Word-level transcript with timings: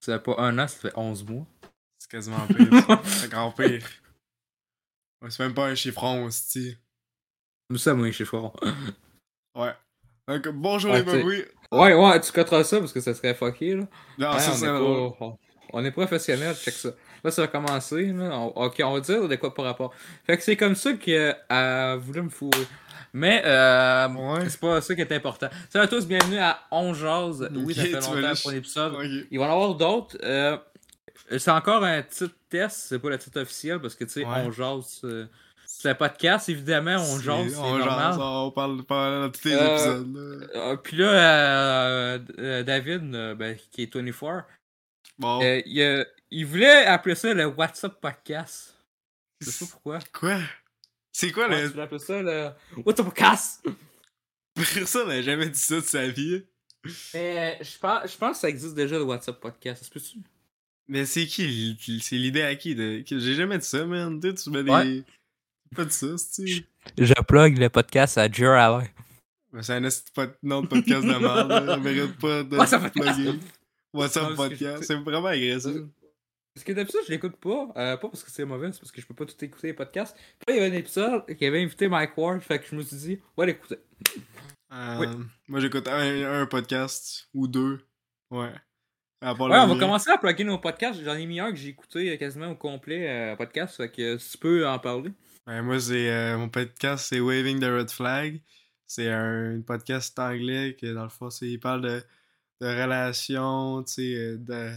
Ça 0.00 0.18
fait 0.18 0.24
pas 0.24 0.34
un 0.38 0.58
an, 0.58 0.66
ça 0.66 0.78
fait 0.78 0.92
11 0.96 1.24
mois. 1.24 1.46
C'est 1.98 2.10
quasiment 2.10 2.46
pire. 2.46 3.02
C'est 3.04 3.26
encore 3.34 3.54
pire. 3.54 3.86
C'est 5.28 5.42
même 5.42 5.54
pas 5.54 5.66
un 5.66 5.74
chiffron, 5.74 6.24
aussi. 6.24 6.76
Nous 7.68 7.94
moi, 7.94 8.10
chez 8.10 8.24
Foron. 8.24 8.52
Ouais. 9.54 9.72
Donc, 10.26 10.48
bonjour 10.48 10.92
Ouais, 10.92 10.98
les 10.98 11.04
babouis. 11.04 11.44
Ouais, 11.70 11.94
ouais, 11.94 12.20
tu 12.20 12.32
coteras 12.32 12.64
ça 12.64 12.80
parce 12.80 12.92
que 12.92 13.00
ça 13.00 13.14
serait 13.14 13.34
fucké, 13.34 13.74
là. 13.74 13.86
Non, 14.18 14.32
Ouais, 14.32 14.40
ça, 14.40 14.52
c'est 14.52 14.66
pas, 14.66 15.38
on, 15.72 15.84
est 15.84 15.90
professionnel, 15.92 16.56
check 16.56 16.74
ça. 16.74 16.90
Là, 17.22 17.30
ça 17.30 17.42
va 17.42 17.48
commencer, 17.48 18.06
là. 18.06 18.36
On- 18.38 18.64
ok, 18.64 18.80
on 18.82 18.94
va 18.94 19.00
dire 19.00 19.28
de 19.28 19.36
quoi 19.36 19.54
par 19.54 19.66
rapport. 19.66 19.94
Fait 20.24 20.36
que 20.36 20.42
c'est 20.42 20.56
comme 20.56 20.74
ça 20.74 20.94
qu'elle 20.94 21.36
a 21.48 21.96
voulu 21.96 22.22
me 22.22 22.28
fourrer. 22.30 22.66
Mais, 23.12 23.42
euh, 23.44 24.08
Ouais. 24.08 24.48
c'est 24.48 24.60
pas 24.60 24.80
ça 24.80 24.94
qui 24.94 25.00
est 25.00 25.12
important. 25.12 25.48
Salut 25.68 25.84
à 25.84 25.88
tous, 25.88 26.06
bienvenue 26.06 26.38
à 26.38 26.60
On 26.70 26.94
Jase. 26.94 27.48
Oui, 27.54 27.74
ça 27.74 27.82
fait 27.82 27.90
longtemps 27.92 28.32
pour 28.42 28.50
l'épisode. 28.52 28.94
Ok. 28.94 29.04
Il 29.30 29.38
va 29.38 29.44
y 29.46 29.48
en 29.48 29.52
avoir 29.52 29.74
d'autres. 29.74 30.16
Euh, 30.22 30.56
c'est 31.36 31.50
encore 31.50 31.84
un 31.84 32.02
titre 32.02 32.34
test, 32.48 32.76
c'est 32.88 32.98
pas 32.98 33.10
le 33.10 33.18
titre 33.18 33.40
officiel 33.40 33.80
parce 33.80 33.94
que 33.94 34.04
tu 34.04 34.10
sais, 34.10 34.24
Ouais. 34.24 34.42
on 34.44 34.52
jase. 34.52 35.00
euh, 35.04 35.26
c'est 35.66 35.88
un 35.90 35.94
podcast, 35.94 36.48
évidemment, 36.48 36.96
on 36.96 37.18
jase, 37.20 37.52
c'est 37.52 37.58
on 37.58 37.78
normal. 37.78 38.12
jase, 38.12 38.18
on 38.20 38.50
parle 38.50 38.84
pas 38.84 39.20
dans 39.22 39.30
tous 39.30 39.44
les 39.48 39.54
Euh, 39.54 39.74
épisodes. 39.74 40.48
là. 40.54 40.76
Puis 40.76 40.96
là, 40.96 42.18
David, 42.62 43.10
ben, 43.36 43.56
qui 43.72 43.82
est 43.84 43.94
24, 43.94 44.44
Bon, 45.18 45.40
il, 45.42 46.06
il 46.30 46.46
voulait 46.46 46.84
appeler 46.86 47.14
ça 47.14 47.32
le 47.34 47.46
WhatsApp 47.46 48.00
Podcast. 48.00 48.74
Je 49.40 49.50
sais 49.50 49.64
pas 49.64 49.70
pourquoi. 49.72 49.98
quoi? 50.12 50.38
C'est 51.12 51.32
quoi 51.32 51.48
Ouais, 51.48 51.62
le. 51.62 51.72
tu 51.72 51.80
appeler 51.80 51.98
ça 51.98 52.22
le 52.22 52.50
WhatsApp 52.84 53.06
Podcast. 53.06 53.66
Personne 54.54 55.08
n'a 55.08 55.22
jamais 55.22 55.48
dit 55.48 55.58
ça 55.58 55.76
de 55.76 55.80
sa 55.80 56.08
vie. 56.08 56.42
Mais 57.14 57.58
je 57.60 57.78
pense, 57.78 58.10
je 58.10 58.16
pense 58.16 58.32
que 58.32 58.40
ça 58.40 58.48
existe 58.48 58.74
déjà 58.74 58.96
le 58.96 59.04
WhatsApp 59.04 59.40
Podcast. 59.40 59.82
Est-ce 59.82 59.90
que 59.90 59.98
tu 59.98 60.18
Mais 60.88 61.04
c'est 61.06 61.26
qui? 61.26 61.76
C'est 62.02 62.16
l'idée 62.16 62.42
à 62.42 62.54
qui? 62.56 62.74
De... 62.74 63.02
J'ai 63.06 63.34
jamais 63.34 63.58
dit 63.58 63.66
ça, 63.66 63.84
man. 63.84 64.20
Tu 64.20 64.28
sais, 64.28 64.34
tu 64.34 64.50
mets 64.50 64.62
des. 64.62 64.70
Ouais. 64.70 65.04
Pas 65.74 65.84
de 65.84 65.90
ça, 65.90 66.06
c'est 66.16 66.64
Je 66.98 67.22
plug 67.22 67.58
le 67.58 67.68
podcast 67.68 68.18
à 68.18 68.22
Alain. 68.22 68.84
Mais 69.52 69.62
c'est 69.62 69.74
un 69.74 69.88
nom 70.42 70.62
de 70.62 70.66
podcast 70.66 71.02
de 71.02 71.14
merde. 71.14 71.68
On 71.68 71.76
mérite 71.78 72.18
pas 72.18 72.42
de 72.42 72.56
WhatsApp 72.56 72.92
Podcast? 72.92 73.16
plugger. 73.16 73.38
WhatsApp 73.92 74.22
parce 74.22 74.32
que 74.32 74.36
podcast? 74.36 74.84
C'est 74.84 74.94
vraiment 74.96 75.26
agressif. 75.28 75.82
Parce 76.54 76.64
que 76.64 76.72
d'habitude, 76.72 77.00
je 77.06 77.12
l'écoute 77.12 77.36
pas. 77.36 77.68
Euh, 77.76 77.96
pas 77.96 78.08
parce 78.08 78.24
que 78.24 78.30
c'est 78.30 78.44
mauvais, 78.44 78.72
c'est 78.72 78.80
parce 78.80 78.90
que 78.90 79.00
je 79.00 79.06
peux 79.06 79.14
pas 79.14 79.24
tout 79.24 79.44
écouter 79.44 79.68
les 79.68 79.72
podcasts. 79.74 80.16
Puis 80.16 80.46
là, 80.48 80.54
il 80.54 80.56
y 80.56 80.66
avait 80.66 80.74
un 80.74 80.78
épisode 80.78 81.26
qui 81.36 81.46
avait 81.46 81.62
invité 81.62 81.88
Mike 81.88 82.16
Ward, 82.16 82.40
fait 82.40 82.58
que 82.58 82.66
je 82.68 82.74
me 82.74 82.82
suis 82.82 82.96
dit, 82.96 83.20
ouais, 83.36 83.46
l'écouter. 83.46 83.78
Euh, 84.72 84.96
Oui. 84.98 85.06
Moi, 85.48 85.60
j'écoute 85.60 85.86
un, 85.88 86.40
un 86.42 86.46
podcast 86.46 87.28
ou 87.34 87.46
deux. 87.48 87.80
Ouais. 88.30 88.52
À 89.22 89.34
part 89.34 89.48
Ouais, 89.48 89.58
on 89.58 89.66
va 89.74 89.78
commencer 89.78 90.10
à 90.10 90.18
plugger 90.18 90.44
nos 90.44 90.58
podcasts. 90.58 91.00
J'en 91.02 91.14
ai 91.14 91.26
mis 91.26 91.40
un 91.40 91.50
que 91.50 91.56
j'ai 91.56 91.68
écouté 91.68 92.16
quasiment 92.18 92.48
au 92.48 92.56
complet, 92.56 93.08
euh, 93.08 93.36
podcast, 93.36 93.76
fait 93.76 93.90
que 93.90 94.16
si 94.18 94.32
tu 94.32 94.38
peux 94.38 94.66
en 94.66 94.78
parler. 94.78 95.12
Ben, 95.46 95.62
moi, 95.62 95.78
c'est 95.78 96.10
euh, 96.10 96.38
mon 96.38 96.48
podcast, 96.48 97.06
c'est 97.08 97.20
Waving 97.20 97.60
the 97.60 97.64
Red 97.64 97.90
Flag. 97.90 98.40
C'est 98.86 99.08
un 99.10 99.60
podcast 99.64 100.18
anglais 100.18 100.76
que, 100.80 100.92
dans 100.92 101.04
le 101.04 101.10
fond, 101.10 101.28
il 101.42 101.60
parle 101.60 101.82
de, 101.82 102.02
de 102.60 102.66
relations, 102.66 103.82
tu 103.84 103.92
sais, 103.92 104.36
de... 104.38 104.72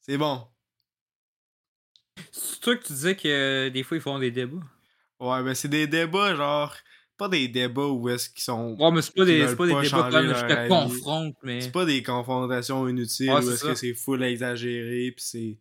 c'est 0.00 0.18
bon. 0.18 0.46
C'est 2.30 2.60
toi 2.60 2.76
que 2.76 2.84
tu 2.84 2.92
disais 2.92 3.16
que 3.16 3.28
euh, 3.28 3.70
des 3.70 3.82
fois 3.82 3.96
ils 3.96 4.00
font 4.00 4.18
des 4.18 4.30
débats? 4.30 4.62
Ouais, 5.20 5.42
ben, 5.42 5.54
c'est 5.54 5.68
des 5.68 5.86
débats, 5.86 6.34
genre... 6.34 6.74
Pas 7.16 7.28
des 7.28 7.46
débats 7.46 7.86
où 7.86 8.08
est-ce 8.08 8.30
qu'ils 8.30 8.42
sont... 8.42 8.74
Ouais, 8.78 8.90
mais 8.90 9.02
c'est 9.02 9.14
pas 9.14 9.24
des, 9.24 9.44
pas 9.54 9.66
des 9.66 9.74
pas 9.74 9.82
débats 9.82 10.10
comme 10.10 10.34
je 10.34 10.46
te 10.46 10.68
confronte, 10.68 11.36
mais. 11.42 11.60
C'est 11.60 11.70
pas 11.70 11.84
des 11.84 12.02
confrontations 12.02 12.88
inutiles 12.88 13.30
Ouais, 13.30 13.36
où 13.36 13.42
c'est 13.42 13.52
est-ce 13.52 13.64
que 13.64 13.74
c'est 13.74 13.94
full 13.94 14.22
exagéré, 14.22 15.12
puis 15.12 15.24
c'est... 15.24 15.58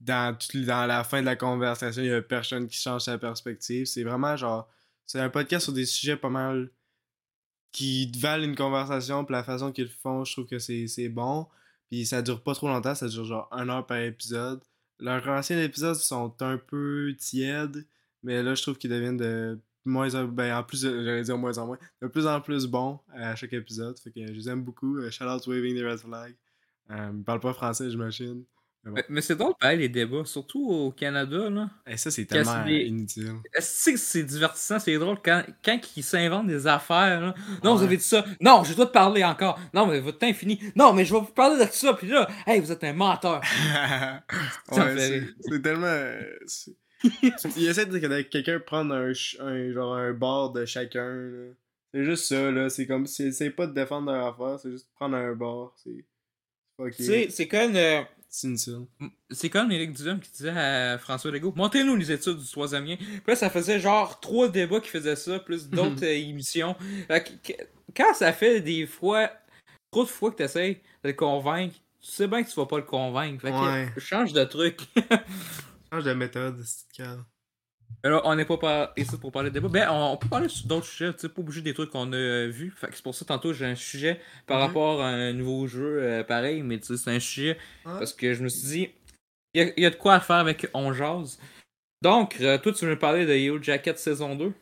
Dans, 0.00 0.36
dans 0.54 0.86
la 0.86 1.04
fin 1.04 1.20
de 1.20 1.26
la 1.26 1.36
conversation, 1.36 2.02
il 2.02 2.08
y 2.08 2.12
a 2.12 2.20
personne 2.20 2.68
qui 2.68 2.76
change 2.76 3.02
sa 3.02 3.16
perspective. 3.18 3.86
C'est 3.86 4.02
vraiment 4.02 4.36
genre... 4.36 4.68
C'est 5.06 5.20
un 5.20 5.30
podcast 5.30 5.64
sur 5.64 5.72
des 5.72 5.86
sujets 5.86 6.16
pas 6.16 6.28
mal 6.28 6.70
qui 7.72 8.10
valent 8.18 8.44
une 8.44 8.56
conversation, 8.56 9.24
puis 9.24 9.32
la 9.32 9.42
façon 9.42 9.72
qu'ils 9.72 9.84
le 9.84 9.90
font, 9.90 10.24
je 10.24 10.32
trouve 10.32 10.46
que 10.46 10.58
c'est 10.58 10.86
c'est 10.86 11.08
bon. 11.08 11.46
Puis 11.90 12.04
ça 12.06 12.22
dure 12.22 12.42
pas 12.42 12.54
trop 12.54 12.68
longtemps, 12.68 12.94
ça 12.94 13.08
dure 13.08 13.24
genre 13.24 13.48
une 13.52 13.70
heure 13.70 13.86
par 13.86 13.98
épisode. 13.98 14.60
Leurs 15.00 15.26
anciens 15.28 15.60
épisodes 15.62 15.94
sont 15.94 16.34
un 16.42 16.58
peu 16.58 17.14
tièdes, 17.18 17.86
mais 18.22 18.42
là, 18.42 18.54
je 18.54 18.62
trouve 18.62 18.76
qu'ils 18.78 18.90
deviennent 18.90 19.16
de 19.16 19.58
moins 19.84 20.14
en 20.16 20.24
ben, 20.24 20.54
en 20.58 20.62
plus, 20.64 20.82
de- 20.82 21.02
j'allais 21.04 21.22
dire 21.22 21.38
moins 21.38 21.56
en 21.58 21.66
moins, 21.66 21.78
de 22.02 22.08
plus 22.08 22.26
en 22.26 22.40
plus 22.40 22.66
bons 22.66 22.98
à 23.14 23.34
chaque 23.36 23.52
épisode. 23.52 23.98
Fait 23.98 24.10
que 24.10 24.26
je 24.26 24.32
les 24.32 24.48
aime 24.48 24.62
beaucoup. 24.64 24.98
Euh, 24.98 25.10
Shout 25.10 25.24
out 25.24 25.46
Waving 25.46 25.78
the 25.80 25.84
Red 25.84 25.98
Flag. 26.00 26.34
Euh, 26.90 27.10
ils 27.14 27.22
parlent 27.24 27.40
pas 27.40 27.52
français, 27.54 27.90
j'imagine. 27.90 28.44
Mais, 28.92 29.04
mais 29.08 29.20
c'est 29.20 29.36
drôle, 29.36 29.54
pareil, 29.60 29.78
les 29.78 29.88
débats, 29.88 30.24
surtout 30.24 30.68
au 30.68 30.90
Canada, 30.92 31.48
là. 31.50 31.70
Et 31.86 31.96
ça, 31.96 32.10
c'est 32.10 32.24
tellement 32.24 32.64
des- 32.64 32.84
inutile. 32.84 33.34
Est-ce 33.54 33.90
que 33.90 33.96
c'est 33.96 34.22
divertissant, 34.22 34.78
c'est 34.78 34.96
drôle 34.96 35.18
quand, 35.24 35.42
quand 35.64 35.78
ils 35.96 36.02
s'inventent 36.02 36.46
des 36.46 36.66
affaires, 36.66 37.20
là. 37.20 37.34
Non, 37.64 37.74
vous 37.76 37.82
avez 37.82 37.96
dit 37.96 38.04
ça. 38.04 38.24
Non, 38.40 38.64
je 38.64 38.74
dois 38.74 38.86
te 38.86 38.92
parler 38.92 39.24
encore. 39.24 39.58
Non, 39.74 39.86
mais 39.86 40.00
votre 40.00 40.18
temps 40.18 40.26
est 40.28 40.32
fini. 40.34 40.60
Non, 40.76 40.92
mais 40.92 41.04
je 41.04 41.12
vais 41.14 41.20
vous 41.20 41.26
parler 41.26 41.64
de 41.64 41.70
ça. 41.70 41.94
Puis 41.94 42.08
là, 42.08 42.28
hey, 42.46 42.60
vous 42.60 42.70
êtes 42.72 42.84
un 42.84 42.92
menteur. 42.92 43.40
Ouais, 44.72 45.22
c'est 45.40 45.62
tellement. 45.62 46.10
Il 47.56 47.68
essaie 47.68 47.86
de 47.86 47.98
que 47.98 48.22
quelqu'un 48.22 48.58
prendre 48.60 48.94
un, 48.94 49.12
un, 49.40 49.72
genre 49.72 49.94
un 49.94 50.12
bord 50.12 50.52
de 50.52 50.64
chacun. 50.64 51.16
C'est 51.94 52.04
juste 52.04 52.24
ça, 52.26 52.50
là. 52.50 52.68
C'est 52.68 52.86
comme 52.86 53.06
si 53.06 53.32
c'est 53.32 53.50
pas 53.50 53.66
de 53.66 53.72
défendre 53.72 54.12
leur 54.12 54.26
affaire, 54.34 54.58
c'est 54.60 54.70
juste 54.70 54.88
prendre 54.94 55.16
un 55.16 55.32
bord. 55.34 55.74
C'est. 55.82 56.04
Ok. 56.78 56.94
Tu 56.96 57.04
sais, 57.04 57.26
c'est 57.30 57.48
comme. 57.48 57.74
euh, 57.76 58.02
C'est 58.30 58.46
inutile. 58.46 58.86
C'est 59.30 59.48
comme 59.48 59.72
Éric 59.72 59.92
Duhem 59.94 60.20
qui 60.20 60.30
disait 60.30 60.50
à 60.50 60.98
François 60.98 61.30
Legault 61.30 61.54
Montez-nous 61.56 61.96
les 61.96 62.12
études 62.12 62.36
du 62.38 62.50
troisième 62.50 62.84
lien. 62.84 62.96
Puis 62.96 63.22
là, 63.26 63.36
ça 63.36 63.48
faisait 63.48 63.80
genre 63.80 64.20
trois 64.20 64.48
débats 64.48 64.80
qui 64.80 64.90
faisaient 64.90 65.16
ça, 65.16 65.38
plus 65.38 65.68
d'autres 65.70 66.04
euh, 66.04 66.12
émissions. 66.14 66.76
Fait 67.06 67.24
que, 67.42 67.52
quand 67.96 68.12
ça 68.14 68.32
fait 68.32 68.60
des 68.60 68.86
fois, 68.86 69.30
trop 69.90 70.04
de 70.04 70.08
fois 70.10 70.30
que 70.30 70.36
tu 70.36 70.42
essaies 70.42 70.82
de 71.02 71.08
le 71.08 71.14
convaincre, 71.14 71.74
tu 72.00 72.10
sais 72.12 72.28
bien 72.28 72.42
que 72.42 72.48
tu 72.50 72.54
vas 72.56 72.66
pas 72.66 72.76
le 72.76 72.82
convaincre. 72.84 73.40
Fait 73.42 73.50
que 73.50 73.56
Ouais. 73.56 73.88
change 73.98 74.32
de 74.34 74.44
truc. 74.44 74.80
Change 75.90 76.04
de 76.04 76.12
méthode, 76.12 76.62
c'est 76.66 76.86
calme. 76.94 77.24
Là, 78.04 78.20
on 78.24 78.34
n'est 78.36 78.44
pas 78.44 78.56
par- 78.58 78.92
ici 78.96 79.16
pour 79.18 79.32
parler 79.32 79.50
de 79.50 79.54
débat. 79.54 79.68
Ben, 79.68 79.88
on, 79.90 80.12
on 80.12 80.16
peut 80.16 80.28
parler 80.28 80.48
sur 80.48 80.66
d'autres 80.68 80.86
sujets, 80.86 81.12
tu 81.14 81.20
sais, 81.20 81.28
pas 81.28 81.40
obligé 81.40 81.62
des 81.62 81.74
trucs 81.74 81.90
qu'on 81.90 82.12
a 82.12 82.16
euh, 82.16 82.46
vus. 82.48 82.72
Fait 82.76 82.86
que 82.88 82.94
c'est 82.94 83.02
pour 83.02 83.14
ça, 83.14 83.24
tantôt, 83.24 83.52
j'ai 83.52 83.66
un 83.66 83.74
sujet 83.74 84.20
par 84.46 84.58
Mhm. 84.58 84.66
rapport 84.66 85.02
à 85.02 85.08
un 85.08 85.32
nouveau 85.32 85.66
jeu 85.66 85.98
euh, 86.02 86.22
pareil, 86.22 86.62
mais 86.62 86.78
tu 86.78 86.86
sais, 86.86 86.96
c'est 86.96 87.10
un 87.10 87.18
sujet 87.20 87.56
Ouais. 87.84 87.92
parce 87.98 88.12
que 88.12 88.34
je 88.34 88.42
me 88.44 88.48
suis 88.48 88.68
dit, 88.68 88.90
il 89.54 89.62
y 89.62 89.64
a, 89.64 89.72
il 89.76 89.82
y 89.82 89.86
a 89.86 89.90
de 89.90 89.96
quoi 89.96 90.14
à 90.14 90.20
faire 90.20 90.36
avec 90.36 90.68
On 90.74 90.92
Jase. 90.92 91.38
Donc, 92.00 92.36
euh, 92.40 92.56
toi, 92.58 92.72
tu 92.72 92.84
veux 92.84 92.92
me 92.92 92.98
parler 92.98 93.26
de 93.26 93.34
Yellow 93.34 93.60
Jacket 93.60 93.98
saison 93.98 94.36
2, 94.36 94.52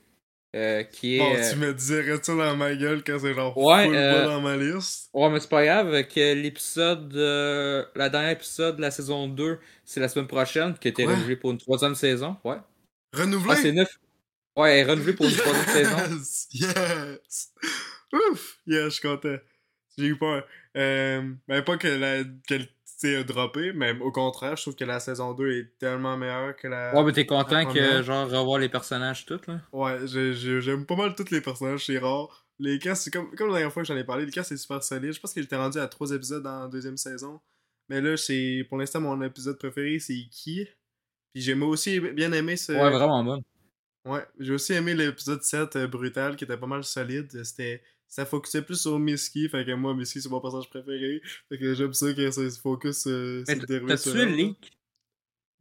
euh, 0.56 0.82
qui 0.84 1.16
est... 1.16 1.18
Bon, 1.18 1.34
tu 1.50 1.56
me 1.56 1.74
dirais 1.74 2.16
ça 2.22 2.34
dans 2.34 2.56
ma 2.56 2.74
gueule 2.74 3.04
quand 3.04 3.18
c'est 3.18 3.34
genre 3.34 3.54
Ouais, 3.58 3.84
full 3.84 3.94
euh, 3.96 4.24
dans 4.24 4.40
ma 4.40 4.56
liste. 4.56 5.10
Ouais, 5.12 5.28
mais 5.28 5.40
c'est 5.40 5.50
pas 5.50 5.62
grave, 5.62 6.04
que 6.04 6.32
l'épisode, 6.32 7.14
euh, 7.14 7.84
la 7.94 8.08
dernière 8.08 8.30
épisode 8.30 8.76
de 8.76 8.80
la 8.80 8.90
saison 8.90 9.28
2, 9.28 9.58
c'est 9.84 10.00
la 10.00 10.08
semaine 10.08 10.26
prochaine, 10.28 10.72
qui 10.78 10.88
a 10.88 10.90
été 10.90 11.04
renouvelée 11.04 11.36
pour 11.36 11.50
une 11.50 11.58
troisième 11.58 11.94
saison. 11.94 12.36
Ouais. 12.42 12.56
Renouvelé? 13.16 13.54
Ah, 13.54 13.56
c'est 13.60 13.72
neuf. 13.72 13.88
Ouais, 14.56 14.84
renouvelée 14.84 15.12
pour 15.12 15.26
une 15.26 15.32
troisième 15.36 15.66
saison. 15.66 15.96
Yes! 16.08 16.48
Yes! 16.52 17.52
Ouf! 18.12 18.58
Yes, 18.66 18.84
je 18.84 18.88
suis 18.90 19.02
content. 19.08 19.36
J'ai 19.98 20.06
eu 20.06 20.18
peur. 20.18 20.46
Euh, 20.76 21.32
ben, 21.48 21.62
pas 21.62 21.76
que 21.76 21.88
la 21.88 22.22
qualité 22.46 23.16
a 23.16 23.22
droppé, 23.24 23.72
mais 23.72 23.92
au 24.00 24.10
contraire, 24.12 24.56
je 24.56 24.62
trouve 24.62 24.76
que 24.76 24.84
la 24.84 25.00
saison 25.00 25.32
2 25.34 25.50
est 25.52 25.78
tellement 25.78 26.16
meilleure 26.16 26.54
que 26.56 26.68
la. 26.68 26.94
Ouais, 26.94 27.04
mais 27.04 27.12
t'es 27.12 27.26
content 27.26 27.64
que, 27.72 28.02
genre, 28.02 28.28
revoir 28.30 28.58
les 28.58 28.68
personnages 28.68 29.24
tout, 29.26 29.40
là? 29.48 29.60
Ouais, 29.72 30.06
j'ai- 30.06 30.34
j'ai- 30.34 30.60
j'aime 30.60 30.84
pas 30.86 30.96
mal 30.96 31.14
tous 31.14 31.30
les 31.30 31.40
personnages, 31.40 31.86
c'est 31.86 31.98
rare. 31.98 32.46
Les 32.58 32.78
castes, 32.78 33.04
c'est 33.04 33.10
comme, 33.10 33.34
comme 33.34 33.48
la 33.48 33.54
dernière 33.54 33.72
fois 33.72 33.82
que 33.82 33.88
j'en 33.88 33.96
ai 33.96 34.04
parlé, 34.04 34.24
les 34.24 34.32
castes 34.32 34.48
c'est 34.50 34.56
super 34.56 34.82
solide. 34.82 35.12
Je 35.12 35.20
pense 35.20 35.34
que 35.34 35.42
j'étais 35.42 35.56
rendu 35.56 35.78
à 35.78 35.86
trois 35.88 36.10
épisodes 36.12 36.42
dans 36.42 36.62
la 36.62 36.68
deuxième 36.68 36.96
saison. 36.96 37.40
Mais 37.90 38.00
là, 38.00 38.16
c'est 38.16 38.64
pour 38.68 38.78
l'instant 38.78 39.00
mon 39.00 39.20
épisode 39.22 39.58
préféré, 39.58 39.98
c'est 39.98 40.14
Iki. 40.14 40.66
Puis 41.36 41.42
j'ai 41.42 41.54
moi 41.54 41.68
aussi 41.68 42.00
bien 42.00 42.32
aimé 42.32 42.56
ce. 42.56 42.72
Ouais, 42.72 42.88
vraiment 42.90 43.22
bon. 43.22 43.44
Ouais, 44.06 44.24
j'ai 44.40 44.54
aussi 44.54 44.72
aimé 44.72 44.94
l'épisode 44.94 45.42
7 45.42 45.76
euh, 45.76 45.86
brutal 45.86 46.34
qui 46.34 46.44
était 46.44 46.56
pas 46.56 46.66
mal 46.66 46.82
solide. 46.82 47.44
C'était 47.44 47.82
ça 48.08 48.24
focusait 48.24 48.62
plus 48.62 48.80
sur 48.80 48.98
Misky, 48.98 49.46
fait 49.50 49.62
que 49.66 49.72
moi 49.72 49.92
Misky 49.94 50.22
c'est 50.22 50.30
mon 50.30 50.40
personnage 50.40 50.70
préféré. 50.70 51.20
Fait 51.50 51.58
que 51.58 51.74
j'aime 51.74 51.92
ça 51.92 52.10
que 52.14 52.30
ça 52.30 52.48
se 52.48 52.58
focus 52.58 53.06
euh, 53.06 53.44
sur 53.44 53.54
le 53.54 53.60
t- 53.60 53.66
déroulé 53.66 53.94
t'as-tu 53.96 54.08
sur 54.08 54.14
le 54.14 54.24
leak? 54.24 54.78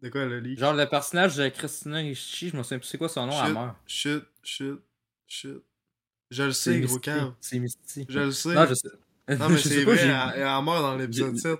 De 0.01 0.07
quoi 0.07 0.23
le 0.25 0.39
leak? 0.39 0.59
Genre, 0.59 0.73
le 0.73 0.85
personnage 0.85 1.35
de 1.35 1.49
Christina 1.49 1.97
Ricci, 1.97 2.47
je 2.51 2.55
me 2.55 2.63
souviens 2.63 2.79
plus 2.79 2.87
c'est 2.87 2.97
quoi 2.97 3.09
son 3.09 3.25
nom, 3.25 3.43
Shit, 3.45 3.53
meurt. 3.53 3.75
shit, 3.85 4.23
shit, 4.43 4.75
shit. 5.27 5.57
Je 6.31 6.43
le 6.43 6.51
sais, 6.53 6.79
gros 6.79 6.99
cave. 6.99 7.33
C'est 7.41 7.59
Misty. 7.59 8.05
Je 8.07 8.19
le 8.19 8.31
sais. 8.31 8.53
Non, 8.55 8.65
je 8.65 8.75
sais. 8.75 8.87
Non, 9.27 9.49
mais 9.49 9.57
c'est 9.57 9.83
vrai, 9.83 9.97
elle, 9.97 10.09
elle 10.37 10.63
meurt 10.63 10.81
dans 10.83 10.95
l'épisode 10.95 11.35
j'ai- 11.35 11.41
7. 11.41 11.59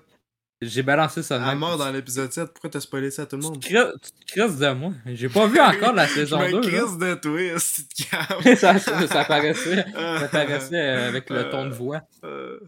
J'ai 0.68 0.84
balancé 0.84 1.24
ça 1.24 1.44
À 1.44 1.56
mort 1.56 1.78
dans 1.78 1.92
l'épisode 1.92 2.32
7, 2.32 2.52
pourquoi 2.54 2.70
t'as 2.70 2.80
spoilé 2.80 3.12
ça 3.12 3.24
à 3.24 3.26
tout 3.26 3.36
le 3.38 3.44
monde? 3.44 3.60
Tu 3.62 3.74
te 3.74 3.98
tu 4.00 4.12
crisses 4.40 4.58
de 4.58 4.70
moi. 4.74 4.92
J'ai 5.08 5.30
pas 5.30 5.48
vu 5.48 5.60
encore 5.60 5.94
la 5.94 6.08
saison 6.08 6.40
Je 6.42 6.52
2. 6.52 6.58
me 6.58 6.62
là. 6.62 6.68
crisse 6.68 6.98
de 6.98 7.14
toi, 7.16 7.60
si 7.60 7.88
tu 7.88 8.04
ça, 8.58 8.80
ça, 8.80 9.08
ça 9.08 9.26
paraissait, 9.26 9.86
ça 10.20 10.28
paraissait 10.32 10.76
euh, 10.76 11.08
avec 11.10 11.30
le 11.30 11.50
ton 11.50 11.66
de 11.66 11.74
voix. 11.74 12.02
Euh, 12.24 12.60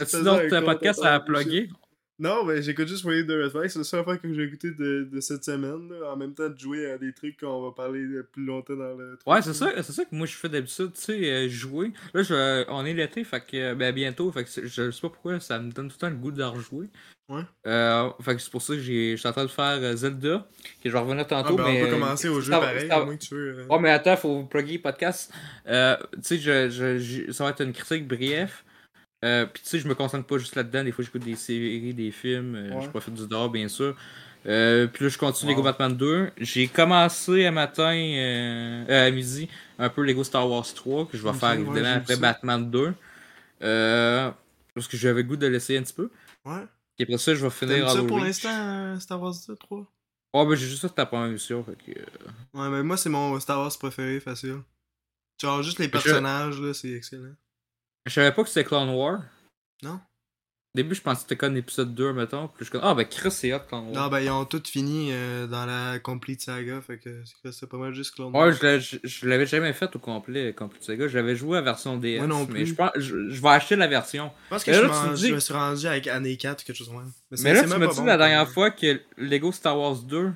As-tu 0.00 0.22
d'autres 0.22 0.60
podcasts 0.60 1.04
à 1.04 1.18
plugger? 1.20 1.68
Non, 2.20 2.44
mais 2.44 2.60
j'écoute 2.62 2.88
juste 2.88 3.04
Wayne 3.04 3.26
de 3.26 3.42
Red. 3.44 3.68
C'est 3.70 3.78
la 3.78 3.84
seule 3.84 4.02
fois 4.02 4.16
que 4.16 4.32
j'ai 4.32 4.42
écouté 4.42 4.72
de, 4.72 5.08
de 5.10 5.20
cette 5.20 5.44
semaine. 5.44 5.88
là, 5.88 6.12
en 6.12 6.16
même 6.16 6.34
temps 6.34 6.48
de 6.48 6.58
jouer 6.58 6.90
à 6.90 6.98
des 6.98 7.12
trucs 7.12 7.38
qu'on 7.38 7.62
va 7.62 7.70
parler 7.72 8.04
plus 8.32 8.44
longtemps 8.44 8.74
dans 8.74 8.96
le 8.96 9.16
truc. 9.16 9.26
Ouais, 9.26 9.40
c'est 9.42 9.54
ça, 9.54 9.70
c'est 9.82 9.92
ça 9.92 10.04
que 10.04 10.14
moi 10.14 10.26
je 10.26 10.34
fais 10.34 10.48
d'habitude, 10.48 10.92
tu 10.94 11.00
sais, 11.00 11.30
euh, 11.30 11.48
jouer. 11.48 11.92
Là, 12.14 12.22
je, 12.22 12.64
on 12.70 12.84
est 12.84 12.94
l'été, 12.94 13.22
fait 13.22 13.40
que, 13.40 13.56
euh, 13.56 13.74
ben 13.76 13.94
bientôt, 13.94 14.32
fait 14.32 14.44
que 14.44 14.50
je 14.66 14.90
sais 14.90 15.00
pas 15.00 15.08
pourquoi, 15.10 15.38
ça 15.38 15.58
me 15.60 15.70
donne 15.70 15.88
tout 15.88 15.94
le 15.96 16.00
temps 16.00 16.10
le 16.10 16.16
goût 16.16 16.32
de 16.32 16.42
rejouer. 16.42 16.88
Ouais. 17.28 17.42
Euh, 17.66 18.08
fait 18.22 18.34
que 18.36 18.40
c'est 18.42 18.50
pour 18.50 18.62
ça 18.62 18.72
que 18.74 18.80
j'ai- 18.80 19.12
je 19.12 19.16
suis 19.16 19.28
en 19.28 19.32
train 19.32 19.44
de 19.44 19.48
faire 19.50 19.78
euh, 19.80 19.94
Zelda, 19.94 20.48
que 20.82 20.88
je 20.88 20.92
vais 20.92 20.98
revenir 20.98 21.20
Ah, 21.20 21.42
tantôt, 21.42 21.56
ben, 21.56 21.64
mais... 21.66 21.82
on 21.82 21.84
peut 21.84 21.92
commencer 21.92 22.28
au 22.28 22.40
jeu 22.40 22.50
pareil, 22.50 22.88
moins 22.88 23.16
que 23.16 23.22
tu 23.22 23.34
veux. 23.34 23.58
euh. 23.60 23.66
Oh, 23.68 23.78
mais 23.78 23.90
attends, 23.90 24.16
faut 24.16 24.44
plugger 24.44 24.72
le 24.78 24.82
podcast. 24.82 25.30
Euh, 25.68 25.96
tu 26.14 26.18
sais, 26.22 26.38
je, 26.38 26.70
je, 26.70 26.98
je- 26.98 27.30
ça 27.32 27.44
va 27.44 27.50
être 27.50 27.62
une 27.62 27.72
critique 27.74 28.08
bref. 28.08 28.64
Euh, 29.24 29.46
Puis 29.46 29.62
tu 29.62 29.68
sais, 29.70 29.78
je 29.80 29.88
me 29.88 29.94
concentre 29.94 30.26
pas 30.26 30.38
juste 30.38 30.54
là-dedans. 30.54 30.84
Des 30.84 30.92
fois, 30.92 31.04
j'écoute 31.04 31.24
des 31.24 31.34
séries, 31.36 31.92
des 31.94 32.10
films. 32.10 32.54
euh, 32.54 32.74
Ouais. 32.76 32.84
Je 32.84 32.88
profite 32.90 33.14
du 33.14 33.26
dehors, 33.26 33.50
bien 33.50 33.68
sûr. 33.68 33.96
Euh, 34.46 34.86
puis 34.86 35.04
là, 35.04 35.08
je 35.10 35.18
continue 35.18 35.50
Lego. 35.50 35.62
Batman 35.62 35.96
2. 35.96 36.30
J'ai 36.38 36.68
commencé 36.68 37.44
à 37.44 37.50
matin, 37.50 37.90
à 38.88 39.10
midi, 39.10 39.48
un 39.78 39.88
peu 39.88 40.02
Lego 40.04 40.22
Star 40.24 40.48
Wars 40.48 40.64
3, 40.72 41.06
que 41.06 41.16
je 41.18 41.22
vais 41.22 41.32
faire 41.32 41.52
évidemment 41.54 41.94
après 41.96 42.14
ça. 42.14 42.20
Batman 42.20 42.70
2. 42.70 42.94
Euh, 43.62 44.30
parce 44.74 44.86
que 44.86 44.96
j'avais 44.96 45.22
le 45.22 45.28
goût 45.28 45.36
de 45.36 45.46
l'essayer 45.48 45.78
un 45.78 45.82
petit 45.82 45.92
peu. 45.94 46.10
Ouais. 46.44 46.64
Et 47.00 47.02
après 47.02 47.18
ça, 47.18 47.34
je 47.34 47.44
vais 47.44 47.50
finir 47.50 47.90
ça 47.90 48.02
pour 48.04 48.20
l'instant, 48.20 48.98
Star 49.00 49.20
Wars 49.20 49.34
2, 49.48 49.56
3 49.56 49.84
Oh, 50.34 50.44
ben 50.46 50.54
j'ai 50.56 50.66
juste 50.66 50.82
fait 50.82 50.88
ta 50.90 51.06
première 51.06 51.26
émission. 51.28 51.64
Fait 51.64 51.74
que, 51.92 51.98
Ouais, 52.54 52.68
mais 52.68 52.82
moi, 52.82 52.96
c'est 52.96 53.08
mon 53.08 53.38
Star 53.40 53.58
Wars 53.58 53.72
préféré, 53.78 54.20
facile. 54.20 54.58
Genre, 55.40 55.62
juste 55.62 55.78
les 55.78 55.88
personnages, 55.88 56.60
là, 56.60 56.74
c'est 56.74 56.92
excellent. 56.92 57.34
Je 58.08 58.14
savais 58.14 58.32
pas 58.32 58.42
que 58.42 58.48
c'était 58.48 58.64
Clone 58.64 58.88
War. 58.90 59.20
Non? 59.82 60.00
Au 60.74 60.78
début, 60.78 60.94
je 60.94 61.00
pensais 61.00 61.16
que 61.16 61.20
c'était 61.22 61.36
comme 61.36 61.54
l'épisode 61.54 61.94
2, 61.94 62.12
mettons. 62.12 62.48
Puis 62.48 62.66
je 62.66 62.70
comme, 62.70 62.82
ah, 62.84 62.94
ben 62.94 63.04
Chris, 63.06 63.30
c'est 63.30 63.52
hot, 63.54 63.60
Clone 63.68 63.86
War. 63.88 63.94
Non, 64.04 64.08
ben, 64.10 64.20
ils 64.20 64.30
ont 64.30 64.44
tout 64.44 64.62
fini 64.64 65.08
euh, 65.12 65.46
dans 65.46 65.64
la 65.66 65.98
Complete 65.98 66.40
Saga, 66.42 66.80
fait 66.82 66.98
que 66.98 67.22
c'est- 67.50 67.66
pas 67.66 67.78
mal 67.78 67.94
juste 67.94 68.14
Clone 68.14 68.28
Ouais, 68.34 68.38
Wars. 68.40 68.52
je 68.52 68.78
je, 68.78 68.96
je 69.02 69.26
l'avais 69.26 69.46
jamais 69.46 69.72
fait 69.72 69.94
au 69.96 69.98
complet, 69.98 70.52
Complete 70.52 70.84
Saga. 70.84 71.08
J'avais 71.08 71.34
joué 71.36 71.58
à 71.58 71.62
version 71.62 71.96
DS. 71.96 72.18
Moi 72.18 72.26
non 72.26 72.40
Mais 72.40 72.46
plus. 72.46 72.66
je, 72.66 72.74
pense, 72.74 72.90
je, 72.96 73.30
je 73.30 73.40
vais 73.42 73.48
acheter 73.48 73.76
la 73.76 73.86
version. 73.88 74.30
Je 74.44 74.48
pense 74.50 74.64
que 74.64 74.70
Mais 74.70 74.76
je, 74.76 74.82
là, 74.82 75.12
dis- 75.14 75.28
je 75.28 75.34
me 75.34 75.40
suis 75.40 75.54
rendu 75.54 75.86
avec 75.86 76.06
année 76.06 76.36
4 76.36 76.62
ou 76.62 76.66
quelque 76.66 76.76
chose 76.76 76.90
c'est- 77.32 77.42
Mais 77.42 77.54
là, 77.54 77.60
c'est 77.60 77.64
tu 77.64 77.70
m'as 77.70 77.86
dit 77.86 77.96
bon, 77.96 78.04
la 78.04 78.12
comme- 78.12 78.18
dernière 78.18 78.48
fois 78.50 78.70
que 78.70 79.00
Lego 79.16 79.50
Star 79.52 79.76
Wars 79.78 79.96
2 79.96 80.32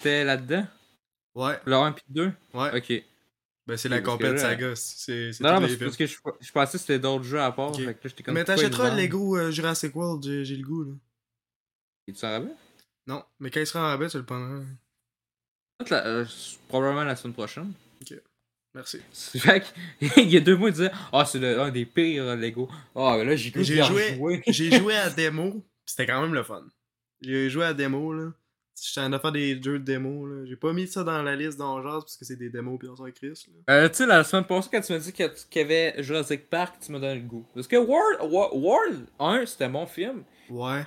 était 0.00 0.24
là-dedans? 0.24 0.66
Ouais, 1.36 1.58
Le 1.64 1.74
1 1.76 1.92
puis 1.92 2.04
le 2.12 2.14
2. 2.14 2.32
ouais. 2.54 2.76
Ok. 2.76 3.04
Ben, 3.68 3.76
c'est 3.76 3.90
la 3.90 4.00
là- 4.00 4.38
Saga. 4.38 4.74
C'est 4.76 5.30
Non, 5.40 5.52
non, 5.52 5.60
mais 5.60 5.76
parce 5.76 5.96
que 5.96 6.06
je, 6.06 6.16
je 6.40 6.52
pensais 6.52 6.72
que 6.72 6.78
c'était 6.78 6.98
d'autres 6.98 7.24
jeux 7.24 7.40
à 7.40 7.52
part. 7.52 7.68
Ok. 7.68 7.76
Fait 7.76 7.82
que 7.84 7.88
là, 7.88 7.94
j'étais 8.04 8.22
comme, 8.22 8.34
Mais 8.34 8.42
t'achèteras? 8.44 8.94
Lego 8.94 9.36
euh, 9.36 9.50
Jurassic 9.50 9.94
World, 9.94 10.24
j'ai 10.24 10.42
j'ai 10.44 10.56
le 10.56 10.64
goût, 10.64 10.84
là. 10.84 10.92
Il 12.06 12.14
te 12.14 12.18
s'en 12.18 12.30
rappelle? 12.30 12.54
Non, 13.06 13.22
mais 13.38 13.50
quand 13.50 13.60
il 13.60 13.66
sera 13.66 13.80
en 13.80 13.88
rabais, 13.88 14.08
tu 14.08 14.16
le 14.16 14.24
prendras. 14.24 14.62
La- 15.90 16.06
euh, 16.06 16.24
probablement 16.68 17.04
la 17.04 17.14
semaine 17.14 17.34
prochaine. 17.34 17.72
Merci. 18.74 19.00
C'est 19.12 19.38
fait 19.40 19.64
il 20.16 20.30
y 20.30 20.36
a 20.38 20.40
deux 20.40 20.56
mois, 20.56 20.70
il 20.70 20.72
disait 20.72 20.90
Ah, 21.12 21.24
c'est 21.26 21.44
un 21.58 21.70
des 21.70 21.84
pires 21.84 22.24
euh, 22.24 22.36
Lego. 22.36 22.70
Ah, 22.94 23.16
mais 23.18 23.24
là, 23.26 23.36
j'ai 23.36 23.52
J'ai 23.54 23.82
joué- 23.82 24.42
joué 24.78 24.94
à 24.96 25.04
la 25.04 25.10
démo, 25.14 25.62
c'était 25.84 26.06
quand 26.06 26.22
même 26.22 26.32
le 26.34 26.42
fun. 26.42 26.64
J'ai 27.20 27.50
joué 27.50 27.66
à 27.66 27.74
démo, 27.74 28.14
là. 28.14 28.32
J'étais 28.80 29.00
en 29.00 29.08
train 29.08 29.10
de 29.10 29.18
faire 29.18 29.32
des 29.32 29.62
jeux 29.62 29.78
de 29.78 29.84
démo, 29.84 30.26
là. 30.26 30.44
J'ai 30.46 30.56
pas 30.56 30.72
mis 30.72 30.86
ça 30.86 31.04
dans 31.04 31.22
la 31.22 31.36
liste 31.36 31.58
d'enjeux 31.58 32.00
parce 32.00 32.16
que 32.16 32.24
c'est 32.24 32.36
des 32.36 32.50
démos 32.50 32.78
pis 32.78 32.88
on 32.88 32.96
s'en 32.96 33.10
crisse. 33.10 33.46
Euh, 33.70 33.88
tu 33.88 33.94
sais, 33.96 34.06
la 34.06 34.24
semaine 34.24 34.44
passée, 34.44 34.68
quand 34.72 34.80
tu 34.80 34.92
m'as 34.92 34.98
dit 34.98 35.12
qu'il 35.12 35.30
y 35.56 35.60
avait 35.60 36.02
Jurassic 36.02 36.48
Park, 36.48 36.76
tu 36.80 36.92
m'as 36.92 36.98
donné 36.98 37.16
le 37.16 37.26
goût. 37.26 37.46
Parce 37.54 37.66
que 37.66 37.76
World, 37.76 38.20
World 38.30 39.06
1, 39.18 39.46
c'était 39.46 39.64
un 39.64 39.70
bon 39.70 39.86
film. 39.86 40.24
Ouais. 40.50 40.84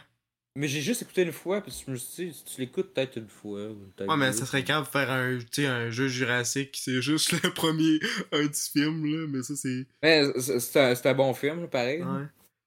Mais 0.55 0.67
j'ai 0.67 0.81
juste 0.81 1.01
écouté 1.01 1.21
une 1.21 1.31
fois, 1.31 1.61
puis 1.61 1.71
je 1.85 1.89
me 1.91 1.95
suis 1.95 2.25
dit, 2.25 2.33
si 2.33 2.43
tu 2.43 2.59
l'écoutes 2.59 2.93
peut-être 2.93 3.15
une 3.17 3.29
fois. 3.29 3.69
Ouais, 3.69 4.17
mais 4.17 4.33
ça 4.33 4.45
serait 4.45 4.65
capable 4.65 4.87
de 4.87 4.91
faire 4.91 5.09
un, 5.09 5.39
un 5.69 5.89
jeu 5.91 6.09
Jurassic, 6.09 6.77
c'est 6.77 7.01
juste 7.01 7.31
le 7.41 7.49
premier, 7.53 7.99
un 8.33 8.45
du 8.45 8.59
film, 8.59 9.05
là. 9.05 9.27
Mais 9.29 9.43
ça, 9.43 9.55
c'est. 9.55 9.85
Mais 10.03 10.25
c'est- 10.39 11.05
un, 11.05 11.13
bon 11.13 11.33
film, 11.33 11.69
pareil. 11.69 12.03
Ouais. 12.03 12.25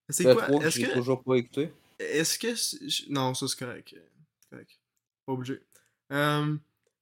C'est 0.08 0.24
quoi? 0.24 0.48
Est-ce 0.62 0.78
j'ai 0.80 0.86
que. 0.86 0.94
toujours 0.94 1.22
pas 1.22 1.34
écouté. 1.36 1.70
Est-ce 1.98 2.38
que. 2.38 3.12
Non, 3.12 3.34
ça 3.34 3.46
c'est 3.48 3.58
correct. 3.58 3.94
C'est 3.94 4.50
correct. 4.50 4.70
Pas 5.26 5.32
obligé. 5.32 5.60
Euh, 6.12 6.56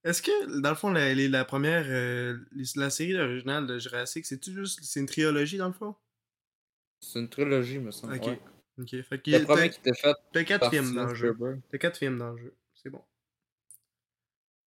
Est-ce 0.04 0.22
que, 0.22 0.60
dans 0.60 0.70
le 0.70 0.74
fond, 0.76 0.90
la, 0.92 1.44
première. 1.44 1.84
euh, 1.88 2.38
la 2.76 2.90
série 2.90 3.16
originale 3.19 3.66
de 3.66 3.78
Jurassic, 3.78 4.26
c'est-tu 4.26 4.52
juste. 4.52 4.80
C'est 4.82 5.00
une 5.00 5.06
trilogie, 5.06 5.56
dans 5.58 5.69
le 5.69 5.72
fond? 5.74 5.94
C'est 7.00 7.19
une 7.19 7.28
trilogie, 7.28 7.78
me 7.78 7.90
semble. 7.90 8.14
Ok. 8.14 8.26
ouais. 8.26 8.40
Ok. 8.80 9.02
Fait 9.02 9.20
qu'il 9.20 9.34
y 9.34 9.36
Le 9.38 9.42
a- 9.42 9.46
premier 9.46 9.62
t'as- 9.62 9.69
qui 9.70 9.80
était 9.80 9.94
fait 10.00 10.14
T'as 10.32 10.44
quatre 10.44 10.70
films 10.70 10.94
dans 10.94 11.06
le 11.06 11.14
jeu. 11.14 11.36
T'as 11.70 11.78
quatre 11.78 11.98
films 11.98 12.19
dans 12.19 12.30
le 12.32 12.38
jeu. 12.38 12.54
C'est 12.74 12.90
bon. 12.90 13.02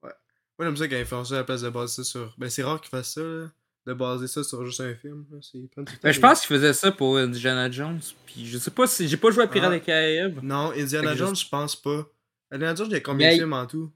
Ouais. 0.04 0.12
Moi, 0.60 0.68
j'aime 0.68 0.78
ça 0.78 0.88
quand 0.88 0.98
ils 0.98 1.06
font 1.06 1.24
ça 1.24 1.36
à 1.36 1.38
la 1.40 1.44
place 1.44 1.62
de 1.62 1.70
baser 1.70 1.96
ça 1.96 2.04
sur. 2.04 2.36
Ben, 2.38 2.50
c'est 2.50 2.64
rare 2.64 2.80
qu'ils 2.82 2.90
fassent 2.90 3.14
ça, 3.14 3.22
là. 3.22 3.52
De 3.88 3.94
baser 3.94 4.28
ça 4.28 4.44
sur 4.44 4.66
juste 4.66 4.82
un 4.82 4.96
film. 4.96 5.26
là. 5.32 5.38
C'est 5.42 5.60
Mais 6.04 6.12
je 6.14 6.20
pense 6.20 6.42
qu'il 6.42 6.56
faisait 6.56 6.74
ça 6.74 6.92
pour 6.92 7.18
Indiana 7.18 7.70
Jones. 7.70 8.00
Puis 8.26 8.48
je 8.48 8.58
sais 8.58 8.72
pas 8.72 8.88
si. 8.88 9.08
J'ai 9.08 9.18
pas 9.18 9.30
joué 9.32 9.44
à 9.44 9.48
Pirates 9.48 9.70
Ah. 9.72 9.76
des 9.76 9.82
Caraïbes. 9.82 10.40
Non, 10.44 10.72
Indiana 10.72 11.12
que 11.12 11.18
Jones, 11.18 11.36
je 11.36 11.48
pense 11.48 11.76
pas. 11.76 12.08
Indiana 12.56 12.76
Jones, 12.76 12.88
il 12.90 12.94
y 12.94 12.96
a 12.96 13.02
combien 13.02 13.30
de 13.30 13.34
films 13.36 13.54
en 13.54 13.66
tout? 13.66 13.92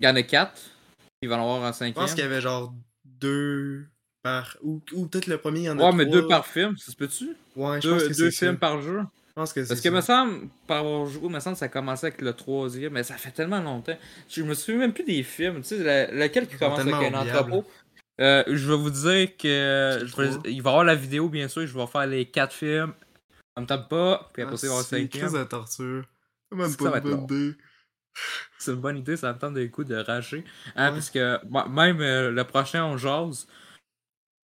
Il 0.00 0.06
y 0.06 0.08
en 0.10 0.16
a 0.16 0.22
quatre. 0.22 0.60
Il 1.22 1.28
va 1.28 1.36
en 1.38 1.42
avoir 1.42 1.64
un 1.64 1.72
Je 1.72 1.78
cinquième. 1.78 1.94
pense 2.04 2.14
qu'il 2.14 2.22
y 2.22 2.26
avait 2.26 2.40
genre 2.40 2.74
deux 3.04 3.86
par. 4.22 4.56
Ou, 4.62 4.80
ou 4.92 5.06
peut-être 5.06 5.26
le 5.26 5.38
premier, 5.38 5.60
il 5.60 5.64
y 5.64 5.70
en 5.70 5.78
a 5.78 5.82
Ouais, 5.82 5.90
trois. 5.90 5.92
mais 5.94 6.06
deux 6.06 6.26
par 6.26 6.46
film, 6.46 6.76
ça 6.76 6.90
se 6.92 6.96
peut-tu? 6.96 7.36
Ouais, 7.56 7.80
je 7.80 7.88
Deux, 7.88 7.94
pense 7.94 8.02
que 8.08 8.08
deux 8.14 8.30
c'est 8.30 8.46
films 8.46 8.54
ça. 8.54 8.58
par 8.60 8.80
jour. 8.82 9.02
Je 9.28 9.32
pense 9.34 9.52
que 9.52 9.62
c'est 9.62 9.68
Parce 9.68 9.80
que 9.80 9.88
ça. 9.90 9.94
me 9.94 10.00
semble, 10.00 10.48
par 10.66 10.78
avoir 10.78 11.06
joué, 11.06 11.28
me 11.28 11.38
semble 11.40 11.54
que 11.54 11.60
ça 11.60 11.68
commençait 11.68 12.06
avec 12.08 12.20
le 12.20 12.32
troisième, 12.32 12.92
mais 12.94 13.04
ça 13.04 13.16
fait 13.16 13.30
tellement 13.30 13.60
longtemps. 13.60 13.96
Je 14.28 14.42
me 14.42 14.54
souviens 14.54 14.80
même 14.80 14.92
plus 14.92 15.04
des 15.04 15.22
films. 15.22 15.62
Tu 15.62 15.68
sais, 15.76 16.10
lequel 16.12 16.48
qui 16.48 16.56
commence 16.56 16.80
avec 16.80 16.94
un 16.94 17.14
entrepôt? 17.14 17.64
Euh, 18.20 18.42
je 18.48 18.68
vais 18.70 18.76
vous 18.76 18.90
dire 18.90 19.36
que 19.36 19.98
C'est 20.00 20.06
je 20.06 20.16
vais- 20.16 20.50
il 20.50 20.62
va 20.62 20.70
y 20.70 20.72
avoir 20.72 20.84
la 20.84 20.94
vidéo, 20.94 21.28
bien 21.28 21.48
sûr. 21.48 21.66
Je 21.66 21.74
vais 21.78 21.86
faire 21.86 22.06
les 22.06 22.26
quatre 22.26 22.52
films. 22.52 22.92
Ça 23.56 23.62
me 23.62 23.66
tape 23.66 23.88
pas. 23.88 24.28
Puis 24.32 24.42
après, 24.42 24.56
Ah, 24.56 24.58
il 24.62 24.66
va 24.66 24.66
y 24.66 24.70
avoir 24.70 24.84
c'est 24.84 25.00
le 25.00 25.06
crise 25.08 25.20
cinquième. 25.22 25.40
de 25.42 25.44
torture. 25.48 26.04
C'est 26.50 26.58
même 26.58 26.68
C'est 26.68 26.78
pas 26.78 26.96
être 26.98 27.02
bonne 27.04 27.22
idée. 27.24 27.56
C'est 28.58 28.72
une 28.72 28.80
bonne 28.80 28.98
idée, 28.98 29.16
ça 29.16 29.32
me 29.32 29.38
tente 29.38 29.54
des 29.54 29.70
coups 29.70 29.88
de 29.88 29.96
racher. 29.96 30.44
Hein, 30.76 30.88
Ouais. 30.88 30.94
Parce 30.94 31.10
que 31.10 31.68
même 31.68 32.00
euh, 32.00 32.30
le 32.30 32.44
prochain, 32.44 32.84
on 32.84 32.96
jase. 32.98 33.46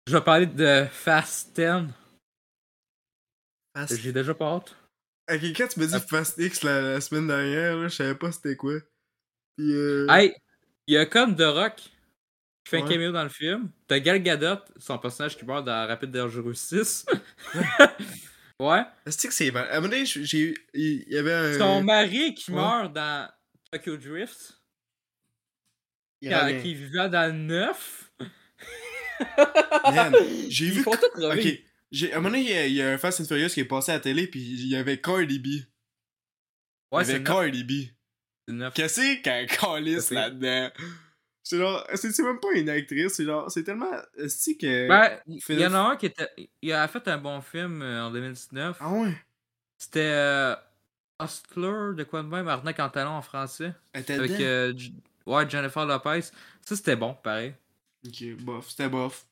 Je 0.06 0.12
vais 0.16 0.22
parler 0.24 0.46
de 0.46 0.86
Fast 0.90 1.54
10. 1.56 1.88
Fast- 3.76 3.96
J'ai 4.00 4.12
déjà 4.12 4.34
pas 4.34 4.54
hâte. 4.56 4.74
Ok, 5.31 5.41
quand 5.56 5.69
tu 5.69 5.81
me 5.81 5.86
dis. 5.86 6.00
Fast 6.08 6.38
X 6.38 6.62
la, 6.62 6.81
la 6.81 7.00
semaine 7.00 7.26
dernière, 7.26 7.76
là, 7.76 7.88
je 7.88 7.94
savais 7.96 8.14
pas 8.14 8.31
c'était 8.32 8.56
quoi. 8.56 8.79
Puis 9.56 9.72
euh... 9.74 10.06
Hey, 10.08 10.34
il 10.86 10.94
y 10.94 10.98
a 10.98 11.06
comme 11.06 11.34
The 11.36 11.41
Rock 11.43 11.76
qui 11.76 11.91
fait 12.70 12.81
un 12.82 12.86
cameo 12.86 13.10
dans 13.12 13.22
le 13.24 13.29
film. 13.29 13.70
T'as 13.88 13.98
Gal 13.98 14.22
Gadot, 14.22 14.60
son 14.79 14.98
personnage 14.98 15.36
qui 15.36 15.44
meurt 15.44 15.64
dans 15.64 15.86
Rapid 15.88 16.10
Dangereux 16.10 16.55
6. 16.55 17.06
ouais. 18.60 18.82
Est-ce 19.05 19.26
que 19.26 19.34
c'est? 19.34 19.55
À 19.55 19.72
un 19.72 19.81
moment 19.81 19.88
donné, 19.88 20.06
j'ai- 20.06 20.55
il 20.74 21.05
y 21.08 21.19
avait 21.19 21.32
un. 21.34 21.58
Son 21.58 21.82
mari 21.82 22.34
qui 22.34 22.50
ouais. 22.52 22.56
meurt 22.56 22.93
dans 22.93 23.29
Tokyo 23.78 23.96
Drift. 23.96 24.60
il 26.20 26.30
qui 26.62 26.74
vivait 26.74 27.08
dans 27.08 27.26
le 27.32 27.38
9. 27.38 28.12
Man, 29.84 30.14
j'ai 30.48 30.70
vu. 30.70 30.84
Ok. 30.86 31.62
J'ai- 31.92 32.12
À 32.12 32.16
un 32.16 32.20
moment 32.20 32.30
donné, 32.36 32.42
il 32.42 32.50
y, 32.50 32.52
a, 32.58 32.66
il 32.66 32.72
y 32.74 32.82
a 32.82 32.90
un 32.90 32.98
Fast 32.98 33.20
and 33.20 33.24
Furious 33.24 33.48
qui 33.50 33.60
est 33.60 33.64
passé 33.64 33.92
à 33.92 33.94
la 33.94 34.00
télé, 34.00 34.26
puis 34.26 34.40
il 34.40 34.66
y 34.68 34.76
avait 34.76 35.00
Cardi 35.00 35.38
B. 35.38 35.46
Ouais, 36.92 37.02
il 37.02 37.04
y 37.04 37.06
c'est 37.06 37.10
avait 37.12 37.12
le 37.12 37.18
9. 37.20 37.24
Cardi 37.24 37.64
B. 37.64 37.70
c'est 38.46 38.52
le 38.52 38.58
9. 38.58 38.74
Qu'est-ce 38.74 39.22
qu'un 39.22 39.46
calice 39.46 40.10
là-dedans? 40.10 40.70
C'est 41.44 41.58
genre, 41.58 41.86
c'est 41.94 42.18
même 42.18 42.40
pas 42.40 42.52
une 42.54 42.68
actrice, 42.68 43.12
c'est 43.14 43.24
genre, 43.24 43.48
c'est 43.50 43.62
tellement. 43.62 43.90
C'est 44.26 44.56
que. 44.56 44.88
Ben, 44.88 45.20
il 45.28 45.40
Phil- 45.40 45.60
y 45.60 45.66
en 45.66 45.74
a 45.74 45.78
un 45.78 45.96
qui 45.96 46.06
était. 46.06 46.28
Il 46.60 46.72
a 46.72 46.88
fait 46.88 47.06
un 47.06 47.18
bon 47.18 47.40
film 47.40 47.82
euh, 47.82 48.02
en 48.06 48.10
2019. 48.10 48.76
Ah 48.80 48.90
ouais? 48.92 49.16
C'était 49.78 50.00
euh, 50.12 50.56
Hustler, 51.23 51.94
de 51.94 52.05
quoi 52.05 52.23
de 52.23 52.29
même, 52.29 52.49
Arnaque 52.49 52.81
en 52.81 52.91
en 53.06 53.23
français. 53.23 53.73
Avec 53.94 54.11
euh, 54.41 54.73
ouais, 55.27 55.49
Jennifer 55.49 55.87
Lopez. 55.87 56.23
Ça, 56.23 56.77
c'était 56.77 56.96
bon, 56.96 57.15
pareil. 57.15 57.55
Ok, 58.06 58.37
bof, 58.41 58.69
c'était 58.69 58.89
bof. 58.89 59.27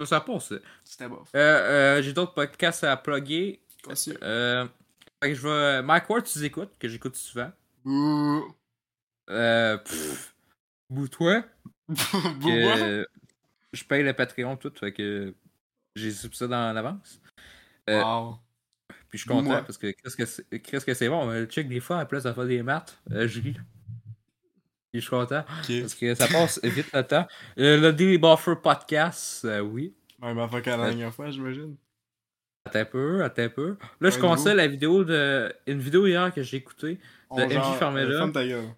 Ça, 0.00 0.06
ça 0.06 0.20
passe. 0.20 0.52
Euh, 0.52 0.60
C'était 0.84 1.08
bof. 1.08 1.28
euh, 1.34 2.02
J'ai 2.02 2.12
d'autres 2.12 2.34
podcasts 2.34 2.84
à 2.84 2.96
plugger. 2.96 3.60
Continue. 3.82 4.16
Euh, 4.22 4.66
fait 5.22 5.30
que 5.30 5.34
je 5.34 5.48
vais. 5.48 5.82
Mike 5.82 6.08
Ward, 6.10 6.24
tu 6.24 6.44
écoutes, 6.44 6.72
que 6.78 6.88
j'écoute 6.88 7.16
souvent. 7.16 7.50
Bouh. 7.84 8.54
Euh. 9.30 9.78
Que 11.88 13.06
je 13.72 13.84
paye 13.84 14.02
le 14.02 14.12
Patreon 14.12 14.56
tout, 14.56 14.72
fait 14.78 14.92
que 14.92 15.34
j'ai 15.94 16.10
ça 16.10 16.46
dans 16.46 16.72
l'avance. 16.72 17.20
Euh, 17.88 18.02
Wow. 18.02 18.38
Puis 19.08 19.18
je 19.18 19.22
suis 19.22 19.28
content 19.28 19.42
Moi. 19.42 19.62
parce 19.62 19.78
que 19.78 19.92
qu'est-ce 19.92 20.84
que 20.84 20.94
c'est 20.94 21.08
bon. 21.08 21.30
euh, 21.30 21.46
check 21.46 21.68
des 21.68 21.80
fois, 21.80 21.96
à 21.96 21.98
la 22.00 22.06
place 22.06 22.24
de 22.24 22.32
faire 22.32 22.46
des 22.46 22.62
maths, 22.62 22.98
euh, 23.12 23.28
je 23.28 23.40
lis. 23.40 23.56
Puis 24.92 24.94
je 24.94 25.00
suis 25.00 25.10
content 25.10 25.44
parce 25.46 25.94
que 25.94 26.14
ça 26.14 26.26
passe 26.28 26.60
vite 26.62 26.92
le 26.92 27.02
temps. 27.02 27.26
Euh, 27.58 27.80
le 27.80 27.92
Daily 27.92 28.18
Buffer 28.18 28.54
Podcast, 28.62 29.44
euh, 29.44 29.60
oui. 29.60 29.94
Même 30.20 30.38
affaire 30.38 30.62
qu'à 30.62 30.76
la 30.76 30.88
dernière 30.88 31.14
fois, 31.14 31.30
j'imagine. 31.30 31.76
Attends 32.64 32.80
un 32.80 32.84
peu, 32.84 33.22
attends 33.22 33.42
un 33.42 33.48
peu. 33.48 33.76
Là, 34.00 34.10
je 34.10 34.18
conseille 34.18 34.56
la 34.56 34.66
vidéo 34.66 35.04
de. 35.04 35.52
Une 35.66 35.78
vidéo 35.78 36.06
hier 36.06 36.32
que 36.34 36.42
j'ai 36.42 36.56
écoutée. 36.56 36.98
On 37.30 37.36
De 37.36 37.44
MJ 37.44 37.56
euh, 37.56 37.72
Ferme 37.74 38.32
ta 38.32 38.46
gueule. 38.46 38.68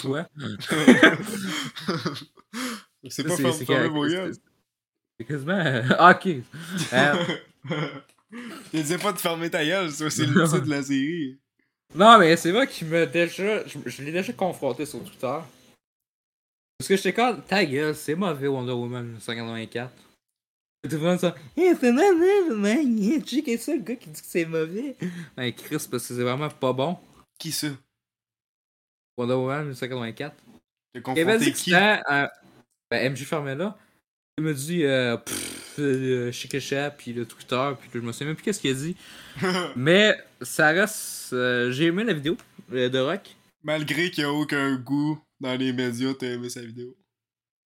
Toi. 0.00 0.26
C'est 3.08 3.24
pas 3.24 3.36
ferme 3.36 3.92
vos 3.92 4.06
gueules. 4.06 4.34
C'est 5.18 5.26
quasiment. 5.26 5.62
Ah, 5.98 6.12
ok. 6.12 6.42
Je 8.72 8.78
disais 8.80 8.98
pas 8.98 9.12
de 9.12 9.18
fermer 9.18 9.50
ta 9.50 9.64
gueule, 9.64 9.90
ça, 9.90 10.08
c'est 10.08 10.26
le 10.26 10.44
titre 10.44 10.60
de 10.60 10.70
la 10.70 10.82
série. 10.82 11.38
non, 11.94 12.18
mais 12.18 12.36
c'est 12.36 12.52
vrai 12.52 12.66
qu'il 12.68 12.86
m'a 12.88 13.06
déjà. 13.06 13.66
Je, 13.66 13.78
je 13.86 14.02
l'ai 14.02 14.12
déjà 14.12 14.32
confronté 14.32 14.86
sur 14.86 15.02
Twitter. 15.02 15.38
Parce 16.78 16.88
que 16.88 16.96
j'étais 16.96 17.12
comme, 17.12 17.42
ta 17.42 17.64
gueule, 17.64 17.94
c'est 17.94 18.14
mauvais 18.14 18.46
Wonder 18.46 18.72
Woman 18.72 19.04
1984. 19.04 19.92
Et 20.82 20.88
tout 20.88 20.96
le 20.96 21.02
monde 21.02 21.18
ça, 21.18 21.34
Eh, 21.56 21.74
c'est 21.78 21.92
mauvais, 21.92 22.54
man. 22.54 23.22
C'est 23.26 23.74
le 23.76 23.82
gars 23.82 23.96
qui 23.96 24.08
dit 24.08 24.20
que 24.20 24.26
c'est 24.26 24.46
mauvais. 24.46 24.96
Ouais, 25.36 25.52
Chris, 25.52 25.86
parce 25.90 26.06
que 26.08 26.14
c'est 26.14 26.22
vraiment 26.22 26.48
pas 26.48 26.72
bon. 26.72 26.96
Qui 27.38 27.52
ça? 27.52 27.66
Wonder 29.18 29.34
Woman 29.34 29.60
1984. 29.64 30.34
T'as 30.94 31.00
confronté 31.00 31.38
que 31.38 31.56
qui? 31.56 31.70
c'était 31.70 32.00
euh, 32.10 32.26
ben, 32.90 33.12
MJ 33.12 33.24
Fermella. 33.24 33.76
Il 34.38 34.44
m'a 34.44 34.52
dit 34.54 34.84
euh, 34.84 35.18
pff, 35.18 35.59
euh, 35.78 36.32
Chic 36.32 36.58
Chat, 36.60 36.90
puis 36.90 37.12
le 37.12 37.24
Twitter, 37.26 37.70
puis 37.80 37.90
je 37.94 37.98
me 38.00 38.12
souviens 38.12 38.28
même 38.28 38.36
plus 38.36 38.42
qu'est-ce 38.44 38.60
qu'il 38.60 38.70
a 38.70 38.74
dit. 38.74 38.96
Mais 39.76 40.16
ça 40.42 40.68
reste. 40.70 41.32
euh, 41.32 41.70
J'ai 41.70 41.86
aimé 41.86 42.04
la 42.04 42.12
vidéo 42.12 42.36
euh, 42.72 42.88
de 42.88 42.98
Rock. 42.98 43.36
Malgré 43.62 44.10
qu'il 44.10 44.22
y 44.24 44.26
a 44.26 44.32
aucun 44.32 44.74
goût 44.76 45.20
dans 45.40 45.54
les 45.54 45.72
médias, 45.72 46.12
t'as 46.18 46.26
aimé 46.28 46.48
sa 46.48 46.60
vidéo. 46.62 46.96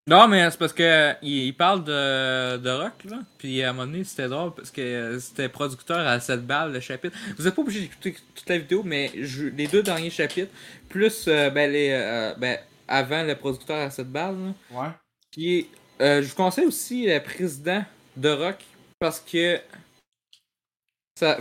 Non, 0.05 0.27
mais 0.27 0.51
c'est 0.51 0.59
parce 0.59 0.73
que 0.73 1.13
il, 1.21 1.45
il 1.45 1.53
parle 1.55 1.85
de, 1.85 2.57
de 2.57 2.69
Rock, 2.69 3.05
là. 3.09 3.19
Puis 3.37 3.63
à 3.63 3.69
un 3.69 3.73
moment 3.73 3.85
donné, 3.89 4.03
c'était 4.03 4.27
drôle 4.27 4.53
parce 4.53 4.69
que 4.69 4.81
euh, 4.81 5.19
c'était 5.19 5.47
producteur 5.47 5.99
à 6.05 6.19
7 6.19 6.45
balles 6.45 6.73
le 6.73 6.81
chapitre. 6.81 7.15
Vous 7.37 7.47
êtes 7.47 7.55
pas 7.55 7.61
obligé 7.61 7.81
d'écouter 7.81 8.15
toute 8.35 8.49
la 8.49 8.57
vidéo, 8.57 8.81
mais 8.83 9.11
je- 9.21 9.45
les 9.45 9.67
deux 9.67 9.81
derniers 9.81 10.09
chapitres, 10.09 10.51
plus 10.89 11.25
euh, 11.29 11.49
ben, 11.51 11.71
les, 11.71 11.91
euh, 11.91 12.33
ben, 12.37 12.57
avant 12.85 13.23
le 13.23 13.33
producteur 13.35 13.77
à 13.77 13.89
7 13.89 14.11
balles, 14.11 14.35
là. 14.35 14.77
Ouais. 14.81 14.89
Puis, 15.31 15.67
euh, 16.01 16.21
je 16.21 16.29
vous 16.29 16.35
conseille 16.35 16.65
aussi 16.65 17.05
le 17.05 17.19
président 17.21 17.83
de 18.17 18.29
Rock 18.29 18.63
parce 18.99 19.19
que 19.19 19.59
ça, 21.15 21.37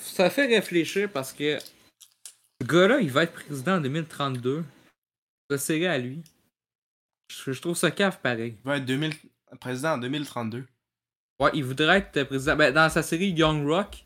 ça 0.00 0.30
fait 0.30 0.46
réfléchir 0.46 1.10
parce 1.10 1.32
que 1.32 1.58
ce 1.58 2.66
gars-là, 2.66 3.00
il 3.00 3.10
va 3.10 3.24
être 3.24 3.32
président 3.32 3.76
en 3.76 3.80
2032. 3.80 4.64
Ça 5.50 5.58
serait 5.58 5.86
à 5.86 5.98
lui. 5.98 6.22
Je, 7.30 7.52
je 7.52 7.60
trouve 7.60 7.76
ça 7.76 7.90
cave 7.90 8.20
pareil. 8.20 8.56
Il 8.64 8.68
va 8.68 8.76
être 8.78 8.84
2000... 8.84 9.12
président 9.60 9.94
en 9.94 9.98
2032. 9.98 10.66
Ouais, 11.40 11.50
il 11.54 11.64
voudrait 11.64 11.98
être 11.98 12.24
président. 12.24 12.56
Ben, 12.56 12.72
dans 12.72 12.88
sa 12.88 13.02
série 13.02 13.30
Young 13.30 13.66
Rock, 13.66 14.03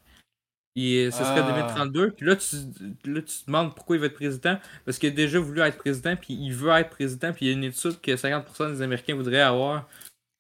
il, 0.75 1.13
ce 1.13 1.19
serait 1.19 1.41
Ah. 1.41 1.53
2032. 1.77 2.11
Puis 2.13 2.27
là 2.27 2.37
tu, 2.37 2.57
là, 3.05 3.21
tu 3.23 3.39
te 3.41 3.47
demandes 3.47 3.75
pourquoi 3.75 3.97
il 3.97 4.01
va 4.01 4.07
être 4.07 4.15
président. 4.15 4.59
Parce 4.85 4.99
qu'il 4.99 5.09
a 5.09 5.13
déjà 5.13 5.39
voulu 5.41 5.61
être 5.61 5.79
président, 5.79 6.15
puis 6.17 6.35
il 6.35 6.53
veut 6.55 6.71
être 6.73 6.91
président, 6.91 7.33
puis 7.33 7.47
il 7.47 7.49
y 7.49 7.51
a 7.53 7.55
une 7.55 7.65
étude 7.65 8.01
que 8.01 8.13
50% 8.17 8.71
des 8.73 8.83
Américains 8.83 9.15
voudraient 9.15 9.41
avoir 9.41 9.89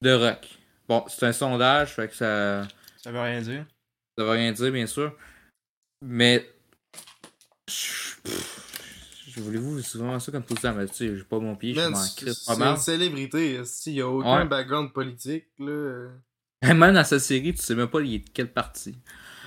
de 0.02 0.12
Rock. 0.12 0.48
Bon, 0.88 1.04
c'est 1.08 1.26
un 1.26 1.32
sondage, 1.32 1.94
fait 1.94 2.08
que 2.08 2.14
ça, 2.14 2.66
Ça 3.02 3.10
veut 3.12 3.20
rien 3.20 3.40
dire. 3.42 3.64
ça 4.16 4.24
veut 4.24 4.30
rien 4.30 4.52
dire, 4.52 4.72
bien 4.72 4.86
sûr. 4.86 5.12
Mais. 6.04 6.48
je- 7.68 8.16
Voulez-vous, 9.36 9.80
c'est 9.82 9.98
vraiment 9.98 10.18
ça 10.18 10.32
comme 10.32 10.42
tout 10.44 10.56
ça, 10.60 10.72
mais 10.72 10.86
tu 10.88 10.94
sais, 10.94 11.16
j'ai 11.16 11.22
pas 11.22 11.38
mon 11.38 11.54
pied, 11.54 11.72
je 11.72 11.78
Man, 11.78 11.92
m'en 11.92 11.96
c'est 11.98 12.24
pas 12.58 12.70
une 12.70 12.76
célébrité. 12.76 13.60
Il 13.86 13.92
y 13.92 14.00
a 14.00 14.08
aucun 14.08 14.38
Ouais. 14.42 14.44
background 14.48 14.92
politique, 14.92 15.46
là. 15.60 16.08
Même 16.64 16.92
dans 16.94 17.04
sa 17.04 17.20
série, 17.20 17.54
tu 17.54 17.62
sais 17.62 17.76
même 17.76 17.86
pas 17.88 18.00
il 18.00 18.14
est 18.14 18.18
de 18.18 18.30
quelle 18.30 18.52
partie. 18.52 18.96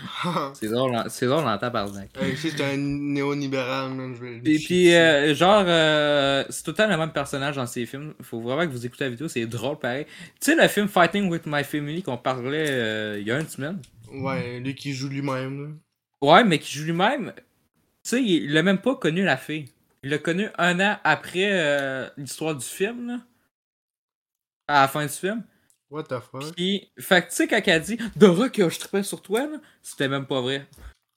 C'est 0.53 0.67
drôle, 0.69 0.95
en- 0.95 1.09
c'est 1.09 1.25
drôle 1.27 1.45
en 1.47 1.57
tabarnak. 1.57 2.09
Un 2.17 2.77
néolibéral. 2.77 4.13
Je 4.15 4.25
vais 4.25 4.39
Puis, 4.43 4.93
euh, 4.93 5.35
genre, 5.35 5.63
euh, 5.67 6.43
c'est 6.49 6.63
tout 6.63 6.71
le 6.71 6.75
temps 6.75 6.87
le 6.87 6.97
même 6.97 7.11
personnage 7.11 7.55
dans 7.57 7.65
ces 7.67 7.85
films. 7.85 8.13
Faut 8.21 8.41
vraiment 8.41 8.63
que 8.65 8.71
vous 8.71 8.85
écoutez 8.85 9.03
la 9.03 9.09
vidéo, 9.11 9.27
c'est 9.27 9.45
drôle 9.45 9.77
pareil. 9.77 10.05
Tu 10.39 10.51
sais, 10.51 10.55
le 10.55 10.67
film 10.67 10.87
Fighting 10.87 11.29
with 11.29 11.43
My 11.45 11.63
Family 11.63 12.01
qu'on 12.01 12.17
parlait 12.17 12.65
euh, 12.69 13.17
il 13.19 13.27
y 13.27 13.31
a 13.31 13.39
une 13.39 13.47
semaine? 13.47 13.79
Ouais, 14.11 14.59
lui 14.59 14.75
qui 14.75 14.93
joue 14.93 15.09
lui-même, 15.09 15.63
là. 15.63 15.69
Ouais, 16.21 16.43
mais 16.43 16.59
qui 16.59 16.71
joue 16.77 16.85
lui-même. 16.85 17.33
Tu 17.35 17.43
sais, 18.11 18.23
il 18.23 18.45
il 18.45 18.57
a 18.57 18.63
même 18.63 18.79
pas 18.81 18.95
connu 18.95 19.23
la 19.23 19.37
fille. 19.37 19.67
Il 20.03 20.11
l'a 20.11 20.19
connu 20.19 20.47
un 20.57 20.79
an 20.81 20.99
après 21.03 21.49
euh, 21.53 22.09
l'histoire 22.17 22.55
du 22.55 22.65
film, 22.65 23.07
là. 23.07 23.19
À 24.67 24.81
la 24.81 24.87
fin 24.87 25.03
du 25.05 25.11
film. 25.11 25.43
What 25.91 26.03
the 26.03 26.19
fuck? 26.19 26.55
Puis, 26.55 26.89
fait 26.97 27.21
que 27.23 27.29
tu 27.29 27.35
sais, 27.35 27.47
quand 27.47 27.61
elle 27.63 27.81
dit 27.81 27.97
je 27.99 28.79
trippais 28.79 29.03
sur 29.03 29.21
toi, 29.21 29.41
là, 29.45 29.57
c'était 29.83 30.07
même 30.07 30.25
pas 30.25 30.41
vrai. 30.41 30.65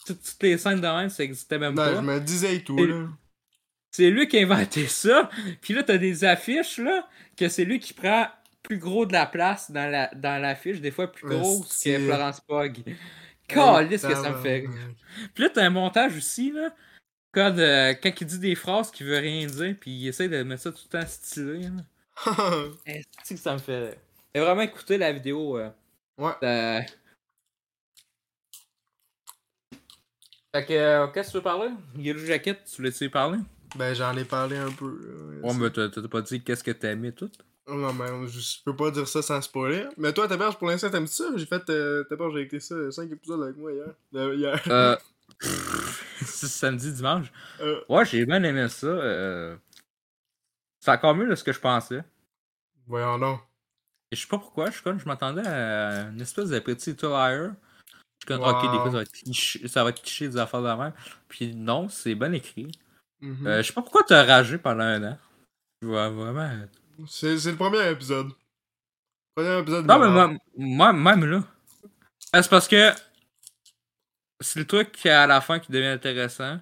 Toutes, 0.04 0.22
toutes 0.22 0.42
les 0.42 0.58
scènes 0.58 0.80
de 0.80 0.86
même, 0.86 1.08
ça 1.08 1.22
existait 1.22 1.58
même 1.58 1.74
Non, 1.74 1.82
pas. 1.82 1.94
je 1.94 2.00
me 2.00 2.20
disais 2.20 2.56
et 2.56 2.62
tout, 2.64 2.78
Et- 2.78 2.86
là. 2.88 3.06
C'est 3.92 4.10
lui 4.10 4.26
qui 4.26 4.36
a 4.38 4.42
inventé 4.42 4.86
ça. 4.88 5.30
Puis 5.62 5.72
là, 5.72 5.84
t'as 5.84 5.96
des 5.98 6.24
affiches, 6.24 6.78
là, 6.78 7.08
que 7.36 7.48
c'est 7.48 7.64
lui 7.64 7.78
qui 7.78 7.94
prend 7.94 8.26
plus 8.64 8.78
gros 8.78 9.06
de 9.06 9.12
la 9.12 9.26
place 9.26 9.70
dans 9.70 9.88
la 9.90 10.08
dans 10.14 10.42
l'affiche, 10.42 10.80
des 10.80 10.90
fois 10.90 11.06
plus 11.12 11.32
Esti. 11.36 11.92
que 11.92 11.98
Florence 12.00 12.40
Pogg. 12.40 12.78
Calisse 13.46 14.02
que 14.02 14.14
ça 14.14 14.30
me 14.30 14.38
fait. 14.42 14.64
Puis 15.34 15.44
là, 15.44 15.50
t'as 15.50 15.64
un 15.64 15.70
montage 15.70 16.16
aussi, 16.16 16.50
là. 16.50 16.74
Quand, 17.32 17.56
euh, 17.58 17.94
quand 18.02 18.10
il 18.20 18.26
dit 18.26 18.38
des 18.38 18.54
phrases 18.54 18.90
qui 18.90 19.02
veut 19.04 19.18
rien 19.18 19.46
dire, 19.46 19.76
puis 19.80 19.90
il 19.90 20.08
essaie 20.08 20.28
de 20.28 20.42
mettre 20.44 20.62
ça 20.62 20.72
tout 20.72 20.82
le 20.92 20.98
temps 21.00 21.06
stylé. 21.06 21.68
Esti 22.86 23.34
que 23.34 23.40
ça 23.40 23.52
me 23.54 23.58
fait. 23.58 23.98
Et 24.34 24.40
vraiment 24.40 24.62
écouter 24.62 24.98
la 24.98 25.12
vidéo. 25.12 25.58
euh, 25.58 25.70
ouais. 26.18 26.32
euh. 26.42 26.80
Fait 30.52 30.66
que, 30.66 30.72
euh, 30.72 31.06
qu'est-ce 31.08 31.28
que 31.28 31.32
tu 31.32 31.36
veux 31.38 31.42
parler? 31.42 31.70
Yellow 31.96 32.24
Jacket, 32.24 32.64
tu 32.64 32.76
voulais-tu 32.76 33.04
y 33.04 33.08
parler? 33.08 33.38
Ben, 33.76 33.94
j'en 33.94 34.16
ai 34.16 34.24
parlé 34.24 34.56
un 34.56 34.70
peu. 34.70 35.40
Ouais, 35.42 35.54
mais 35.54 35.70
t'as 35.70 35.88
pas 36.08 36.22
dit 36.22 36.42
qu'est-ce 36.42 36.62
que 36.62 36.70
t'as 36.70 36.92
aimé 36.92 37.12
tout? 37.12 37.30
Non, 37.66 37.92
mais 37.94 38.06
je 38.28 38.62
peux 38.64 38.76
pas 38.76 38.90
dire 38.90 39.08
ça 39.08 39.22
sans 39.22 39.40
spoiler. 39.40 39.86
Mais 39.96 40.12
toi, 40.12 40.28
Taberge, 40.28 40.58
pour 40.58 40.68
l'instant, 40.68 40.90
t'aimes 40.90 41.06
ça? 41.06 41.24
J'ai 41.36 41.46
fait. 41.46 41.68
Euh, 41.70 42.04
j'ai 42.32 42.40
écouté 42.40 42.60
ça 42.60 42.90
5 42.90 43.10
épisodes 43.10 43.42
avec 43.42 43.56
moi 43.56 43.72
hier. 43.72 43.86
Euh, 44.14 44.34
hier. 44.34 44.62
Euh. 44.68 44.96
c'est 45.40 46.46
samedi, 46.46 46.92
dimanche. 46.92 47.32
Euh, 47.60 47.80
Ouais, 47.88 48.04
j'ai 48.04 48.24
bien 48.26 48.42
aimé 48.42 48.68
ça. 48.68 48.86
Euh... 48.86 49.56
C'est 50.80 50.90
encore 50.90 51.14
mieux 51.14 51.28
de 51.28 51.34
ce 51.34 51.42
que 51.42 51.52
je 51.52 51.60
pensais. 51.60 52.04
voyons 52.86 53.18
donc. 53.18 53.40
Je 54.14 54.20
sais 54.22 54.28
pas 54.28 54.38
pourquoi, 54.38 54.66
je 54.66 54.74
suis 54.74 54.82
comme, 54.82 54.98
je 54.98 55.06
m'attendais 55.06 55.46
à 55.46 56.08
une 56.10 56.20
espèce 56.20 56.48
de 56.50 56.58
petit 56.58 56.92
liar. 57.02 57.32
Je 57.32 58.26
suis 58.26 58.26
comme, 58.26 58.40
Wow. 58.40 58.50
ok, 58.50 58.62
des 58.62 58.78
fois, 58.78 58.84
ça 58.90 58.96
va 58.96 59.02
être 59.02 59.12
cliché, 59.12 59.68
ça 59.68 59.84
va 59.84 59.90
être 59.90 60.02
cliché 60.02 60.28
des 60.28 60.36
affaires 60.36 60.60
de 60.62 60.66
la 60.66 60.76
même. 60.76 60.92
Puis 61.28 61.54
non, 61.54 61.88
c'est 61.88 62.14
bien 62.14 62.32
écrit. 62.32 62.70
Mhm. 63.20 63.46
Euh, 63.46 63.62
je 63.62 63.66
sais 63.66 63.72
pas 63.72 63.82
pourquoi 63.82 64.02
t'as 64.04 64.24
ragé 64.24 64.58
pendant 64.58 64.84
un 64.84 65.12
an. 65.12 65.18
Je 65.82 65.88
vois 65.88 66.08
vraiment. 66.10 66.50
C'est 67.06 67.38
c'est 67.38 67.50
le 67.50 67.56
premier 67.56 67.90
épisode. 67.90 68.30
Premier 69.34 69.58
épisode. 69.58 69.86
Non, 69.86 69.98
mais 69.98 70.08
moi, 70.08 70.38
moi, 70.56 70.92
même 70.92 71.24
là. 71.24 71.36
Euh, 72.36 72.42
C'est 72.42 72.48
parce 72.50 72.68
que. 72.68 72.92
C'est 74.40 74.58
le 74.58 74.66
truc 74.66 74.92
qui, 74.92 75.08
à 75.08 75.26
la 75.26 75.40
fin 75.40 75.58
qui 75.58 75.72
devient 75.72 75.86
intéressant. 75.86 76.58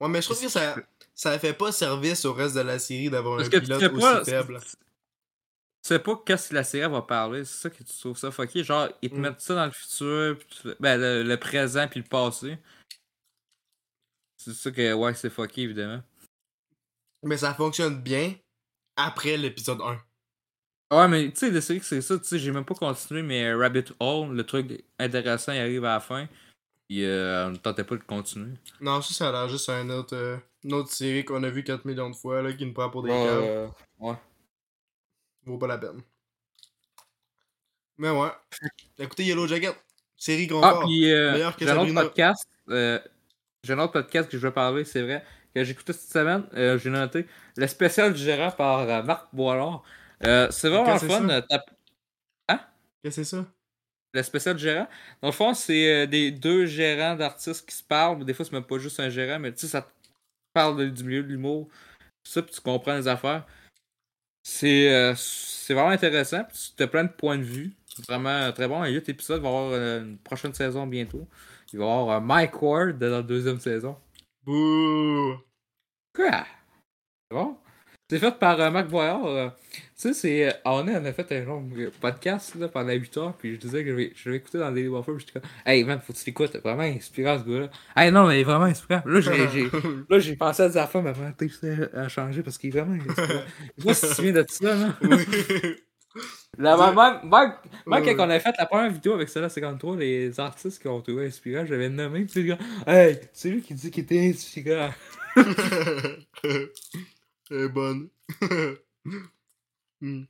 Ouais, 0.00 0.08
mais 0.08 0.20
je 0.20 0.26
trouve 0.28 0.40
que 0.40 0.48
ça, 0.48 0.76
ça 1.14 1.38
fait 1.38 1.52
pas 1.52 1.70
service 1.72 2.24
au 2.24 2.32
reste 2.32 2.56
de 2.56 2.60
la 2.60 2.78
série 2.78 3.10
d'avoir 3.10 3.40
un 3.40 3.48
pilote 3.48 3.82
aussi 3.92 4.30
faible. 4.30 4.60
Tu 5.84 5.88
sais 5.88 5.98
pas 5.98 6.16
qu'est-ce 6.24 6.48
que 6.48 6.54
la 6.54 6.64
série 6.64 6.90
va 6.90 7.02
parler. 7.02 7.44
C'est 7.44 7.62
ça 7.62 7.70
que 7.70 7.82
tu 7.82 7.92
trouves 8.00 8.16
ça 8.16 8.30
fucké. 8.30 8.64
Genre, 8.64 8.88
ils 9.02 9.10
te 9.10 9.16
Mm. 9.16 9.20
mettent 9.20 9.40
ça 9.42 9.54
dans 9.54 9.66
le 9.66 9.70
futur, 9.70 10.38
puis 10.38 10.46
tu- 10.62 10.74
ben, 10.80 10.98
le, 10.98 11.22
le 11.22 11.36
présent, 11.38 11.86
puis 11.88 12.00
le 12.00 12.06
passé. 12.08 12.56
C'est 14.38 14.54
ça 14.54 14.70
que, 14.70 14.92
ouais, 14.94 15.14
c'est 15.14 15.28
fucké, 15.30 15.62
évidemment. 15.62 16.02
Mais 17.22 17.36
ça 17.36 17.54
fonctionne 17.54 18.00
bien 18.00 18.34
après 18.96 19.36
l'épisode 19.36 19.80
1. 19.82 20.00
Ouais, 20.90 21.08
mais 21.08 21.30
tu 21.32 21.36
sais, 21.40 21.50
la 21.50 21.60
série, 21.60 21.80
c'est 21.82 22.00
ça. 22.00 22.18
Tu 22.18 22.24
sais, 22.24 22.38
j'ai 22.38 22.50
même 22.50 22.64
pas 22.64 22.74
continué, 22.74 23.22
mais 23.22 23.52
Rabbit 23.52 23.84
Hole, 24.00 24.34
le 24.34 24.44
truc 24.44 24.84
intéressant, 24.98 25.52
il 25.52 25.58
arrive 25.58 25.84
à 25.84 25.94
la 25.94 26.00
fin. 26.00 26.28
Puis, 26.88 27.04
euh, 27.04 27.46
on 27.48 27.50
ne 27.52 27.56
tentait 27.56 27.84
pas 27.84 27.96
de 27.96 28.02
continuer. 28.04 28.52
Non, 28.80 29.00
ça, 29.02 29.12
ça 29.14 29.28
a 29.28 29.32
l'air 29.32 29.48
juste 29.48 29.68
un 29.70 29.88
autre, 29.90 30.14
euh, 30.14 30.36
une 30.62 30.74
autre 30.74 30.90
série 30.90 31.24
qu'on 31.24 31.42
a 31.42 31.48
vu 31.50 31.62
4 31.64 31.84
millions 31.86 32.10
de 32.10 32.14
fois, 32.16 32.42
là, 32.42 32.52
qui 32.52 32.64
nous 32.66 32.74
prend 32.74 32.90
pour 32.90 33.02
des 33.02 33.10
Ouais, 33.10 33.26
euh, 33.26 33.68
ouais. 33.98 34.14
Vaut 35.46 35.58
pas 35.58 35.66
la 35.66 35.78
peine. 35.78 36.00
Mais 37.98 38.10
ouais. 38.10 38.28
Écoutez 38.98 39.24
Yellow 39.24 39.46
Jacket. 39.46 39.74
Série 40.16 40.46
grand 40.46 40.62
Ah, 40.62 40.80
puis 40.84 41.10
euh, 41.12 41.32
Meilleur 41.32 41.56
que 41.56 41.64
j'ai 41.64 41.70
un 41.70 41.78
autre 41.78 41.92
podcast. 41.94 42.48
euh, 42.70 42.98
j'ai 43.62 43.72
un 43.72 43.78
autre 43.78 43.92
podcast 43.92 44.30
que 44.30 44.38
je 44.38 44.46
vais 44.46 44.52
parler, 44.52 44.84
c'est 44.84 45.02
vrai, 45.02 45.24
que 45.54 45.62
j'ai 45.64 45.72
écouté 45.72 45.92
cette 45.92 46.10
semaine. 46.10 46.46
euh, 46.54 46.78
j'ai 46.78 46.90
noté 46.90 47.26
le 47.56 47.66
spécial 47.66 48.12
du 48.12 48.22
gérant 48.22 48.50
par 48.50 49.04
Marc 49.04 49.28
Boilard. 49.34 49.82
C'est 50.22 50.68
vraiment 50.68 50.98
fun. 50.98 51.40
t'as- 51.48 51.64
Qu'est-ce 53.02 53.16
que 53.20 53.24
c'est 53.24 53.36
ça? 53.36 53.46
le 54.14 54.22
spécial 54.22 54.56
gérant. 54.56 54.88
Dans 55.20 55.28
le 55.28 55.32
fond, 55.32 55.52
c'est 55.54 56.06
des 56.06 56.30
deux 56.30 56.64
gérants 56.66 57.16
d'artistes 57.16 57.68
qui 57.68 57.74
se 57.76 57.82
parlent. 57.82 58.24
Des 58.24 58.32
fois, 58.32 58.44
c'est 58.44 58.52
même 58.52 58.64
pas 58.64 58.78
juste 58.78 58.98
un 59.00 59.10
gérant, 59.10 59.38
mais 59.40 59.52
tu 59.52 59.58
sais, 59.60 59.66
ça 59.66 59.82
te 59.82 59.88
parle 60.54 60.90
du 60.90 61.04
milieu 61.04 61.22
de 61.22 61.28
l'humour. 61.28 61.68
Ça, 62.22 62.40
puis 62.40 62.54
tu 62.54 62.60
comprends 62.62 62.94
les 62.96 63.08
affaires. 63.08 63.44
C'est 64.44 64.92
euh, 64.94 65.14
c'est 65.16 65.72
vraiment 65.74 65.90
intéressant. 65.90 66.44
Tu 66.76 66.82
as 66.82 66.86
plein 66.86 67.04
de 67.04 67.08
points 67.10 67.38
de 67.38 67.42
vue. 67.42 67.72
Vraiment 68.08 68.28
euh, 68.28 68.52
très 68.52 68.68
bon. 68.68 68.84
Il 68.84 68.90
y 68.90 68.92
a 68.92 68.94
8 68.96 69.08
épisodes. 69.08 69.38
Il 69.38 69.42
va 69.42 69.48
y 69.48 69.52
avoir 69.52 69.72
euh, 69.72 70.00
une 70.04 70.18
prochaine 70.18 70.52
saison 70.52 70.86
bientôt. 70.86 71.26
Il 71.72 71.78
va 71.78 71.86
y 71.86 71.88
avoir 71.88 72.16
euh, 72.18 72.20
Mike 72.20 72.60
Ward 72.62 72.98
dans 72.98 73.10
la 73.10 73.22
deuxième 73.22 73.58
saison. 73.60 73.96
Bouh! 74.44 75.38
Quoi? 76.14 76.44
C'est 77.30 77.36
bon? 77.36 77.56
C'est 78.10 78.18
fait 78.18 78.38
par 78.38 78.60
euh, 78.60 78.70
Marc 78.70 78.88
Boyard. 78.88 79.26
euh, 79.26 79.48
tu 79.74 79.80
sais, 79.94 80.12
c'est. 80.12 80.48
euh, 80.48 80.52
on 80.66 80.86
a, 80.88 81.00
on 81.00 81.04
a 81.06 81.12
fait 81.14 81.32
un 81.32 81.44
long 81.44 81.66
euh, 81.78 81.90
podcast 82.02 82.54
là, 82.56 82.68
pendant 82.68 82.92
8 82.92 83.16
heures, 83.16 83.32
puis 83.38 83.54
je 83.54 83.60
disais 83.60 83.82
que 83.82 83.90
je 83.90 83.94
vais, 83.94 84.12
je 84.14 84.30
vais 84.30 84.36
écouter 84.36 84.58
dans 84.58 84.70
Daily 84.70 84.88
Buffer, 84.90 85.12
puis 85.16 85.24
j'étais 85.26 85.40
comme, 85.40 85.48
hey 85.64 85.84
man, 85.84 86.00
faut 86.04 86.12
que 86.12 86.18
tu 86.18 86.24
l'écoutes, 86.26 86.54
vraiment 86.62 86.82
inspirant 86.82 87.38
ce 87.38 87.44
gars-là. 87.50 87.70
Hey 87.96 88.12
non, 88.12 88.26
mais 88.26 88.36
il 88.36 88.40
est 88.42 88.44
vraiment 88.44 88.66
inspirant. 88.66 89.00
Là, 89.06 89.20
j'ai, 89.20 89.70
là, 90.10 90.18
j'ai 90.18 90.36
pensé 90.36 90.62
à 90.64 90.68
des 90.68 90.76
affaires, 90.76 91.02
mais 91.02 91.14
ma 91.14 91.32
tête 91.32 91.50
a 91.94 92.08
changé 92.08 92.42
parce 92.42 92.58
qu'il 92.58 92.76
est 92.76 92.78
vraiment 92.78 92.94
inspirant. 93.02 93.40
Je 93.78 93.84
sais 93.84 93.94
si 93.94 94.00
tu 94.02 94.06
te 94.08 94.14
souviens 94.14 94.32
de 94.32 94.44
ça, 94.48 94.74
là. 94.74 94.96
Oui. 95.00 95.16
Là, 96.58 96.76
même, 97.86 98.04
quand 98.16 98.26
on 98.26 98.30
a 98.30 98.38
fait 98.38 98.54
la 98.58 98.66
première 98.66 98.90
vidéo 98.90 99.14
avec 99.14 99.28
celle 99.30 99.50
53, 99.50 99.96
les 99.96 100.38
artistes 100.38 100.80
qui 100.80 100.88
ont 100.88 101.00
trouvé 101.00 101.26
inspirant, 101.26 101.64
j'avais 101.66 101.88
nommé, 101.88 102.26
puis 102.26 102.42
le 102.42 102.48
gars, 102.54 102.58
hey, 102.86 103.18
c'est 103.32 103.48
lui 103.48 103.62
qui 103.62 103.74
dit 103.74 103.90
qu'il 103.90 104.04
était 104.04 104.28
inspirant. 104.28 104.90
Elle 107.54 107.60
est 107.60 107.68
bonne. 107.68 108.08
Hmm. 110.00 110.24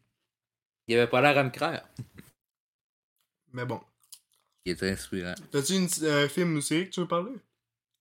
Il 0.87 0.97
avait 0.97 1.11
pas 1.11 1.21
l'air 1.21 1.39
à 1.39 1.43
me 1.43 1.51
croire. 1.51 1.81
Mais 3.53 3.65
bon. 3.65 3.81
Il 4.65 4.73
était 4.73 4.91
inspirant. 4.91 5.35
T'as-tu 5.51 5.73
une 5.73 5.89
euh, 6.03 6.29
film 6.29 6.57
ou 6.57 6.61
série 6.61 6.87
que 6.87 6.91
tu 6.95 7.01
veux 7.01 7.09
parler? 7.09 7.33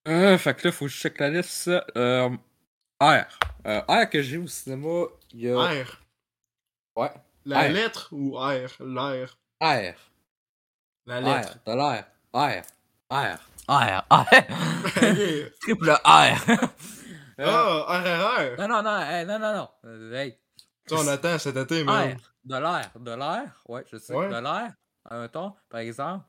Euh, 0.07 0.37
fait 0.37 0.53
que 0.53 0.67
là, 0.67 0.71
faut 0.71 0.85
que 0.85 0.91
je 0.91 0.97
check 0.97 1.17
la 1.19 1.29
liste. 1.29 1.69
Euh, 1.95 2.29
R. 2.99 3.39
Euh, 3.65 3.81
R 3.87 4.09
que 4.09 4.21
j'ai 4.21 4.37
au 4.37 4.45
cinéma, 4.45 5.05
il 5.31 5.39
y 5.39 5.49
a. 5.49 5.83
R. 5.83 6.01
Ouais. 6.95 7.11
La 7.45 7.61
R. 7.61 7.69
lettre 7.69 8.09
ou 8.11 8.35
R? 8.35 8.69
L'air. 8.79 9.37
R. 9.61 9.95
La 11.07 11.19
R. 11.19 11.23
lettre. 11.23 11.57
De 11.65 11.71
l'air. 11.71 12.07
R. 12.33 12.61
R. 13.09 13.39
R. 13.67 14.05
R. 14.11 15.49
Triple 15.61 15.97
R. 16.03 16.69
Euh, 17.39 17.45
Ah, 17.87 17.99
RRR! 18.01 18.57
Non, 18.59 18.67
non, 18.67 18.83
non, 18.83 18.99
hey, 19.01 19.25
non, 19.25 19.39
non, 19.39 19.53
non. 19.53 19.69
Euh, 19.85 20.13
Hey. 20.13 20.37
Ça, 20.87 20.95
on 20.97 21.07
attend 21.07 21.39
cet 21.39 21.55
été, 21.57 21.83
man. 21.83 22.17
R. 22.17 22.17
De 22.43 22.55
l'air. 22.57 22.91
De 22.99 23.11
l'air. 23.11 23.61
Ouais, 23.67 23.83
je 23.91 23.97
sais. 23.97 24.13
Ouais. 24.13 24.27
De 24.27 24.35
l'air. 24.35 24.73
Un 25.09 25.27
ton, 25.27 25.53
par 25.69 25.79
exemple. 25.79 26.25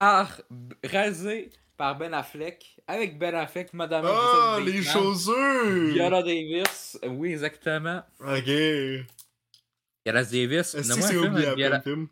R. 0.00 0.26
b- 0.50 0.74
Rasé 0.84 1.50
par 1.76 1.96
Ben 1.98 2.12
Affleck. 2.14 2.80
Avec 2.86 3.18
Ben 3.18 3.34
Affleck, 3.34 3.72
Madame 3.72 4.04
Ah, 4.06 4.56
Elizabeth 4.60 4.74
les 4.74 4.82
chaussures! 4.90 5.92
Viola 5.94 6.22
Davis. 6.22 6.98
Oui, 7.06 7.32
exactement. 7.32 8.02
Ok. 8.20 8.44
Viola 8.46 10.24
Davis. 10.24 10.72
que 10.72 10.82
c'est 10.82 11.16
oubliable 11.16 11.56
Viola- 11.56 11.70
comme 11.80 11.82
film? 11.82 12.08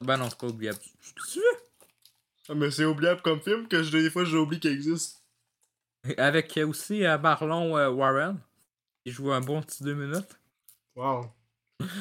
Ben 0.00 0.16
non, 0.16 0.28
c'est 0.30 0.38
pas 0.38 0.46
oubliable. 0.48 0.78
Tu 1.32 1.38
veux? 1.38 1.44
Ah, 2.50 2.54
mais 2.54 2.70
c'est 2.70 2.84
oubliable 2.84 3.20
comme 3.22 3.40
film 3.40 3.66
que 3.68 3.82
je- 3.82 3.90
des 3.96 4.10
fois 4.10 4.24
j'oublie 4.24 4.60
qu'il 4.60 4.72
existe. 4.72 5.17
Avec 6.16 6.56
aussi 6.66 7.04
euh, 7.04 7.18
Marlon 7.18 7.76
euh, 7.76 7.90
Warren. 7.90 8.38
Il 9.04 9.12
joue 9.12 9.32
un 9.32 9.40
bon 9.40 9.60
petit 9.62 9.82
deux 9.84 9.94
minutes. 9.94 10.38
Wow. 10.96 11.30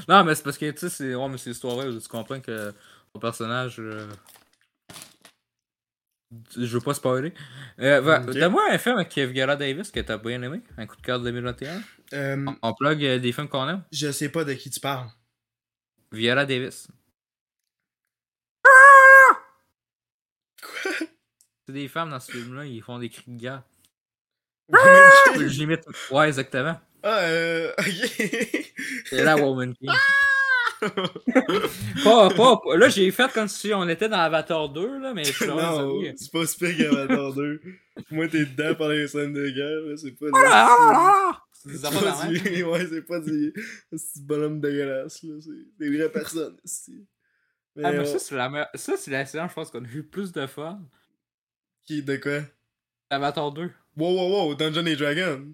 Non, 0.08 0.24
mais 0.24 0.34
c'est 0.36 0.44
parce 0.44 0.58
que, 0.58 0.70
tu 0.72 0.78
sais, 0.80 0.90
c'est 0.90 1.16
ouais, 1.16 1.30
mais 1.30 1.38
c'est 1.38 1.50
l'histoire 1.52 1.76
vraie, 1.76 1.90
tu 2.00 2.08
comprends 2.08 2.40
que 2.42 2.74
ton 3.14 3.20
personnage. 3.20 3.76
euh, 3.80 4.10
Je 6.56 6.66
veux 6.66 6.82
pas 6.82 6.94
spoiler. 6.96 7.34
Euh, 7.80 8.02
va- 8.02 8.22
Ok. 8.22 8.32
Donne-moi 8.34 8.64
un 8.72 8.78
film 8.78 8.98
avec 8.98 9.16
Viola 9.18 9.56
Davis 9.56 9.92
que 9.92 10.00
t'as 10.00 10.18
bien 10.18 10.42
aimé. 10.42 10.62
Un 10.78 10.88
coup 10.88 10.96
de 10.98 11.02
cœur 11.02 11.20
de 11.20 11.26
2021. 11.26 11.82
Euh, 12.14 12.46
On 12.62 12.74
plug 12.74 13.00
des 13.22 13.32
films 13.32 13.48
qu'on 13.48 13.70
aime. 13.70 13.84
je 13.92 14.12
sais 14.12 14.30
pas 14.30 14.44
de 14.44 14.54
qui 14.54 14.70
tu 14.70 14.80
parles. 14.80 15.10
Viola 16.12 16.46
Davis. 16.46 16.88
C'est 21.66 21.74
des 21.74 21.88
femmes 21.88 22.10
dans 22.10 22.20
ce 22.20 22.32
film-là, 22.32 22.66
ils 22.66 22.82
font 22.82 22.98
des 22.98 23.10
cris 23.10 23.24
de 23.32 23.38
guerre. 23.38 23.64
Ok. 24.70 24.80
Je 25.36 25.60
limite. 25.60 25.84
Ouais, 26.12 26.28
exactement. 26.28 26.80
Ah, 27.04 27.20
euh. 27.22 27.72
Ok. 27.80 27.86
C'est 29.06 29.24
la 29.24 29.36
Woman 29.38 29.74
King. 29.76 29.90
pas, 32.04 32.30
pas, 32.30 32.58
pas- 32.58 32.78
Là, 32.78 32.90
j'ai 32.90 33.10
fait 33.12 33.32
comme 33.34 33.48
si 33.48 33.74
on 33.74 33.88
était 33.90 34.10
dans 34.10 34.20
Avatar 34.20 34.70
2, 34.70 35.00
là, 35.00 35.14
mais 35.14 35.24
je 35.24 35.32
suis 35.32 35.48
non, 35.48 36.02
c'est 36.16 36.32
pas 36.32 36.46
si 36.46 36.58
pire 36.58 36.78
qu'Avatar 36.78 37.34
2. 37.34 37.62
Moi, 38.12 38.28
t'es 38.28 38.46
dedans 38.46 38.76
pendant 38.76 38.92
les 38.92 39.08
scènes 39.08 39.34
de 39.34 39.50
guerre, 39.50 39.90
là, 39.90 39.98
c'est 39.98 40.12
pas. 40.12 40.28
Ah 40.34 40.44
là 40.44 40.50
là 40.50 40.92
là! 40.94 41.42
C'est 41.52 41.70
des 41.72 41.86
affaires 41.86 42.28
du... 42.30 42.64
Ouais, 42.64 42.86
c'est 42.88 43.02
pas 43.02 43.20
du. 43.20 43.54
C'est 43.92 44.20
du 44.20 44.26
bonhomme 44.28 44.62
dégueulasse, 44.62 45.24
là. 45.24 45.34
C'est 45.42 45.80
des 45.80 45.98
vraies 45.98 46.12
personnes, 46.12 46.58
ici. 46.64 47.08
Mais, 47.76 47.84
Ah, 47.86 47.92
mais 47.94 48.00
on- 48.00 48.06
ça, 48.06 48.20
c'est 48.20 48.36
la 48.36 48.50
meilleure- 48.50 48.70
Ça, 48.76 48.94
c'est 48.98 49.12
la 49.12 49.26
séance, 49.26 49.50
je 49.50 49.56
pense 49.56 49.72
qu'on 49.72 49.84
a 49.84 49.88
eu 49.88 50.04
plus 50.04 50.32
de 50.32 50.46
fun. 50.46 50.80
Qui, 51.86 52.04
de 52.04 52.18
quoi? 52.18 52.42
Avatar 53.10 53.52
2. 53.52 53.72
Wow, 53.98 54.14
wow, 54.16 54.30
wow, 54.48 54.56
Dungeon 54.56 54.86
et 54.86 54.96
Dragon. 54.96 55.54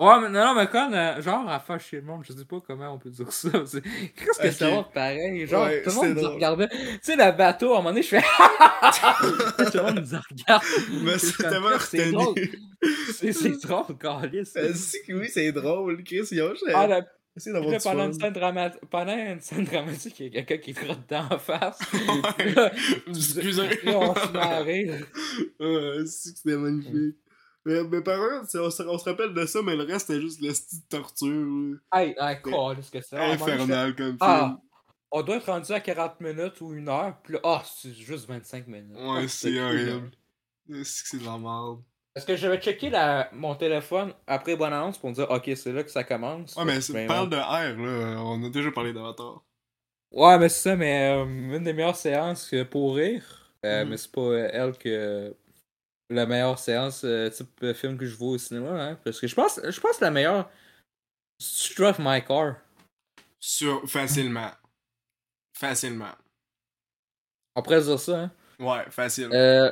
Ouais, 0.00 0.20
mais 0.20 0.28
non, 0.28 0.44
non, 0.46 0.54
mais 0.54 0.68
quand, 0.68 0.92
euh, 0.92 1.20
genre, 1.20 1.48
à 1.50 1.58
faire 1.58 1.80
chier 1.80 1.98
le 2.00 2.06
monde, 2.06 2.22
je 2.24 2.32
sais 2.32 2.44
pas 2.44 2.60
comment 2.64 2.94
on 2.94 2.98
peut 2.98 3.10
dire 3.10 3.32
ça. 3.32 3.48
Qu'est-ce 3.50 4.38
que 4.38 4.46
Ok. 4.46 4.52
ça 4.52 4.70
va 4.70 4.82
pareil? 4.84 5.44
Genre, 5.44 5.64
Ouais, 5.66 5.82
tout 5.82 5.90
le 5.90 5.94
monde 5.96 6.16
nous 6.22 6.30
regardait. 6.34 6.68
Tu 6.68 6.76
sais, 7.02 7.16
le 7.16 7.32
bateau, 7.36 7.72
à 7.72 7.78
un 7.78 7.78
moment 7.78 7.90
donné, 7.90 8.02
je 8.02 8.08
fais. 8.08 8.20
tout 9.72 9.76
le 9.76 9.82
monde 9.82 10.06
nous 10.08 10.18
regarde. 10.30 10.62
Mais 11.02 11.18
C'est 11.18 11.42
tellement 11.42 11.78
c'est 11.80 12.10
drôle. 12.12 12.28
retenu. 12.28 13.32
C'est 13.32 13.60
drôle, 13.66 13.98
Carlis. 13.98 14.52
Que 15.06 15.12
oui, 15.14 15.28
c'est 15.28 15.50
drôle, 15.50 16.04
Chris. 16.04 16.28
Ils 16.30 16.42
ont 16.42 16.52
Ah, 16.72 16.86
la 16.86 17.02
essayé 17.38 17.52
Puis 17.54 17.60
d'avoir 17.62 17.78
du 17.78 17.82
pendant, 17.84 17.98
fun. 18.02 18.06
une 18.08 18.20
scène 18.20 18.32
drama- 18.32 18.70
pendant 18.90 19.16
une 19.16 19.40
scène 19.40 19.64
dramatique, 19.64 20.20
il 20.20 20.34
y 20.34 20.38
a 20.38 20.42
quelqu'un 20.42 20.58
qui 20.58 20.74
te 20.74 20.86
rote 20.86 21.08
d'en 21.08 21.38
face. 21.38 21.78
Ouais. 21.92 22.32
Puis 22.38 22.54
là, 22.54 22.72
Excusez. 23.08 23.68
puis 23.68 23.86
là, 23.90 23.98
on 23.98 24.14
se 24.14 24.32
c'est 26.06 26.32
que 26.32 26.38
c'était 26.38 26.56
magnifique. 26.56 27.16
Mais, 27.64 27.84
mais 27.84 28.00
par 28.02 28.16
contre, 28.18 28.58
on 28.60 28.70
se, 28.70 28.82
on 28.82 28.98
se 28.98 29.04
rappelle 29.08 29.34
de 29.34 29.44
ça, 29.46 29.60
mais 29.62 29.76
le 29.76 29.84
reste, 29.84 30.06
c'était 30.06 30.20
juste 30.20 30.40
le 30.40 30.54
style 30.54 30.78
de 30.80 30.96
torture. 30.96 31.76
Hey, 31.92 32.14
hey, 32.18 32.40
quoi, 32.42 32.74
qu'est-ce 32.76 32.90
que 32.90 33.00
c'est? 33.00 33.16
Infernal 33.18 33.94
comme 33.94 34.06
film. 34.06 34.16
Ah, 34.20 34.58
on 35.10 35.22
doit 35.22 35.36
être 35.36 35.46
rendu 35.46 35.72
à 35.72 35.80
40 35.80 36.20
minutes 36.20 36.60
ou 36.60 36.72
une 36.72 36.88
heure. 36.88 37.16
Puis 37.22 37.34
là, 37.34 37.40
ah, 37.44 37.62
c'est 37.64 37.92
juste 37.94 38.26
25 38.28 38.66
minutes. 38.68 38.96
Ouais, 38.96 39.22
Ah, 39.24 39.28
c'est 39.28 39.60
horrible. 39.60 40.10
C'est 40.68 40.74
que 40.74 40.84
c'est 40.84 41.18
de 41.18 41.24
la 41.24 41.38
merde. 41.38 41.82
Parce 42.14 42.26
que 42.26 42.36
j'avais 42.36 42.58
checké 42.60 42.90
la, 42.90 43.28
mon 43.32 43.54
téléphone 43.54 44.12
après 44.26 44.56
bonne 44.56 44.72
annonce 44.72 44.98
pour 44.98 45.08
me 45.10 45.14
dire, 45.14 45.30
ok, 45.30 45.50
c'est 45.54 45.72
là 45.72 45.84
que 45.84 45.90
ça 45.90 46.02
commence. 46.04 46.56
Ouais, 46.56 46.64
mais 46.64 46.80
c'est- 46.80 46.92
Ben, 46.92 47.06
parle 47.06 47.28
ouais. 47.28 47.36
de 47.36 47.36
R, 47.36 47.76
là. 48.14 48.22
On 48.24 48.42
a 48.44 48.48
déjà 48.50 48.70
parlé 48.72 48.92
d'Avatar. 48.92 49.42
Ouais, 50.12 50.38
mais 50.38 50.48
c'est 50.48 50.70
ça, 50.70 50.76
mais 50.76 51.10
euh, 51.12 51.24
une 51.24 51.62
des 51.64 51.72
meilleures 51.72 51.94
séances 51.96 52.54
pour 52.70 52.96
rire. 52.96 53.52
Euh, 53.64 53.84
Mhm. 53.84 53.90
Mais 53.90 53.96
c'est 53.96 54.10
pas 54.12 54.20
euh, 54.20 54.48
elle 54.52 54.78
que 54.78 55.36
la 56.10 56.26
meilleure 56.26 56.58
séance 56.58 57.02
euh, 57.04 57.28
type 57.28 57.72
film 57.74 57.98
que 57.98 58.06
je 58.06 58.16
vois 58.16 58.30
au 58.30 58.38
cinéma. 58.38 58.70
Hein, 58.70 58.98
parce 59.04 59.20
que 59.20 59.26
je 59.26 59.34
pense, 59.34 59.60
je 59.62 59.80
pense 59.80 59.98
que 59.98 60.04
la 60.04 60.10
meilleure. 60.10 60.50
Tu 61.38 61.74
Drive 61.74 61.96
My 62.00 62.24
Car. 62.24 62.56
Sur... 63.38 63.82
Facilement. 63.88 64.50
Facilement. 65.56 66.14
On 67.54 67.62
pourrait 67.62 67.82
dire 67.82 67.98
ça. 68.00 68.22
Hein. 68.22 68.30
Ouais, 68.58 68.90
facile. 68.90 69.28
Euh, 69.32 69.70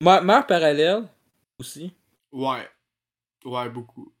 Ma- 0.00 0.20
Mère 0.20 0.46
parallèle 0.46 1.04
aussi. 1.58 1.92
Ouais. 2.32 2.68
Ouais, 3.44 3.68
beaucoup. 3.68 4.12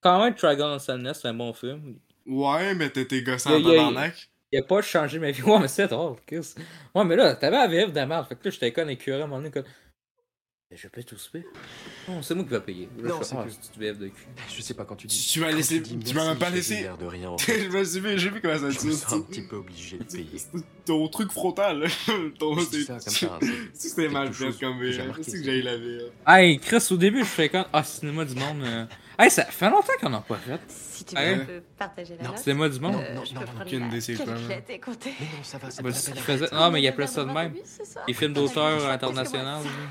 Quand 0.00 0.22
même, 0.22 0.34
Dragon 0.34 0.78
Sadness, 0.78 1.20
c'est 1.22 1.28
un 1.28 1.34
bon 1.34 1.52
film. 1.52 1.98
Ouais, 2.26 2.74
mais 2.74 2.90
t'étais 2.90 3.22
gossant 3.22 3.56
en 3.56 3.62
tabarnak. 3.62 4.30
Il 4.52 4.60
a 4.60 4.62
pas 4.62 4.82
changé 4.82 5.18
ma 5.18 5.30
vie. 5.30 5.42
Ouais, 5.46 5.58
mais 5.58 5.68
c'est 5.68 5.88
drôle, 5.88 6.16
Chris. 6.26 6.54
Ouais, 6.94 7.04
mais 7.04 7.16
là, 7.16 7.34
t'avais 7.34 7.56
la 7.56 7.66
VF 7.66 7.92
de 7.92 8.00
merde. 8.00 8.26
Fait 8.28 8.36
que 8.36 8.44
là, 8.44 8.50
j'étais 8.50 8.72
con 8.72 8.88
écuré 8.88 9.20
à 9.20 9.24
un 9.24 9.26
moment 9.26 9.42
donné. 9.42 9.66
Je 10.76 10.88
paye 10.88 11.04
tout 11.04 11.16
ce 11.16 11.30
payer. 11.30 11.46
Non, 12.08 12.20
c'est 12.22 12.34
moi 12.34 12.42
qui 12.44 12.50
vais 12.50 12.60
payer. 12.60 12.88
Là, 12.98 13.10
Non, 13.10 13.18
je 13.20 13.24
c'est 13.24 13.36
ah, 13.38 13.44
que-. 13.44 14.10
Je 14.56 14.60
sais 14.62 14.74
pas 14.74 14.84
quand 14.84 14.96
tu 14.96 15.06
dis. 15.06 15.28
Tu 15.32 15.40
m'as 15.40 15.50
quand 15.50 15.56
laissé- 15.56 15.78
dis 15.80 15.98
tu 15.98 16.14
m'as 16.14 16.26
même 16.28 16.38
pas 16.38 16.50
laissé- 16.50 16.88
de 17.00 17.06
rien 17.06 17.30
en 17.30 17.38
fait. 17.38 17.60
je 17.64 17.68
me 17.68 17.84
suis 17.84 18.00
vu, 18.00 18.18
j'ai 18.18 18.30
vu 18.30 18.40
comment 18.40 18.58
ça 18.58 18.66
me 18.66 18.72
sens 18.92 19.12
un 19.12 19.20
petit 19.20 19.42
peu 19.42 19.56
obligé 19.56 19.98
de 19.98 20.04
payer. 20.04 20.40
Ton 20.84 21.06
truc 21.08 21.30
frontal. 21.30 21.86
Ton, 22.38 22.58
ça, 22.60 22.94
hein, 22.96 23.38
Si 23.72 23.88
c'était 23.88 24.08
mal 24.08 24.32
fait 24.32 24.52
comme 24.60 24.78
que 24.80 24.90
j'ai 24.90 24.98
VF. 24.98 25.02
remarqué, 25.02 25.22
C'est 25.22 25.30
que 25.32 25.38
c'est- 25.38 25.44
j'ai 25.44 25.62
la 25.62 25.76
VF. 25.76 26.02
Hey, 26.26 26.58
Chris, 26.58 26.86
au 26.90 26.96
début, 26.96 27.20
je 27.20 27.24
fais 27.24 27.48
comme. 27.48 27.64
Ah, 27.72 27.84
cinéma 27.84 28.24
du 28.24 28.34
monde. 28.34 28.62
euh, 28.64 28.84
Hey, 29.16 29.30
ça 29.30 29.44
fait 29.44 29.70
longtemps 29.70 29.92
qu'on 30.00 30.10
n'a 30.10 30.20
pas 30.20 30.36
fait. 30.38 30.60
Si 30.68 31.04
tu 31.04 31.16
Hein? 31.16 31.36
veux, 31.46 31.62
partager 31.76 32.16
la 32.16 32.24
Non. 32.24 32.28
note. 32.30 32.38
C'était 32.38 32.54
moi 32.54 32.68
du 32.68 32.80
monde. 32.80 32.92
Non, 32.94 32.98
Euh, 33.00 33.14
non, 33.14 33.24
je 33.24 33.34
non, 33.34 33.40
non, 33.40 33.46
aucune 33.62 33.88
des 33.90 34.00
calculette 34.16 34.70
et 34.70 34.78
compter. 34.78 35.12
Mais 35.20 35.26
non, 35.26 35.42
ça 35.42 35.58
va, 35.58 35.70
c'est 35.70 35.82
Bah, 35.82 35.88
pas 35.90 35.94
c'est 35.94 36.16
faisait-. 36.16 36.54
Non, 36.54 36.70
mais 36.70 36.82
il 36.82 36.88
appelait 36.88 37.06
ça 37.06 37.24
de 37.24 37.30
même. 37.30 37.52
c'est? 37.64 38.00
Les 38.08 38.14
films 38.14 38.34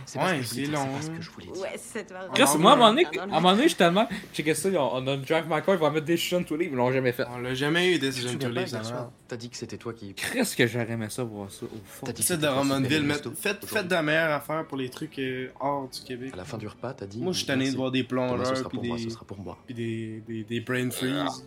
C'est 0.05 0.19
pas 0.19 0.25
Ouais, 0.33 0.41
c'est 0.43 0.65
long, 0.67 0.87
C'est. 1.01 1.59
Ouais, 1.59 1.77
c'est 1.77 2.57
moi, 2.57 2.71
à 2.71 2.73
un 2.73 2.77
moment 2.77 2.89
donné, 2.89 3.03
Non, 3.03 3.09
non, 3.15 3.21
à 3.21 3.25
non. 3.27 3.33
un 3.33 3.39
moment 3.39 3.51
donné, 3.51 3.63
je 3.63 3.67
suis 3.69 3.77
tellement. 3.77 4.07
Checker 4.33 4.53
ça, 4.53 4.69
on 4.69 5.07
a 5.07 5.17
Drive 5.17 5.45
My 5.49 5.61
Car, 5.61 5.75
il 5.75 5.77
va 5.77 5.89
mettre 5.89 6.05
des 6.05 6.17
tous 6.17 6.55
les 6.55 6.65
livres, 6.65 6.73
ils 6.73 6.77
l'ont 6.77 6.91
jamais 6.91 7.11
fait. 7.11 7.25
On 7.29 7.39
l'a 7.39 7.53
jamais 7.53 7.93
eu, 7.93 7.99
te 7.99 8.05
Decision 8.05 8.37
to 8.37 8.49
Live, 8.49 8.67
ça. 8.67 9.11
T'as 9.27 9.37
dit 9.37 9.49
que 9.49 9.57
c'était 9.57 9.77
toi 9.77 9.93
qui. 9.93 10.13
Qu'est-ce 10.13 10.55
que 10.55 10.67
j'aurais 10.67 10.91
aimé 10.91 11.07
ça 11.09 11.23
voir 11.23 11.49
ça 11.51 11.65
au 11.65 11.69
fond. 11.85 12.05
T'as 12.05 12.11
dit 12.13 12.21
que 12.21 12.27
C'est 12.27 12.37
de 12.37 12.41
c'était 12.41 12.53
toi 12.53 12.61
qui 12.63 12.69
Romanville, 12.69 12.87
paierais 12.89 13.01
le 13.01 13.07
mais 13.07 13.13
resto 13.13 13.31
faites, 13.31 13.87
de 13.87 13.93
la 13.93 14.03
meilleure 14.03 14.31
affaire 14.31 14.65
pour 14.67 14.77
les 14.77 14.89
trucs 14.89 15.17
euh, 15.19 15.47
hors 15.59 15.87
du 15.89 16.01
Québec. 16.01 16.31
À 16.33 16.37
la 16.37 16.45
fin 16.45 16.57
du 16.57 16.67
repas, 16.67 16.93
t'as 16.93 17.05
dit. 17.05 17.19
Moi, 17.19 17.31
je 17.33 17.37
suis 17.39 17.47
tanné 17.47 17.71
de 17.71 17.75
voir 17.75 17.91
des 17.91 18.03
Demain, 18.03 18.27
ce 18.27 18.35
plongeurs 18.37 18.57
sera 18.57 18.69
puis 18.69 18.77
pour 18.77 18.85
moi, 18.87 18.97
des, 18.97 19.03
ce 19.03 19.09
sera 19.09 19.25
pour 19.25 19.39
moi. 19.39 19.57
puis 19.65 19.73
des, 19.75 20.23
des, 20.27 20.43
des 20.43 20.59
brain 20.61 20.89
freeze. 20.91 21.45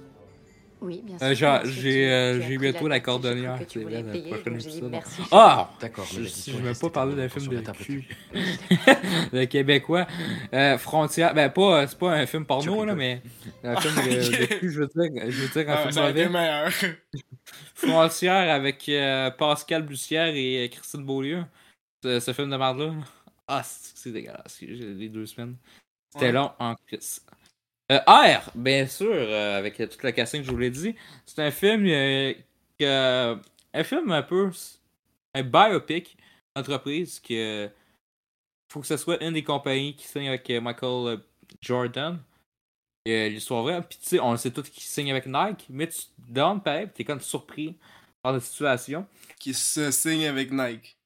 Oui, 0.83 1.01
bien 1.03 1.17
Euh, 1.23 1.35
sûr. 1.35 1.61
j'ai, 1.65 2.11
euh, 2.11 2.35
j'ai 2.41 2.57
pris 2.57 2.59
bientôt 2.59 2.87
la 2.89 3.01
cordonnière, 3.01 3.59
c'est 3.67 3.81
voulais 3.83 4.03
vrai, 4.03 4.13
le 4.15 4.23
payer, 4.23 4.35
prochain 4.37 4.55
épisode. 4.55 4.91
merci. 4.91 5.23
Ah! 5.33 5.71
D'accord, 5.81 6.05
Je- 6.13 6.17
veux 6.19 6.69
restée 6.69 6.87
pas 6.87 6.91
parler 6.93 7.15
d'un 7.17 7.29
film 7.29 7.49
de 7.49 7.61
cul. 7.73 8.09
Québécois. 9.47 10.07
Euh, 10.53 10.77
Frontière. 10.79 11.35
Ben, 11.35 11.51
pas, 11.51 11.87
c'est 11.87 11.99
pas 11.99 12.13
un 12.13 12.27
film 12.27 12.45
porno, 12.45 12.85
là, 12.85 12.95
mais. 12.95 13.23
Un 13.65 13.81
film 13.81 13.95
de, 13.95 14.01
de 14.41 14.47
cul, 14.59 14.71
je 14.71 14.81
veux 14.81 14.87
dire. 14.95 15.23
Je 15.31 15.43
veux 15.43 15.49
dire 15.49 15.71
un 15.71 15.75
Ah, 15.75 15.91
film 15.91 16.33
meilleur. 16.33 16.71
Frontière 17.75 18.55
avec 18.55 18.89
euh, 18.89 19.31
Pascal 19.31 19.83
Bussière 19.83 20.35
et 20.35 20.65
euh, 20.65 20.69
Christine 20.69 21.05
Beaulieu. 21.05 21.45
Ce, 22.03 22.21
ce 22.21 22.33
film 22.33 22.51
de 22.51 22.57
merde-là. 22.57 22.93
Ah, 23.49 23.63
c'est 23.65 24.13
dégueulasse. 24.13 24.59
j'ai- 24.61 24.75
Les 24.95 25.09
deux 25.09 25.27
semaines. 25.27 25.57
C'était 26.13 26.27
Ouais. 26.27 26.33
long 26.33 26.51
en 26.59 26.75
Chris. 26.87 27.19
Euh, 27.93 28.01
R, 28.07 28.51
bien 28.55 28.87
sûr, 28.87 29.13
euh, 29.13 29.59
avec 29.59 29.77
toute 29.77 30.03
la 30.03 30.13
casting 30.13 30.41
que 30.41 30.47
je 30.47 30.51
vous 30.53 30.59
l'ai 30.59 30.71
dit. 30.71 30.95
C'est 31.25 31.43
un 31.43 31.51
film 31.51 31.87
euh, 31.87 32.35
que. 32.79 33.39
Un 33.73 33.85
film 33.85 34.11
un 34.11 34.23
peu. 34.23 34.51
Un 35.35 35.43
biopic 35.43 36.17
entreprise 36.57 37.21
que. 37.21 37.71
Faut 38.73 38.81
que 38.81 38.87
ce 38.87 38.97
soit 38.97 39.23
une 39.23 39.35
des 39.35 39.45
compagnies 39.45 39.95
qui 39.95 40.07
signe 40.07 40.29
avec 40.29 40.51
euh, 40.51 40.61
Michael 40.61 41.07
euh, 41.07 41.17
Jordan. 41.61 42.19
L'histoire 43.07 43.63
vraie. 43.63 43.81
Puis 43.83 43.99
tu 44.03 44.09
sais, 44.09 44.21
on 44.21 44.33
le 44.33 44.37
sait 44.37 44.51
tous 44.51 44.69
qui 44.69 44.83
signe 44.83 45.13
avec 45.13 45.27
Nike. 45.27 45.67
Mais 45.71 45.87
tu 45.89 46.01
donnes 46.19 46.61
pareil, 46.61 46.89
t'es 46.93 47.05
comme 47.05 47.21
surpris 47.21 47.77
par 48.21 48.33
la 48.33 48.41
situation. 48.41 49.07
Qui 49.39 49.55
se 49.55 49.93
signe 49.93 50.27
avec 50.27 50.51
Nike. 50.51 50.97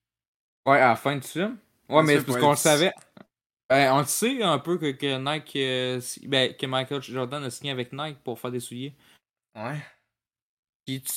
Ouais, 0.64 0.78
à 0.78 0.88
la 0.88 0.96
fin 0.96 1.16
du 1.16 1.26
film. 1.28 1.58
Ouais, 1.90 1.98
Ça 1.98 2.02
mais 2.04 2.22
parce 2.22 2.38
qu'on 2.38 2.50
le 2.50 2.56
savait. 2.56 2.92
Ben, 3.70 3.92
on 3.94 4.00
le 4.00 4.04
sait 4.06 4.42
un 4.42 4.58
peu 4.58 4.78
que, 4.78 4.90
que 4.90 5.16
Nike. 5.16 5.54
euh, 5.56 6.00
si- 6.00 6.26
ben, 6.26 6.52
que 6.54 6.66
Michael 6.66 7.00
Jordan 7.02 7.44
a 7.44 7.50
signé 7.50 7.70
avec 7.70 7.92
Nike 7.92 8.18
pour 8.24 8.38
faire 8.38 8.50
des 8.50 8.58
souliers. 8.60 8.94
Ouais. 9.54 9.80
Puis 10.84 11.00
tu 11.02 11.12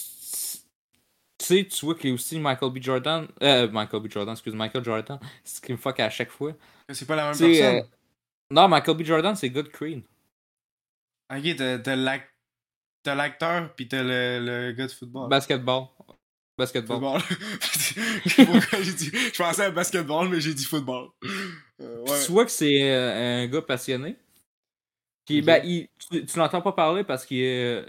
tu 1.39 1.45
sais, 1.47 1.65
tu 1.65 1.83
vois 1.85 1.95
qu'il 1.95 2.09
y 2.09 2.11
a 2.11 2.13
aussi 2.13 2.39
Michael 2.39 2.71
B. 2.71 2.77
Jordan. 2.81 3.27
Euh, 3.41 3.69
Michael 3.69 4.01
B. 4.03 4.09
Jordan, 4.09 4.33
excuse 4.33 4.53
Michael 4.53 4.83
Jordan. 4.83 5.19
C'est 5.43 5.57
ce 5.57 5.61
qui 5.61 5.71
me 5.73 5.77
fuck 5.77 5.99
à 5.99 6.09
chaque 6.09 6.29
fois. 6.29 6.53
C'est 6.89 7.05
pas 7.07 7.15
la 7.17 7.23
même 7.31 7.37
personne. 7.37 7.75
euh, 7.77 7.81
non, 8.51 8.67
Michael 8.69 8.95
B. 8.97 9.03
Jordan, 9.03 9.35
c'est 9.35 9.49
Good 9.49 9.69
Creed. 9.69 10.03
Ok, 11.35 11.55
t'as- 11.57 11.79
t'as 11.79 11.95
l'ac- 11.95 12.33
t'as 13.01 13.15
l'acteur 13.15 13.73
pis 13.75 13.87
t'as 13.87 14.03
le, 14.03 14.39
le 14.45 14.71
gars 14.73 14.85
de 14.87 14.91
football. 14.91 15.27
Basketball. 15.27 15.87
Basketball. 16.57 17.19
Football. 17.19 17.21
Dit. 18.95 19.11
Je 19.11 19.37
pensais 19.37 19.63
à 19.65 19.71
basketball, 19.71 20.29
mais 20.29 20.39
j'ai 20.39 20.53
dit 20.53 20.65
football. 20.65 21.09
Euh, 21.81 22.03
ouais. 22.03 22.25
Tu 22.25 22.31
vois 22.31 22.45
que 22.45 22.51
c'est 22.51 22.91
euh, 22.91 23.43
un 23.43 23.47
gars 23.47 23.61
passionné. 23.61 24.15
Puis, 25.25 25.41
ben, 25.41 25.61
il- 25.65 25.87
tu, 26.11 26.25
tu 26.25 26.37
l'entends 26.37 26.61
pas 26.61 26.73
parler 26.73 27.03
parce 27.03 27.25
qu'il 27.25 27.39
est. 27.39 27.85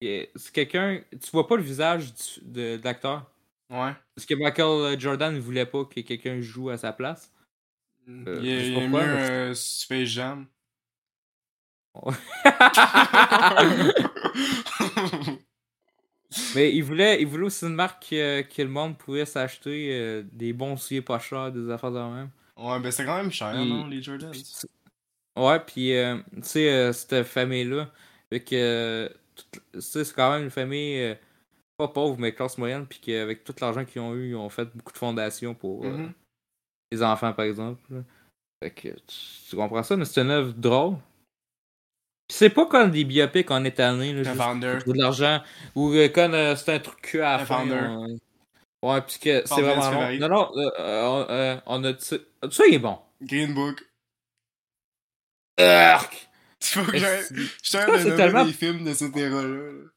il 0.00 0.08
est- 0.08 0.30
C'est 0.36 0.52
quelqu'un. 0.52 1.00
Tu 1.10 1.30
vois 1.32 1.46
pas 1.46 1.56
le 1.56 1.62
visage 1.62 2.12
du- 2.14 2.40
de, 2.42 2.76
de 2.76 2.84
l'acteur. 2.84 3.30
Ouais. 3.70 3.92
Parce 4.14 4.26
que 4.26 4.34
Michael 4.34 4.98
Jordan 5.00 5.34
ne 5.34 5.40
voulait 5.40 5.66
pas 5.66 5.84
que 5.84 6.00
quelqu'un 6.00 6.40
joue 6.40 6.70
à 6.70 6.78
sa 6.78 6.92
place. 6.92 7.32
Euh, 8.08 8.38
il 8.42 8.48
est, 8.48 8.80
mieux 8.88 8.88
mais- 8.88 8.98
euh, 8.98 9.54
Space 9.54 10.08
Jam. 10.08 10.46
Mais 16.54 16.74
il 16.74 16.82
voulait, 16.82 17.20
il 17.22 17.26
voulait 17.26 17.44
aussi 17.46 17.64
une 17.64 17.74
marque 17.74 18.12
euh, 18.12 18.42
que 18.42 18.60
le 18.62 18.68
monde 18.68 18.98
pouvait 18.98 19.24
s'acheter 19.24 19.90
euh, 19.92 20.22
des 20.32 20.52
bons 20.52 20.76
souliers 20.76 21.00
pas 21.02 21.18
chers, 21.18 21.52
des 21.52 21.70
affaires 21.70 21.92
de 21.92 21.98
même. 21.98 22.30
Ouais, 22.56 22.80
ben 22.80 22.90
c'est 22.90 23.04
quand 23.04 23.16
même 23.16 23.30
cher, 23.30 23.54
non, 23.54 23.86
les 23.86 24.02
Jordans? 24.02 24.30
Ouais, 25.36 25.60
puis 25.60 25.94
euh, 25.94 26.16
tu 26.36 26.42
sais, 26.42 26.72
euh, 26.72 26.92
cette 26.92 27.24
famille-là, 27.24 27.90
fait 28.30 28.40
que, 28.40 28.54
euh, 28.54 29.08
c'est 29.78 30.10
quand 30.14 30.32
même 30.32 30.44
une 30.44 30.50
famille 30.50 30.98
euh, 30.98 31.14
pas 31.76 31.88
pauvre, 31.88 32.18
mais 32.18 32.34
classe 32.34 32.56
moyenne, 32.56 32.86
puis 32.86 32.98
qu'avec 33.00 33.44
tout 33.44 33.54
l'argent 33.60 33.84
qu'ils 33.84 34.00
ont 34.00 34.14
eu, 34.14 34.30
ils 34.30 34.34
ont 34.34 34.48
fait 34.48 34.64
beaucoup 34.74 34.92
de 34.92 34.98
fondations 34.98 35.54
pour 35.54 35.84
euh, 35.84 35.90
Mhm. 35.90 36.12
les 36.90 37.02
enfants, 37.02 37.32
par 37.34 37.44
exemple. 37.44 37.82
là. 37.90 38.02
Fait 38.62 38.70
que 38.70 38.88
tu, 38.88 39.16
tu 39.50 39.56
comprends 39.56 39.82
ça, 39.82 39.96
mais 39.96 40.06
c'est 40.06 40.22
une 40.22 40.30
œuvre 40.30 40.52
drôle. 40.54 40.96
Puis 42.28 42.38
c'est 42.38 42.50
pas 42.50 42.66
comme 42.66 42.90
des 42.90 43.04
biopics 43.04 43.50
en 43.50 43.62
étalé, 43.64 44.14
là, 44.14 44.22
juste 44.24 44.86
de 44.86 44.92
l'argent, 44.98 45.42
ou 45.74 45.92
comme 46.14 46.56
c'est 46.56 46.74
un 46.74 46.78
truc 46.78 47.14
à 47.16 47.36
la 47.36 47.44
fin. 47.44 47.70
On- 47.70 48.18
Ouais, 48.92 49.00
puis 49.02 49.18
que 49.18 49.42
c'est 49.46 49.60
vraiment 49.62 49.90
long. 49.90 50.18
Non, 50.18 50.28
non, 50.28 50.50
euh, 50.56 50.70
euh, 50.78 51.26
euh, 51.30 51.60
on 51.66 51.84
a. 51.84 51.98
Ça, 51.98 52.16
il 52.68 52.74
est 52.74 52.78
bon. 52.78 52.98
Green 53.22 53.54
Book. 53.54 53.82
Urk! 55.58 56.28
Tu 56.60 56.78
faut 56.78 56.90
que. 56.90 56.96
Est-ce- 56.96 57.34
Je 57.34 58.16
tellement- 58.16 58.44
des 58.44 58.52
films 58.52 58.84
de 58.84 58.94
cette 58.94 59.16
era-là. 59.16 59.42
là. 59.72 59.88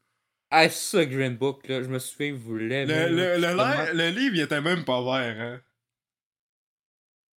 Ah, 0.50 0.68
ça, 0.68 1.04
Green 1.04 1.36
Book, 1.36 1.68
là, 1.68 1.82
je 1.82 1.88
me 1.88 1.98
souviens, 1.98 2.34
vous 2.34 2.56
l'aimez. 2.56 2.86
Le, 3.08 3.08
le, 3.08 3.34
le, 3.36 3.56
l'air- 3.56 3.94
le 3.94 4.08
livre, 4.08 4.34
il 4.34 4.40
était 4.40 4.60
même 4.60 4.84
pas 4.84 5.00
vert, 5.02 5.36
hein. 5.40 5.60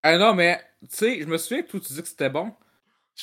Ah 0.01 0.17
non, 0.17 0.33
mais, 0.33 0.59
tu 0.81 0.87
sais, 0.97 1.19
je 1.21 1.25
me 1.25 1.37
souviens 1.37 1.61
que 1.63 1.69
toi, 1.69 1.79
tu 1.79 1.93
dis 1.93 2.01
que 2.01 2.07
c'était 2.07 2.29
bon. 2.29 2.53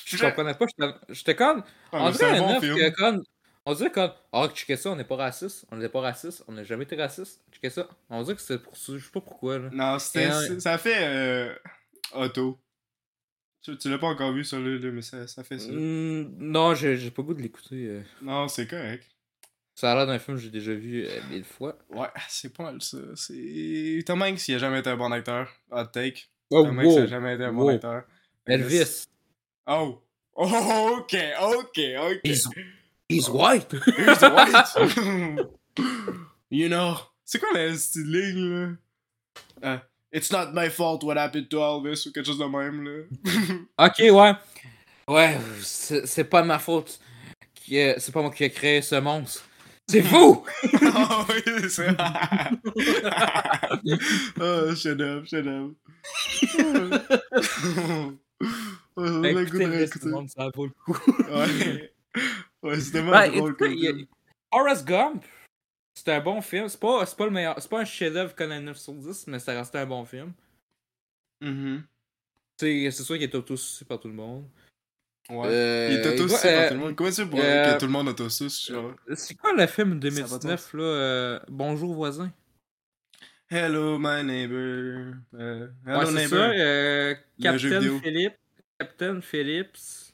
Je 0.04 0.16
comprenais 0.18 0.54
pas, 0.54 0.66
j'étais- 0.66 0.94
j'étais 1.08 1.34
comme. 1.34 1.64
Ah, 1.92 2.04
on 2.04 2.10
dirait 2.10 2.36
un 2.38 2.40
bon 2.40 2.60
film. 2.60 2.76
que 2.76 2.90
comme. 2.90 3.22
On 3.66 3.74
dirait 3.74 3.90
comme. 3.92 4.10
Ah, 4.32 4.48
checker 4.54 4.76
ça, 4.76 4.90
on 4.90 4.96
n'est 4.96 5.04
pas 5.04 5.16
raciste. 5.16 5.66
On 5.70 5.76
n'était 5.76 5.88
pas 5.90 6.00
raciste. 6.00 6.42
On 6.48 6.52
n'a 6.52 6.64
jamais 6.64 6.84
été 6.84 6.96
raciste. 6.96 7.40
Checker 7.52 7.70
ça. 7.70 7.88
On 8.08 8.22
dirait 8.22 8.34
que 8.36 8.40
c'est 8.42 8.58
pour 8.62 8.76
ça. 8.76 8.92
Je 8.96 9.04
sais 9.04 9.10
pas 9.12 9.20
pourquoi, 9.20 9.58
là. 9.58 9.68
Non, 9.72 9.98
c'était, 9.98 10.24
un- 10.24 10.60
ça 10.60 10.78
fait 10.78 10.96
euh, 10.98 11.54
auto. 12.14 12.58
Tu, 13.62 13.76
tu 13.76 13.90
l'as 13.90 13.98
pas 13.98 14.06
encore 14.06 14.32
vu, 14.32 14.42
celui 14.42 14.78
là 14.80 14.90
mais 14.90 15.02
ça, 15.02 15.26
ça 15.26 15.44
fait 15.44 15.58
ça. 15.58 15.70
Hmm, 15.70 16.34
non, 16.38 16.74
j'ai 16.74 16.96
j'ai 16.96 17.10
pas 17.10 17.20
le 17.20 17.26
goût 17.26 17.34
de 17.34 17.42
l'écouter. 17.42 17.86
euh. 17.88 18.02
Non, 18.22 18.48
c'est 18.48 18.66
correct. 18.66 19.06
Ça 19.74 19.92
a 19.92 19.94
l'air 19.94 20.06
d'un 20.06 20.18
film 20.18 20.38
que 20.38 20.42
j'ai 20.42 20.50
déjà 20.50 20.72
vu 20.72 21.04
euh, 21.06 21.20
mille 21.30 21.44
fois. 21.44 21.76
Ouais, 21.90 22.08
c'est 22.28 22.54
pas 22.56 22.64
mal 22.64 22.80
ça. 22.80 22.96
C'est. 23.16 24.02
Tom 24.06 24.22
Hanks, 24.22 24.48
il 24.48 24.54
a 24.54 24.58
jamais 24.58 24.80
été 24.80 24.88
un 24.88 24.96
bon 24.96 25.12
acteur. 25.12 25.52
Hot 25.70 25.84
take. 25.86 26.24
Oh, 26.50 26.64
Tom 26.64 26.78
Hanks 26.78 26.98
a 26.98 27.06
jamais 27.06 27.34
été 27.34 27.44
un 27.44 27.52
bon 27.52 27.64
Wow. 27.64 27.70
acteur. 27.74 28.04
Elvis. 28.46 29.06
Oh! 29.66 30.02
Oh, 30.42 31.00
ok, 31.00 31.16
ok, 31.42 31.80
ok. 32.00 32.32
He's 33.10 33.28
white. 33.28 33.68
The 33.70 34.30
white. 34.34 35.46
you 36.50 36.68
know. 36.68 36.96
C'est 37.24 37.38
quoi 37.38 37.50
la 37.54 37.68
petite 37.72 38.06
ligne, 38.06 38.50
là? 38.50 38.68
Euh, 39.64 39.78
It's 40.12 40.32
not 40.32 40.52
my 40.52 40.68
fault 40.68 41.04
what 41.04 41.16
happened 41.16 41.48
to 41.50 41.58
Elvis 41.60 42.06
ou 42.06 42.12
quelque 42.12 42.26
chose 42.26 42.38
de 42.38 42.44
même, 42.44 42.82
là. 42.82 43.04
ok, 43.86 43.98
ouais. 44.00 44.34
Ouais, 45.06 45.38
c'est 45.62 46.24
pas 46.24 46.42
de 46.42 46.48
ma 46.48 46.58
faute. 46.58 46.98
C'est 47.68 48.12
pas 48.12 48.20
moi 48.20 48.32
qui 48.32 48.42
ai 48.44 48.50
créé 48.50 48.82
ce 48.82 48.96
monstre. 48.96 49.44
C'est 49.88 50.00
vous! 50.00 50.44
Ah 50.94 51.26
oui, 51.28 51.42
c'est 51.46 51.68
ça. 51.68 52.50
oh, 54.40 54.74
shut 54.74 55.00
up, 55.00 55.26
shut 55.26 55.46
up. 55.46 55.72
oh, 58.96 59.02
on 59.02 59.24
Écoutez, 59.24 59.66
le 59.66 60.10
monde, 60.10 60.28
ça 60.28 60.48
vaut 60.54 60.66
le 60.66 60.72
coup. 60.72 60.96
Ouais. 61.32 61.92
Ouais, 62.62 62.78
c'était 62.80 63.00
vraiment 63.00 63.18
Ouais, 63.18 63.30
drôle 63.38 63.56
a- 63.60 63.68
film. 63.68 64.06
Forrest 64.52 64.86
Gump, 64.86 65.24
c'est 65.94 66.08
un 66.12 66.20
bon 66.20 66.40
film. 66.40 66.68
C'est 66.68 66.80
pas, 66.80 67.06
c'est 67.06 67.16
pas 67.16 67.24
le 67.26 67.30
meilleur. 67.30 67.60
C'est 67.60 67.70
pas 67.70 67.80
un 67.80 67.84
chef-d'œuvre 67.84 68.34
comme 68.34 68.50
un 68.52 68.60
9 68.60 68.76
sur 68.76 68.92
10, 68.94 69.26
mais 69.28 69.38
ça 69.38 69.52
reste 69.54 69.74
un 69.76 69.86
bon 69.86 70.04
film. 70.04 70.32
Tu 71.40 71.82
sais, 72.58 72.90
C'est 72.90 73.02
sûr 73.04 73.14
qu'il 73.16 73.24
est 73.24 73.34
auto-sucé 73.34 73.84
par 73.84 73.98
tout 74.00 74.08
le 74.08 74.14
monde. 74.14 74.44
Ouais. 75.30 75.46
Euh, 75.48 75.88
il 75.90 75.98
est 75.98 76.02
il 76.02 76.08
auto 76.14 76.26
doit- 76.26 76.38
par 76.38 76.50
euh, 76.50 76.68
tout 76.68 76.74
le 76.74 76.80
monde. 76.80 76.96
Comment 76.96 77.10
tu 77.10 77.26
pour 77.28 77.38
euh, 77.40 77.42
dire 77.64 77.74
que 77.74 77.78
tout 77.80 77.86
le 77.86 77.92
monde 77.92 78.08
auto 78.08 78.28
genre? 78.28 78.94
C'est 79.14 79.34
quoi 79.36 79.52
le 79.52 79.66
film 79.66 79.90
Ça 79.90 79.94
va 79.94 80.38
2019 80.38 80.74
là 80.74 80.82
euh, 80.82 81.40
Bonjour 81.48 81.94
voisin? 81.94 82.32
Hello, 83.48 83.98
my 83.98 84.22
neighbor. 84.24 85.14
Euh, 85.34 85.68
hello, 85.86 85.98
Ouais, 85.98 86.06
c'est 86.06 86.12
neighbor. 86.12 86.38
ça. 86.38 86.50
euh, 86.50 87.14
Captain. 87.40 87.98
Philippe. 88.00 88.34
Captain 88.78 89.20
Phillips. 89.20 90.12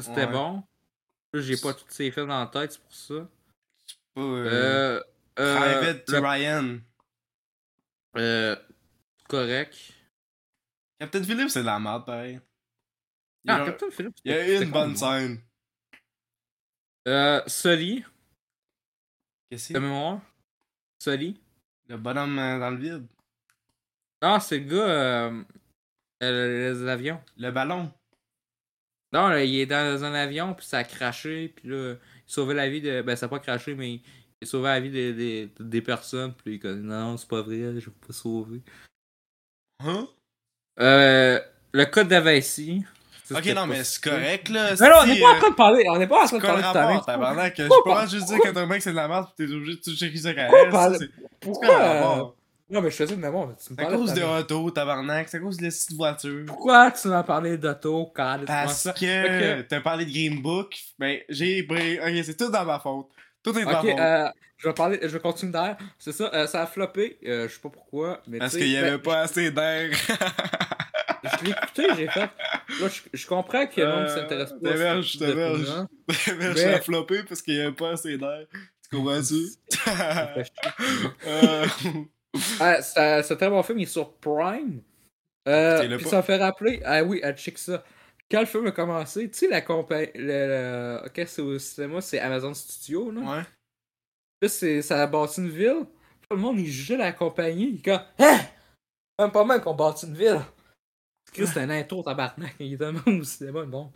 C'était 0.00 0.26
Ouais. 0.26 0.32
bon. 0.32 0.62
J'ai 1.34 1.56
pas 1.56 1.74
tous 1.74 1.84
ces 1.88 2.10
films 2.10 2.30
en 2.30 2.46
tête, 2.46 2.72
c'est 2.72 2.80
pour 2.82 2.94
ça. 2.94 3.28
Pas, 4.14 4.20
euh, 4.20 4.44
Euh, 4.46 5.02
euh, 5.40 5.56
Private 5.80 6.08
le- 6.10 6.18
Ryan. 6.20 6.78
euh, 8.16 8.56
correct. 9.28 9.92
Captain 11.00 11.22
Phillips, 11.24 11.48
c'est 11.50 11.60
de 11.60 11.66
la 11.66 11.78
merde, 11.80 12.06
pareil. 12.06 12.40
Il 13.44 13.50
y 13.50 13.54
a, 13.54 13.62
Ah, 13.62 13.66
Captain 13.66 13.90
Phillips. 13.90 14.16
il 14.24 14.30
y 14.30 14.34
a 14.34 14.62
une 14.62 14.70
bonne 14.70 14.96
scène. 14.96 15.40
Euh, 17.08 17.42
Sully, 17.46 18.04
Qu'est-ce 19.50 19.68
que 19.68 19.74
de 19.74 19.78
c'est? 19.78 19.80
mémoire. 19.80 20.20
Sully. 21.02 21.40
Le 21.88 21.98
bonhomme 21.98 22.38
euh, 22.38 22.58
dans 22.58 22.70
le 22.70 22.76
vide. 22.78 23.06
Ah, 24.22 24.40
c'est 24.40 24.60
le 24.60 24.64
gars. 24.66 24.88
Euh, 24.88 25.44
les 26.22 26.88
avions. 26.88 27.22
Le 27.36 27.50
ballon. 27.50 27.92
Non, 29.14 29.28
là, 29.28 29.44
il 29.44 29.60
est 29.60 29.66
dans 29.66 30.02
un 30.02 30.12
avion, 30.12 30.54
puis 30.54 30.66
ça 30.66 30.78
a 30.78 30.84
craché, 30.84 31.52
puis 31.54 31.68
là, 31.68 31.92
il 31.94 31.98
sauvait 32.26 32.54
la 32.54 32.68
vie 32.68 32.80
de. 32.80 33.00
Ben, 33.02 33.14
ça 33.14 33.26
a 33.26 33.28
pas 33.28 33.38
craché, 33.38 33.76
mais 33.76 34.00
il 34.40 34.46
sauvait 34.48 34.70
la 34.70 34.80
vie 34.80 34.90
des, 34.90 35.12
des, 35.12 35.50
des 35.60 35.80
personnes, 35.80 36.34
puis 36.34 36.60
il 36.62 36.70
Non, 36.80 37.16
c'est 37.16 37.28
pas 37.28 37.40
vrai, 37.40 37.56
je 37.78 37.86
vais 37.86 37.96
pas 38.06 38.12
sauver. 38.12 38.60
Hein? 39.84 40.08
Euh, 40.80 41.38
le 41.72 41.84
code 41.86 42.08
d'Avacy. 42.08 42.84
Ça, 43.24 43.38
Ok, 43.38 43.46
non, 43.54 43.66
mais 43.66 43.84
c'est 43.84 44.02
correct, 44.02 44.48
là. 44.50 44.74
Mais 44.78 44.88
non, 44.90 44.96
on 45.02 45.06
n'est 45.06 45.14
si, 45.14 45.20
pas 45.20 45.28
en 45.28 45.34
euh, 45.36 45.38
train 45.38 45.50
de 45.50 45.54
parler. 45.54 45.84
On 45.88 45.98
n'est 45.98 46.06
pas 46.06 46.24
en 46.24 46.26
train 46.26 46.36
de 46.36 46.42
parler 46.42 46.94
de 46.94 46.98
ta 47.00 47.12
tabarnak? 47.12 47.54
Je 47.56 47.68
peux 47.68 47.74
pas 47.84 48.06
juste 48.06 48.26
dire 48.26 48.38
que 48.40 48.50
ton 48.50 48.66
mec 48.66 48.82
c'est 48.82 48.90
de 48.90 48.96
la 48.96 49.08
merde 49.08 49.28
pis 49.28 49.46
t'es 49.46 49.52
obligé 49.52 49.76
de 49.76 49.80
tout 49.80 49.96
checker 49.96 50.18
ça 50.18 50.34
c'est- 50.34 50.98
C'est 50.98 51.10
Pourquoi 51.40 52.34
Non, 52.70 52.80
mais 52.80 52.90
je 52.90 52.96
faisais 52.96 53.14
de 53.14 53.20
mémoire. 53.20 53.50
C'est 53.58 53.78
à 53.78 53.84
cause 53.86 54.14
de 54.14 54.22
auto, 54.22 54.70
tabarnak. 54.70 55.28
C'est 55.28 55.36
à 55.36 55.40
cause 55.40 55.58
de 55.58 55.64
la 55.64 55.68
petite 55.68 55.92
voiture. 55.92 56.44
Pourquoi 56.46 56.90
tu 56.92 57.08
m'as 57.08 57.22
parlé 57.22 57.58
d'auto, 57.58 58.10
quand 58.14 58.38
Parce 58.46 58.82
ça? 58.82 58.92
que 58.92 59.60
t'as 59.62 59.80
parlé 59.80 60.06
de 60.06 60.10
Green 60.10 60.40
Book. 60.40 60.74
Ben, 60.98 61.18
j'ai. 61.28 61.62
ben, 61.62 62.00
Ok, 62.00 62.24
c'est 62.24 62.36
tout 62.36 62.50
dans 62.50 62.64
ma 62.64 62.78
faute. 62.80 63.08
Tout 63.42 63.56
est 63.58 63.60
de 63.60 63.66
ma 63.66 63.80
faute. 63.82 63.90
euh, 63.98 64.28
je 64.56 64.68
vais 64.68 64.74
parler, 64.74 64.98
je 65.02 65.08
vais 65.08 65.20
continuer 65.20 65.52
derrière. 65.52 65.76
C'est 65.98 66.12
ça, 66.12 66.30
euh, 66.32 66.46
ça 66.46 66.62
a 66.62 66.66
floppé. 66.66 67.18
euh, 67.26 67.46
je 67.48 67.54
sais 67.54 67.60
pas 67.60 67.68
pourquoi, 67.68 68.22
mais 68.26 68.38
Parce 68.38 68.56
qu'il 68.56 68.68
y 68.68 68.74
ben, 68.76 68.84
avait 68.84 68.98
pas 68.98 69.20
assez 69.20 69.50
d'air. 69.50 69.90
Je 71.24 71.44
l'ai 71.46 71.50
écouté, 71.52 71.86
j'ai 71.96 72.06
fait. 72.08 72.20
Là, 72.20 72.88
je, 72.88 73.00
je 73.14 73.26
comprends 73.26 73.66
que 73.66 73.80
le 73.80 73.86
monde 73.86 74.04
Euh, 74.04 74.14
s'intéresse 74.14 74.52
pas. 74.52 74.70
t'héberges. 74.72 75.12
film-là. 75.12 75.86
Mais 76.06 76.14
je 76.14 76.32
Mais- 76.34 76.52
l'ai 76.74 76.80
floppé 76.82 77.22
parce 77.26 77.40
qu'il 77.40 77.54
y 77.54 77.60
avait 77.62 77.72
pas 77.72 77.92
assez 77.92 78.18
d'air. 78.18 78.44
Tu 78.90 78.96
comprends-tu? 78.96 79.46
Ah, 82.60 82.82
c'est 82.82 83.32
un 83.32 83.36
très 83.36 83.48
bon 83.48 83.62
film, 83.62 83.78
il 83.78 83.82
est 83.82 83.86
sur 83.86 84.12
Prime. 84.14 84.82
Euh, 85.46 85.96
puis 85.98 86.06
ça 86.06 86.22
fait 86.22 86.36
rappeler, 86.36 86.80
ah 86.84 87.04
oui, 87.04 87.20
ah, 87.22 87.32
check 87.32 87.58
ça. 87.58 87.84
Quand 88.30 88.40
le 88.40 88.46
film 88.46 88.66
a 88.66 88.72
commencé, 88.72 89.30
tu 89.30 89.38
sais, 89.38 89.48
la 89.48 89.60
compagnie. 89.60 90.10
Le, 90.14 90.22
le- 90.22 91.00
ok, 91.06 91.22
c'est 91.26 91.42
au 91.42 91.58
cinéma, 91.58 92.00
c'est 92.00 92.18
Amazon 92.18 92.54
Studio, 92.54 93.10
là. 93.10 93.20
ouais. 93.20 93.42
Là, 94.42 94.48
c'est, 94.48 94.82
ça 94.82 95.02
a 95.02 95.06
bâti 95.06 95.40
une 95.40 95.50
ville. 95.50 95.86
Tout 96.28 96.36
le 96.36 96.36
monde, 96.36 96.58
il 96.58 96.66
jugeait 96.66 96.96
la 96.96 97.12
compagnie. 97.12 97.70
Il 97.70 97.76
est 97.76 97.84
comme, 97.84 98.00
hein? 98.18 98.40
Même 99.18 99.30
pas 99.30 99.44
mal 99.44 99.60
qu'on 99.60 99.74
bâti 99.74 100.06
une 100.06 100.16
ville. 100.16 100.40
C'est 101.32 101.58
un 101.58 101.70
intro, 101.70 102.02
tabarnak. 102.02 102.54
Il 102.60 102.74
est 102.74 102.76
tellement 102.76 103.00
au 103.06 103.24
cinéma, 103.24 103.64
bon. 103.64 103.92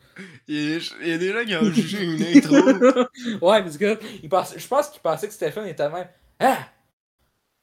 Il 0.47 0.81
y, 1.05 1.13
a, 1.13 1.19
des 1.19 1.33
gens 1.33 1.45
qui 1.45 1.57
ont 1.57 1.65
jugé 1.73 2.05
une 2.05 2.23
intro. 2.23 2.57
ouais, 3.47 3.63
parce 3.63 3.79
que 3.79 3.99
il 4.23 4.29
je 4.29 4.67
pense 4.67 4.89
qu'il 4.89 5.01
pensait 5.01 5.29
que 5.29 5.35
Stéphane 5.35 5.67
était 5.67 5.89
même. 5.89 6.09
Hein? 6.41 6.59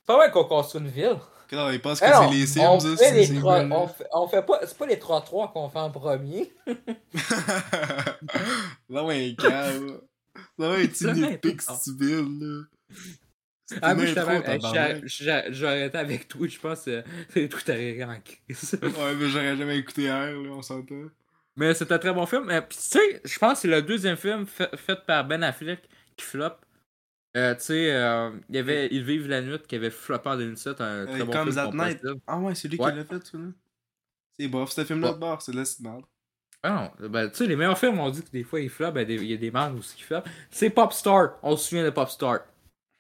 C'est 0.08 0.14
pas 0.14 0.18
mal 0.20 0.32
qu'on 0.32 0.44
construit 0.44 0.82
une 0.82 0.88
ville. 0.88 1.18
Non, 1.52 1.70
ils 1.72 1.82
pensent 1.82 2.00
que 2.00 2.06
c'est 2.06 2.30
les 2.32 2.46
Sims, 2.46 2.62
on, 2.62 2.80
ça, 2.80 2.90
fait 2.90 2.96
c'est 3.26 3.34
les 3.34 3.40
bon. 3.40 3.72
on, 3.72 3.88
fait, 3.88 4.06
on 4.14 4.28
fait 4.28 4.44
pas. 4.46 4.60
C'est 4.66 4.78
pas 4.78 4.86
les 4.88 4.96
3-3 4.98 5.52
qu'on 5.52 5.68
fait 5.70 5.80
en 5.80 5.90
premier. 5.92 6.54
non, 8.90 9.08
mais 9.08 9.36
calme. 9.36 10.00
Non, 10.58 10.72
mais 10.78 10.88
tu 10.88 10.96
C'est 10.96 11.14
nitpick 11.14 11.62
n'importe. 11.62 11.82
stupide, 11.82 12.42
là. 12.42 12.64
Ah, 13.82 13.94
une 13.94 13.98
moi. 13.98 14.06
J'ai 15.06 15.30
arrêté 15.68 15.98
avec 15.98 16.28
toi, 16.28 16.48
je 16.48 16.60
pense. 16.60 16.88
euh, 16.88 17.02
C'est 17.34 17.50
tout 17.50 17.60
arrêté 17.68 18.04
en 18.04 18.20
crise. 18.20 18.78
Ouais, 18.82 19.16
mais 19.16 19.30
j'aurais 19.30 19.58
jamais 19.58 19.78
écouté 19.78 20.04
hier, 20.04 20.32
là, 20.32 20.50
on 20.52 20.62
s'entend. 20.62 21.06
Mais 21.56 21.74
c'est 21.74 21.92
un 21.92 21.98
très 21.98 22.14
bon 22.14 22.26
film. 22.26 22.50
Euh, 22.50 22.62
Puis 22.62 22.78
tu 22.78 22.84
sais, 23.00 23.22
je 23.24 23.40
pense 23.40 23.54
que 23.54 23.60
c'est 23.60 23.68
le 23.70 23.82
deuxième 23.82 24.18
film 24.18 24.46
fait, 24.46 24.76
fait 24.76 24.98
par 25.06 25.26
Ben 25.26 25.42
Affleck 25.42 25.88
qui 26.18 26.26
flop. 26.26 26.52
Euh, 27.36 27.54
tu 27.56 27.62
sais, 27.64 27.92
euh, 27.94 28.32
il 28.50 28.56
y 28.56 28.60
avait 28.60 28.88
Ils 28.92 29.04
vivent 29.04 29.28
la 29.28 29.42
nuit 29.42 29.60
qui 29.68 29.76
avait 29.76 29.90
floppé 29.90 30.30
en 30.30 30.38
2007. 30.38 30.80
Un 30.82 31.06
très 31.06 31.22
Euh, 31.22 31.26
bon 31.26 31.32
Comes 31.34 31.52
film. 31.52 31.76
Night. 31.76 32.02
Ah 32.28 32.40
ouais, 32.40 32.56
c'est 32.56 32.68
lui 32.70 32.78
Ouais. 32.80 32.92
qui 32.92 32.98
l'a 32.98 33.04
fait, 33.06 33.26
ça, 33.26 33.38
là. 33.38 33.44
C'est 34.40 34.48
bof, 34.48 34.72
ce 34.72 34.84
film-là 34.86 35.08
Ouais. 35.10 35.14
de 35.16 35.20
bord, 35.20 35.42
c'est 35.42 35.52
de 35.52 35.58
la. 35.58 35.64
Ah 36.64 36.92
non, 37.00 37.08
ben, 37.10 37.30
tu 37.30 37.38
sais, 37.38 37.48
les 37.48 37.56
meilleurs 37.56 37.78
films, 37.78 38.00
on 38.00 38.10
dit 38.10 38.24
que 38.24 38.32
des 38.32 38.44
fois 38.44 38.60
ils 38.60 38.70
flopent, 38.70 38.96
ben, 38.96 39.08
il 39.10 39.24
y 39.26 39.34
a 39.34 39.38
des 39.38 39.52
merdes 39.52 39.78
aussi 39.78 39.96
qui 39.96 40.04
flopent. 40.04 40.28
C'est 40.50 40.70
Popstar, 40.72 41.38
on 41.44 41.56
se 41.56 41.70
souvient 41.70 41.84
de 41.84 41.92
Popstar. 41.92 42.40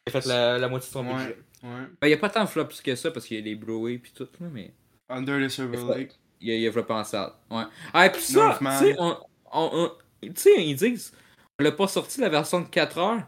Il 0.05 0.15
a 0.15 0.21
fait 0.21 0.27
la, 0.27 0.57
la 0.59 0.67
moitié 0.67 0.87
de 0.89 0.93
son 0.93 1.05
Ouais. 1.07 1.37
Ouais. 1.63 1.69
Ben, 1.99 2.07
il 2.07 2.09
y 2.11 2.13
a 2.13 2.17
pas 2.17 2.29
tant 2.29 2.43
de 2.43 2.49
flops 2.49 2.79
que 2.81 2.95
ça 2.95 3.09
parce 3.09 3.25
qu'il 3.25 3.37
y 3.37 3.39
a 3.41 3.43
les 3.43 3.55
Blu-ray 3.55 3.97
pis 3.97 4.11
tout, 4.13 4.27
mais 4.39 4.71
Under 5.09 5.43
the 5.43 5.49
Silver 5.49 5.79
Lake. 5.95 6.19
il 6.39 6.49
y 6.49 6.51
a, 6.51 6.55
il 6.57 6.67
a 6.67 6.71
floppé 6.71 6.93
en 6.93 7.03
salle. 7.03 7.31
Ouais. 7.49 7.63
Ah, 7.91 8.05
et 8.05 8.11
pis 8.11 8.21
ça, 8.21 8.55
tu 8.59 8.65
sais, 8.65 8.95
on, 8.99 9.17
on, 9.51 9.91
ils 10.21 10.75
disent, 10.75 11.11
on 11.59 11.63
l'a 11.63 11.71
pas 11.71 11.87
sorti 11.87 12.21
la 12.21 12.29
version 12.29 12.61
de 12.61 12.67
4 12.67 12.97
heures 12.99 13.23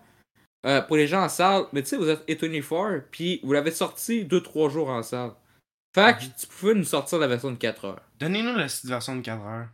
euh, 0.66 0.82
pour 0.82 0.96
les 0.98 1.08
gens 1.08 1.24
en 1.24 1.30
salle, 1.30 1.66
mais 1.74 1.82
tu 1.84 1.90
sais, 1.90 1.98
vous 1.98 2.10
êtes 2.10 2.28
A24, 2.28 3.04
puis 3.12 3.40
vous 3.44 3.54
l'avez 3.54 3.72
sorti 3.72 4.26
2-3 4.26 4.70
jours 4.70 4.90
en 4.90 5.04
salle. 5.04 5.32
Fait 5.96 6.16
que 6.18 6.24
Mhm. 6.26 6.32
tu 6.40 6.48
pouvais 6.48 6.74
nous 6.76 6.84
sortir 6.84 7.18
la 7.20 7.28
version 7.28 7.52
de 7.52 7.58
4 7.58 7.86
heures. 7.86 8.02
Donnez-nous 8.20 8.56
la 8.56 8.68
version 8.86 9.16
de 9.16 9.22
4 9.22 9.42
heures. 9.44 9.68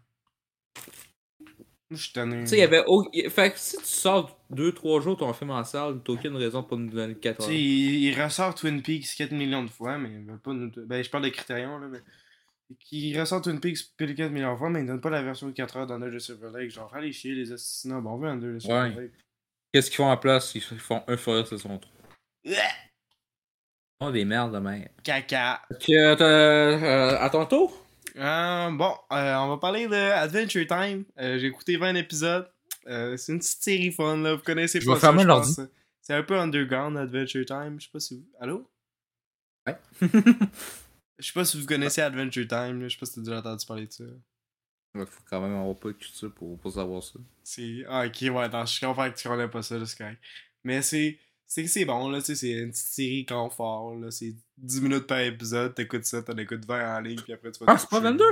Je 1.91 1.95
suis 1.97 2.13
tanné. 2.13 2.39
Tu 2.41 2.47
sais, 2.47 2.55
il 2.57 2.59
y 2.59 2.63
avait. 2.63 2.83
Fait 3.29 3.51
que 3.51 3.59
si 3.59 3.77
tu 3.77 3.83
sors 3.85 4.39
2-3 4.49 4.99
jours 5.01 5.15
ton 5.17 5.31
film 5.33 5.51
en 5.51 5.63
salle, 5.63 6.01
t'as 6.03 6.13
aucune 6.13 6.35
raison 6.35 6.63
pour 6.63 6.77
nous 6.77 6.89
donner 6.89 7.13
4 7.15 7.37
Tu 7.37 7.41
heures. 7.43 7.49
sais, 7.49 7.55
il, 7.59 8.03
il 8.05 8.19
ressort 8.21 8.55
Twin 8.55 8.81
Peaks 8.81 9.15
4 9.15 9.31
millions 9.31 9.63
de 9.63 9.69
fois, 9.69 9.97
mais 9.99 10.09
il 10.11 10.25
veut 10.25 10.37
pas 10.39 10.53
nous. 10.53 10.71
Ben, 10.87 11.03
je 11.03 11.09
parle 11.09 11.25
de 11.25 11.29
Criterion, 11.29 11.77
là, 11.77 11.87
mais. 11.87 11.99
Il 12.91 13.19
ressort 13.19 13.41
Twin 13.43 13.59
Peaks 13.59 13.95
plus 13.95 14.15
4 14.15 14.31
millions 14.31 14.53
de 14.53 14.57
fois, 14.57 14.69
mais 14.71 14.79
il 14.81 14.87
donne 14.87 15.01
pas 15.01 15.11
la 15.11 15.21
version 15.21 15.47
de 15.47 15.51
4 15.51 15.77
heures 15.77 15.85
d'Under 15.87 16.09
the 16.09 16.19
Silver 16.19 16.49
Lake. 16.55 16.71
Genre, 16.71 16.91
allez 16.95 17.11
chier, 17.11 17.35
les 17.35 17.51
assassinats. 17.51 18.01
Bon, 18.01 18.11
on 18.11 18.17
veut 18.17 18.29
Under 18.29 18.55
the 18.55 18.59
Silver 18.61 18.73
Ouais. 18.75 18.89
Lake. 18.95 19.11
Qu'est-ce 19.73 19.89
qu'ils 19.89 19.97
font 19.97 20.09
en 20.11 20.17
place? 20.17 20.53
Ils 20.55 20.61
font 20.61 21.03
un 21.07 21.17
forêt 21.17 21.45
saison 21.45 21.77
3. 21.79 21.91
Ils 22.45 22.55
font 24.01 24.11
des 24.11 24.23
merdes 24.25 24.53
de 24.53 24.59
merde. 24.59 24.89
Caca. 25.03 25.61
Que, 25.81 25.91
euh, 25.91 26.15
euh, 26.21 27.17
à 27.19 27.29
ton 27.29 27.45
tour? 27.45 27.85
Euh, 28.15 28.69
bon, 28.71 28.93
euh, 29.11 29.35
on 29.37 29.49
va 29.49 29.57
parler 29.57 29.87
de 29.87 29.95
Adventure 29.95 30.67
Time. 30.67 31.05
Euh, 31.19 31.39
J'ai 31.39 31.47
écouté 31.47 31.77
20 31.77 31.95
épisodes. 31.95 32.47
Euh, 32.87 33.17
c'est 33.17 33.31
une 33.31 33.39
petite 33.39 33.63
série 33.63 33.91
fun, 33.91 34.17
là. 34.17 34.35
Vous 34.35 34.43
connaissez 34.43 34.79
Je 34.79 34.85
pas 34.85 34.93
vais 34.93 34.99
ça, 34.99 35.07
fermer 35.07 35.23
je 35.23 35.27
l'ordi. 35.27 35.55
pense. 35.55 35.65
C'est 36.01 36.13
un 36.13 36.21
peu 36.23 36.37
underground, 36.37 36.97
Adventure 36.97 37.45
Time. 37.45 37.77
Je 37.79 37.85
sais 37.85 37.91
pas 37.91 37.99
si 37.99 38.15
vous... 38.17 38.25
Allô? 38.39 38.69
Ouais. 39.65 39.77
Je 41.19 41.27
sais 41.27 41.33
pas 41.33 41.45
si 41.45 41.59
vous 41.61 41.65
connaissez 41.65 42.01
Adventure 42.01 42.45
Time, 42.47 42.81
là. 42.81 42.87
Je 42.89 42.93
sais 42.93 42.99
pas 42.99 43.05
si 43.05 43.15
t'as 43.15 43.21
déjà 43.21 43.37
entendu 43.39 43.65
parler 43.65 43.87
de 43.87 43.91
ça. 43.93 44.03
Il 44.95 45.05
faut 45.07 45.21
quand 45.29 45.41
même 45.41 45.55
avoir 45.55 45.75
pas 45.75 45.87
de 45.89 45.93
culture 45.93 46.31
pour, 46.33 46.57
pour 46.59 46.71
savoir 46.71 47.01
ça. 47.01 47.19
C'est... 47.43 47.83
Ah, 47.89 48.05
ok, 48.05 48.21
ouais, 48.21 48.49
non, 48.49 48.65
je 48.65 48.79
comprends 48.85 49.09
que 49.09 49.17
tu 49.17 49.27
connais 49.27 49.47
pas 49.47 49.61
ça, 49.63 49.83
c'est 49.85 49.97
correct. 49.97 50.21
Mais 50.63 50.81
c'est... 50.81 51.19
C'est 51.45 51.63
que 51.63 51.69
c'est 51.69 51.85
bon, 51.85 52.09
là, 52.09 52.19
tu 52.19 52.25
sais, 52.27 52.35
c'est 52.35 52.51
une 52.51 52.71
petite 52.71 52.85
série 52.87 53.25
confort, 53.27 53.95
là. 53.95 54.09
C'est 54.09 54.33
10 54.57 54.81
minutes 54.81 55.05
par 55.05 55.19
épisode, 55.19 55.75
t'écoutes 55.75 56.05
ça, 56.05 56.23
t'en 56.23 56.35
écoutes 56.37 56.65
20 56.65 56.97
en 56.97 56.99
ligne, 57.01 57.19
puis 57.21 57.33
après 57.33 57.51
tu 57.51 57.59
vas 57.63 57.71
Ah, 57.73 57.77
c'est 57.77 57.89
pas 57.89 57.97
coucher. 57.99 58.11
22 58.11 58.25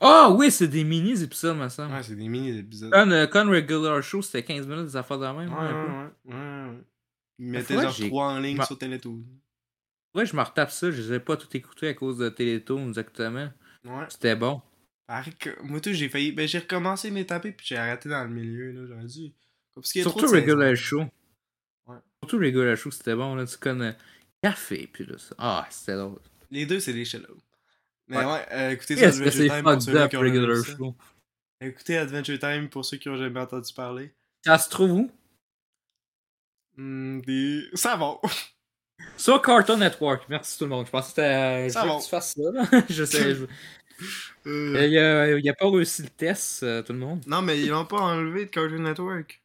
Ah 0.00 0.30
oui, 0.30 0.50
c'est 0.50 0.68
des 0.68 0.82
mini-épisodes, 0.84 1.56
me 1.56 1.68
semble. 1.68 1.92
Ouais, 1.94 2.02
c'est 2.02 2.16
des 2.16 2.28
mini-épisodes. 2.28 2.90
Comme, 2.90 3.12
euh, 3.12 3.26
comme 3.26 3.50
Regular 3.50 4.02
Show, 4.02 4.22
c'était 4.22 4.42
15 4.42 4.66
minutes 4.66 4.86
des 4.86 4.96
affaires 4.96 5.18
de 5.18 5.24
la 5.24 5.32
même. 5.34 5.52
Ouais, 5.52 5.58
ouais, 5.58 6.34
ouais, 6.34 6.70
ouais. 6.70 6.78
Ils 7.38 7.46
mettaient 7.50 7.74
genre 7.74 7.84
que 7.86 7.90
j'ai- 7.90 8.08
3 8.08 8.26
en 8.32 8.38
ligne 8.40 8.56
Ma- 8.56 8.64
sur 8.66 8.78
Télétoon. 8.78 9.22
Ouais, 10.14 10.24
je 10.26 10.36
me 10.36 10.42
retape 10.42 10.70
ça, 10.70 10.90
je 10.90 11.02
les 11.02 11.12
ai 11.14 11.20
pas 11.20 11.36
tout 11.36 11.54
écoutés 11.56 11.88
à 11.88 11.94
cause 11.94 12.18
de 12.18 12.28
Télétoon 12.28 12.88
exactement. 12.88 13.50
Ouais. 13.84 14.06
C'était 14.08 14.36
bon. 14.36 14.62
Pareil 15.06 15.34
que- 15.34 15.60
Moi, 15.62 15.80
tout, 15.80 15.92
j'ai 15.92 16.08
failli. 16.08 16.32
Ben, 16.32 16.48
j'ai 16.48 16.58
recommencé 16.60 17.10
mes 17.10 17.26
tapés, 17.26 17.52
puis 17.52 17.66
j'ai 17.66 17.76
arrêté 17.76 18.08
dans 18.08 18.22
le 18.24 18.30
milieu, 18.30 18.72
là. 18.72 18.86
J'aurais 18.88 19.04
dû. 19.06 19.32
Parce 19.74 19.92
qu'il 19.92 20.00
y 20.00 20.02
a 20.02 20.04
Surtout 20.04 20.26
trop 20.26 20.30
de 20.34 20.40
Regular. 20.40 20.74
Show. 20.76 21.04
Ouais. 21.86 21.96
Surtout 22.22 22.38
Regular 22.38 22.76
Show, 22.76 22.90
c'était 22.90 23.14
bon, 23.14 23.34
là. 23.34 23.44
Tu 23.46 23.58
connais. 23.58 23.96
Café, 24.42 24.88
puis 24.92 25.04
là, 25.04 25.18
ça. 25.18 25.34
Ah, 25.38 25.66
c'était 25.70 25.96
drôle. 25.96 26.20
Les 26.50 26.64
deux, 26.66 26.80
c'est 26.80 26.92
des 26.92 27.04
shallow. 27.04 27.36
Mais 28.06 28.18
Ouais. 28.18 28.24
ouais, 28.24 28.46
euh, 28.52 28.70
écoutez 28.70 28.96
ça, 28.96 29.08
Adventure 29.08 29.32
Time 29.54 29.62
pour 29.62 29.82
ceux 29.82 29.96
up, 29.96 30.10
qui 30.10 30.16
ont 30.16 30.20
Regular 30.20 30.56
ça. 30.58 30.76
Show? 30.76 30.96
Écoutez 31.60 31.96
Adventure 31.98 32.38
Time 32.38 32.68
pour 32.68 32.84
ceux 32.84 32.96
qui 32.98 33.08
ont 33.08 33.16
jamais 33.16 33.40
entendu 33.40 33.72
parler. 33.72 34.12
Ça 34.44 34.58
se 34.58 34.68
trouve 34.68 34.90
où? 34.92 35.10
Hmm, 36.76 37.20
des... 37.22 37.68
Ça 37.74 37.96
va. 37.96 38.16
Sur 39.16 39.40
Cartoon 39.40 39.78
Network. 39.78 40.28
Merci 40.28 40.58
tout 40.58 40.64
le 40.64 40.70
monde. 40.70 40.86
Je 40.86 40.90
pense 40.90 41.04
que 41.04 41.08
c'était. 41.10 41.68
Ça 41.70 41.82
je 41.82 41.88
va. 41.88 41.96
que 41.98 42.02
tu 42.02 42.08
fasses 42.08 42.34
ça, 42.34 42.50
là. 42.52 42.64
je 42.88 43.04
sais. 43.04 43.34
je- 43.34 43.44
Euh, 44.46 44.86
Il 44.86 44.98
a, 44.98 45.38
il 45.38 45.48
a 45.48 45.54
pas 45.54 45.70
réussi 45.70 46.02
le 46.02 46.08
test, 46.10 46.62
euh, 46.62 46.82
tout 46.82 46.92
le 46.92 46.98
monde? 46.98 47.22
Non, 47.26 47.42
mais 47.42 47.60
ils 47.60 47.68
l'ont 47.68 47.86
pas 47.86 48.00
enlevé 48.00 48.44
de 48.46 48.50
Cartoon 48.50 48.78
Network. 48.82 49.42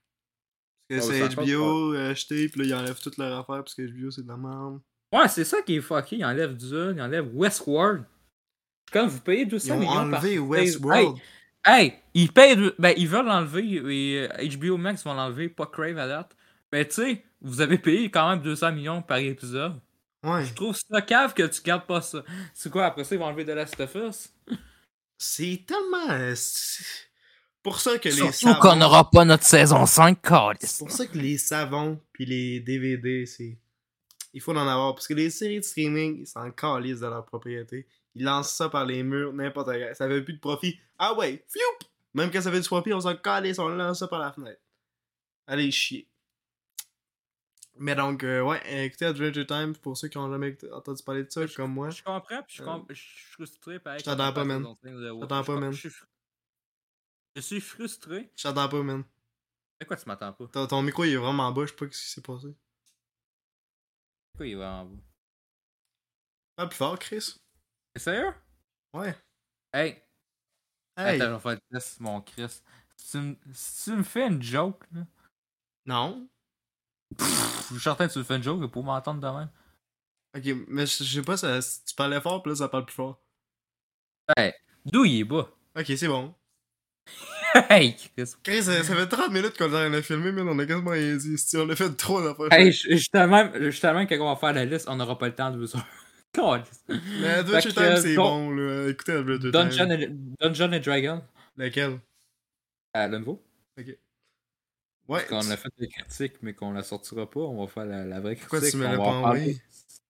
Parce 0.90 1.08
que 1.08 1.14
Ah, 1.24 1.30
c'est 1.30 1.36
HBO 1.36 1.94
euh, 1.94 2.12
acheté, 2.12 2.50
puis 2.50 2.62
là, 2.62 2.68
ils 2.68 2.74
enlèvent 2.74 3.00
toute 3.00 3.18
leur 3.18 3.32
affaire 3.40 3.64
parce 3.64 3.76
que 3.76 3.84
HBO, 3.84 4.12
c'est 4.12 4.24
de 4.24 4.28
la 4.28 4.38
merde. 4.38 4.80
Ouais, 5.14 5.28
c'est 5.28 5.44
ça 5.44 5.62
qui 5.62 5.76
est 5.78 5.82
fucké. 5.82 6.18
Il 6.18 6.26
enlève 6.26 6.56
Dune, 6.56 6.94
il 6.98 7.02
enlève 7.02 7.30
Westworld. 7.34 8.04
Quand 8.92 9.08
vous 9.08 9.20
payez 9.22 9.46
200 9.46 9.68
Ils 9.68 9.72
ont 9.74 9.80
millions 9.80 9.94
par 9.94 10.20
enlevé 10.20 10.40
Westworld. 10.40 11.18
Hey, 11.64 11.84
hey, 11.86 11.94
ils 12.16 12.32
payent. 12.32 12.72
Ben, 12.80 12.94
ils 12.98 13.08
veulent 13.08 13.26
l'enlever. 13.26 13.64
et, 13.64 14.28
euh, 14.28 14.48
HBO 14.58 14.78
Max 14.78 15.04
vont 15.04 15.14
l'enlever, 15.14 15.50
pas 15.50 15.68
Crave 15.68 15.98
à 16.00 16.08
date. 16.08 16.36
Mais 16.72 16.88
tu 16.88 16.96
sais, 16.96 17.24
vous 17.42 17.62
avez 17.62 17.78
payé 17.78 18.10
quand 18.10 18.28
même 18.30 18.42
200 18.42 18.72
millions 18.72 19.02
par 19.02 19.18
épisode. 19.20 19.80
Ouais. 20.24 20.46
Je 20.46 20.54
trouve 20.54 20.76
ça 20.76 21.02
cave 21.02 21.34
que 21.34 21.44
tu 21.44 21.62
gardes 21.62 21.86
pas 21.86 22.02
ça. 22.02 22.24
C'est 22.54 22.70
quoi, 22.70 22.86
après 22.86 23.04
ça, 23.04 23.16
ils 23.16 23.20
vont 23.20 23.26
enlever 23.26 23.46
The 23.46 23.50
Last 23.50 23.80
of 23.80 23.96
Us? 23.96 24.34
C'est 25.18 25.64
tellement. 25.66 26.10
euh, 26.12 26.34
c'est 26.36 26.84
pour 27.64 27.80
ça 27.80 27.98
que 27.98 28.10
les 28.10 28.16
Surtout 28.16 28.32
savons. 28.34 28.60
qu'on 28.60 28.76
n'aura 28.78 29.10
pas 29.10 29.26
notre 29.26 29.44
saison 29.46 29.86
5, 29.86 30.18
C'est 30.60 30.78
pour 30.80 30.92
ça 30.92 31.06
que 31.06 31.18
les 31.18 31.38
savons 31.38 32.00
puis 32.14 32.26
les 32.26 32.60
DVD, 32.60 33.26
c'est. 33.26 33.58
Il 34.34 34.42
faut 34.42 34.52
en 34.52 34.58
avoir. 34.68 34.94
Parce 34.96 35.08
que 35.08 35.14
les 35.14 35.30
séries 35.30 35.60
de 35.60 35.66
streaming, 35.66 36.20
ils 36.22 36.28
s'en 36.28 36.52
calissent 36.52 37.00
de 37.00 37.08
leur 37.08 37.26
propriété. 37.26 37.88
Ils 38.16 38.24
lancent 38.24 38.54
ça 38.54 38.70
par 38.70 38.86
les 38.86 39.04
murs, 39.04 39.34
n'importe 39.34 39.68
quoi. 39.72 39.94
Ça 39.94 40.08
fait 40.08 40.22
plus 40.22 40.34
de 40.34 40.40
profit. 40.40 40.80
Ah 40.98 41.14
ouais, 41.14 41.44
fioup! 41.48 41.88
Même 42.14 42.32
quand 42.32 42.42
ça 42.42 42.52
fait 42.52 42.60
du 42.60 42.68
profit, 42.68 42.94
on 42.94 43.02
s'en 43.02 43.16
calisse, 43.16 43.60
on 43.60 43.70
lance 43.70 44.00
ça 44.00 44.08
par 44.08 44.20
la 44.20 44.32
fenêtre. 44.32 44.60
Allez, 45.48 45.72
chier. 45.72 46.08
Mais 47.82 47.96
donc, 47.96 48.24
euh, 48.26 48.42
ouais, 48.42 48.86
écoutez 48.86 49.06
Adventure 49.06 49.48
Time 49.48 49.74
pour 49.74 49.96
ceux 49.98 50.10
qui 50.10 50.18
ont 50.18 50.30
jamais 50.30 50.58
entendu 50.74 51.02
parler 51.02 51.24
de 51.24 51.32
ça, 51.32 51.48
comme 51.48 51.74
moi. 51.74 51.90
Je 51.90 52.04
comprends, 52.04 52.44
puis 52.44 52.58
je, 52.58 52.62
Euh, 52.62 52.66
com- 52.66 52.86
je 52.90 52.94
suis 52.96 53.26
frustré. 53.32 53.80
pareil, 53.80 54.02
je 54.02 54.06
quand 54.06 54.18
pas, 54.18 54.44
man. 54.44 54.62
Je 54.84 54.90
Walker. 54.90 55.20
t'entends 55.28 55.44
pas, 55.46 55.60
man. 55.60 55.72
Je 55.72 55.80
suis, 57.42 57.62
frustré. 57.62 58.30
Je 58.36 58.44
t'entends 58.44 58.68
pas, 58.68 58.84
man. 58.84 59.04
De 59.80 59.86
quoi 59.86 59.96
tu 59.96 60.08
m'entends 60.10 60.34
pas? 60.34 60.48
Ton, 60.48 60.68
ton 60.68 60.82
micro 60.82 61.06
il 61.06 61.14
est 61.14 61.18
vraiment 61.18 61.50
bas, 61.54 61.62
je 61.66 61.70
sais 61.70 61.76
pas 61.78 61.86
ce 61.86 61.90
qui 62.04 62.10
s'est 62.10 62.22
passé. 62.22 62.48
Pourquoi 64.34 64.48
il 64.48 64.58
va 64.58 64.72
en 64.74 64.86
bas? 64.86 65.02
Pas 66.58 66.68
plus 66.68 66.76
fort, 66.78 67.00
Chris. 67.00 67.36
T'es 67.94 68.02
sérieux? 68.02 68.34
Ouais. 68.94 69.16
Hey! 69.72 70.04
Hey! 70.98 71.22
Attends, 71.22 71.28
je 71.30 71.34
vais 71.36 71.40
faire 71.40 71.52
le 71.52 71.62
test, 71.80 72.00
mon 72.02 72.22
Chris. 72.22 72.62
Si 72.98 73.84
tu 73.86 73.92
me 73.96 74.04
fais 74.04 74.28
une 74.28 74.42
joke, 74.42 74.84
là, 74.92 75.06
Non. 75.86 76.30
Pff, 77.18 77.68
je 77.70 77.74
suis 77.74 77.84
certain 77.84 78.08
que 78.08 78.14
tu 78.14 78.20
me 78.20 78.24
fais 78.24 78.36
une 78.36 78.44
joke 78.44 78.66
pour 78.72 78.84
m'entendre 78.84 79.20
de 79.22 79.38
même. 79.38 79.50
Ok, 80.38 80.66
mais 80.68 80.86
je 80.86 81.04
je 81.04 81.16
sais 81.16 81.22
pas, 81.22 81.38
ça, 81.38 81.62
si 81.62 81.84
tu 81.86 81.96
parlais 81.96 82.22
fort, 82.22 82.44
pis 82.44 82.50
là, 82.50 82.56
ça 82.56 82.70
parle 82.70 82.86
plus 82.86 82.96
fort. 82.96 83.20
Hey! 84.38 84.54
D'où 84.86 85.06
il 85.06 85.22
est 85.22 85.24
bas? 85.24 85.50
Ok, 85.78 85.86
c'est 85.88 86.08
bon. 86.08 86.34
Hey! 87.70 87.96
Chris! 87.96 88.36
Chris, 88.44 88.64
ça, 88.64 88.84
ça 88.84 88.96
fait 88.96 89.08
30 89.08 89.32
minutes 89.32 89.58
qu'on 89.58 89.74
a 89.74 89.80
rien 89.82 89.94
à 89.94 90.02
filmer, 90.04 90.32
mais 90.32 90.44
on 90.44 90.60
a 90.60 90.66
quasiment 90.68 90.92
rien 90.92 91.16
dit. 91.16 91.36
Si 91.38 91.58
on 91.58 91.68
a 91.68 91.76
fait 91.76 91.90
trop 91.96 92.22
d'affaires. 92.22 92.52
Hey, 92.52 92.72
t'aime 93.12 93.32
même 93.32 94.08
quand 94.08 94.20
on 94.20 94.34
va 94.34 94.36
faire 94.36 94.54
la 94.54 94.66
liste, 94.66 94.88
on 94.88 94.96
n'aura 94.96 95.18
pas 95.18 95.28
le 95.28 95.36
temps 95.36 95.50
de 95.50 95.58
deux 95.58 95.76
heures. 95.76 95.86
Câlisse. 96.32 96.86
Mais 96.88 97.28
Adventure 97.28 97.74
Time, 97.74 97.98
c'est 97.98 98.16
bon, 98.16 98.52
là. 98.52 98.90
Écoutez 98.90 99.14
Adventure 99.14 99.52
Dungeon 99.52 99.88
Time. 99.88 100.02
et, 100.02 100.10
Dungeon 100.40 100.72
et 100.74 100.80
Dragon, 100.80 101.24
Lequel? 101.58 102.00
Euh, 102.96 103.08
le 103.08 103.18
nouveau. 103.18 103.44
Ouais. 105.10 105.26
Qu'on 105.26 105.42
tu- 105.42 105.52
a 105.52 105.58
fait 105.58 105.70
des 105.78 105.88
critiques, 105.88 106.36
mais 106.42 106.54
qu'on 106.54 106.72
la 106.72 106.84
sortira 106.84 107.30
pas. 107.30 107.40
On 107.42 107.66
va 107.66 107.68
faire 107.72 107.86
la, 107.86 108.06
la 108.06 108.20
vraie 108.20 108.36
critique. 108.36 108.50
Pourquoi 108.52 108.70
tu 108.70 108.78
me 108.78 108.86
on 108.88 108.92
l'as 108.92 108.98
pas 108.98 109.04
envoyé? 109.04 109.62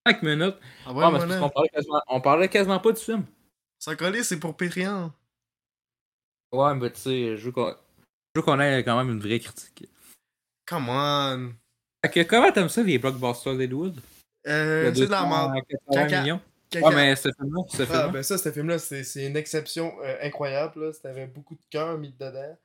5 0.05 0.23
minutes. 0.23 0.55
Ah 0.85 0.89
Ah, 0.89 0.93
mais 0.93 1.01
parce 1.17 1.25
là. 1.25 1.39
qu'on 1.39 1.49
parlait 1.49 1.69
quasiment, 1.69 2.01
on 2.07 2.21
parlait 2.21 2.49
quasiment 2.49 2.79
pas 2.79 2.91
du 2.91 3.01
film. 3.01 3.25
Sans 3.79 3.95
coller, 3.95 4.23
c'est 4.23 4.39
pour 4.39 4.55
Patreon. 4.57 5.12
Ouais, 6.51 6.75
mais 6.75 6.91
tu 6.91 6.99
sais, 6.99 7.38
je 7.38 7.45
veux 7.45 7.51
qu'on 7.51 7.73
qu'on 8.43 8.59
ait 8.62 8.83
quand 8.83 8.97
même 8.97 9.13
une 9.13 9.19
vraie 9.19 9.39
critique. 9.39 9.89
Come 10.65 10.88
on. 10.89 11.53
Comment 12.29 12.51
t'aimes 12.51 12.69
ça, 12.69 12.81
les 12.83 12.97
blockbusters 12.97 13.53
d'Hollywood? 13.55 13.99
Euh, 14.47 14.93
c'est 14.95 15.05
de 15.05 15.12
la 15.12 15.25
merde. 15.25 15.53
280 15.69 16.03
Caca. 16.03 16.21
millions. 16.21 16.41
Caca. 16.69 16.88
Ouais, 16.88 16.95
mais 16.95 17.15
ce 17.17 17.29
film-là, 17.33 17.63
ce 17.69 17.83
Ah, 17.91 18.07
ben 18.07 18.23
ça, 18.23 18.38
ce 18.38 18.51
film-là, 18.51 18.79
c'est 18.79 19.03
c'est 19.03 19.25
une 19.25 19.35
exception 19.35 19.93
euh, 20.03 20.17
incroyable. 20.21 20.85
Là. 20.85 20.93
C'était 20.93 21.09
avec 21.09 21.33
beaucoup 21.33 21.55
de 21.55 21.62
cœur 21.69 21.97
mis 21.97 22.12
dedans. 22.13 22.57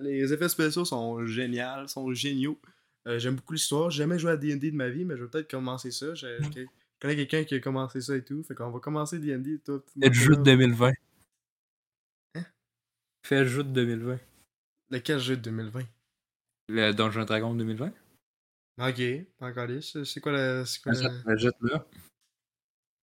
Les 0.00 0.32
effets 0.32 0.48
spéciaux 0.48 0.84
sont 0.84 1.24
géniaux, 1.26 1.86
sont 1.86 2.12
géniaux. 2.12 2.60
Euh, 3.06 3.18
J'aime 3.18 3.36
beaucoup 3.36 3.52
l'histoire. 3.52 3.90
J'ai 3.90 3.98
jamais 4.02 4.18
joué 4.18 4.32
à 4.32 4.36
D&D 4.36 4.70
de 4.70 4.76
ma 4.76 4.88
vie, 4.88 5.04
mais 5.04 5.16
je 5.16 5.22
vais 5.24 5.30
peut-être 5.30 5.50
commencer 5.50 5.90
ça. 5.92 6.14
Je, 6.14 6.26
je- 6.42 6.66
connais 7.00 7.14
quelqu'un 7.14 7.44
qui 7.44 7.54
a 7.54 7.60
commencé 7.60 8.00
ça 8.00 8.16
et 8.16 8.24
tout. 8.24 8.42
Fait 8.42 8.54
qu'on 8.54 8.70
va 8.70 8.80
commencer 8.80 9.18
D&D. 9.18 9.60
Tout, 9.64 9.82
Fait 10.00 10.08
le 10.08 10.12
jeu 10.14 10.36
de 10.36 10.42
2020. 10.42 10.92
Hein? 12.34 12.44
Fait 13.24 13.42
le 13.42 13.48
jeu 13.48 13.62
de 13.64 13.70
2020. 13.70 14.18
Lequel 14.90 15.18
jeu 15.18 15.36
de 15.36 15.42
2020 15.42 15.82
Le 16.68 16.92
Dungeon 16.92 17.24
Dragon 17.24 17.54
2020. 17.54 17.92
Ok, 18.78 19.00
pas 19.38 19.46
encore 19.48 19.66
lisse. 19.66 20.02
C'est 20.04 20.20
quoi 20.20 20.32
la. 20.32 20.64
C'est 20.66 20.82
quoi 20.82 20.92
la... 20.92 21.10
Le 21.26 21.36
jeu 21.38 21.50
là. 21.62 21.86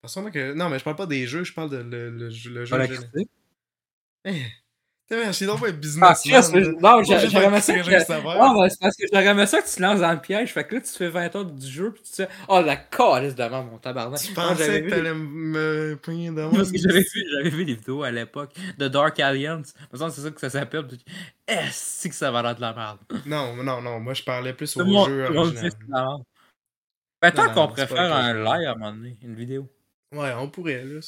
Parce 0.01 0.15
que-. 0.15 0.53
Non, 0.53 0.69
mais 0.69 0.79
je 0.79 0.83
parle 0.83 0.97
pas 0.97 1.07
des 1.07 1.25
jeux, 1.27 1.43
je 1.43 1.53
parle 1.53 1.69
de 1.71 1.77
le, 1.77 2.09
le, 2.11 2.29
jeu- 2.29 2.51
le 2.51 2.65
jeu. 2.65 2.71
Pas 2.71 2.77
la 2.79 2.87
critique? 2.87 3.29
Eh, 4.25 4.41
Donc 5.45 5.59
pas 5.61 5.67
Ah, 5.67 5.71
business. 5.71 6.21
Chris, 6.21 6.33
non, 6.81 7.03
j'aurais 7.03 7.29
ça 7.61 7.73
que- 7.79 8.11
Non, 8.23 8.53
Non, 8.53 8.61
mais 8.61 8.69
c'est 8.69 8.79
parce 8.79 8.95
que 8.95 9.05
j'aurais 9.11 9.45
ça 9.47 9.61
que 9.61 9.67
tu 9.69 9.75
te 9.75 9.81
lances 9.81 9.99
dans 9.99 10.11
le 10.13 10.19
piège. 10.21 10.53
Fait 10.53 10.63
que 10.65 10.75
là, 10.75 10.81
tu 10.81 10.89
fais 10.89 11.09
20 11.09 11.35
heures 11.35 11.45
du 11.45 11.67
jeu, 11.67 11.91
puis 11.91 12.03
tu 12.03 12.09
sais, 12.13 12.27
oh 12.47 12.61
la 12.61 12.75
calice 12.75 13.35
de 13.35 13.43
merde, 13.43 13.67
mon 13.71 13.77
tabarnak. 13.77 14.19
Tu 14.19 14.29
Non, 14.29 14.35
pensais 14.35 14.83
que 14.83 14.89
t'allais 14.89 15.13
me 15.13 15.97
pogner 16.01 16.29
de 16.31 16.49
Parce 16.55 16.71
que 16.71 16.77
j'avais 16.77 16.99
vu, 17.01 17.23
j'avais 17.31 17.49
vu 17.49 17.63
les 17.63 17.75
vidéos 17.75 18.03
à 18.03 18.11
l'époque 18.11 18.51
de 18.77 18.87
Dark 18.87 19.19
Alliance. 19.19 19.73
De 19.73 19.79
toute 19.79 19.91
façon, 19.91 20.09
c'est 20.09 20.21
ça 20.21 20.31
que 20.31 20.39
ça 20.39 20.49
s'appelle. 20.49 20.87
puis 20.87 21.03
Est-ce 21.47 22.07
que 22.07 22.15
ça 22.15 22.31
va 22.31 22.53
de 22.53 22.61
la 22.61 22.73
merde? 22.73 22.99
Non, 23.25 23.55
non, 23.63 23.81
non, 23.81 23.99
moi 23.99 24.13
je 24.13 24.23
parlais 24.23 24.53
plus 24.53 24.75
au 24.77 24.85
jeu 25.07 25.25
original. 25.37 25.71
Ben, 27.21 27.31
tant 27.31 27.53
qu'on 27.53 27.67
pourrait 27.67 27.87
faire 27.87 27.95
cas, 28.09 28.15
un 28.17 28.33
live 28.33 28.67
à 28.67 28.71
un 28.71 28.75
moment 28.75 28.91
donné, 28.91 29.17
une 29.21 29.35
vidéo. 29.35 29.69
Ouais, 30.13 30.33
on 30.37 30.49
pourrait, 30.49 30.83
là. 30.83 30.99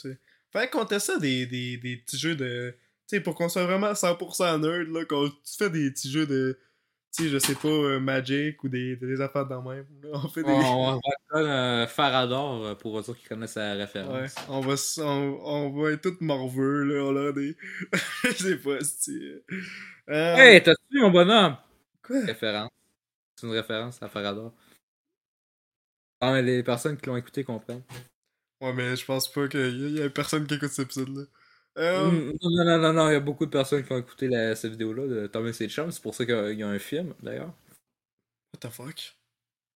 Fait 0.52 0.70
qu'on 0.70 0.86
teste 0.86 1.08
ça 1.08 1.18
des, 1.20 1.46
des, 1.46 1.76
des 1.78 1.98
petits 1.98 2.18
jeux 2.18 2.36
de. 2.36 2.74
Sais, 3.08 3.22
pour 3.22 3.36
qu'on 3.36 3.50
soit 3.50 3.66
vraiment 3.66 3.94
100% 3.94 4.60
nerd, 4.62 4.90
là, 4.90 5.06
quand 5.06 5.28
tu 5.30 5.56
fais 5.58 5.70
des 5.70 5.92
petits 5.92 6.12
jeux 6.12 6.26
de. 6.28 6.60
Tu 7.16 7.24
sais, 7.24 7.30
je 7.30 7.38
sais 7.40 7.56
pas, 7.56 7.68
euh, 7.70 8.00
Magic 8.00 8.64
ou 8.64 8.70
des, 8.70 8.96
des 8.98 9.22
affaires 9.22 9.46
dans 9.48 9.62
même. 9.62 9.86
On 10.12 10.28
fait 10.28 10.44
des. 10.44 10.52
On 10.54 11.00
va 11.34 11.40
euh, 11.40 11.88
Farador 11.88 12.66
euh, 12.66 12.76
pour 12.76 13.04
ceux 13.04 13.14
qui 13.14 13.26
connaissent 13.26 13.56
la 13.56 13.76
Ouais, 13.76 13.82
référence. 13.84 14.36
on 14.50 14.60
va, 14.62 14.76
on, 15.00 15.40
on 15.44 15.82
va 15.82 15.92
être 15.92 16.02
tous 16.02 16.18
morveux, 16.24 16.84
là, 16.84 17.04
on 17.04 17.16
a 17.30 17.32
des... 17.32 17.56
je 18.24 18.32
sais 18.32 18.58
pas, 18.58 18.80
si... 18.84 19.12
Euh, 20.10 20.36
Hey, 20.36 20.62
t'as-tu 20.64 21.00
mon 21.02 21.12
bonhomme? 21.12 21.58
Quoi? 22.04 22.22
Référence. 22.26 22.72
C'est 23.36 23.48
une 23.48 23.54
référence 23.54 24.02
à 24.04 24.10
Farador. 24.10 24.54
Ah, 26.22 26.34
mais 26.34 26.42
les 26.42 26.64
personnes 26.64 26.98
qui 26.98 27.08
l'ont 27.08 27.18
écouté 27.18 27.44
comprennent. 27.44 27.84
Ouais, 28.62 28.74
mais 28.74 28.96
je 28.96 29.06
pense 29.06 29.32
pas 29.32 29.48
qu'il 29.48 29.76
y, 29.98 30.00
y 30.00 30.02
a 30.02 30.10
personne 30.10 30.48
qui 30.48 30.56
écoute 30.56 30.70
cet 30.70 30.86
épisode-là. 30.86 31.24
Euh, 31.78 32.10
Mm, 32.10 32.38
Non, 32.42 32.64
non, 32.66 32.78
non, 32.80 32.94
non, 32.94 33.10
il 33.10 33.14
y 33.14 33.16
a 33.16 33.20
beaucoup 33.20 33.46
de 33.46 33.52
personnes 33.52 33.84
qui 33.86 33.92
ont 33.92 33.98
écouté 33.98 34.28
la- 34.28 34.56
cette 34.56 34.72
vidéo-là 34.72 35.08
de 35.08 35.28
Thomas 35.28 35.56
et 35.60 35.68
Chum. 35.70 35.92
C'est 35.92 36.02
pour 36.02 36.16
ça 36.16 36.26
qu'il 36.26 36.58
y 36.60 36.64
a 36.64 36.68
un 36.68 36.80
film, 36.80 37.14
d'ailleurs. 37.22 37.54
What 38.54 38.60
the 38.62 38.72
fuck? 38.72 39.16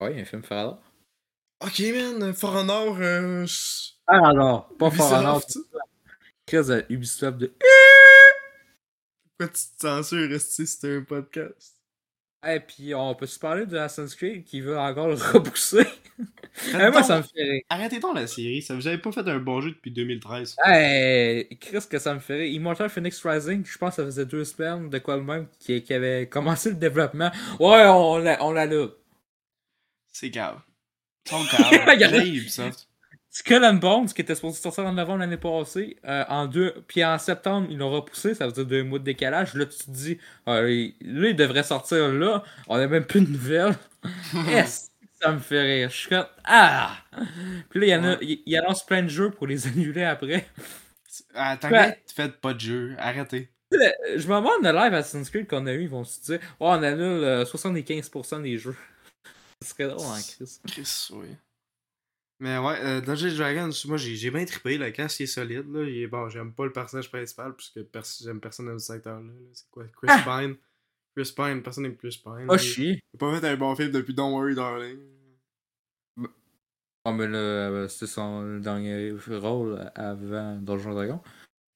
Ouais, 0.02 0.12
il 0.14 0.16
y 0.16 0.20
a 0.20 0.22
un 0.22 0.26
film 0.26 0.44
Farador. 0.44 0.82
Ok, 1.62 1.80
man, 1.94 2.34
For 2.34 2.56
Honor, 2.56 2.96
euh... 3.02 3.46
Farador, 4.08 4.70
pas 4.78 4.90
tu- 5.42 5.60
Crise 6.48 6.68
de 6.68 6.86
Ubisoft 6.90 7.38
de. 7.38 7.54
Pourquoi 9.38 9.54
tu 9.54 9.62
te 9.78 9.82
censures, 9.82 10.32
Esti, 10.32 10.66
c'était 10.68 10.96
un 10.96 11.04
podcast? 11.04 11.76
Et 12.48 12.60
puis, 12.62 12.96
on 12.96 13.14
peut 13.16 13.26
se 13.26 13.38
parler 13.38 13.66
de 13.66 13.78
Assassin's 13.78 14.16
Creed 14.16 14.46
qui 14.46 14.62
veut 14.62 14.78
encore 14.80 15.10
le 15.10 15.16
repousser? 15.34 15.86
Eh, 16.68 16.90
moi, 16.92 17.04
ça 17.04 17.18
me 17.18 17.24
fait 17.24 17.44
rire. 17.44 17.62
Arrêtez 17.70 18.00
donc 18.00 18.16
la 18.16 18.28
série, 18.28 18.62
ça 18.62 18.76
vous 18.76 18.88
avez 18.88 18.98
pas 18.98 19.12
fait 19.12 19.28
un 19.28 19.40
bon 19.40 19.62
jeu 19.62 19.72
depuis 19.72 19.92
2013. 19.92 20.56
Hey, 20.66 21.48
Chris, 21.60 21.80
que 21.90 22.00
ça 22.00 22.14
me 22.14 22.20
fait 22.20 22.36
rire. 22.36 22.54
Immortal 22.54 22.90
Phoenix 22.90 23.26
Rising, 23.26 23.66
je 23.66 23.78
pense 23.78 23.92
que 23.92 24.02
ça 24.02 24.06
faisait 24.06 24.26
deux 24.26 24.44
semaines 24.44 24.90
de 24.90 24.98
quoi 25.00 25.16
le 25.18 25.24
même 25.24 25.48
qui, 25.60 25.82
qui 25.84 25.94
avait 25.94 26.28
commencé 26.28 26.70
le 26.70 26.76
développement. 26.76 27.32
Ouais, 27.60 27.86
on 27.88 28.18
l'a 28.18 28.38
on 28.44 28.52
l'a 28.52 28.66
là. 28.66 28.88
C'est 30.12 30.30
grave. 30.30 30.60
Regardez. 31.32 32.20
J'ai 32.26 32.34
Ubisoft. 32.36 32.88
Skull 33.32 33.64
and 33.64 33.76
Bones, 33.76 34.08
qui 34.08 34.22
était 34.22 34.34
supposé 34.34 34.60
sortir 34.60 34.86
en 34.88 34.92
novembre 34.94 35.20
l'année 35.20 35.38
passée, 35.38 35.98
euh, 36.04 36.26
en 36.30 36.48
deux, 36.48 36.74
puis 36.88 37.06
en 37.06 37.20
septembre, 37.20 37.68
ils 37.70 37.78
l'ont 37.78 37.92
repoussé, 37.92 38.34
ça 38.34 38.48
veut 38.48 38.52
dire 38.54 38.66
deux 38.66 38.84
mois 38.84 38.98
de 38.98 39.04
décalage. 39.04 39.54
Là, 39.54 39.68
tu 39.68 39.78
te 39.78 39.92
dis, 39.92 40.18
il- 40.48 40.94
là, 41.02 41.30
il 41.30 41.36
devrait 41.36 41.62
sortir 41.62 42.08
là, 42.12 42.44
on 42.68 42.76
a 42.78 42.88
même 42.88 43.06
plus 43.06 43.22
de 43.22 43.30
nouvelles. 43.32 43.76
Que 44.34 44.89
ça 45.22 45.32
me 45.32 45.40
fait 45.40 45.62
rire? 45.62 45.90
Je 45.90 45.96
suis 45.96 46.10
comme, 46.10 46.28
ah! 46.46 46.98
Puis 47.70 47.80
là, 47.80 47.86
il 47.86 47.90
y 47.90 47.96
en 47.96 48.04
a, 48.04 48.18
il, 48.22 48.42
il 48.46 48.58
annonce 48.58 48.86
plein 48.86 49.04
de 49.04 49.08
jeux 49.10 49.32
pour 49.32 49.48
les 49.48 49.68
annuler 49.68 50.04
après. 50.04 50.48
Ah, 51.34 51.58
Ouais. 51.64 52.02
faites 52.14 52.40
pas 52.40 52.54
de 52.54 52.60
jeu, 52.60 52.96
arrêtez. 52.98 53.50
Je 53.72 54.28
me 54.28 54.36
demande 54.36 54.64
le 54.64 54.72
live 54.72 54.94
Assassin's 54.94 55.30
Creed 55.30 55.48
qu'on 55.48 55.66
a 55.68 55.74
eu, 55.74 55.84
ils 55.84 55.90
vont 55.90 56.04
se 56.04 56.20
dire, 56.22 56.40
oh, 56.60 56.68
on 56.70 56.84
annule 56.84 57.24
euh, 57.24 57.46
75% 57.46 58.42
des 58.42 58.58
jeux. 58.58 58.76
Ce 59.64 59.70
serait 59.70 59.88
drôle, 59.88 60.06
hein, 60.08 60.22
Chris. 60.36 60.60
Chris, 60.68 61.08
oui. 61.12 61.28
Mais 62.42 62.58
ouais, 62.58 62.80
euh, 62.80 63.02
Dungeons 63.02 63.36
Dragons, 63.36 63.70
moi 63.88 63.98
j'ai 63.98 64.32
bien 64.32 64.46
trippé, 64.46 64.78
le 64.78 64.90
cast 64.92 65.20
il 65.20 65.24
est 65.24 65.28
solide. 65.28 65.66
Là. 65.74 65.84
Il 65.84 66.02
est, 66.04 66.08
bon, 66.08 66.30
j'aime 66.30 66.54
pas 66.54 66.64
le 66.64 66.72
personnage 66.72 67.10
principal, 67.12 67.54
puisque 67.54 67.84
pers 67.84 68.04
j'aime 68.24 68.40
personne 68.40 68.68
dans 68.68 68.80
ce 68.80 68.94
secteur-là. 68.94 69.28
là. 69.28 69.34
C'est 69.54 69.70
quoi 69.70 69.84
Chris 70.02 70.08
Pine? 70.24 70.56
Chris 71.16 71.34
Pine, 71.36 71.62
personne 71.62 71.84
n'aime 71.84 71.98
Chris 71.98 72.20
Pine. 72.24 72.48
Là. 72.48 72.58
chier. 72.58 73.02
Il 73.14 73.18
a 73.18 73.20
pas 73.20 73.40
fait 73.40 73.48
un 73.48 73.56
bon 73.58 73.76
film 73.76 73.92
depuis 73.92 74.14
Don't 74.14 74.32
Worry 74.32 74.56
Darling. 74.56 75.00
Ah, 77.06 77.12
mais 77.14 77.28
là, 77.28 77.38
euh, 77.38 77.88
c'était 77.88 78.08
son 78.08 78.60
dernier 78.60 79.14
rôle 79.30 79.92
avant 79.96 80.56
Donjon 80.58 80.94
Dragon. 80.94 81.22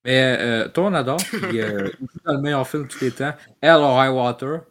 Mais 0.05 0.37
euh, 0.39 0.67
toi, 0.67 0.85
on 0.87 0.93
adore. 0.93 1.17
Puis, 1.17 1.61
euh, 1.61 1.89
il 2.01 2.07
joue 2.07 2.19
dans 2.25 2.33
le 2.33 2.41
meilleur 2.41 2.67
film 2.67 2.83
de 2.83 2.87
tous 2.89 3.01
les 3.01 3.11
temps, 3.11 3.33
Hell 3.61 3.77
or 3.77 4.03
High 4.03 4.13
Water. 4.13 4.61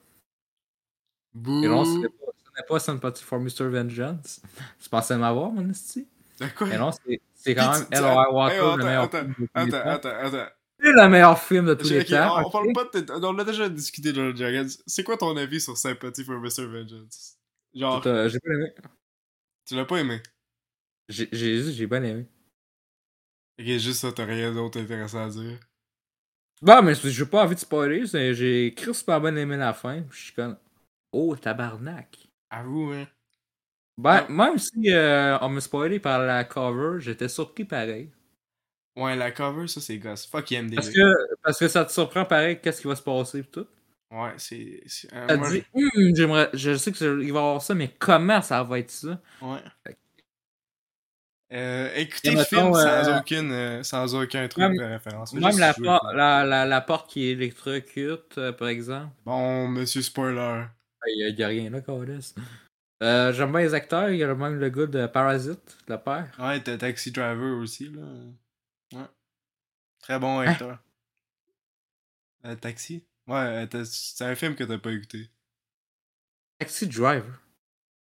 Bouh 1.35 1.65
Et 1.65 1.69
non, 1.69 1.85
ce 1.85 1.99
n'est 1.99 2.09
pas, 2.09 2.63
pas 2.69 2.79
Sympathy 2.79 3.25
for 3.25 3.41
Mr. 3.41 3.67
Vengeance. 3.69 4.43
Tu 4.79 4.89
pensais 4.91 5.17
m'avoir, 5.17 5.51
mon 5.51 5.69
esti? 5.71 6.07
Quoi? 6.57 6.67
Mais 6.67 6.79
non, 6.79 6.91
c'est 7.35 7.55
quand 7.55 7.73
même 7.73 7.87
Hell 7.91 8.05
or 8.05 8.23
High 8.23 8.35
Water, 8.35 8.57
attends, 8.67 8.77
le 8.77 8.85
meilleur 8.85 9.03
attends, 9.05 9.19
film 9.19 9.29
de 9.29 9.35
tous 9.35 9.41
les 9.41 9.49
Attends, 9.55 9.71
temps. 9.71 9.91
attends, 9.91 10.37
attends. 10.37 10.53
C'est 10.83 10.93
le 10.93 11.09
meilleur 11.09 11.39
film 11.39 11.67
de 11.67 11.75
tous 11.75 11.91
les 11.91 12.05
temps. 12.05 12.45
on, 12.45 12.51
parle 12.51 12.73
pas 12.73 12.85
de. 13.01 13.13
On 13.25 13.39
a 13.39 13.45
déjà 13.45 13.69
discuté 13.69 14.13
de 14.13 14.33
Dragons. 14.33 14.67
C'est 14.87 15.05
quoi 15.05 15.17
ton 15.17 15.37
avis 15.37 15.61
sur 15.61 15.77
Sympathy 15.77 16.25
for 16.25 16.41
Mr. 16.41 16.67
Vengeance? 16.67 17.39
Genre, 17.75 18.05
euh, 18.07 18.29
J'ai 18.29 18.41
pas 18.41 18.51
aimé. 18.53 18.73
tu 19.67 19.77
l'as 19.77 19.85
pas 19.85 19.99
aimé? 19.99 20.21
J'ai 21.09 21.29
j'ai- 21.33 21.73
j'ai 21.73 21.87
bien 21.87 22.03
aimé. 22.03 22.27
Ok, 23.59 23.67
juste 23.67 24.01
ça, 24.01 24.13
t'as 24.13 24.25
rien 24.25 24.53
d'autre 24.53 24.81
intéressant 24.81 25.25
à 25.25 25.29
dire. 25.29 25.59
Bon, 26.61 26.83
mais 26.83 26.95
j'ai 26.95 27.27
pas 27.27 27.45
envie 27.45 27.55
de 27.55 27.61
spoiler. 27.61 28.05
J'ai 28.07 28.75
crispement 28.75 29.21
bien 29.21 29.37
aimé 29.37 29.57
la 29.57 29.73
fin. 29.73 30.05
Je 30.11 30.17
suis 30.25 30.33
comme. 30.33 30.57
Oh, 31.13 31.37
tabarnak. 31.37 32.29
Avoue, 32.51 32.93
hein. 32.93 33.07
Ben, 33.99 34.27
même 34.29 34.59
si 34.59 34.91
euh, 34.91 35.39
on 35.41 35.49
me 35.51 35.61
spoilé 35.61 36.01
par 36.01 36.21
la 36.21 36.45
cover, 36.45 37.01
j'étais 37.01 37.29
surpris 37.29 37.65
pareil. 37.65 38.11
Ouais, 38.97 39.17
la 39.17 39.31
cover, 39.31 39.67
ça, 39.69 39.81
c'est 39.81 39.99
gosse. 39.99 40.27
Fuck 40.27 40.51
IMDb. 40.51 40.75
Parce 40.77 40.91
que, 40.91 41.17
parce 41.43 41.59
que 41.59 41.69
ça 41.69 41.85
te 41.85 41.93
surprend 41.93 42.25
pareil, 42.25 42.61
qu'est-ce 42.61 42.81
qui 42.83 42.89
va 42.89 42.95
se 42.97 43.03
passer 43.03 43.39
et 43.39 43.45
tout. 43.45 43.67
Ouais, 44.11 44.33
c'est. 44.37 44.83
euh, 45.15 45.29
Ça 45.29 45.37
moi, 45.37 45.51
dit, 45.51 45.65
Hum, 45.73 46.15
j'aimerais, 46.15 46.51
je 46.53 46.77
sais 46.77 46.93
qu'il 46.93 47.09
va 47.09 47.23
y 47.25 47.29
avoir 47.31 47.63
ça, 47.63 47.75
mais 47.75 47.89
comment 47.99 48.43
ça 48.43 48.63
va 48.63 48.79
être 48.79 48.91
ça? 48.91 49.19
Ouais. 49.41 49.61
Euh, 51.55 51.91
écoutez 51.97 52.31
le 52.31 52.45
film 52.45 52.73
sans, 52.73 52.87
euh, 52.87 53.19
aucune, 53.19 53.53
euh, 53.53 53.83
sans 53.83 54.15
aucun 54.15 54.49
truc 54.49 54.63
même- 54.65 54.77
de 54.77 54.85
référence. 54.85 55.35
Même 55.35 55.59
la, 55.59 55.75
por- 55.75 56.13
la, 56.15 56.45
la, 56.45 56.65
la 56.65 56.81
porte 56.81 57.11
qui 57.11 57.25
électrocute, 57.27 58.39
euh, 58.39 58.53
par 58.53 58.69
exemple. 58.69 59.13
Bon, 59.27 59.69
monsieur 59.69 60.01
spoiler. 60.01 60.65
Il 61.07 61.35
n'y 61.37 61.43
a, 61.43 61.49
rien 61.49 61.69
là, 61.69 61.81
Carlis. 61.83 62.35
Euh, 63.03 63.33
J'aime 63.33 63.51
bien 63.53 63.61
les 63.63 63.75
acteurs, 63.75 64.09
il 64.11 64.17
y 64.19 64.23
a 64.25 64.35
même 64.35 64.59
le 64.59 64.69
gars 64.71 64.87
de 64.87 65.07
Parasite, 65.07 65.77
le 65.89 65.99
père. 65.99 66.31
Ouais, 66.39 66.63
t'as 66.63 66.79
Taxi 66.79 67.11
Driver 67.11 67.59
aussi, 67.59 67.89
là. 67.91 68.03
Ouais. 68.93 69.07
Très 70.01 70.19
bon 70.19 70.41
Hein? 70.41 70.49
acteur. 70.49 70.79
Euh, 72.45 72.57
Taxi? 72.57 73.05
Ouais, 73.27 73.67
euh, 73.73 73.85
c'est 73.85 74.25
un 74.25 74.35
film 74.35 74.55
que 74.57 74.65
t'as 74.65 74.79
pas 74.79 74.91
écouté. 74.93 75.31
Taxi 76.59 76.87
Driver. 76.89 77.41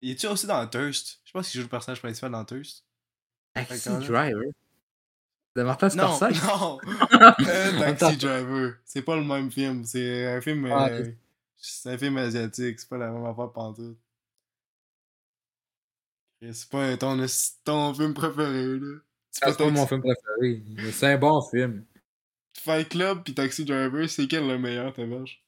Il 0.01 0.11
est-tu 0.11 0.27
aussi 0.27 0.47
dans 0.47 0.65
Thirst? 0.67 1.21
Je 1.25 1.31
pense 1.31 1.49
qu'il 1.49 1.59
joue 1.59 1.65
le 1.65 1.69
personnage 1.69 1.99
principal 2.01 2.31
dans 2.31 2.45
Thirst. 2.45 2.85
Taxi. 3.53 3.89
Driver. 3.89 4.51
De 5.55 5.63
Martin 5.63 5.89
Scorsese? 5.89 6.41
non! 6.43 6.77
Euh. 7.47 7.95
Taxi 7.95 8.17
Driver. 8.17 8.77
C'est 8.85 9.01
pas 9.01 9.15
le 9.17 9.23
même 9.23 9.51
film. 9.51 9.83
C'est 9.83 10.27
un 10.27 10.39
film... 10.41 10.65
Ah, 10.71 10.87
euh, 10.89 11.11
c'est 11.57 11.89
un 11.91 11.97
film 11.97 12.17
asiatique. 12.17 12.79
C'est 12.79 12.87
pas 12.89 12.97
la 12.97 13.11
même 13.11 13.25
affaire 13.25 13.51
pantoute. 13.51 13.97
C'est 16.41 16.69
pas 16.69 16.95
ton, 16.95 17.25
ton 17.65 17.93
film 17.93 18.13
préféré, 18.13 18.79
là. 18.79 18.99
C'est 19.31 19.57
pas 19.57 19.69
mon 19.69 19.85
film 19.87 20.01
préféré. 20.01 20.63
mais 20.75 20.91
C'est 20.91 21.13
un 21.13 21.17
bon 21.17 21.41
film. 21.41 21.85
Fight 22.57 22.89
Club 22.89 23.23
pis 23.23 23.33
Taxi 23.33 23.63
Driver, 23.65 24.09
c'est 24.09 24.27
quel 24.27 24.47
le 24.47 24.57
meilleur, 24.57 24.93
ta 24.93 25.05
vache? 25.05 25.41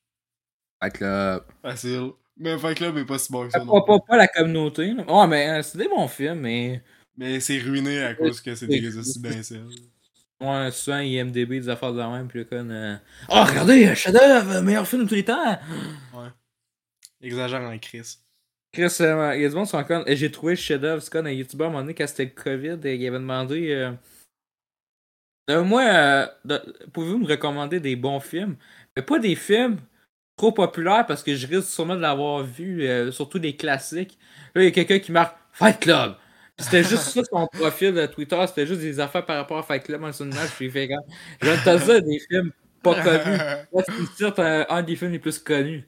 Que 0.93 1.03
là, 1.03 1.45
Facile. 1.61 2.11
Mais 2.38 2.57
Fight 2.57 2.77
Club 2.77 2.97
est 2.97 3.05
pas 3.05 3.19
si 3.19 3.32
bon 3.32 3.45
que 3.45 3.51
ça. 3.51 3.59
pas, 3.59 3.65
non 3.65 3.99
pas, 3.99 4.17
la 4.17 4.27
communauté. 4.27 4.93
Ouais, 4.93 5.27
mais 5.27 5.49
euh, 5.49 5.61
c'est 5.61 5.77
des 5.77 5.88
bons 5.88 6.07
films, 6.07 6.39
mais. 6.39 6.82
Mais 7.17 7.39
c'est 7.39 7.59
ruiné 7.59 8.01
à 8.03 8.15
cause 8.15 8.41
que 8.41 8.55
c'est 8.55 8.67
des 8.67 8.97
aussi 8.97 9.19
bien 9.19 9.43
ça. 9.43 9.55
Ouais, 10.39 10.71
souvent 10.71 10.97
IMDB, 10.97 11.59
des 11.59 11.69
affaires 11.69 11.93
de 11.93 11.99
la 11.99 12.09
même, 12.09 12.27
puis 12.27 12.39
le 12.39 12.45
con. 12.45 12.67
euh, 12.71 12.95
Oh, 13.29 13.43
regardez, 13.47 13.93
chef-d'œuvre, 13.93 14.61
meilleur 14.61 14.88
film 14.88 15.03
de 15.03 15.09
tous 15.09 15.13
les 15.15 15.25
temps! 15.25 15.59
Ouais. 16.15 16.29
Exagère 17.21 17.61
en 17.61 17.77
Chris. 17.77 18.17
Chris, 18.74 18.95
euh, 19.01 19.34
il 19.36 19.41
y 19.41 19.45
a 19.45 19.49
du 19.49 19.55
monde 19.55 19.65
qui 19.65 19.72
sont. 19.72 20.03
Et 20.05 20.15
j'ai 20.15 20.32
trouvé 20.32 20.53
le 20.53 20.57
chef-d'œuvre, 20.57 21.01
c'est 21.01 21.15
un 21.15 21.30
youtubeur 21.30 21.67
à 21.67 21.69
un 21.69 21.74
moment 21.74 21.84
donné, 21.84 21.93
quand 21.93 22.07
c'était 22.07 22.26
le 22.26 22.30
COVID, 22.32 22.80
et 22.88 22.95
il 22.95 23.07
avait 23.07 23.19
demandé. 23.19 23.72
Euh... 23.72 23.91
euh, 25.49 25.63
moi, 25.63 25.84
euh, 25.84 26.28
de- 26.45 26.61
pouvez-vous 26.93 27.19
me 27.19 27.28
recommander 27.28 27.80
des 27.80 27.95
bons 27.95 28.19
films? 28.19 28.55
Mais 28.95 29.01
pas 29.03 29.19
des 29.19 29.36
films 29.36 29.78
trop 30.38 30.51
populaires 30.51 31.05
parce 31.05 31.24
que 31.24 31.36
je 31.36 31.47
risque 31.47 31.67
sûrement 31.69 31.95
de 31.95 32.01
l'avoir 32.01 32.43
vu, 32.43 32.84
euh, 32.88 33.11
surtout 33.11 33.39
des 33.39 33.55
classiques. 33.55 34.17
Là, 34.55 34.61
il 34.63 34.65
y 34.65 34.67
a 34.67 34.72
quelqu'un 34.72 34.99
qui 34.99 35.11
marque 35.11 35.38
Fight 35.53 35.80
Club! 35.80 36.15
C'était 36.57 36.84
juste 36.84 37.03
ça 37.03 37.22
son 37.24 37.47
profil 37.53 37.93
de 37.93 38.05
Twitter, 38.05 38.39
c'était 38.47 38.67
juste 38.67 38.82
des 38.82 38.99
affaires 38.99 39.26
par 39.26 39.38
rapport 39.38 39.57
à 39.57 39.63
Fight 39.63 39.84
Club 39.84 40.03
en 40.03 40.11
son 40.13 40.30
image, 40.30 40.51
puis 40.51 40.69
fait 40.69 40.88
quand. 40.88 41.01
Je 41.41 41.47
viens 41.47 41.55
de 41.57 41.80
te 41.80 41.86
dire 41.86 42.03
des 42.03 42.19
films 42.19 42.51
pas 42.84 42.95
connus. 42.95 43.38
Là, 43.38 43.84
tu 43.84 43.91
me 44.24 44.72
un, 44.72 44.84
des 44.84 44.95
films 44.95 45.11
les 45.11 45.19
plus 45.19 45.39
connus. 45.39 45.84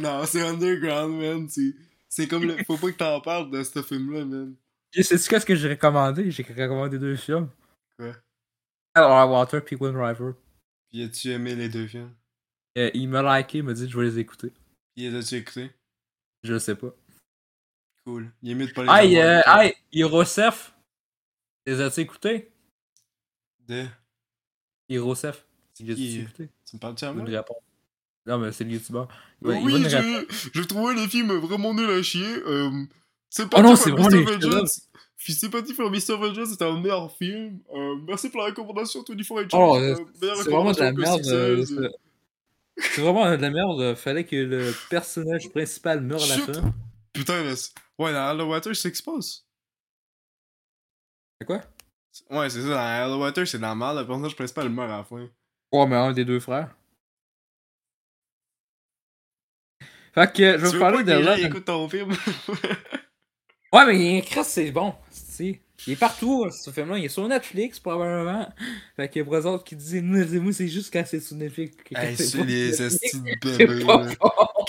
non, 0.00 0.24
c'est 0.26 0.42
underground, 0.42 1.20
man. 1.20 1.48
C'est- 1.48 1.74
C'est 2.14 2.28
comme 2.28 2.44
le. 2.44 2.62
Faut 2.62 2.76
pas 2.76 2.92
que 2.92 2.96
t'en 2.96 3.20
parles 3.20 3.50
de 3.50 3.64
ce 3.64 3.82
film-là, 3.82 4.24
man. 4.24 4.54
Sais-tu 4.92 5.28
qu'est-ce 5.28 5.44
que 5.44 5.56
j'ai 5.56 5.70
recommandé? 5.70 6.30
J'ai 6.30 6.44
recommandé 6.44 6.96
deux 6.96 7.16
films. 7.16 7.50
Quoi? 7.98 8.14
Alors, 8.94 9.32
Water 9.32 9.64
puis 9.64 9.74
Wind 9.74 9.96
River. 9.96 10.30
Pis 10.90 11.02
as-tu 11.02 11.30
aimé 11.32 11.56
les 11.56 11.68
deux 11.68 11.88
films? 11.88 12.14
Euh, 12.78 12.88
il 12.94 13.08
m'a 13.08 13.38
liké, 13.38 13.58
il 13.58 13.64
m'a 13.64 13.72
dit 13.72 13.90
je 13.90 13.98
vais 13.98 14.04
les 14.04 14.20
écouter. 14.20 14.52
Pis 14.94 15.10
les 15.10 15.16
as-tu 15.16 15.34
écoutés? 15.34 15.72
Je 16.44 16.56
sais 16.56 16.76
pas. 16.76 16.94
Cool. 18.04 18.30
Il 18.42 18.52
est 18.52 18.54
mieux 18.54 18.68
de 18.68 18.72
pas 18.72 18.84
les 18.84 19.08
Hey, 19.08 19.18
avoir 19.18 19.58
euh, 19.58 19.62
hey, 19.62 19.74
Hirosef. 19.90 20.72
Les 21.66 21.80
as-tu 21.80 22.00
écoutés? 22.02 22.52
De? 23.66 23.86
Hirosef. 24.88 25.44
C'est 25.72 25.82
Les 25.82 25.92
as-tu 25.94 26.18
euh, 26.20 26.22
écoutés? 26.22 26.48
Tu 26.64 26.76
me 26.76 26.80
parles-tu 26.80 27.04
à 27.06 27.12
moi? 27.12 27.44
Non, 28.26 28.38
mais 28.38 28.52
c'est 28.52 28.64
le 28.64 28.70
youtubeur. 28.72 29.08
Oui, 29.42 29.84
j'ai 30.54 30.66
trouvé 30.66 30.94
les 30.94 31.06
films 31.08 31.32
vraiment 31.40 31.74
nuls 31.74 31.90
à 31.90 32.02
chier. 32.02 32.24
Euh, 32.46 32.70
c'est 33.28 33.48
pas 33.50 33.58
Oh 33.58 33.62
non, 33.62 33.68
pour 33.70 33.78
c'est 33.78 33.90
vraiment 33.90 34.08
des 34.08 34.22
Vengeance. 34.24 34.88
Sympathy 35.16 35.72
for 35.74 35.90
Mr. 35.90 36.16
Vengeance, 36.18 36.50
c'était 36.50 36.64
un 36.66 36.78
meilleur 36.80 37.10
film. 37.16 37.58
Euh, 37.74 37.96
merci 38.06 38.28
pour 38.28 38.40
la 38.40 38.46
recommandation 38.46 39.02
24 39.08 39.38
Inches. 39.38 39.50
Oh, 39.54 39.76
Euh, 39.76 39.96
meilleure 40.20 40.36
c'est 40.36 40.50
vraiment 40.50 40.72
de 40.72 40.80
la 40.80 40.92
merde. 40.92 41.26
euh, 41.26 41.64
c'est- 41.64 41.74
C'est 42.94 43.00
vraiment 43.02 43.30
de 43.30 43.36
la 43.40 43.50
merde. 43.50 43.94
Fallait 43.94 44.24
que 44.24 44.36
le 44.36 44.72
personnage 44.90 45.48
principal 45.50 46.00
meure 46.02 46.22
à 46.22 46.26
la 46.26 46.34
Chut. 46.36 46.54
fin. 46.56 46.74
Putain, 47.12 47.54
c'est- 47.56 47.72
Ouais, 47.98 48.12
dans 48.12 48.30
Hello 48.32 48.46
Water, 48.48 48.74
c'est 48.74 48.82
ce 48.82 48.88
qui 48.88 48.96
se 48.98 49.02
passe. 49.02 49.44
C'est 51.40 51.46
quoi? 51.46 51.62
Ouais, 52.30 52.50
c'est 52.50 52.62
ça. 52.62 52.68
Dans 52.68 53.06
Hello 53.06 53.20
Water, 53.20 53.46
c'est 53.46 53.58
normal. 53.58 53.96
Le 53.98 54.06
personnage 54.06 54.34
principal 54.36 54.68
meurt 54.68 54.90
à 54.90 54.98
la 54.98 55.04
fin. 55.04 55.28
Ouais, 55.72 55.86
mais 55.86 55.96
un 55.96 56.12
des 56.12 56.24
deux 56.24 56.40
frères. 56.40 56.74
Fait 60.14 60.32
que 60.32 60.52
je 60.52 60.56
vais 60.58 60.68
vous 60.68 60.78
parler 60.78 61.02
de 61.04 61.12
que 61.12 61.22
gens 61.22 61.30
Love 61.30 61.40
and- 61.44 61.46
écoutent 61.48 61.64
ton 61.64 61.88
film? 61.88 62.12
Ouais, 63.72 63.86
mais 63.86 64.22
Chris, 64.22 64.42
c'est 64.44 64.70
bon. 64.70 64.94
c'est- 65.10 65.60
Il 65.88 65.94
est 65.94 65.96
partout, 65.96 66.48
ce 66.50 66.70
film-là. 66.70 66.96
Il 66.98 67.06
est 67.06 67.08
sur 67.08 67.26
Netflix, 67.26 67.80
probablement. 67.80 68.48
Fait 68.94 69.08
que 69.08 69.20
pour 69.20 69.34
les 69.36 69.44
autres 69.46 69.64
qui 69.64 69.74
disent, 69.74 70.00
moi, 70.00 70.22
c'est- 70.24 70.52
c'est 70.52 70.68
juste 70.68 70.92
quand 70.92 71.02
c'est 71.04 71.18
sur 71.18 71.34
Netflix. 71.36 71.76
que 71.84 71.98
hey, 71.98 72.16
c'est 72.16 72.24
c'est 72.24 72.44
les 72.44 72.80
astis 72.82 73.20
de 73.20 73.52
C'est 73.56 73.84
pas 73.84 73.98
bon. 73.98 74.06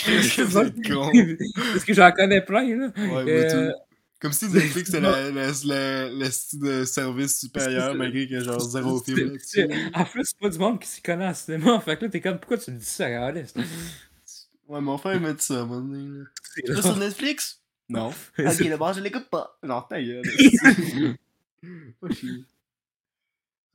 Que 0.04 0.22
c'est 0.24 0.90
con? 0.92 1.12
Parce 1.74 1.86
que 1.86 1.94
j'en 1.94 2.12
connais 2.12 2.42
plein, 2.42 2.64
là. 2.76 2.88
Ouais, 2.98 3.24
Euh. 3.28 3.72
Comme 4.20 4.32
si 4.34 4.46
Netflix 4.48 4.90
c'était 4.90 5.02
la, 5.02 5.30
la, 5.30 5.52
la, 5.66 6.10
la 6.10 6.32
style 6.32 6.60
de 6.62 6.84
service 6.86 7.40
supérieur 7.42 7.92
C'est- 7.92 7.98
malgré 7.98 8.36
a 8.38 8.40
genre 8.40 8.60
zéro 8.60 8.98
c'est- 9.06 9.14
film 9.14 9.38
c'est- 9.44 9.68
là-dessus. 9.68 9.90
En 9.94 10.04
plus, 10.06 10.24
c'est 10.26 10.40
pas 10.40 10.50
du 10.50 10.58
monde 10.58 10.80
qui 10.80 10.88
s'y 10.88 11.02
connaît 11.04 11.28
en 11.28 11.34
cinéma. 11.36 11.80
Fait 11.82 11.96
que 11.98 12.06
là, 12.06 12.10
t'es 12.12 12.22
comme, 12.22 12.40
pourquoi 12.40 12.58
tu 12.58 12.72
me 12.72 12.78
dis 12.80 12.86
ça, 12.86 13.06
Alice? 13.24 13.54
Ouais, 14.68 14.82
mon 14.82 14.98
frère 14.98 15.16
il 15.16 15.22
m'a 15.22 15.34
dit 15.34 15.44
ça, 15.44 15.60
à 15.60 15.62
un 15.62 15.66
moment 15.66 15.82
donné, 15.82 16.20
là. 16.66 16.82
Sur 16.82 16.98
Netflix? 16.98 17.62
Non. 17.90 18.12
C'est- 18.36 18.64
d'abord, 18.70 18.94
je 18.94 19.00
l'écoute 19.02 19.30
pas. 19.30 19.58
Non, 19.64 19.82
ta 19.82 20.02
gueule. 20.02 20.24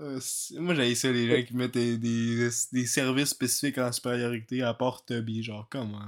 Ah, 0.02 0.18
c'est- 0.20 0.58
Moi, 0.58 0.74
j'ai 0.74 0.94
ça, 0.94 1.12
les 1.12 1.28
gens 1.28 1.46
qui 1.46 1.54
mettent 1.54 1.74
des, 1.74 1.98
des, 1.98 2.48
des 2.72 2.86
services 2.86 3.28
spécifiques 3.30 3.76
en 3.78 3.92
supériorité 3.92 4.62
à 4.62 4.72
part 4.72 5.04
Tubby, 5.04 5.42
genre, 5.42 5.66
comment, 5.70 5.98
là. 5.98 6.06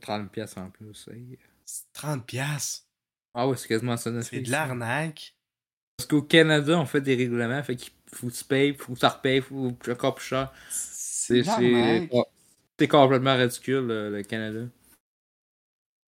30 0.00 0.30
pièces 0.32 0.56
en 0.56 0.70
plus. 0.70 1.08
hey. 1.12 1.38
C'est 1.64 1.84
30$. 1.94 2.22
piastres? 2.24 2.84
Ah 3.34 3.46
ouais, 3.46 3.56
c'est 3.56 3.68
quasiment 3.68 3.96
ça, 3.96 4.10
C'est 4.22 4.40
de 4.40 4.50
l'arnaque. 4.50 5.34
Parce 5.96 6.08
qu'au 6.08 6.22
Canada, 6.22 6.78
on 6.78 6.86
fait 6.86 7.00
des 7.00 7.14
règlements. 7.14 7.62
Fait 7.62 7.76
qu'il 7.76 7.92
faut 8.12 8.28
que 8.28 8.32
tu 8.32 8.44
payes, 8.44 8.74
faut 8.74 8.94
que 8.94 8.98
tu 8.98 9.06
repayes, 9.06 9.40
faut 9.42 9.72
que 9.72 9.90
encore 9.92 10.14
plus 10.14 10.26
cher. 10.26 10.52
C'est 10.70 11.42
C'est 12.78 12.88
complètement 12.88 13.36
ridicule, 13.36 13.86
le, 13.86 14.22
Canada. 14.22 14.60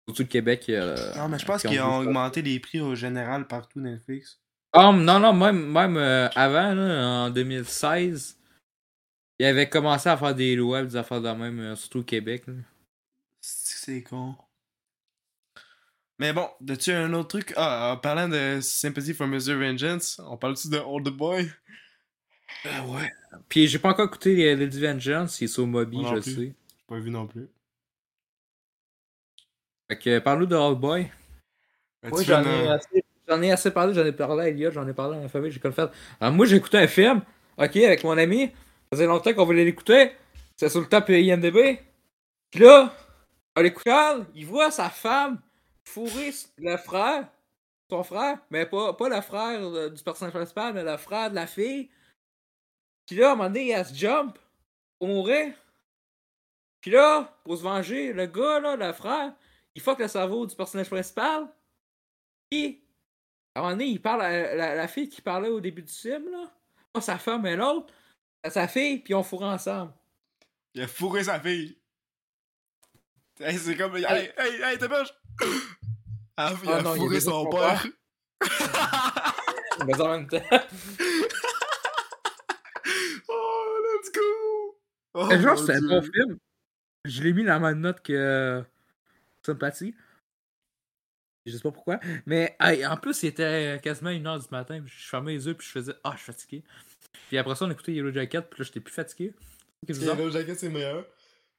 Surtout 0.07 0.24
le 0.24 0.28
Québec. 0.28 0.66
euh, 0.70 1.14
Non, 1.16 1.28
mais 1.28 1.39
je 1.39 1.45
pense 1.45 1.61
qui 1.61 1.68
qu'ils 1.68 1.82
ont 1.82 1.97
augmenté 1.97 2.41
les 2.41 2.59
prix 2.59 2.80
au 2.80 2.95
général 2.95 3.47
partout 3.47 3.80
Netflix. 3.80 4.39
Ah, 4.72 4.91
non, 4.91 5.20
non, 5.20 5.34
même, 5.34 5.72
même 5.72 5.97
euh, 5.97 6.30
avant, 6.36 6.74
là, 6.74 7.26
en 7.26 7.30
2016, 7.30 8.38
il 9.39 9.45
avait 9.45 9.70
commencé 9.70 10.09
à 10.09 10.18
faire 10.18 10.34
des 10.34 10.55
lois, 10.55 10.84
des 10.84 10.95
affaires 10.95 11.22
de 11.22 11.30
même, 11.30 11.59
euh, 11.59 11.76
surtout 11.76 11.99
au 11.99 12.03
Québec. 12.03 12.45
C'est 13.41 14.03
con. 14.03 14.36
Mais 16.20 16.32
bon, 16.32 16.49
as-tu 16.70 16.91
un 16.91 17.11
autre 17.14 17.28
truc? 17.39 17.53
Ah, 17.57 17.93
en 17.93 17.97
parlant 17.97 18.30
de 18.30 18.59
Sympathy 18.61 19.14
for 19.14 19.28
Mr. 19.28 19.55
Vengeance, 19.55 20.22
on 20.26 20.38
parle-tu 20.38 20.70
de 20.70 20.78
Old 20.78 21.09
Boy? 21.09 21.51
Ah 22.66 22.86
ouais. 22.86 23.11
Puis 23.49 23.67
j'ai 23.67 23.79
pas 23.79 23.89
encore 23.89 24.05
écouté 24.05 24.36
les 24.36 24.55
Lady 24.55 24.79
Vengeance, 24.79 25.41
il 25.41 25.45
est 25.45 25.47
sur 25.47 25.65
Moby, 25.67 26.03
je 26.05 26.13
plus. 26.21 26.21
sais. 26.36 26.41
J'ai 26.41 26.86
pas 26.88 26.99
vu 26.99 27.09
non 27.09 27.27
plus. 27.27 27.47
Fait 29.89 29.97
que 29.97 30.19
parle-nous 30.19 30.45
de 30.45 30.55
Old 30.55 30.79
Boy. 30.79 31.11
Moi, 32.03 32.19
fait 32.19 32.25
j'en 32.25 32.43
ai, 32.43 32.67
un- 32.67 32.71
assez, 32.71 33.03
j'en 33.27 33.41
ai 33.41 33.51
assez 33.51 33.71
parlé, 33.71 33.93
j'en 33.93 34.05
ai 34.05 34.11
parlé 34.11 34.43
à 34.43 34.47
Elliot, 34.49 34.71
j'en 34.71 34.88
ai 34.88 34.93
parlé 34.93 35.17
à 35.17 35.21
ma 35.21 35.29
famille, 35.29 35.51
j'ai 35.51 35.59
comme 35.59 35.73
fait. 35.73 35.89
Alors, 36.19 36.34
moi, 36.34 36.45
j'ai 36.45 36.57
écouté 36.57 36.77
un 36.77 36.88
film, 36.88 37.21
ok, 37.57 37.75
avec 37.77 38.03
mon 38.03 38.17
ami. 38.17 38.51
faisait 38.91 39.07
longtemps 39.07 39.34
qu'on 39.34 39.45
voulait 39.45 39.65
l'écouter. 39.65 40.11
C'est 40.57 40.69
sur 40.69 40.81
le 40.81 40.88
top 40.88 41.09
IMDB. 41.09 41.79
Puis 42.51 42.59
là, 42.59 42.93
en 43.55 43.61
l'écoutant, 43.61 44.25
il 44.36 44.45
voit 44.45 44.69
sa 44.69 44.89
femme 44.89 45.41
fourrer 45.84 46.31
le 46.59 46.77
frère, 46.77 47.27
son 47.89 48.03
frère, 48.03 48.38
mais 48.51 48.65
pas, 48.65 48.93
pas 48.93 49.09
le 49.09 49.21
frère 49.21 49.59
euh, 49.63 49.89
du 49.89 50.03
personnage 50.03 50.34
principal, 50.34 50.73
mais 50.73 50.84
le 50.84 50.97
frère 50.97 51.29
de 51.31 51.36
la 51.36 51.47
fille. 51.47 51.89
Puis 53.06 53.16
là, 53.16 53.30
à 53.30 53.32
un 53.34 53.36
moment 53.36 53.49
donné, 53.49 53.68
il 53.68 53.74
a 53.74 53.84
se 53.84 53.93
jump 53.93 54.38
pour 54.99 55.08
mourir. 55.08 55.54
Puis 56.82 56.91
là, 56.91 57.38
pour 57.43 57.58
se 57.58 57.64
venger, 57.64 58.14
le 58.14 58.26
gars, 58.26 58.60
là, 58.60 58.76
le 58.76 58.93
frère, 58.93 59.34
il 59.76 59.82
fuck 59.82 59.99
le 59.99 60.08
cerveau 60.08 60.45
du 60.45 60.56
personnage 60.56 60.89
principal. 60.89 61.47
Puis, 62.49 62.84
à 63.56 63.60
un 63.60 63.64
moment 63.64 63.74
donné, 63.76 63.86
il 63.86 64.01
parle 64.01 64.22
à 64.22 64.56
la, 64.56 64.76
la 64.76 64.88
fille 64.88 65.10
qui 65.10 65.22
parlait 65.22 65.49
au 65.49 65.60
début 65.60 65.84
du 65.84 65.93
film, 65.93 66.30
là. 66.32 66.51
Pas 66.91 67.01
sa 67.01 67.18
femme, 67.18 67.41
mais 67.41 67.56
l'autre. 67.56 67.91
À 68.43 68.49
sa 68.49 68.68
fille, 68.68 68.99
puis 68.99 69.16
on 69.16 69.24
fourrait 69.24 69.47
ensemble. 69.47 69.93
Il 70.76 70.82
a 70.82 70.88
fourré 70.88 71.24
sa 71.24 71.39
fille. 71.39 71.78
Hey, 73.39 73.58
c'est 73.58 73.76
comme. 73.76 73.95
Hey, 73.97 74.32
hey, 74.38 74.62
hey, 74.62 74.78
t'es 74.78 74.88
moche! 74.88 75.14
Ah, 76.38 76.54
il 76.64 76.70
Ah 76.70 76.76
a 76.78 76.82
non, 76.82 76.95
il 76.95 76.99
fourré 76.99 77.18
a 77.18 77.22
son 77.22 77.43
son 77.43 77.49
père. 77.49 77.88
Mais 79.88 80.01
en 80.01 80.10
même 80.10 80.28
temps. 80.28 80.41
oh, 83.30 83.80
let's 83.84 84.12
go! 84.12 84.78
Oh, 85.14 85.30
genre, 85.30 85.55
mon 85.55 85.66
c'est 85.66 85.74
un 85.76 85.82
bon 85.82 86.01
film. 86.01 86.38
Je 87.05 87.22
l'ai 87.24 87.34
mis 87.34 87.43
dans 87.43 87.53
la 87.53 87.59
même 87.59 87.80
note 87.80 88.01
que 88.01 88.14
euh, 88.14 88.61
Sympathie. 89.45 89.93
Je 91.45 91.51
sais 91.51 91.61
pas 91.61 91.72
pourquoi. 91.72 91.99
Mais 92.26 92.55
hey, 92.59 92.86
en 92.86 92.95
plus, 92.95 93.22
il 93.24 93.28
était 93.28 93.80
quasiment 93.84 94.09
1h 94.11 94.41
du 94.43 94.47
matin. 94.51 94.82
puis 94.82 94.93
Je 94.97 95.09
fermais 95.09 95.34
les 95.34 95.45
yeux 95.45 95.53
puis 95.55 95.68
je 95.68 95.72
faisais 95.74 95.93
Ah, 96.03 96.11
je 96.14 96.24
suis 96.24 96.26
fatigué. 96.32 96.64
Puis 97.28 97.38
après 97.38 97.55
ça, 97.55 97.66
on 97.66 97.72
écoutait 97.72 97.91
Yellow 97.93 98.11
Jacket. 98.14 98.49
Puis 98.49 98.59
là, 98.61 98.66
j'étais 98.66 98.80
plus 98.80 98.93
fatigué. 98.93 99.34
Yellow 99.88 100.32
Jacket, 100.32 100.57
c'est 100.57 100.70
meilleur. 100.70 101.05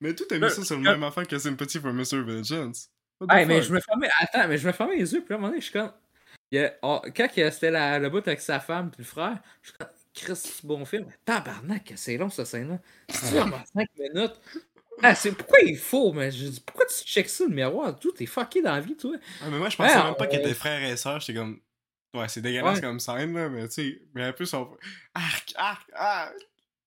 Mais 0.00 0.14
tout 0.14 0.24
t'as 0.28 0.36
mis 0.36 0.40
Là, 0.40 0.48
ça 0.50 0.64
sur 0.64 0.76
le 0.76 0.82
même 0.82 1.04
affaire 1.04 1.26
que 1.28 1.38
Sympathy 1.38 1.78
for 1.78 1.92
Mr. 1.92 2.22
Vengeance. 2.22 2.90
Hey, 3.30 3.46
mais 3.46 3.60
je 3.62 3.72
me 3.72 3.80
fermais. 3.80 4.08
Attends, 4.20 4.48
mais 4.48 4.56
je 4.58 4.66
me 4.66 4.72
fermais 4.72 4.96
les 4.96 5.12
yeux. 5.12 5.20
Puis 5.20 5.28
là, 5.30 5.36
à 5.36 5.38
un 5.38 5.40
moment 5.42 5.48
donné, 5.50 5.60
je 5.60 5.66
suis 5.66 5.72
comme. 5.72 5.92
il 6.50 6.58
a- 6.60 6.74
oh, 6.82 7.00
quand 7.14 7.28
c'était 7.34 7.70
la, 7.70 7.98
le 7.98 8.08
bout 8.10 8.26
avec 8.26 8.40
sa 8.40 8.60
femme 8.60 8.90
puis 8.90 9.02
le 9.02 9.04
frère, 9.06 9.38
je 9.62 9.68
suis 9.68 9.78
comme. 9.78 9.88
Chris, 10.14 10.60
bon 10.62 10.84
film? 10.84 11.06
Tabarnak, 11.24 11.92
c'est 11.96 12.16
long 12.16 12.30
cette 12.30 12.46
scène-là. 12.46 12.78
C'est 13.08 13.34
vraiment 13.36 13.62
5 13.74 13.88
minutes? 13.98 14.40
Ah, 15.02 15.14
c'est 15.14 15.32
pourquoi 15.32 15.58
il 15.62 15.76
faut, 15.76 16.12
mais 16.12 16.30
je 16.30 16.46
dis 16.46 16.60
pourquoi 16.64 16.86
tu 16.86 16.94
checks 17.04 17.28
ça 17.28 17.44
le 17.48 17.54
miroir, 17.54 17.98
tout 17.98 18.12
t'es 18.12 18.26
fucké 18.26 18.62
dans 18.62 18.72
la 18.72 18.80
vie, 18.80 18.96
toi. 18.96 19.16
Ah, 19.42 19.46
mais 19.50 19.58
moi, 19.58 19.68
je 19.68 19.76
pensais 19.76 19.96
Ouais, 19.96 20.04
même 20.04 20.14
pas 20.14 20.24
on- 20.24 20.28
qu'ils 20.28 20.38
étaient 20.38 20.54
frères 20.54 20.82
et 20.88 20.96
sœurs. 20.96 21.18
J'étais 21.20 21.38
comme. 21.38 21.58
Ouais, 22.14 22.28
c'est 22.28 22.40
dégueulasse 22.40 22.76
Ouais. 22.76 22.80
comme 22.80 23.00
scène, 23.00 23.34
là, 23.34 23.48
mais 23.48 23.66
tu 23.66 23.74
sais. 23.74 24.02
Mais 24.14 24.22
un 24.22 24.32
peu 24.32 24.44
son. 24.44 24.70
Arc, 25.14 25.52
arc, 25.56 25.90
arc! 25.94 26.34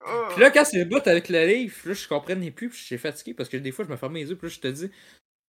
Oh. 0.07 0.27
Puis 0.31 0.39
là, 0.41 0.51
quand 0.51 0.63
c'est 0.63 0.77
le 0.77 0.85
bout 0.85 1.05
avec 1.05 1.27
le 1.27 1.45
livre, 1.45 1.75
là, 1.83 1.93
je 1.93 2.07
comprenais 2.07 2.51
plus, 2.51 2.69
puis 2.69 2.79
j'étais 2.81 2.97
fatigué 2.97 3.33
parce 3.33 3.49
que 3.49 3.57
des 3.57 3.73
fois, 3.73 3.83
je 3.83 3.89
me 3.89 3.97
fermais 3.97 4.21
les 4.21 4.29
yeux, 4.29 4.37
puis 4.37 4.47
là, 4.47 4.53
je 4.55 4.59
te 4.61 4.67
dis, 4.69 4.89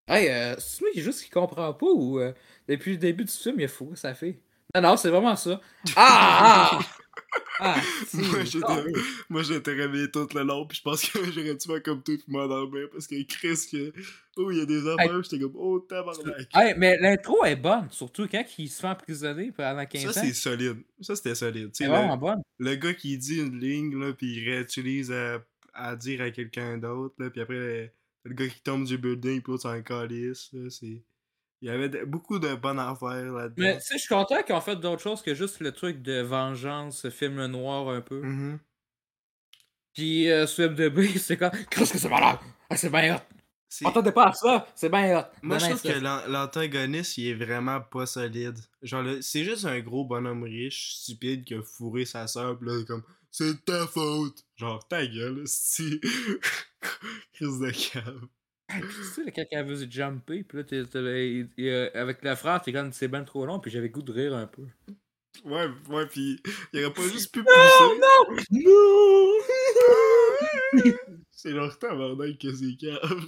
hey, 0.09 0.29
euh, 0.29 0.57
c'est 0.59 0.81
moi 0.81 0.91
qui 0.93 1.01
juste 1.03 1.23
qui 1.23 1.31
comprend 1.31 1.73
pas 1.75 1.87
ou 1.87 2.19
euh, 2.19 2.33
depuis 2.67 2.93
le 2.93 2.97
début 2.99 3.25
du 3.25 3.33
film, 3.33 3.57
il 3.61 3.65
a 3.67 3.69
fou, 3.69 3.95
ça 3.95 4.15
fait. 4.15 4.41
Non, 4.75 4.81
non, 4.83 4.97
c'est 4.97 5.11
vraiment 5.11 5.37
ça. 5.37 5.61
Ah! 5.95 6.71
Ah! 6.81 6.81
Ah 7.61 7.81
Moi, 8.15 8.45
j'étais, 8.45 9.01
moi, 9.29 9.43
j'étais 9.43 9.73
réveillé 9.73 10.11
tout 10.11 10.27
le 10.35 10.43
long, 10.43 10.67
puis 10.67 10.79
je 10.79 10.83
pense 10.83 11.03
que 11.03 11.19
j'aurais 11.33 11.55
dû 11.55 11.67
faire 11.67 11.83
comme 11.83 12.03
tout 12.03 12.17
puis 12.17 12.25
m'endormir 12.29 12.89
parce 12.91 13.07
que 13.07 13.23
Chris, 13.25 13.69
que. 13.71 13.93
Oh, 14.37 14.51
il 14.53 14.59
y 14.59 14.61
a 14.61 14.67
des 14.67 14.87
affaires, 14.87 15.23
j'étais 15.23 15.41
comme, 15.41 15.57
oh, 15.57 15.81
tabarnak. 15.81 16.49
Hey, 16.55 16.75
mais 16.77 16.97
l'intro 16.99 17.45
est 17.45 17.57
bonne, 17.57 17.89
surtout 17.91 18.29
quand 18.31 18.45
il 18.59 18.69
se 18.69 18.81
fait 18.81 18.87
emprisonner 18.87 19.51
pendant 19.51 19.85
15 19.85 20.03
Ça, 20.03 20.09
ans. 20.09 20.25
c'est 20.25 20.33
solide. 20.33 20.77
Ça, 21.01 21.17
c'était 21.17 21.35
solide. 21.35 21.71
C'est 21.73 21.87
vraiment 21.87 22.15
le, 22.15 22.21
bonne. 22.21 22.43
le 22.59 22.75
gars 22.77 22.95
qui 22.95 23.19
dit 23.19 23.41
une 23.41 23.59
ligne, 23.59 23.99
là, 23.99 24.13
puis 24.13 24.37
il 24.37 24.49
réutilise 24.49 25.11
à, 25.11 25.43
à 25.75 25.97
dire 25.97 26.23
à 26.23 26.31
quelqu'un 26.31 26.79
d'autre, 26.79 27.17
là, 27.19 27.31
puis 27.31 27.41
après, 27.41 27.93
le 28.25 28.35
gars 28.35 28.47
qui 28.47 28.63
tombe 28.63 28.85
du 28.85 28.97
building, 28.97 29.43
puis 29.43 29.53
l'autre 29.53 29.63
s'en 29.63 29.83
calisse, 29.83 30.51
là, 30.53 30.71
c'est. 30.71 31.03
Il 31.61 31.67
y 31.69 31.71
avait 31.71 32.05
beaucoup 32.07 32.39
de 32.39 32.55
bonnes 32.55 32.79
affaires 32.79 33.33
là-dedans. 33.33 33.55
Mais 33.57 33.79
tu 33.79 33.83
sais, 33.85 33.95
je 33.95 34.03
suis 34.03 34.09
content 34.15 34.43
qu'ils 34.45 34.55
ont 34.55 34.61
fait 34.61 34.77
d'autres 34.77 35.03
choses 35.03 35.23
que 35.23 35.35
juste 35.35 35.59
le 35.61 35.73
truc 35.73 36.03
de 36.03 36.21
vengeance, 36.21 37.01
ce 37.03 37.11
film 37.11 37.45
noir 37.47 37.89
un 37.89 38.01
peu. 38.01 38.23
Mhm. 38.23 38.59
Puis 39.95 40.31
euh, 40.31 40.47
sur 40.47 40.71
MDB, 40.71 41.09
c'est 41.19 41.37
comme, 41.37 41.51
qu'est-ce 41.71 41.93
que 41.93 41.99
c'est 41.99 42.09
malade? 42.09 42.39
Ah, 42.71 42.77
c'est 42.77 42.91
bien 42.91 43.17
hot. 43.17 43.21
Attendez 43.85 44.13
pas 44.13 44.29
à 44.29 44.33
ça, 44.33 44.67
c'est 44.75 44.89
bien 44.89 45.19
hot. 45.19 45.25
Moi, 45.43 45.59
je 45.59 45.67
trouve 45.67 45.83
que 45.83 45.99
l'an- 45.99 46.27
l'antagoniste, 46.29 47.19
il 47.19 47.29
est 47.29 47.35
vraiment 47.35 47.81
pas 47.83 48.07
solide. 48.07 48.57
Genre, 48.81 49.03
le- 49.03 49.21
c'est 49.21 49.45
juste 49.45 49.67
un 49.67 49.79
gros 49.81 50.05
bonhomme 50.07 50.45
riche, 50.45 50.95
stupide, 50.95 51.45
qui 51.45 51.55
a 51.55 51.63
fourré 51.63 52.05
sa 52.07 52.27
soeur, 52.29 52.59
pis 52.59 52.65
là, 52.65 52.83
comme, 52.87 53.03
c'est 53.31 53.65
ta 53.67 53.87
faute. 53.87 54.45
Genre, 54.57 54.87
ta 54.89 55.05
gueule, 55.07 55.43
si. 55.47 56.01
Crise 57.35 57.59
de 57.59 57.71
cave. 57.71 58.23
Tu 58.71 59.03
sais, 59.05 59.25
là, 59.25 59.31
quand 59.31 59.45
elle 59.51 59.67
veut 59.67 59.77
se 59.77 59.91
jumper, 59.91 60.45
puis 60.45 60.59
là, 60.59 60.65
t'es- 60.65 60.85
euh, 61.61 61.91
avec 61.95 62.23
le 62.23 62.35
frère, 62.35 62.61
t'es 62.61 62.73
comme, 62.73 62.93
c'est 62.93 63.09
ben 63.09 63.25
trop 63.25 63.47
long, 63.47 63.59
puis 63.61 63.71
j'avais 63.71 63.89
goût 63.89 64.03
de 64.03 64.13
rire 64.13 64.35
un 64.37 64.47
peu. 64.47 64.63
Ouais, 65.45 65.67
ouais, 65.89 66.07
pis 66.07 66.41
il 66.73 66.85
aurait 66.85 66.93
pas 66.93 67.03
juste 67.09 67.33
pu 67.33 67.43
pousser. 67.45 68.01
Non! 68.51 69.39
c'est 71.31 71.51
leur 71.53 71.79
tabarnak 71.79 72.39
que 72.39 72.53
c'est 72.55 72.77
cave. 72.77 73.27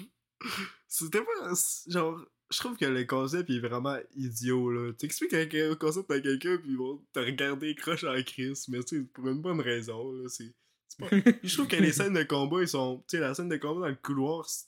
C'était 0.89 1.21
pas. 1.23 1.53
Genre, 1.89 2.21
je 2.51 2.59
trouve 2.59 2.77
que 2.77 2.85
le 2.85 3.05
concept 3.05 3.49
il 3.49 3.57
est 3.57 3.61
vraiment 3.69 3.97
idiot, 4.17 4.71
là. 4.71 4.93
Tu 4.99 5.07
expliques 5.07 5.33
un 5.55 5.75
concept 5.77 6.11
à 6.11 6.21
quelqu'un, 6.21 6.57
pis 6.59 6.71
ils 6.71 6.77
vont 6.77 7.01
te 7.13 7.21
regarder 7.21 7.75
croche 7.75 8.05
en 8.05 8.21
crise, 8.23 8.67
mais 8.69 8.83
tu 8.83 8.99
sais, 8.99 9.03
pour 9.05 9.29
une 9.29 9.41
bonne 9.41 9.61
raison, 9.61 10.13
là. 10.13 10.29
C'est. 10.29 10.53
c'est 10.89 10.99
pas... 10.99 11.09
Je 11.45 11.55
trouve 11.55 11.69
que 11.69 11.77
les 11.77 11.93
scènes 11.93 12.15
de 12.15 12.25
combat, 12.25 12.61
ils 12.63 12.69
sont. 12.69 13.05
Tu 13.09 13.17
sais, 13.17 13.21
la 13.23 13.35
scène 13.35 13.49
de 13.49 13.57
combat 13.57 13.81
dans 13.83 13.89
le 13.89 13.95
couloir, 14.03 14.49
c- 14.49 14.67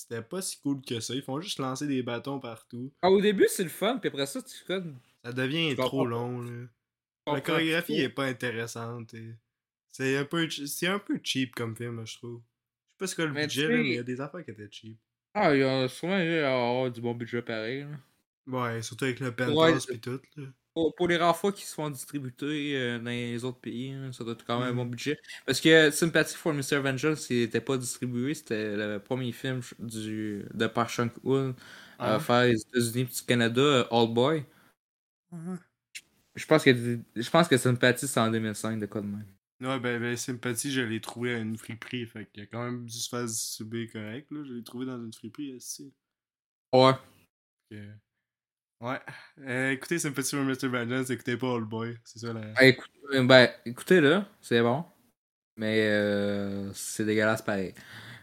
c'était 0.00 0.22
pas 0.22 0.42
si 0.42 0.58
cool 0.60 0.80
que 0.82 1.00
ça. 1.00 1.14
Ils 1.14 1.22
font 1.22 1.40
juste 1.40 1.58
lancer 1.58 1.86
des 1.86 2.02
bâtons 2.02 2.40
partout. 2.40 2.90
Ah, 3.02 3.10
au 3.10 3.20
début, 3.20 3.46
c'est 3.48 3.62
le 3.64 3.68
fun, 3.68 3.98
puis 3.98 4.08
après 4.08 4.26
ça, 4.26 4.42
tu 4.42 4.64
comme. 4.66 4.98
Ça 5.24 5.32
devient 5.32 5.74
trop 5.76 6.06
long, 6.06 6.42
là. 6.42 6.66
La 7.26 7.40
chorégraphie 7.40 8.00
est 8.00 8.08
pas 8.08 8.24
intéressante. 8.24 9.12
et 9.14 9.34
C'est 9.90 10.16
un 10.16 10.24
peu 10.24 10.48
un 10.86 10.98
peu 10.98 11.20
cheap 11.22 11.54
comme 11.54 11.76
film, 11.76 12.06
je 12.06 12.16
trouve. 12.16 12.40
Je 12.40 12.42
sais 12.92 12.98
pas 12.98 13.06
ce 13.06 13.14
que 13.14 13.22
le 13.22 13.32
Mais 13.32 13.42
budget, 13.46 13.68
mais 13.68 13.84
il 13.88 13.94
y 13.94 13.98
a 13.98 14.02
des 14.02 14.20
affaires 14.20 14.44
qui 14.44 14.50
étaient 14.50 14.68
cheap. 14.70 14.96
Ah, 15.34 15.54
il 15.54 15.60
y 15.60 15.62
a 15.62 15.88
sûrement 15.88 16.18
eu 16.18 16.38
avoir 16.38 16.90
du 16.90 17.00
bon 17.00 17.14
budget 17.14 17.42
pareil. 17.42 17.82
là. 17.82 17.98
Ouais, 18.46 18.82
surtout 18.82 19.04
avec 19.04 19.20
le 19.20 19.28
Ouais, 19.28 19.32
penthouse 19.32 19.86
pis 19.86 20.00
tout, 20.00 20.20
là. 20.36 20.46
Pour, 20.78 20.94
pour 20.94 21.08
les 21.08 21.16
rares 21.16 21.36
fois 21.36 21.50
qu'ils 21.52 21.64
se 21.66 21.74
font 21.74 21.90
distribuer 21.90 22.76
euh, 22.76 22.98
dans 23.00 23.10
les 23.10 23.42
autres 23.42 23.58
pays, 23.58 23.90
hein, 23.90 24.12
ça 24.12 24.22
doit 24.22 24.34
être 24.34 24.44
quand 24.44 24.60
même 24.60 24.68
un 24.68 24.74
bon 24.74 24.84
Mhm. 24.84 24.90
budget. 24.92 25.18
Parce 25.44 25.60
que 25.60 25.90
Sympathy 25.90 26.36
for 26.36 26.54
Mr. 26.54 26.78
Vengeance, 26.80 27.28
il 27.30 27.42
était 27.42 27.60
pas 27.60 27.76
distribué, 27.76 28.32
c'était 28.34 28.76
le 28.76 29.00
premier 29.00 29.32
film 29.32 29.60
du, 29.80 30.44
de 30.54 30.66
Park 30.68 30.90
Chan-wook 30.90 31.56
à 31.98 32.14
Ah. 32.14 32.20
faire 32.20 32.44
les 32.44 32.60
États-Unis 32.60 33.00
et 33.00 33.04
du 33.06 33.22
Canada, 33.26 33.60
euh, 33.60 33.84
All 33.90 34.06
Boy. 34.14 34.44
Je 36.36 36.46
pense 36.46 36.62
que 36.62 36.70
je 37.16 37.30
pense 37.30 37.48
que 37.48 37.56
Sympathy 37.56 38.06
c'est 38.06 38.20
en 38.20 38.30
2005 38.30 38.78
de 38.78 38.86
quoi 38.86 39.00
de 39.00 39.06
même. 39.08 39.26
Ouais, 39.60 39.80
ben, 39.80 40.00
ben 40.00 40.16
Sympathie, 40.16 40.70
je 40.70 40.82
l'ai 40.82 41.00
trouvé 41.00 41.34
à 41.34 41.38
une 41.38 41.58
friperie, 41.58 42.06
fait 42.06 42.26
qu'il 42.30 42.44
a 42.44 42.46
quand 42.46 42.62
même 42.62 42.84
dû 42.86 42.92
se 42.96 43.08
faire 43.08 43.28
subir 43.28 43.90
correct, 43.90 44.30
là. 44.30 44.44
Je 44.44 44.52
l'ai 44.52 44.62
trouvé 44.62 44.86
dans 44.86 45.02
une 45.04 45.12
friperie, 45.12 45.54
aussi. 45.54 45.92
Ouais. 46.72 46.94
Ouais. 48.80 49.00
Euh, 49.40 49.72
écoutez 49.72 49.98
Sympathie 49.98 50.36
for 50.36 50.44
Mr. 50.44 50.68
Vengeance, 50.68 51.10
écoutez 51.10 51.36
pas 51.36 51.54
All 51.54 51.64
Boy. 51.64 51.96
C'est 52.04 52.20
ça, 52.20 52.32
la... 52.32 52.40
Ah, 52.56 52.64
écoute- 52.64 52.90
euh, 53.12 53.24
ben, 53.24 53.50
écoutez 53.64 54.00
là, 54.00 54.28
c'est 54.40 54.60
bon. 54.60 54.84
Mais 55.56 55.80
euh, 55.88 56.72
c'est 56.74 57.04
dégueulasse 57.04 57.42
pareil. 57.42 57.74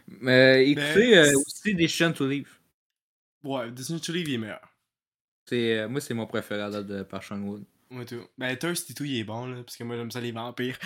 Mais 0.08 0.70
écoutez 0.70 1.10
Ben, 1.10 1.18
euh, 1.18 1.24
c'est- 1.26 1.34
aussi 1.36 1.74
Decision 1.74 2.12
to 2.12 2.26
Leave. 2.26 2.48
Ouais, 3.44 3.70
Disney 3.70 4.00
to 4.00 4.12
Leave, 4.12 4.28
il 4.28 4.34
est 4.34 4.38
meilleur. 4.38 4.66
C'est, 5.48 5.78
euh, 5.80 5.88
moi, 5.88 6.00
c'est 6.00 6.14
mon 6.14 6.26
préféré 6.26 6.62
à 6.62 6.70
date 6.70 6.86
de 6.86 7.02
Park 7.02 7.24
Chan-wook. 7.24 7.60
Moi, 7.90 8.04
tout. 8.06 8.26
Ben, 8.38 8.56
Thirsty 8.56 8.94
tout, 8.94 9.04
il 9.04 9.18
est 9.18 9.24
bon, 9.24 9.46
là, 9.46 9.62
parce 9.62 9.76
que 9.76 9.84
moi, 9.84 9.96
j'aime 9.96 10.10
ça 10.10 10.20
les 10.20 10.32
vampires. 10.32 10.78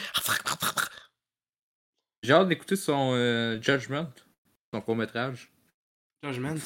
J'ai 2.23 2.33
hâte 2.33 2.49
d'écouter 2.49 2.77
son 2.77 3.13
euh, 3.15 3.61
Judgment, 3.63 4.11
son 4.75 4.81
court-métrage. 4.83 5.51
Judgment? 6.23 6.57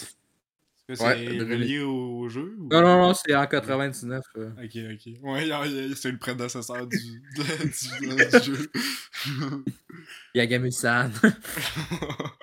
Est-ce 0.86 1.00
que 1.00 1.06
Ouais, 1.06 1.26
c'est 1.28 1.36
de- 1.36 1.44
relié 1.44 1.80
au, 1.80 2.28
jeu? 2.28 2.54
ou- 2.58 2.68
Non, 2.70 2.82
non, 2.82 2.98
non, 3.08 3.14
c'est 3.14 3.34
en 3.34 3.46
99. 3.46 4.22
euh. 4.36 4.50
Ok, 4.62 4.76
ok. 4.92 5.14
Ouais, 5.22 5.94
c'est 5.96 6.10
le 6.12 6.18
prédécesseur 6.18 6.86
du, 6.86 6.96
de- 7.36 7.42
du, 8.38 8.38
du 8.38 8.56
jeu. 8.56 8.70
Yagami-san. 10.34 11.10
Genre, 11.14 11.30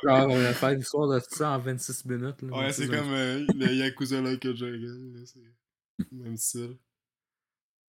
on 0.29 0.37
va 0.39 0.53
faire 0.53 0.71
l'histoire 0.71 1.07
de 1.09 1.19
ça 1.29 1.51
en 1.51 1.59
26 1.59 2.05
minutes. 2.05 2.41
là. 2.41 2.57
ouais, 2.57 2.71
c'est 2.73 2.85
26 2.87 2.97
comme 2.99 3.13
euh, 3.13 3.45
le 3.55 3.73
Yakuza 3.73 4.21
Like 4.21 4.45
a 4.45 4.53
Dragon. 4.53 5.11
là, 5.13 5.19
C'est 5.25 5.39
le 6.11 6.23
même 6.23 6.37
style. 6.37 6.77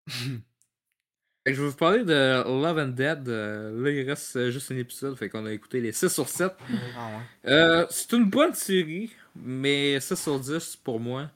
Fait 0.09 1.51
que 1.51 1.55
je 1.55 1.63
vais 1.63 1.69
vous 1.71 1.77
parler 1.77 2.05
de 2.05 2.43
Love 2.45 2.79
and 2.79 2.89
Dead. 2.89 3.29
euh, 3.29 3.83
là, 3.83 3.91
il 3.91 4.09
reste 4.09 4.51
juste 4.51 4.71
un 4.71 4.77
épisode, 4.77 5.17
fait 5.17 5.29
qu'on 5.29 5.47
a 5.47 5.53
écouté 5.53 5.81
les 5.81 5.93
6 5.93 6.09
sur 6.09 6.29
7. 6.29 6.53
Ah 6.97 7.09
ouais. 7.09 7.51
Euh, 7.51 7.87
c'est 7.91 8.13
une 8.13 8.29
bonne 8.31 8.55
série, 8.55 9.11
mais 9.35 10.01
6 10.01 10.17
sur 10.17 10.39
10 10.41 10.77
pour 10.77 11.01
moi. 11.01 11.31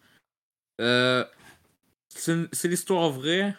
Euh, 0.80 1.24
c'est 2.08 2.68
l'histoire 2.68 3.10
vraie 3.10 3.54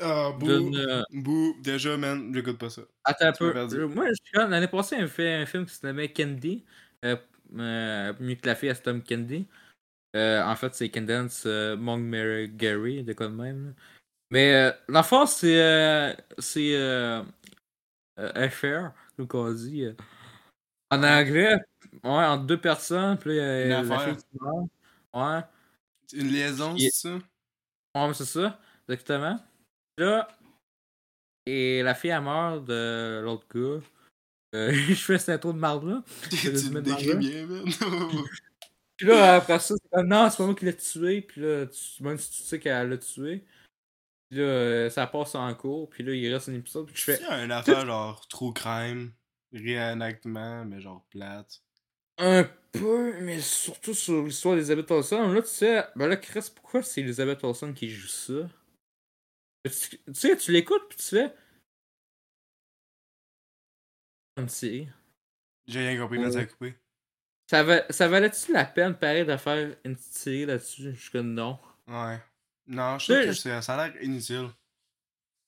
Ah, 0.00 0.32
bouh. 0.38 0.46
D'une, 0.46 0.76
euh, 0.76 1.02
Bouh. 1.12 1.56
Déjà, 1.62 1.96
man, 1.96 2.32
j'écoute 2.34 2.58
pas 2.58 2.70
ça. 2.70 2.82
Attends 3.04 3.26
un 3.28 3.32
peu. 3.32 3.86
Moi, 3.86 4.06
l'année 4.34 4.68
passée, 4.68 4.96
elle 4.98 5.08
fait 5.08 5.34
un 5.34 5.46
film 5.46 5.66
qui 5.66 5.74
s'appelait 5.74 6.12
Candy. 6.12 6.64
Euh, 7.04 7.16
euh, 7.58 8.12
mieux 8.20 8.34
que 8.34 8.46
la 8.46 8.54
fille, 8.54 8.74
se 8.74 8.80
nomme 8.88 9.02
Candy. 9.02 9.46
En 10.14 10.54
fait, 10.56 10.74
c'est 10.74 10.88
Candence 10.90 11.44
euh, 11.46 11.76
Montgomery, 11.76 13.02
de 13.04 13.12
quoi 13.12 13.26
de 13.28 13.32
même. 13.34 13.66
là. 13.66 13.72
Mais 14.30 14.54
euh, 14.54 14.72
l'enfant, 14.88 15.26
c'est. 15.26 16.16
C'est. 16.38 16.74
FR, 18.18 18.90
comme 19.28 19.40
on 19.48 19.52
dit. 19.52 19.86
En 20.90 21.02
anglais, 21.02 21.56
ouais, 22.02 22.24
entre 22.24 22.44
deux 22.44 22.60
personnes, 22.60 23.16
puis 23.18 23.36
là, 23.36 23.64
Une 23.66 23.72
euh, 23.72 23.82
la 23.82 23.94
affaire. 23.96 24.16
fille. 24.16 24.24
Ouais. 25.14 25.40
Une 26.12 26.28
liaison, 26.28 26.74
Il- 26.76 26.90
c'est 26.90 27.08
ça? 27.08 27.14
Ouais, 27.14 28.08
mais 28.08 28.14
c'est 28.14 28.24
ça, 28.24 28.58
exactement. 28.88 29.38
Là, 29.98 30.28
et 31.46 31.82
la 31.82 31.94
fille, 31.94 32.10
elle 32.10 32.22
meurt 32.22 32.64
de 32.64 33.20
l'autre 33.22 33.46
gars. 33.54 33.84
Euh, 34.54 34.72
je 34.88 34.94
fais 34.94 35.18
cette 35.18 35.30
intro 35.36 35.52
de 35.52 35.58
marde 35.58 35.84
là. 35.84 36.02
tu 36.30 36.50
décris 36.82 37.14
bien, 37.16 37.46
man. 37.46 37.64
Puis 38.96 39.08
là, 39.08 39.34
après 39.36 39.58
ça, 39.58 39.74
c'est 39.74 39.90
comme 39.90 40.06
non, 40.06 40.30
c'est 40.30 40.36
pas 40.36 40.46
moi 40.46 40.54
qui 40.54 40.64
l'ai 40.64 40.76
tué. 40.76 41.20
Puis 41.22 41.40
là, 41.40 41.66
tu, 41.66 42.02
même 42.02 42.16
si 42.18 42.30
tu 42.30 42.42
sais 42.44 42.60
qu'elle 42.60 42.88
l'a 42.88 42.98
tué. 42.98 43.44
Puis 44.30 44.38
là, 44.38 44.44
euh, 44.44 44.90
ça 44.90 45.06
passe 45.08 45.34
en 45.34 45.52
cours. 45.54 45.90
Puis 45.90 46.04
là, 46.04 46.12
il 46.14 46.32
reste 46.32 46.48
un 46.48 46.54
épisode. 46.54 46.86
Puis 46.86 46.94
je 46.96 47.02
fais 47.02 47.16
C'est 47.16 47.44
une 47.44 47.50
affaire 47.50 47.84
genre 47.84 48.26
true 48.28 48.52
crime, 48.52 49.12
réenactement, 49.52 50.64
mais 50.64 50.80
genre 50.80 51.04
plate. 51.10 51.63
Un 52.18 52.44
peu, 52.72 53.20
mais 53.20 53.40
surtout 53.40 53.94
sur 53.94 54.24
l'histoire 54.24 54.54
d'Elizabeth 54.54 54.90
Olsen. 54.90 55.32
Là, 55.32 55.42
tu 55.42 55.48
sais, 55.48 55.84
ben 55.96 56.06
là, 56.06 56.16
Chris, 56.16 56.50
pourquoi 56.54 56.82
c'est 56.82 57.00
Elizabeth 57.00 57.42
Olsen 57.44 57.74
qui 57.74 57.88
joue 57.88 58.08
ça? 58.08 58.48
Tu, 59.64 59.70
tu 59.70 60.14
sais, 60.14 60.36
tu 60.36 60.52
l'écoutes, 60.52 60.88
puis 60.88 60.98
tu 60.98 61.04
fais. 61.04 61.34
Une 64.36 64.48
série. 64.48 64.88
J'ai 65.66 65.88
rien 65.88 66.00
compris, 66.00 66.18
là, 66.18 66.30
ça 66.30 66.40
a 66.40 66.44
coupé. 66.44 66.74
Ça, 67.48 67.62
va, 67.62 67.90
ça 67.90 68.08
valait-tu 68.08 68.52
la 68.52 68.64
peine, 68.64 68.96
pareil, 68.96 69.24
de 69.24 69.36
faire 69.36 69.76
une 69.84 69.96
petite 69.96 70.14
série 70.14 70.46
là-dessus? 70.46 70.94
Je 70.94 71.10
comme 71.10 71.34
non. 71.34 71.58
Ouais. 71.86 72.20
Non, 72.66 72.98
je 72.98 73.12
trouve 73.12 73.34
sais, 73.34 73.50
que 73.50 73.60
ça 73.60 73.74
a 73.74 73.88
l'air 73.88 74.02
inutile. 74.02 74.48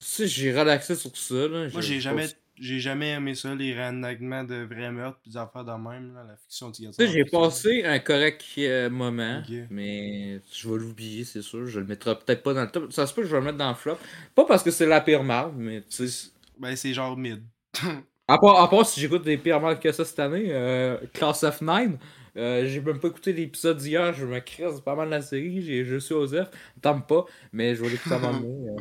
Tu 0.00 0.06
sais, 0.06 0.28
j'ai 0.28 0.56
relaxé 0.56 0.94
sur 0.94 1.16
ça, 1.16 1.48
là. 1.48 1.68
Moi, 1.70 1.80
j'ai 1.80 2.00
jamais, 2.00 2.28
j'ai 2.58 2.80
jamais 2.80 3.10
aimé 3.10 3.34
ça, 3.34 3.54
les 3.54 3.72
réenactements 3.74 4.44
de 4.44 4.56
vrais 4.64 4.90
meurtres 4.92 5.18
pis 5.20 5.30
des 5.30 5.36
affaires 5.36 5.64
de 5.64 5.72
même, 5.72 6.14
là, 6.14 6.24
la 6.26 6.36
fiction 6.36 6.70
Tu 6.72 6.84
sais, 6.84 6.88
obligatoire. 6.88 7.06
j'ai 7.06 7.24
passé 7.24 7.84
un 7.84 7.98
correct 7.98 8.44
euh, 8.58 8.90
moment, 8.90 9.42
mais 9.70 10.40
je 10.52 10.68
vais 10.68 10.78
l'oublier, 10.78 11.24
c'est 11.24 11.42
sûr. 11.42 11.66
Je 11.66 11.80
le 11.80 11.86
mettrai 11.86 12.18
peut-être 12.18 12.42
pas 12.42 12.54
dans 12.54 12.62
le 12.62 12.70
top. 12.70 12.92
Ça 12.92 13.06
se 13.06 13.14
peut 13.14 13.22
que 13.22 13.28
je 13.28 13.32
vais 13.32 13.40
le 13.40 13.46
mettre 13.46 13.58
dans 13.58 13.68
le 13.68 13.74
flop. 13.74 13.98
Pas 14.34 14.44
parce 14.46 14.62
que 14.62 14.70
c'est 14.70 14.86
la 14.86 15.00
pire 15.00 15.22
marde, 15.24 15.54
mais 15.56 15.82
tu 15.82 16.08
sais. 16.08 16.30
Ben, 16.58 16.74
c'est 16.76 16.94
genre 16.94 17.16
mid. 17.16 17.42
À 18.28 18.38
part, 18.38 18.60
à 18.60 18.68
part 18.68 18.84
si 18.84 18.98
j'écoute 19.00 19.22
des 19.22 19.38
pires 19.38 19.60
mardes 19.60 19.78
que 19.78 19.92
ça 19.92 20.04
cette 20.04 20.18
année, 20.18 20.46
euh, 20.48 20.98
Class 21.14 21.44
of 21.44 21.60
Nine, 21.62 21.96
euh, 22.36 22.66
j'ai 22.66 22.80
même 22.80 22.98
pas 22.98 23.06
écouté 23.06 23.32
l'épisode 23.32 23.76
d'hier, 23.76 24.12
je 24.14 24.26
me 24.26 24.40
crisse 24.40 24.80
pas 24.80 24.96
mal 24.96 25.08
la 25.10 25.22
série, 25.22 25.62
j'ai 25.62 25.84
je 25.84 25.96
suis 25.96 26.12
Osef, 26.12 26.48
tente 26.82 27.06
pas, 27.06 27.24
mais 27.52 27.76
je 27.76 27.82
vais 27.82 27.90
l'écouter 27.90 28.16
moment 28.18 28.32
donné, 28.40 28.70
euh, 28.70 28.80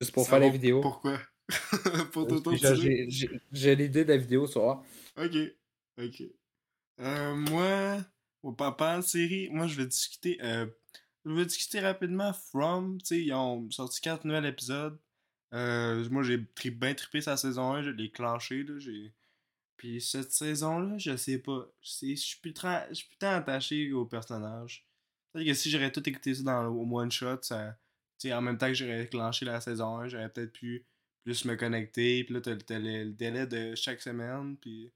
juste 0.00 0.12
pour 0.12 0.24
Ça 0.24 0.30
faire 0.30 0.40
la 0.40 0.48
vidéo. 0.48 0.80
Pourquoi? 0.80 1.20
Pour 2.12 2.26
t'auto-tirer? 2.26 3.06
j'ai- 3.08 3.74
l'idée 3.76 4.04
de 4.04 4.10
la 4.12 4.16
vidéo 4.16 4.46
ce 4.46 4.54
soir. 4.54 4.82
Ok. 5.16 5.36
Ok. 5.98 6.22
Euh, 7.00 7.34
moi, 7.34 8.04
au 8.42 8.52
papa 8.52 9.02
série, 9.02 9.48
moi 9.50 9.66
je 9.66 9.76
vais 9.76 9.86
discuter. 9.86 10.38
Euh, 10.42 10.66
je 11.24 11.32
vais 11.32 11.46
discuter 11.46 11.80
rapidement 11.80 12.32
From. 12.32 12.98
Tu 13.00 13.06
sais, 13.06 13.22
ils 13.22 13.32
ont 13.32 13.70
sorti 13.70 14.00
4 14.00 14.24
nouveaux 14.24 14.46
épisodes. 14.46 14.98
Euh, 15.54 16.08
moi 16.10 16.22
j'ai 16.22 16.44
tri- 16.54 16.70
bien 16.70 16.94
trippé 16.94 17.20
sa 17.20 17.36
saison 17.36 17.72
1, 17.74 17.82
je 17.82 17.90
l'ai 17.90 18.10
clenché. 18.10 18.62
Là. 18.62 18.74
Puis 19.76 20.00
cette 20.00 20.32
saison-là, 20.32 20.96
je 20.98 21.16
sais 21.16 21.38
pas. 21.38 21.66
Je 21.82 22.14
suis 22.14 22.40
plus 22.40 22.52
tra- 22.52 22.86
je 22.90 22.94
suis 22.94 23.08
plus 23.08 23.18
tant 23.18 23.32
attaché 23.34 23.92
au 23.92 24.06
personnage. 24.06 24.86
Peut-être 25.32 25.46
que 25.46 25.54
si 25.54 25.70
j'aurais 25.70 25.92
tout 25.92 26.06
écouté 26.08 26.34
ça 26.34 26.42
dans 26.42 26.62
le 26.62 26.68
au 26.68 26.86
one 26.98 27.10
shot, 27.10 27.38
ça. 27.42 27.76
En 28.26 28.40
même 28.40 28.56
temps 28.56 28.68
que 28.68 28.74
j'aurais 28.74 29.08
clenché 29.08 29.44
la 29.44 29.60
saison 29.60 29.96
1, 29.98 30.08
j'aurais 30.08 30.28
peut-être 30.28 30.52
pu 30.52 30.86
plus 31.24 31.44
me 31.44 31.56
connecter. 31.56 32.24
Puis 32.24 32.34
là, 32.34 32.40
t'as, 32.40 32.56
t'as 32.56 32.78
le, 32.78 33.04
le 33.04 33.12
délai 33.12 33.46
de 33.46 33.74
chaque 33.74 34.00
semaine. 34.00 34.56
Puis 34.60 34.90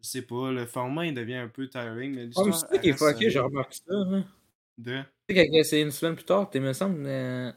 je 0.00 0.08
sais 0.08 0.22
pas, 0.22 0.50
le 0.50 0.66
format 0.66 1.06
il 1.06 1.14
devient 1.14 1.36
un 1.36 1.48
peu 1.48 1.68
tiring. 1.68 2.14
Mais 2.14 2.22
Oh, 2.22 2.44
l'histoire. 2.44 2.46
mais 2.46 2.52
c'est 2.52 2.66
ça 2.74 2.78
qui 2.78 2.88
est 2.90 2.92
fucké, 2.92 3.30
j'ai 3.30 3.38
remarqué 3.40 3.76
ça. 3.76 3.94
Hein. 3.94 4.24
De. 4.76 5.02
Tu 5.28 5.34
sais, 5.34 5.64
c'est 5.64 5.80
une 5.80 5.90
semaine 5.90 6.14
plus 6.14 6.24
tard, 6.24 6.48
t'es, 6.48 6.60
me 6.60 6.72
semble, 6.72 7.04
euh, 7.04 7.50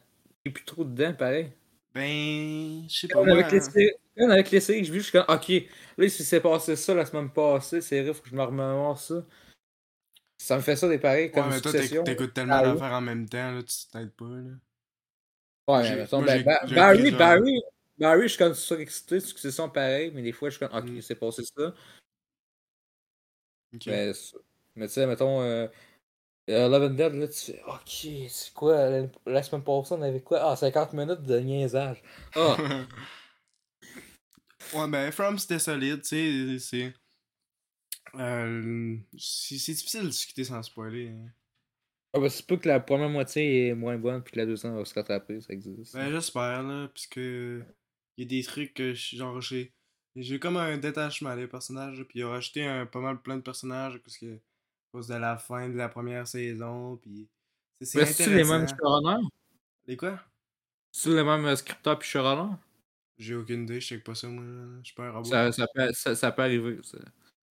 t'es 0.43 0.49
plus 0.49 0.65
trop 0.65 0.83
dedans, 0.83 1.13
pareil. 1.13 1.51
Ben. 1.93 2.83
Je 2.89 2.99
sais 3.01 3.07
pas. 3.07 3.23
Moi, 3.23 3.33
avec, 3.33 3.51
les 3.51 3.59
séries, 3.59 3.91
comme 4.17 4.31
avec 4.31 4.49
les 4.49 4.59
séries 4.59 4.79
que 4.79 4.87
j'ai 4.87 4.91
vues, 4.93 4.99
je 4.99 5.03
suis 5.03 5.11
comme, 5.11 5.25
ok, 5.27 5.49
là, 5.97 6.09
si 6.09 6.23
c'est 6.23 6.41
passé 6.41 6.75
ça 6.75 6.95
la 6.95 7.05
semaine 7.05 7.29
passée, 7.29 7.81
c'est 7.81 8.01
vrai, 8.01 8.13
faut 8.13 8.23
que 8.23 8.29
je 8.29 8.35
me 8.35 8.41
remémore 8.43 8.97
ça. 8.97 9.23
Ça 10.37 10.55
me 10.55 10.61
fait 10.61 10.75
ça 10.75 10.89
des 10.89 10.97
pareils, 10.97 11.25
Ouais, 11.25 11.31
comme 11.31 11.49
mais 11.49 11.61
toi, 11.61 11.71
t'écoutes, 12.03 12.33
tellement 12.33 12.55
Ah 12.55 12.63
d'affaires 12.63 12.93
en 12.93 13.01
même 13.01 13.29
temps, 13.29 13.51
là, 13.51 13.61
tu 13.61 13.75
t'aides 13.91 14.11
pas, 14.13 14.25
là. 14.25 14.51
Ouais, 15.67 15.83
mais 15.83 15.95
mettons, 15.97 16.21
ben, 16.23 16.37
j'ai- 16.37 16.43
Ba- 16.43 16.61
j'ai 16.65 16.75
Barry, 16.75 17.61
Barry, 18.01 18.17
Barry, 18.17 18.21
je 18.23 18.27
suis 18.33 18.37
comme 18.37 18.53
surexcité, 18.55 19.19
succession 19.19 19.69
pareil, 19.69 20.11
mais 20.13 20.21
des 20.23 20.31
fois, 20.31 20.49
je 20.49 20.57
suis 20.57 20.65
comme, 20.67 20.75
ok, 20.77 20.89
Mm. 20.89 21.01
c'est 21.01 21.15
passé 21.15 21.43
ça. 21.45 21.73
Mais, 23.85 24.11
mais 24.75 24.87
tu 24.87 24.93
sais, 24.93 25.05
mettons, 25.07 25.41
euh, 25.41 25.67
euh, 26.49 26.67
Love 26.67 26.83
and 26.91 26.95
Dead, 26.95 27.13
là, 27.13 27.27
tu 27.27 27.51
fais, 27.53 27.61
ok, 27.67 28.29
c'est 28.29 28.53
quoi, 28.53 28.89
la, 28.89 29.07
la 29.25 29.43
semaine 29.43 29.63
passée, 29.63 29.93
on 29.93 30.01
avait 30.01 30.21
quoi? 30.21 30.39
Ah, 30.51 30.55
50 30.55 30.93
minutes 30.93 31.21
de 31.23 31.39
niaisage. 31.39 32.01
Ah, 32.35 32.57
ouais, 34.73 34.87
ben, 34.89 35.11
From 35.11 35.37
c'était 35.37 35.59
solide, 35.59 36.01
tu 36.01 36.57
sais, 36.57 36.59
c'est. 36.59 36.93
Euh, 38.15 38.97
c'est 39.17 39.55
difficile 39.73 40.01
de 40.03 40.07
discuter 40.09 40.43
sans 40.43 40.61
spoiler. 40.63 41.09
hein. 41.09 41.29
Ah, 42.13 42.19
ben, 42.19 42.27
c'est 42.27 42.45
pas 42.45 42.57
que 42.57 42.67
la 42.67 42.81
première 42.81 43.07
moitié 43.07 43.67
est 43.69 43.73
moins 43.73 43.97
bonne, 43.97 44.21
puis 44.21 44.33
que 44.33 44.39
la 44.39 44.45
deuxième 44.45 44.75
va 44.75 44.83
se 44.83 44.93
rattraper, 44.93 45.39
ça 45.39 45.53
existe. 45.53 45.93
Ben, 45.95 46.11
j'espère, 46.11 46.63
là, 46.63 46.89
parce 46.89 47.07
que. 47.07 47.63
Il 48.17 48.23
y 48.23 48.27
a 48.27 48.29
des 48.41 48.43
trucs 48.45 48.73
que, 48.73 48.93
genre, 48.93 49.41
j'ai. 49.41 49.73
J'ai 50.15 50.39
comme 50.39 50.57
un 50.57 50.77
détachement 50.77 51.35
des 51.37 51.47
personnages, 51.47 52.03
puis 52.03 52.19
il 52.19 52.23
a 52.23 52.29
rajouté 52.29 52.65
un, 52.65 52.85
pas 52.85 52.99
mal 52.99 53.21
plein 53.21 53.37
de 53.37 53.41
personnages, 53.41 53.97
parce 53.99 54.17
que. 54.17 54.35
À 54.35 54.97
cause 54.97 55.07
de 55.07 55.15
la 55.15 55.37
fin 55.37 55.69
de 55.69 55.75
la 55.77 55.87
première 55.89 56.27
saison, 56.27 56.97
puis. 56.97 57.29
C'est 57.81 58.05
c'est 58.05 58.27
les 58.27 58.43
mêmes 58.43 58.67
showrunners? 58.67 59.25
Les 59.87 59.97
quoi? 59.97 60.19
C'est-tu 60.91 61.15
les 61.15 61.23
mêmes 61.23 61.45
euh, 61.45 61.55
scripteurs 61.55 61.97
puis 61.97 62.09
showrunners? 62.09 62.55
J'ai 63.17 63.35
aucune 63.35 63.63
idée, 63.63 63.79
je 63.79 63.87
sais 63.87 63.97
pas 63.99 64.15
ça, 64.15 64.27
moi. 64.27 64.43
Je 64.81 64.85
suis 64.87 64.95
pas 64.95 65.05
un 65.07 65.11
robot. 65.11 65.29
Ça, 65.29 65.51
ça, 65.51 65.65
peut, 65.73 65.91
ça, 65.93 66.15
ça 66.15 66.31
peut 66.31 66.41
arriver. 66.41 66.79
ça. 66.83 66.97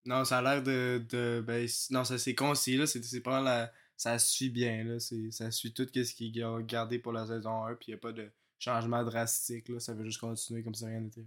Non, 0.05 0.25
ça 0.25 0.39
a 0.39 0.43
l'air 0.43 0.63
de, 0.63 1.05
de. 1.09 1.43
Ben, 1.47 1.67
non, 1.91 2.05
ça 2.05 2.19
c'est 2.19 2.35
concis, 2.35 2.77
là. 2.77 2.87
C'est 2.87 3.03
c'est 3.05 3.21
pas 3.21 3.41
la. 3.41 3.73
Ça 3.97 4.19
suit 4.19 4.51
bien, 4.51 4.83
là. 4.85 4.99
c'est- 4.99 5.31
Ça 5.31 5.51
suit 5.51 5.73
tout 5.73 5.87
ce 5.93 6.15
qu'ils 6.15 6.45
ont 6.45 6.61
gardé 6.61 6.99
pour 6.99 7.13
la 7.13 7.27
saison 7.27 7.65
1, 7.65 7.75
puis 7.77 7.93
y 7.93 7.95
a 7.95 7.99
pas 7.99 8.13
de 8.13 8.29
changement 8.63 9.03
drastique, 9.05 9.69
là. 9.69 9.81
Ça 9.81 9.93
veut 9.95 10.05
juste 10.05 10.21
continuer 10.21 10.63
comme 10.63 10.75
si 10.75 10.85
rien 10.85 11.01
n'était. 11.01 11.25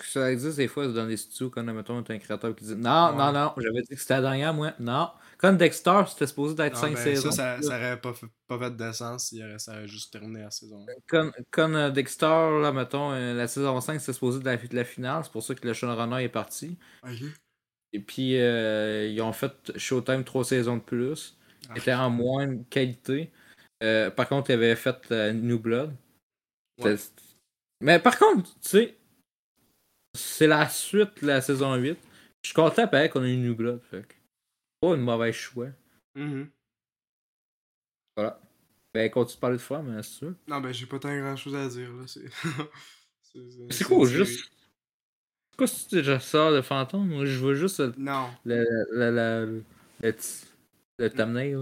Ça 0.00 0.30
existe 0.30 0.58
des 0.58 0.68
fois 0.68 0.86
dans 0.86 1.06
des 1.08 1.16
studios 1.16 1.50
quand, 1.50 1.64
mettons, 1.64 2.00
t'as 2.04 2.14
un 2.14 2.18
créateur 2.18 2.54
qui 2.54 2.64
dit 2.64 2.76
Non, 2.76 3.12
non, 3.12 3.26
Ouais. 3.26 3.32
non, 3.32 3.52
j'avais 3.56 3.82
dit 3.82 3.88
que 3.88 4.00
c'était 4.00 4.14
la 4.14 4.20
dernière, 4.20 4.54
moi. 4.54 4.72
Non. 4.78 5.10
Comme 5.38 5.56
Dexter, 5.56 6.02
c'était 6.06 6.28
supposé 6.28 6.54
d'être 6.54 6.74
Non, 6.74 6.80
5 6.80 6.94
ben, 6.94 7.02
saisons. 7.02 7.30
ça, 7.32 7.56
ça, 7.56 7.62
ça 7.62 7.76
aurait 7.76 8.00
pas 8.00 8.12
fait, 8.12 8.26
pas 8.46 8.58
fait 8.60 8.76
de 8.76 8.92
sens. 8.92 9.32
Il 9.32 9.42
aurait, 9.42 9.58
ça 9.58 9.72
aurait 9.72 9.88
juste 9.88 10.12
terminé 10.12 10.42
la 10.42 10.52
saison 10.52 10.86
1. 10.88 10.92
Comme, 11.08 11.32
comme 11.50 11.74
euh, 11.74 11.90
Dexter, 11.90 12.26
là, 12.26 12.70
mettons, 12.70 13.10
euh, 13.12 13.34
la 13.34 13.48
saison 13.48 13.80
5, 13.80 13.98
c'était 13.98 14.12
supposé 14.12 14.38
de 14.38 14.76
la, 14.76 14.84
finale. 14.84 15.24
C'est 15.24 15.32
pour 15.32 15.42
ça 15.42 15.54
que 15.56 15.66
le 15.66 15.74
showrunner 15.74 16.22
est 16.22 16.28
parti. 16.28 16.78
Et 17.92 18.00
puis, 18.00 18.38
euh, 18.38 19.08
ils 19.08 19.20
ont 19.20 19.32
fait 19.32 19.76
Showtime 19.76 20.22
3 20.22 20.44
saisons 20.44 20.76
de 20.76 20.82
plus. 20.82 21.36
Ah. 21.70 21.74
Était 21.76 21.94
en 21.94 22.10
moins 22.10 22.56
qualité. 22.70 23.32
Euh, 23.82 24.10
par 24.10 24.28
contre, 24.28 24.50
ils 24.50 24.54
avaient 24.54 24.76
fait 24.76 25.10
New 25.32 25.58
Blood. 25.58 25.92
Ouais. 26.78 26.96
Mais 27.80 27.98
par 27.98 28.18
contre, 28.18 28.50
tu 28.60 28.68
sais, 28.68 28.96
c'est 30.14 30.46
la 30.46 30.68
suite 30.68 31.20
de 31.22 31.26
la 31.26 31.40
saison 31.40 31.74
8. 31.74 31.98
Je 32.42 32.48
suis 32.48 32.54
content 32.54 32.86
pareil 32.88 33.10
qu'on 33.10 33.22
a 33.22 33.28
eu 33.28 33.36
New 33.36 33.54
Blood. 33.54 33.80
Fait 33.90 34.06
pas 34.80 34.94
une 34.94 35.02
mauvaise 35.02 35.34
choix. 35.34 35.68
Mhm. 36.14 36.48
Voilà. 38.16 38.40
Ben, 38.94 39.10
continue 39.10 39.36
de 39.36 39.40
parler 39.40 39.56
de 39.56 39.62
fois, 39.62 39.82
mais 39.82 40.02
c'est 40.02 40.10
sûr. 40.18 40.34
Non, 40.46 40.60
ben, 40.60 40.72
j'ai 40.72 40.86
pas 40.86 40.98
tant 40.98 41.16
grand 41.16 41.36
chose 41.36 41.54
à 41.54 41.68
dire, 41.68 41.92
là. 41.92 42.06
C'est. 42.06 42.24
c'est 43.22 43.40
C'est 43.72 43.84
quoi, 43.84 43.98
une 43.98 44.06
juste? 44.06 44.50
quoi 45.56 45.66
si 45.66 45.88
tu 45.88 45.96
déjà 45.96 46.18
sors 46.20 46.52
de 46.52 46.62
fantôme? 46.62 47.08
Moi, 47.08 47.24
je 47.26 47.38
veux 47.38 47.54
juste 47.54 47.80
le, 47.80 47.92
Non. 47.98 48.30
le, 48.44 48.64
le, 48.92 49.10
le, 49.10 49.62
le, 50.02 50.14
le 50.98 51.10
thumbnail. 51.10 51.56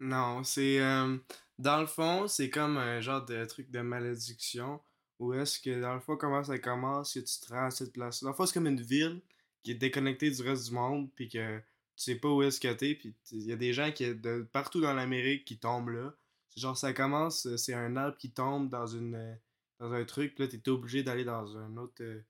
Non, 0.00 0.42
c'est. 0.42 0.80
euh, 0.80 1.16
dans 1.60 1.80
le 1.80 1.86
fond, 1.86 2.26
c'est 2.26 2.50
comme 2.50 2.78
un 2.78 3.00
genre 3.00 3.24
de 3.24 3.44
truc 3.44 3.70
de 3.70 3.80
malédiction. 3.80 4.80
Où 5.18 5.34
est-ce 5.34 5.60
que, 5.60 5.80
dans 5.80 5.94
le 5.94 6.00
fond, 6.00 6.16
comment 6.16 6.42
ça 6.42 6.58
commence, 6.58 7.12
que 7.12 7.20
tu 7.20 7.40
te 7.40 7.52
rends 7.52 7.66
à 7.66 7.70
cette 7.70 7.92
place 7.92 8.22
Dans 8.22 8.30
le 8.30 8.34
fond, 8.34 8.46
c'est 8.46 8.54
comme 8.54 8.66
une 8.66 8.80
ville 8.80 9.20
qui 9.62 9.72
est 9.72 9.74
déconnectée 9.74 10.30
du 10.30 10.42
reste 10.42 10.68
du 10.68 10.74
monde, 10.74 11.10
puis 11.14 11.28
que 11.28 11.58
tu 11.58 11.64
sais 11.96 12.14
pas 12.14 12.30
où 12.30 12.42
est-ce 12.42 12.58
que 12.58 12.72
t'es, 12.72 12.94
puis 12.94 13.14
il 13.32 13.42
y 13.42 13.52
a 13.52 13.56
des 13.56 13.74
gens 13.74 13.92
qui, 13.92 14.14
de 14.14 14.48
partout 14.52 14.80
dans 14.80 14.94
l'Amérique 14.94 15.44
qui 15.44 15.58
tombent 15.58 15.90
là. 15.90 16.14
C'est 16.48 16.60
genre, 16.60 16.76
ça 16.76 16.94
commence, 16.94 17.46
euh, 17.46 17.58
c'est 17.58 17.74
un 17.74 17.94
arbre 17.96 18.16
qui 18.16 18.30
tombe 18.32 18.70
dans 18.70 18.86
une, 18.86 19.14
euh, 19.14 19.34
dans 19.78 19.92
un 19.92 20.04
truc, 20.04 20.34
puis 20.34 20.44
là, 20.44 20.50
t'es 20.50 20.70
obligé 20.70 21.02
d'aller 21.02 21.24
dans 21.24 21.46
une 21.46 21.78
autre 21.78 22.02
euh, 22.02 22.22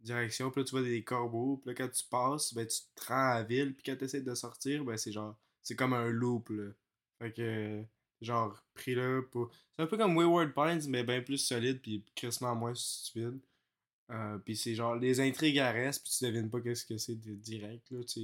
direction, 0.00 0.50
puis 0.52 0.60
là, 0.60 0.64
tu 0.64 0.70
vois 0.70 0.82
des 0.82 1.02
corbeaux, 1.02 1.56
puis 1.56 1.70
là, 1.70 1.74
quand 1.74 1.88
tu 1.88 2.04
passes, 2.08 2.54
ben, 2.54 2.66
tu 2.66 2.78
te 2.94 3.06
rends 3.08 3.32
à 3.32 3.34
la 3.38 3.42
ville, 3.42 3.74
puis 3.74 3.82
quand 3.84 3.96
t'essaies 3.96 4.22
de 4.22 4.34
sortir, 4.36 4.84
ben, 4.84 4.96
c'est 4.96 5.12
genre, 5.12 5.36
c'est 5.62 5.74
comme 5.74 5.92
un 5.92 6.08
loop, 6.08 6.50
là. 6.50 6.70
Fait 7.18 7.32
que, 7.32 7.84
genre, 8.20 8.62
pris 8.74 8.94
là 8.94 9.22
pour... 9.30 9.50
C'est 9.72 9.82
un 9.82 9.86
peu 9.86 9.96
comme 9.96 10.16
Wayward 10.16 10.52
Pines, 10.54 10.88
mais 10.90 11.04
bien 11.04 11.20
plus 11.22 11.38
solide, 11.38 11.80
puis 11.80 12.04
crissement 12.14 12.54
moins 12.54 12.74
stupide. 12.74 13.38
Euh, 14.10 14.38
puis 14.38 14.56
c'est 14.56 14.74
genre, 14.74 14.94
les 14.96 15.20
intrigues 15.20 15.58
restent, 15.58 16.04
puis 16.04 16.12
tu 16.16 16.24
devines 16.24 16.48
pas 16.50 16.60
qu'est-ce 16.60 16.86
que 16.86 16.96
c'est 16.96 17.16
direct, 17.16 17.90
là, 17.90 18.04
tu. 18.04 18.20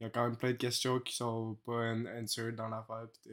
Il 0.00 0.04
y 0.04 0.06
a 0.06 0.10
quand 0.10 0.24
même 0.24 0.36
plein 0.36 0.52
de 0.52 0.56
questions 0.56 1.00
qui 1.00 1.14
sont 1.16 1.56
pas 1.64 1.92
an- 1.92 2.06
answered 2.06 2.54
dans 2.54 2.68
l'affaire, 2.68 3.08
puis 3.12 3.32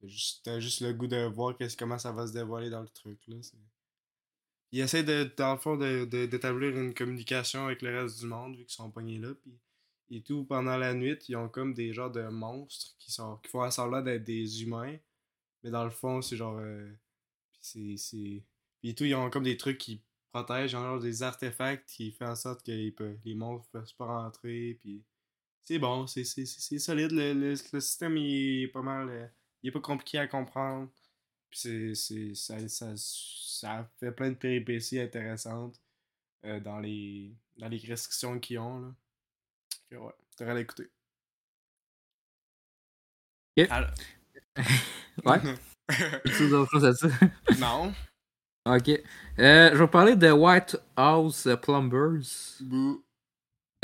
t'as- 0.00 0.06
juste, 0.06 0.60
juste 0.60 0.80
le 0.80 0.92
goût 0.92 1.06
de 1.06 1.24
voir 1.26 1.56
qu'est-ce, 1.56 1.76
comment 1.76 1.98
ça 1.98 2.12
va 2.12 2.26
se 2.26 2.32
dévoiler 2.32 2.70
dans 2.70 2.82
le 2.82 2.88
truc, 2.88 3.18
là. 3.26 3.36
Ils 4.72 4.80
essaient, 4.80 5.02
de, 5.04 5.30
dans 5.36 5.52
le 5.54 5.58
fond, 5.58 5.76
de- 5.76 6.04
d'établir 6.26 6.76
une 6.76 6.94
communication 6.94 7.66
avec 7.66 7.82
le 7.82 8.00
reste 8.00 8.20
du 8.20 8.26
monde, 8.26 8.56
vu 8.56 8.64
qu'ils 8.64 8.74
sont 8.74 8.90
pognés 8.90 9.18
là, 9.18 9.34
puis 9.34 9.58
et 10.10 10.22
tout, 10.22 10.44
pendant 10.44 10.76
la 10.76 10.94
nuit, 10.94 11.18
ils 11.28 11.36
ont 11.36 11.48
comme 11.48 11.74
des 11.74 11.92
genres 11.92 12.10
de 12.10 12.22
monstres 12.28 12.94
qui 12.98 13.10
sont 13.10 13.36
qui 13.38 13.50
font 13.50 13.68
semblant 13.70 14.02
d'être 14.02 14.24
des 14.24 14.62
humains, 14.62 14.96
mais 15.64 15.70
dans 15.72 15.84
le 15.84 15.90
fond, 15.90 16.22
c'est 16.22 16.36
genre... 16.38 16.58
euh, 16.58 16.92
puis 17.52 17.60
c'est... 17.62 17.96
c'est... 17.98 18.44
Puis 18.80 18.94
tout, 18.96 19.04
ils 19.04 19.14
ont 19.16 19.30
comme 19.30 19.44
des 19.44 19.56
trucs 19.58 19.78
qui 19.78 20.02
protègent, 20.32 20.72
genre 20.72 21.00
des 21.00 21.22
artefacts 21.24 21.88
qui 21.88 22.12
font 22.12 22.26
en 22.28 22.36
sorte 22.36 22.64
que 22.64 22.72
les, 22.72 22.94
les 23.24 23.34
monstres 23.34 23.68
peuvent 23.72 23.94
pas 23.98 24.06
rentrer, 24.06 24.78
puis... 24.82 25.04
C'est 25.64 25.78
bon, 25.78 26.06
c'est, 26.06 26.24
c'est, 26.24 26.46
c'est, 26.46 26.60
c'est 26.60 26.78
solide, 26.78 27.12
le, 27.12 27.34
le, 27.34 27.50
le 27.50 27.80
système 27.80 28.16
il 28.18 28.64
est 28.64 28.68
pas 28.68 28.82
mal... 28.82 29.08
euh, 29.10 29.26
il 29.62 29.68
est 29.68 29.72
pas 29.72 29.80
compliqué 29.80 30.18
à 30.18 30.28
comprendre, 30.28 30.90
puis 31.50 31.58
c'est, 31.60 31.94
c'est, 31.94 32.34
ça, 32.34 32.68
ça, 32.68 32.94
ça 32.96 33.90
fait 34.00 34.12
plein 34.12 34.30
de 34.30 34.36
péripéties 34.36 35.00
intéressantes 35.00 35.80
euh, 36.46 36.60
dans 36.60 36.80
les 36.80 37.34
dans 37.58 37.68
les 37.68 37.78
restrictions 37.78 38.40
qu'ils 38.40 38.58
ont, 38.60 38.80
là. 38.80 38.94
Fait 39.88 39.96
ouais, 39.96 40.12
t'aurais 40.36 40.54
l'écouter. 40.54 40.90
Ok. 43.56 43.66
Alors- 43.70 43.90
Ouais. 45.24 45.40
Choses 46.26 46.84
à 46.84 46.92
dire? 46.92 47.18
non. 47.58 47.92
Ok. 48.66 48.88
Euh, 49.38 49.70
je 49.72 49.76
vais 49.76 49.88
parler 49.88 50.16
de 50.16 50.30
White 50.30 50.78
House 50.96 51.48
Plumbers. 51.62 52.60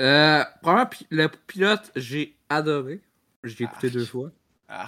Euh, 0.01 0.45
premièrement, 0.62 0.91
le 1.11 1.26
pilote, 1.47 1.93
j'ai 1.97 2.37
adoré. 2.49 3.01
J'ai 3.45 3.64
écouté 3.64 3.89
Arc. 3.89 3.95
deux 3.95 4.05
fois. 4.07 4.31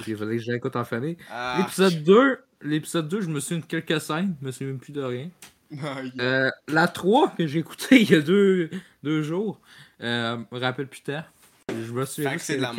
Il 0.07 0.17
fallait 0.17 0.37
que 0.37 0.43
je 0.43 0.53
l'écoute 0.53 0.77
en 0.77 0.85
famille. 0.85 1.17
L'épisode 1.59 2.03
2, 2.05 2.39
l'épisode 2.63 3.09
2, 3.09 3.21
je 3.21 3.29
me 3.29 3.41
souviens 3.41 3.59
de 3.59 3.65
quelques 3.67 4.01
scènes, 4.01 4.37
je 4.41 4.47
me 4.47 4.53
souviens 4.53 4.69
même 4.69 4.79
plus 4.79 4.93
de 4.93 5.03
rien. 5.03 5.29
Yeah. 5.73 6.03
Euh, 6.21 6.51
la 6.69 6.87
3 6.87 7.31
que 7.31 7.47
j'ai 7.47 7.61
écouté 7.61 8.03
il 8.03 8.11
y 8.11 8.15
a 8.15 8.21
deux, 8.21 8.69
deux 9.03 9.23
jours, 9.23 9.59
euh, 10.03 10.37
me 10.53 10.59
rappelle 10.59 10.87
plus 10.87 11.01
tard. 11.01 11.25
Je 11.71 11.91
me 11.93 12.05
souviens 12.05 12.37
que 12.37 12.43
c'est 12.43 12.59
de 12.59 12.61
la 12.61 12.75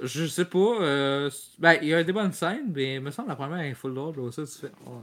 Je 0.00 0.26
sais 0.26 0.44
pas. 0.46 0.58
Euh, 0.80 1.30
ben, 1.58 1.78
il 1.82 1.88
y 1.88 1.94
a 1.94 2.02
des 2.02 2.12
bonnes 2.12 2.32
scènes, 2.32 2.72
mais 2.74 2.94
il 2.96 3.00
me 3.00 3.10
semble 3.10 3.26
que 3.26 3.32
la 3.32 3.36
première 3.36 3.60
est 3.64 3.74
full 3.74 3.94
là, 3.94 4.12
Ça, 4.32 4.44
tu 4.44 4.52
fais. 4.66 4.72
oh. 4.86 5.02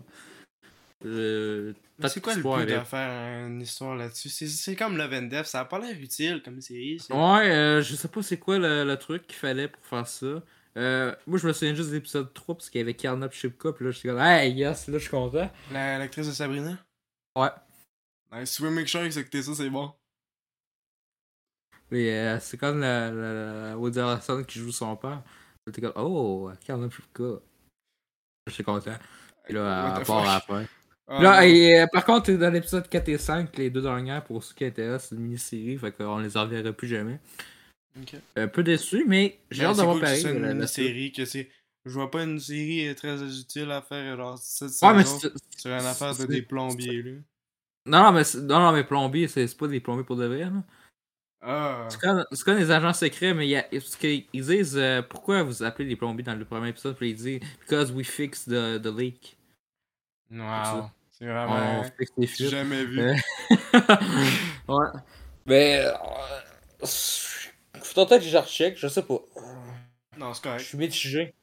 Euh, 1.05 1.73
c'est 2.07 2.19
quoi 2.21 2.35
le 2.35 2.41
but 2.41 2.65
de 2.73 2.79
faire 2.83 3.47
une 3.47 3.61
histoire 3.61 3.95
là-dessus? 3.95 4.27
C'est, 4.29 4.47
c'est 4.47 4.75
comme 4.75 4.97
Love 4.97 5.13
and 5.13 5.21
Death, 5.23 5.45
ça 5.45 5.61
a 5.61 5.65
pas 5.65 5.79
l'air 5.79 5.95
utile 5.97 6.41
comme 6.43 6.59
série. 6.59 6.97
Ouais, 7.09 7.15
euh, 7.51 7.81
je 7.81 7.95
sais 7.95 8.09
pas 8.09 8.21
c'est 8.21 8.37
quoi 8.37 8.57
le, 8.59 8.83
le 8.83 8.97
truc 8.97 9.25
qu'il 9.27 9.37
fallait 9.37 9.69
pour 9.69 9.81
faire 9.85 10.05
ça. 10.07 10.43
Euh, 10.77 11.15
moi, 11.25 11.39
je 11.39 11.47
me 11.47 11.53
souviens 11.53 11.73
juste 11.73 11.89
de 11.89 11.95
l'épisode 11.95 12.33
3 12.33 12.55
parce 12.55 12.69
qu'il 12.69 12.79
y 12.79 12.81
avait 12.81 12.93
Carnap 12.93 13.33
Shipka, 13.33 13.71
puis 13.71 13.85
là, 13.85 13.91
j'étais 13.91 14.09
comme, 14.09 14.19
hey, 14.19 14.51
yes, 14.51 14.87
là, 14.87 14.97
je 14.97 15.03
suis 15.03 15.09
content. 15.09 15.49
La- 15.71 15.97
l'actrice 15.97 16.27
de 16.27 16.31
Sabrina? 16.33 16.77
Ouais. 17.35 17.49
Nice, 18.33 18.55
tu 18.55 18.61
veux 18.63 18.69
make 18.69 18.87
sure 18.87 19.01
que 19.07 19.41
ça, 19.41 19.55
c'est 19.55 19.69
bon. 19.69 19.91
Mais 21.91 22.09
euh, 22.11 22.39
c'est 22.39 22.57
comme 22.57 22.79
la, 22.81 23.11
la, 23.11 23.33
la 23.69 23.77
Woody 23.77 23.99
Harrelson 23.99 24.43
qui 24.43 24.59
joue 24.59 24.71
son 24.71 24.95
père. 24.95 25.21
J'étais 25.65 25.81
comme, 25.81 25.93
oh, 25.95 26.51
Carnap 26.65 26.91
Shipka. 26.93 27.23
J'étais 28.47 28.63
content. 28.63 28.91
Et 29.47 29.53
là, 29.53 29.95
à 29.95 30.01
part 30.01 30.29
après. 30.29 30.67
Ah, 31.07 31.23
là, 31.23 31.47
et, 31.47 31.79
euh, 31.81 31.87
par 31.91 32.05
contre, 32.05 32.31
dans 32.33 32.53
l'épisode 32.53 32.87
4 32.87 33.09
et 33.09 33.17
5, 33.17 33.57
les 33.57 33.71
deux 33.71 33.81
dernières, 33.81 34.23
pour 34.23 34.43
ceux 34.43 34.53
qui 34.53 34.63
intéressent, 34.65 35.09
c'est 35.09 35.15
une 35.15 35.21
mini-série, 35.23 35.77
fait 35.77 35.91
qu'on 35.91 36.19
les 36.19 36.37
enverra 36.37 36.71
plus 36.71 36.87
jamais. 36.87 37.19
Un 38.35 38.47
peu 38.47 38.61
déçu, 38.63 39.03
mais 39.07 39.39
j'ai 39.49 39.63
Mais 39.63 39.69
hâte 39.69 39.77
d'avoir 39.77 39.99
pareil. 39.99 40.21
c'est 40.21 40.31
une 40.31 40.67
série 40.67 41.11
que 41.11 41.25
c'est. 41.25 41.49
Je 41.85 41.91
vois 41.93 42.11
pas 42.11 42.23
une 42.23 42.39
série 42.39 42.93
très 42.95 43.21
utile 43.23 43.71
à 43.71 43.81
faire, 43.81 44.15
genre, 44.17 44.37
cette 44.37 44.69
Ouais, 44.83 44.93
mais 44.93 45.03
saison 45.03 45.19
c'est- 45.19 45.59
sur 45.61 45.71
une 45.71 45.85
affaire 45.85 46.15
de 46.15 46.25
des 46.27 46.41
plombiers, 46.43 47.01
là. 47.01 47.11
Non, 47.87 48.03
non, 48.03 48.11
mais, 48.11 48.23
non, 48.43 48.59
non, 48.59 48.71
mais 48.71 48.83
plombier, 48.83 49.27
c'est 49.27 49.47
c'est 49.47 49.57
pas 49.57 49.67
des 49.67 49.79
plombiers 49.79 50.03
pour 50.03 50.15
de 50.17 50.25
vrai. 50.27 50.41
là. 50.41 50.63
Ah. 51.41 51.87
C'est 51.89 51.99
comme, 51.99 52.25
c'est 52.31 52.43
comme 52.43 52.57
des 52.57 52.69
agents 52.71 52.93
secrets, 52.93 53.33
mais 53.33 53.47
il 53.47 53.51
y 53.51 53.55
a, 53.55 53.63
parce 53.63 53.95
qu'ils 53.95 54.25
disent 54.33 54.77
euh, 54.77 55.01
pourquoi 55.01 55.41
vous 55.43 55.63
appelez 55.63 55.87
les 55.87 55.95
plombiers 55.95 56.23
dans 56.23 56.35
le 56.35 56.43
premier 56.45 56.69
épisode, 56.69 56.95
puis 56.97 57.11
ils 57.11 57.15
disent 57.15 57.39
Because 57.61 57.91
we 57.91 58.05
fix 58.05 58.43
the, 58.45 58.81
the 58.81 58.87
leak. 58.87 59.37
Wow. 60.31 60.89
C'est 61.11 61.25
On 61.29 61.33
vraiment. 61.33 61.83
fixe 61.97 62.11
les 62.17 62.27
fuites. 62.27 62.49
jamais 62.49 62.85
vu. 62.85 62.99
Euh, 63.01 63.13
ouais. 64.67 64.87
Mais. 65.45 65.79
Euh, 65.85 66.85
faut 66.85 68.05
peut-être 68.05 68.21
que 68.23 68.27
je 68.29 68.37
recheck, 68.37 68.77
je 68.77 68.87
sais 68.87 69.03
pas. 69.03 69.19
Non, 70.17 70.33
c'est 70.33 70.39
Je 70.39 70.43
correct. 70.43 70.59
suis 70.65 70.77
mitigé. 70.77 71.33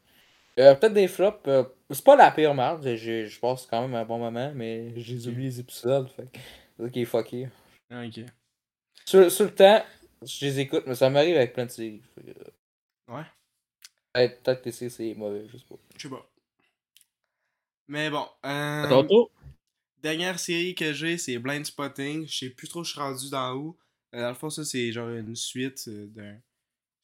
Euh, 0.59 0.74
peut-être 0.74 0.94
des 0.94 1.09
flops. 1.09 1.40
euh, 1.49 1.64
c'est 1.90 2.05
pas 2.05 2.16
la 2.16 2.30
pire 2.30 2.55
merde, 2.55 2.82
je 2.97 3.38
passe 3.40 3.66
quand 3.66 3.82
même 3.82 3.94
un 3.94 4.05
bon 4.05 4.18
moment, 4.18 4.53
mais 4.55 4.92
j'ai 4.97 5.28
oublié 5.28 5.49
les 5.49 5.61
épisodes. 5.61 6.09
Fait 6.16 6.22
que 6.24 6.38
c'est 6.78 6.84
ça 6.84 6.90
qui 6.90 7.03
est 7.03 7.05
fucké. 7.05 7.49
Ok. 7.90 8.20
Sur, 9.09 9.30
sur 9.30 9.44
le 9.46 9.54
temps, 9.54 9.84
je 10.22 10.44
les 10.46 10.61
écoute, 10.61 10.84
mais 10.86 10.94
ça 10.94 11.11
m'arrive 11.11 11.36
avec 11.36 11.52
plein 11.52 11.66
de 11.66 11.70
séries. 11.70 12.02
Fait 12.14 12.22
que, 12.32 12.38
Ouais. 13.12 13.22
Peut-être 14.12 14.42
peut-être 14.42 14.62
que 14.62 14.70
c'est 14.70 14.88
c'est 14.88 15.14
mauvais, 15.14 15.46
je 15.48 15.59
sais 15.59 15.64
pas. 15.68 15.76
Je 15.96 16.02
sais 16.02 16.09
pas. 16.09 16.30
Mais 17.88 18.11
bon. 18.11 18.26
Euh, 18.44 18.82
À 18.84 18.88
ton 18.88 19.07
tour? 19.07 19.30
Dernière 20.02 20.38
série 20.38 20.74
que 20.74 20.92
j'ai, 20.92 21.18
c'est 21.18 21.38
Blind 21.38 21.64
Spotting. 21.64 22.26
Je 22.26 22.36
sais 22.36 22.50
plus 22.50 22.68
trop, 22.68 22.82
je 22.82 22.90
suis 22.92 23.00
rendu 23.00 23.30
dans 23.30 23.54
où. 23.54 23.78
Euh, 24.14 24.22
dans 24.22 24.28
le 24.28 24.34
fond, 24.34 24.50
ça, 24.50 24.64
c'est 24.64 24.90
genre 24.92 25.09
une 25.11 25.36
suite 25.36 25.84
euh, 25.88 26.07
d'un. 26.09 26.40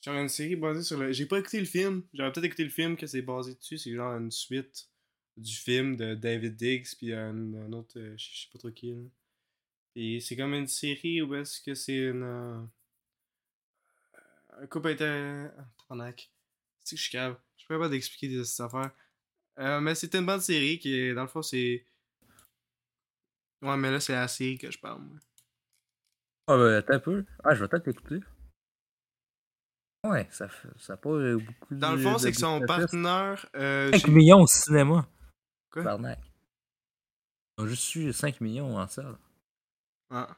Genre 0.05 0.16
une 0.16 0.28
série 0.28 0.57
basée 0.57 0.82
sur 0.82 0.98
le. 0.98 1.12
J'ai 1.12 1.26
pas 1.26 1.38
écouté 1.38 1.61
le 1.61 1.66
film. 1.66 2.03
J'aurais 2.14 2.32
peut-être 2.32 2.44
écouté 2.46 2.64
le 2.64 2.70
film 2.70 2.96
que 2.96 3.07
c'est 3.07 3.22
basé 3.22 3.55
dessus. 3.55 3.78
C'est 3.78 3.94
genre 3.94 4.16
une 4.16 4.30
suite 4.30 4.88
du 5.36 5.55
film 5.55 5.96
de 5.96 6.14
David 6.14 6.57
Diggs, 6.57 6.86
puis 6.98 7.12
un, 7.12 7.55
un 7.55 7.72
autre. 7.72 7.98
euh, 7.98 8.14
je 8.16 8.24
je 8.32 8.40
sais 8.42 8.48
pas 8.53 8.59
trop 8.59 8.70
qui, 8.70 8.90
là. 8.90 9.03
Et 9.95 10.20
c'est 10.20 10.36
comme 10.36 10.55
une 10.55 10.66
série 10.68 11.20
où 11.22 11.34
est-ce 11.34 11.61
que 11.61 11.74
c'est 11.74 11.97
une. 11.97 12.22
euh, 12.22 12.61
un 14.61 14.66
couple 14.66 14.88
inter. 14.88 15.49
Tabarnak. 15.88 16.30
C'est 16.84 16.97
que 16.97 16.99
je 16.99 17.03
suis 17.09 17.12
cave. 17.12 17.36
Je 17.57 17.66
peux 17.66 17.78
pas 17.78 17.88
d'expliquer 17.88 18.28
des- 18.28 18.45
cette 18.45 18.61
affaire. 18.66 18.90
Euh, 19.59 19.80
mais 19.80 19.95
c'est 19.95 20.14
une 20.14 20.26
bonne 20.26 20.40
série 20.40 20.78
qui 20.78 20.95
est. 20.95 21.14
Dans 21.14 21.22
le 21.22 21.28
fond, 21.28 21.43
c'est. 21.43 21.86
Ouais, 23.61 23.76
mais 23.76 23.90
là, 23.90 24.01
c'est 24.01 24.14
la 24.14 24.26
série 24.28 24.59
que 24.59 24.70
je 24.70 24.78
parle, 24.78 25.03
moi. 25.03 25.18
Ah, 26.49 26.57
ben, 26.57 26.74
attends 26.76 26.95
un 26.95 26.99
peu. 26.99 27.24
Ah, 27.45 27.55
je 27.55 27.62
vais 27.62 27.68
peut-être 27.68 27.86
l'écouter. 27.86 28.20
Ouais, 30.05 30.26
ça 30.32 30.49
fait 30.49 30.68
ça 30.78 30.95
a 30.95 30.97
pas 30.97 31.11
beaucoup 31.36 31.55
Dans 31.70 31.93
le 31.93 31.99
fond, 32.03 32.18
c'est 32.18 32.32
que 32.32 32.36
son 32.38 32.61
partenaire. 32.66 33.47
Euh, 33.55 33.93
5 33.93 34.07
j'ai- 34.07 34.12
millions 34.12 34.40
au 34.40 34.47
cinéma. 34.49 35.09
Quoi? 35.70 35.82
Barnac. 35.84 36.18
Ils 37.59 37.62
ont 37.64 37.66
juste 37.68 37.95
eu 37.95 38.12
5 38.12 38.40
millions 38.40 38.76
en 38.76 38.88
salle. 38.88 39.16
Ah. 40.14 40.36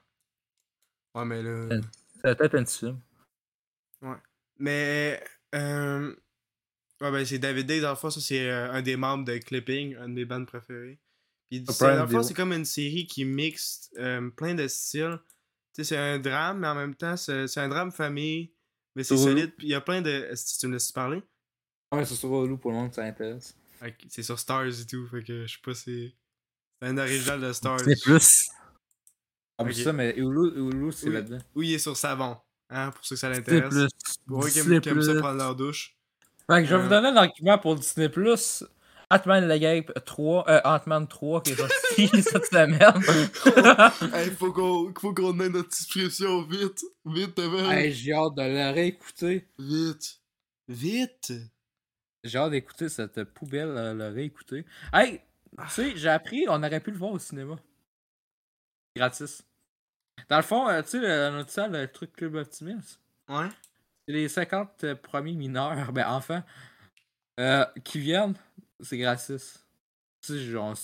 Ouais, 1.15 1.25
mais 1.25 1.43
là. 1.43 1.51
Euh. 1.51 1.81
C'est 2.23 2.37
peut-être 2.39 2.55
un 2.55 2.65
petit 2.65 2.79
film. 2.79 3.01
Mais. 4.59 5.23
Euh... 5.55 6.15
Ouais, 7.01 7.11
ben, 7.11 7.25
c'est 7.27 7.39
David 7.39 7.67
Day, 7.67 7.81
dans 7.81 7.91
le 7.91 7.97
fond, 7.97 8.09
ça, 8.11 8.21
c'est 8.21 8.49
euh, 8.49 8.71
un 8.73 8.81
des 8.81 8.97
membres 8.97 9.25
de 9.25 9.37
Clipping, 9.39 9.97
un 9.97 10.09
de 10.09 10.15
mes 10.15 10.25
bandes 10.25 10.47
préférées. 10.47 11.01
Puis, 11.51 11.65
Ah, 11.69 11.73
c'est- 11.73 11.85
Prime 11.85 11.97
dans 11.97 12.03
le 12.03 12.07
fond, 12.07 12.19
Video. 12.19 12.23
c'est 12.23 12.35
comme 12.35 12.53
une 12.53 12.65
série 12.65 13.07
qui 13.07 13.25
mixe 13.25 13.91
euh, 13.99 14.31
plein 14.31 14.55
de 14.55 14.67
styles. 14.69 15.19
Tu 15.75 15.83
sais, 15.83 15.85
c'est 15.85 15.97
un 15.97 16.19
drame, 16.21 16.61
mais 16.61 16.69
en 16.69 16.75
même 16.77 16.95
temps, 16.95 17.17
c'est 17.17 17.59
un 17.59 17.69
drame 17.69 17.91
famille. 17.91 18.53
Mais 18.95 19.03
c'est 19.03 19.17
solide. 19.17 19.53
Puis, 19.57 19.67
il 19.67 19.71
y 19.71 19.75
a 19.75 19.81
plein 19.81 20.01
de. 20.03 20.09
Est-ce 20.11 20.55
que 20.55 20.61
tu 20.61 20.67
me 20.69 20.75
laisses 20.75 20.93
parler? 20.93 21.21
Ouais, 21.93 22.05
c'est 22.05 22.15
sur 22.15 22.31
Hulu 22.45 22.57
pour 22.59 22.71
le 22.71 22.77
monde, 22.77 22.95
ça 22.95 23.03
intéresse. 23.05 23.57
C'est 24.09 24.23
sur 24.23 24.39
Stars 24.39 24.67
et 24.81 24.87
tout, 24.87 25.07
fait 25.09 25.23
que 25.25 25.47
je 25.47 25.53
sais 25.53 25.61
pas 25.63 25.75
si. 25.75 26.15
C'est 26.81 26.89
un 26.89 26.97
original 26.97 27.41
de 27.41 27.53
Stars. 27.53 27.81
C'est 27.81 28.01
plus. 28.01 28.49
Ah, 29.59 29.65
mais 29.65 29.71
Ok. 29.71 29.77
ça, 29.77 29.93
mais 29.93 30.15
Hulu, 30.17 30.51
Hulu 30.57 30.93
c'est 30.93 31.09
Oui. 31.09 31.15
là-dedans. 31.15 31.39
Oui, 31.55 31.69
il 31.69 31.75
est 31.75 31.79
sur 31.79 31.97
Savon. 31.97 32.37
Hein, 32.71 32.91
pour 32.91 33.05
ceux 33.05 33.15
que 33.15 33.21
ça 33.21 33.31
Disney 33.31 33.61
l'intéresse. 33.61 33.89
Plus. 33.93 34.17
Pour 34.27 34.45
eux 34.45 34.49
qui 34.49 34.59
aiment, 34.59 34.81
qui 34.81 34.89
aiment 34.89 35.03
ça 35.03 35.15
prendre 35.15 35.39
leur 35.39 35.55
douche. 35.55 35.97
Fait 36.51 36.61
que 36.63 36.65
je 36.69 36.75
vais 36.75 36.81
Euh. 36.81 36.83
vous 36.85 36.89
donner 36.89 37.09
un 37.09 37.17
argument 37.17 37.59
pour 37.59 37.77
Disney 37.77 38.09
Plus. 38.09 38.65
Ant-Man 39.11 39.47
la 39.47 39.59
Guêpe 39.59 39.93
3, 40.07 40.49
euh, 40.49 40.61
Ant-Man 40.65 41.07
3 41.07 41.43
qui 41.43 41.53
est 41.53 41.57
sorti 41.57 42.09
cette 42.23 42.47
semaine. 42.47 42.79
hey, 44.15 44.31
faut 44.31 44.51
qu'on 44.51 44.93
faut 44.99 45.13
qu'on 45.15 45.39
ait 45.41 45.49
notre 45.51 45.69
description 45.69 46.43
vite. 46.43 46.83
Vite, 47.05 47.35
t'as 47.35 47.47
vu? 47.49 47.59
hey, 47.71 47.93
j'ai 47.93 48.13
hâte 48.15 48.35
de 48.35 48.43
le 48.43 48.73
réécouter. 48.73 49.47
Vite. 49.59 50.21
Vite. 50.69 51.33
J'ai 52.25 52.39
hâte 52.39 52.53
d'écouter 52.53 52.89
cette 52.89 53.23
poubelle, 53.25 53.69
euh, 53.77 53.93
le 53.95 54.09
réécouter. 54.09 54.65
Hey, 54.93 55.21
tu 55.59 55.69
sais, 55.69 55.93
j'ai 55.97 56.09
appris, 56.09 56.47
on 56.49 56.63
aurait 56.63 56.81
pu 56.81 56.91
le 56.91 56.97
voir 56.99 57.13
au 57.13 57.19
cinéma. 57.19 57.57
Gratis. 58.97 59.43
Dans 60.29 60.37
le 60.37 60.43
fond, 60.43 60.69
euh, 60.69 60.83
tu 60.83 60.91
sais, 60.91 60.99
le- 61.01 61.31
notre 61.37 61.51
salle, 61.51 61.73
le 61.73 61.91
truc 61.91 62.13
Club 62.13 62.37
Optimist, 62.37 63.01
Ouais. 63.29 63.49
c'est 64.07 64.15
les 64.15 64.29
50 64.29 64.85
euh, 64.85 64.95
premiers 64.95 65.35
mineurs, 65.35 65.75
ben 65.93 66.07
enfants, 66.07 66.43
euh, 67.41 67.65
qui 67.85 67.99
viennent, 68.01 68.37
c'est 68.81 68.99
gratis. 68.99 69.65
Tu 70.23 70.33
sais, 70.35 70.39
genre, 70.39 70.75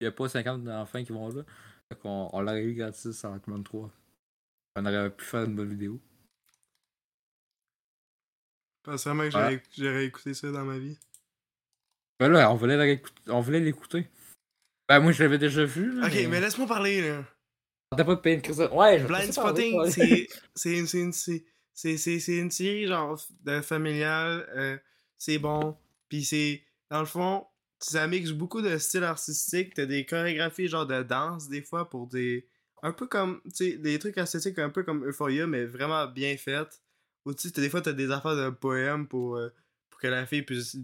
il 0.00 0.04
n'y 0.04 0.08
a 0.08 0.12
pas 0.12 0.28
50 0.28 0.66
enfants 0.68 1.02
qui 1.02 1.12
vont 1.12 1.28
là. 1.30 1.42
Fait 1.88 1.98
qu'on 1.98 2.28
on 2.32 2.40
l'aurait 2.40 2.64
eu 2.64 2.74
gratis 2.74 3.24
en 3.24 3.38
Command 3.38 3.64
3. 3.64 3.90
On 4.76 4.84
aurait 4.86 5.10
pu 5.10 5.24
faire 5.24 5.44
une 5.44 5.56
bonne 5.56 5.70
vidéo. 5.70 6.00
Pense 8.82 9.04
vraiment 9.04 9.22
que 9.24 9.30
j'aurais 9.30 9.62
j'aurais 9.76 10.04
écouté 10.06 10.34
ça 10.34 10.50
dans 10.52 10.64
ma 10.64 10.78
vie. 10.78 10.98
Ben 12.20 12.28
là, 12.28 12.50
on 12.50 12.54
voulait 12.56 13.60
l'écouter. 13.60 14.08
Ben 14.88 15.00
moi, 15.00 15.12
je 15.12 15.22
l'avais 15.22 15.38
déjà 15.38 15.64
vu. 15.64 16.00
Là, 16.00 16.06
Ok, 16.06 16.14
mais 16.28 16.40
laisse-moi 16.40 16.66
parler, 16.66 17.08
là. 17.08 17.24
T'as 17.96 18.04
pas 18.04 18.14
de 18.14 18.20
payer 18.20 18.36
une 18.36 18.42
crise. 18.42 18.60
Ouais, 18.72 18.98
je 18.98 19.06
Blind 19.06 19.32
Spotting, 19.32 19.80
c'est 20.54 20.78
une, 20.78 20.86
une, 20.92 21.12
une 21.84 22.50
série 22.50 22.86
genre 22.86 23.20
de 23.44 23.60
familiale, 23.60 24.46
euh, 24.56 24.76
c'est 25.18 25.38
bon, 25.38 25.76
puis 26.08 26.24
c'est 26.24 26.62
dans 26.90 27.00
le 27.00 27.06
fond, 27.06 27.46
ça 27.78 28.06
mixe 28.06 28.30
beaucoup 28.30 28.62
de 28.62 28.76
styles 28.78 29.04
artistiques, 29.04 29.74
t'as 29.74 29.86
des 29.86 30.04
chorégraphies 30.04 30.68
genre 30.68 30.86
de 30.86 31.02
danse 31.02 31.48
des 31.48 31.62
fois 31.62 31.88
pour 31.88 32.06
des 32.06 32.48
un 32.82 32.92
peu 32.92 33.06
comme 33.06 33.40
tu 33.44 33.72
sais 33.72 33.76
des 33.78 33.98
trucs 33.98 34.18
esthétiques 34.18 34.58
un 34.58 34.70
peu 34.70 34.82
comme 34.82 35.04
Euphoria 35.06 35.46
mais 35.46 35.64
vraiment 35.64 36.06
bien 36.06 36.36
faites. 36.36 36.80
Ou 37.24 37.34
tu 37.34 37.48
sais 37.48 37.60
des 37.60 37.68
fois 37.68 37.80
t'as 37.80 37.92
des 37.92 38.10
affaires 38.10 38.36
de 38.36 38.50
poèmes 38.50 39.06
pour 39.06 39.36
euh, 39.36 39.48
pour 39.90 40.00
que 40.00 40.06
la 40.06 40.26
fille 40.26 40.42
puisse 40.42 40.76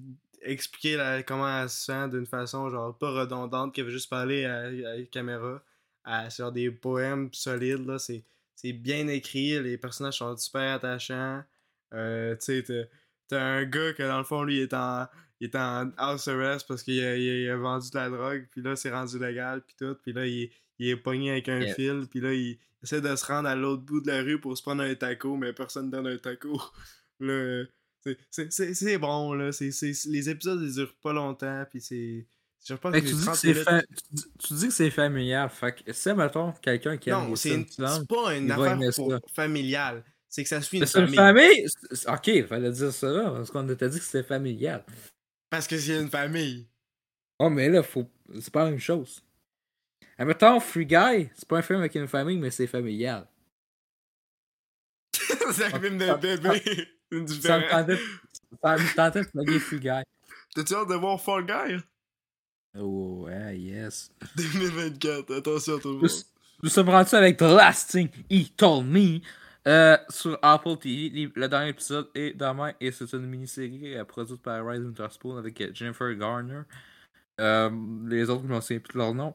expliquer 0.45 0.97
la- 0.97 1.22
comment 1.22 1.62
elle 1.62 1.68
se 1.70 1.84
sent 1.84 2.09
d'une 2.11 2.26
façon 2.26 2.68
genre 2.70 2.97
pas 2.97 3.11
redondante 3.11 3.74
qu'elle 3.74 3.84
veut 3.86 3.90
juste 3.90 4.11
parler 4.11 4.45
à, 4.45 4.61
à 4.62 4.70
la 4.70 5.03
caméra 5.11 5.62
à, 6.05 6.30
sur 6.30 6.51
des 6.53 6.70
poèmes 6.70 7.28
solides, 7.32 7.86
là, 7.86 7.99
c'est, 7.99 8.24
c'est 8.55 8.72
bien 8.72 9.07
écrit, 9.09 9.61
les 9.62 9.78
personnages 9.78 10.18
sont 10.18 10.36
super 10.36 10.74
attachants. 10.74 11.43
Euh, 11.95 12.34
tu 12.36 12.62
sais, 12.64 12.88
t'as, 13.28 13.40
un 13.40 13.64
gars 13.64 13.93
que 13.93 14.03
dans 14.03 14.18
le 14.18 14.24
fond, 14.24 14.43
lui, 14.43 14.57
il 14.57 14.62
est 14.62 14.74
en, 14.74 15.07
il 15.40 15.47
est 15.47 15.57
en 15.57 15.90
house 15.97 16.26
arrest 16.28 16.66
parce 16.66 16.82
qu'il 16.82 17.03
a, 17.05 17.16
il 17.16 17.49
a- 17.49 17.57
vendu 17.57 17.90
de 17.90 17.97
la 17.97 18.11
drogue, 18.11 18.47
puis 18.51 18.62
là, 18.62 18.74
c'est 18.76 18.90
rendu 18.90 19.18
légal, 19.18 19.62
puis 19.62 19.76
tout, 19.78 19.95
puis 20.03 20.12
là, 20.12 20.26
il, 20.26 20.51
il 20.78 20.88
est 20.88 20.97
pogné 20.97 21.30
avec 21.30 21.49
un 21.49 21.61
Yeah. 21.61 21.74
fil, 21.74 22.07
puis 22.11 22.20
là, 22.20 22.32
il 22.32 22.59
essaie 22.82 23.01
de 23.01 23.14
se 23.14 23.24
rendre 23.26 23.49
à 23.49 23.55
l'autre 23.55 23.82
bout 23.82 24.01
de 24.01 24.09
la 24.09 24.22
rue 24.22 24.40
pour 24.40 24.57
se 24.57 24.62
prendre 24.62 24.82
un 24.82 24.95
taco, 24.97 25.36
mais 25.36 25.53
personne 25.53 25.88
donne 25.90 26.07
un 26.09 26.18
taco. 26.18 26.61
là, 27.20 27.32
euh, 27.32 27.66
c'est, 28.30 28.98
bon, 28.98 29.32
là, 29.34 29.50
les 29.61 30.28
épisodes, 30.30 30.61
ils 30.62 30.72
durent 30.74 30.94
pas 30.96 31.12
longtemps, 31.12 31.64
puis 31.70 31.80
c'est... 31.80 32.26
Je 32.64 32.74
pense 32.74 32.94
que 32.94 33.00
tu, 33.00 33.07
dis 33.07 33.12
que 33.18 33.24
30 33.24 33.34
c'est 33.36 33.48
minutes. 33.48 33.64
fa- 33.64 33.82
tu, 33.82 34.05
dis- 34.12 34.24
tu 34.38 34.55
dis 34.55 34.66
que 34.68 34.72
c'est 34.72 34.90
familial. 34.90 35.50
Fait 35.50 35.72
que 35.72 35.92
c'est, 35.92 36.14
mettons, 36.14 36.53
quelqu'un 36.53 36.96
qui 36.96 37.11
aime 37.11 37.16
Non, 37.16 37.28
les 37.30 37.36
c'est 37.36 37.55
une- 37.57 37.66
c'est 37.68 38.07
pas 38.09 38.36
une 38.36 38.50
affaire 38.53 38.78
pour 38.94 39.18
familiale. 39.34 40.05
C'est 40.28 40.44
que 40.44 40.48
ça 40.48 40.61
suit 40.62 40.78
Mais 40.78 40.84
une 40.84 40.88
c'est 40.88 41.00
une 41.00 41.12
famille. 41.12 41.66
famille. 41.90 42.42
Ok, 42.42 42.46
fallait 42.48 42.70
dire 42.70 42.92
ça 42.92 43.11
là, 43.11 43.30
parce 43.32 43.50
qu'on 43.50 43.66
t'a 43.66 43.88
dit 43.88 43.98
que 43.98 44.05
c'était 44.05 44.22
familial. 44.22 44.84
Parce 45.50 45.66
que 45.66 45.76
c'est 45.76 46.00
une 46.00 46.09
famille. 46.09 46.68
Oh, 47.40 47.50
mais 47.50 47.68
là, 47.68 47.82
faut... 47.82 48.09
c'est 48.40 48.53
pas 48.53 48.64
la 48.66 48.70
même 48.70 48.78
chose. 48.78 49.24
Admettons, 50.16 50.61
Free 50.61 50.86
Guy, 50.86 51.30
c'est 51.34 51.48
pas 51.48 51.59
un 51.59 51.62
film 51.62 51.80
avec 51.80 51.96
une 51.96 52.07
famille, 52.07 52.38
mais 52.38 52.53
c'est 52.53 52.68
familial. 52.68 53.26
c'est 55.53 55.64
un 55.74 55.80
film 55.80 55.98
de 55.98 56.07
ça- 56.07 56.16
bébé. 56.16 56.62
Ça 57.42 57.58
me 57.58 57.68
tentait, 57.70 58.00
ça 58.62 58.76
me 58.76 58.94
tentait 58.96 59.20
de 59.20 59.26
plugger 59.28 59.58
Free 59.58 59.80
Guy. 59.80 60.02
T'as-tu 60.54 60.74
hâte 60.74 60.88
de 60.88 60.94
voir 60.94 61.20
Fall 61.20 61.44
Guy? 61.44 61.76
Oh, 62.78 63.24
ouais, 63.26 63.58
yes. 63.58 64.10
2024, 64.36 65.34
attention 65.36 65.78
tout 65.78 65.88
le 65.92 65.98
monde. 65.98 66.10
nous 66.62 66.68
sommes 66.70 66.88
rendus 66.88 67.14
avec 67.14 67.36
The 67.36 67.42
Last 67.42 67.90
Thing 67.90 68.08
He 68.30 68.50
Told 68.56 68.86
Me 68.86 69.20
euh, 69.68 69.98
sur 70.08 70.38
Apple 70.40 70.78
TV. 70.78 71.30
Le 71.34 71.48
dernier 71.48 71.68
épisode 71.70 72.08
est 72.14 72.32
demain 72.34 72.72
et 72.80 72.90
c'est 72.90 73.12
une 73.12 73.26
mini-série 73.26 73.96
euh, 73.96 74.04
produite 74.04 74.40
par 74.40 74.66
Rise 74.66 74.82
Witherspoon 74.82 75.36
avec 75.36 75.60
euh, 75.60 75.70
Jennifer 75.74 76.14
Garner. 76.14 76.62
Euh, 77.40 77.70
les 78.08 78.30
autres, 78.30 78.42
je 78.42 78.48
ne 78.48 78.54
me 78.54 78.60
souviens 78.60 78.80
plus 78.80 78.94
de 78.94 78.98
leur 78.98 79.14
nom. 79.14 79.34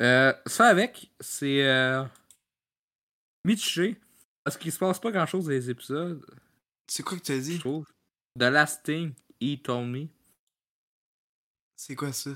Euh, 0.00 0.32
ça 0.44 0.66
avec, 0.66 1.10
c'est 1.20 1.66
euh, 1.66 2.04
parce 4.42 4.56
qu'il 4.56 4.72
se 4.72 4.78
passe 4.78 4.98
pas 4.98 5.10
grand 5.10 5.26
chose 5.26 5.44
dans 5.44 5.50
les 5.52 5.70
épisodes, 5.70 6.24
C'est 6.86 7.02
quoi 7.02 7.18
que 7.18 7.22
t'as 7.22 7.34
je 7.34 7.40
dit? 7.40 7.58
trouve. 7.58 7.86
The 8.38 8.42
Last 8.44 8.82
Thing 8.84 9.12
He 9.40 9.60
Told 9.62 9.88
Me. 9.88 10.06
C'est 11.76 11.94
quoi 11.94 12.12
ça? 12.12 12.30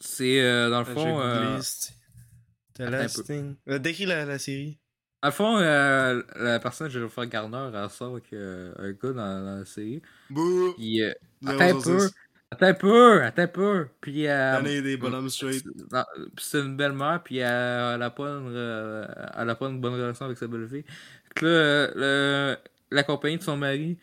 C'est 0.00 0.40
euh, 0.42 0.70
dans 0.70 0.80
le 0.80 0.86
Ah, 0.90 0.94
fond. 0.94 1.20
euh, 1.20 1.58
The 2.74 2.80
Last. 2.80 3.24
Thing. 3.26 3.56
Euh, 3.68 3.78
Décris 3.78 4.06
la, 4.06 4.24
la 4.24 4.38
série. 4.38 4.78
Dans 5.22 5.28
le 5.28 5.34
fond, 5.34 5.58
euh, 5.58 6.22
la 6.36 6.58
personne 6.60 6.86
de 6.88 6.92
Jennifer 6.92 7.26
Garner, 7.26 7.70
elle 7.74 7.90
sort 7.90 8.12
avec 8.12 8.32
euh, 8.32 8.72
un 8.78 8.92
gars 8.92 9.12
dans, 9.12 9.44
dans 9.44 9.58
la 9.58 9.64
série. 9.66 10.00
Bouh! 10.30 10.72
Puis, 10.74 11.02
euh, 11.02 11.12
attends 11.44 11.76
un 11.76 11.80
peu, 11.82 12.08
attends 12.50 12.66
un 12.66 12.74
peu, 12.74 13.22
attends 13.22 13.42
un 13.42 13.46
peu. 13.48 13.88
Puis, 14.00 14.26
euh, 14.26 14.56
Donnez 14.56 14.80
des 14.80 14.96
bonhommes 14.96 15.28
straight. 15.28 15.62
c'est 16.38 16.60
une 16.60 16.76
belle-mère, 16.76 17.22
puis 17.22 17.36
elle, 17.36 17.46
elle 17.96 18.02
a 18.02 18.10
pas 18.10 18.28
une, 18.28 18.56
elle 19.36 19.50
a 19.50 19.54
pas 19.54 19.68
une 19.68 19.80
bonne 19.80 19.92
relation 19.94 20.24
avec 20.24 20.38
sa 20.38 20.46
belle-fille. 20.46 20.84
Là, 21.42 21.48
euh, 21.48 21.92
le- 22.56 22.58
la 22.90 23.02
compagnie 23.02 23.38
de 23.38 23.42
son 23.42 23.56
mari 23.56 23.98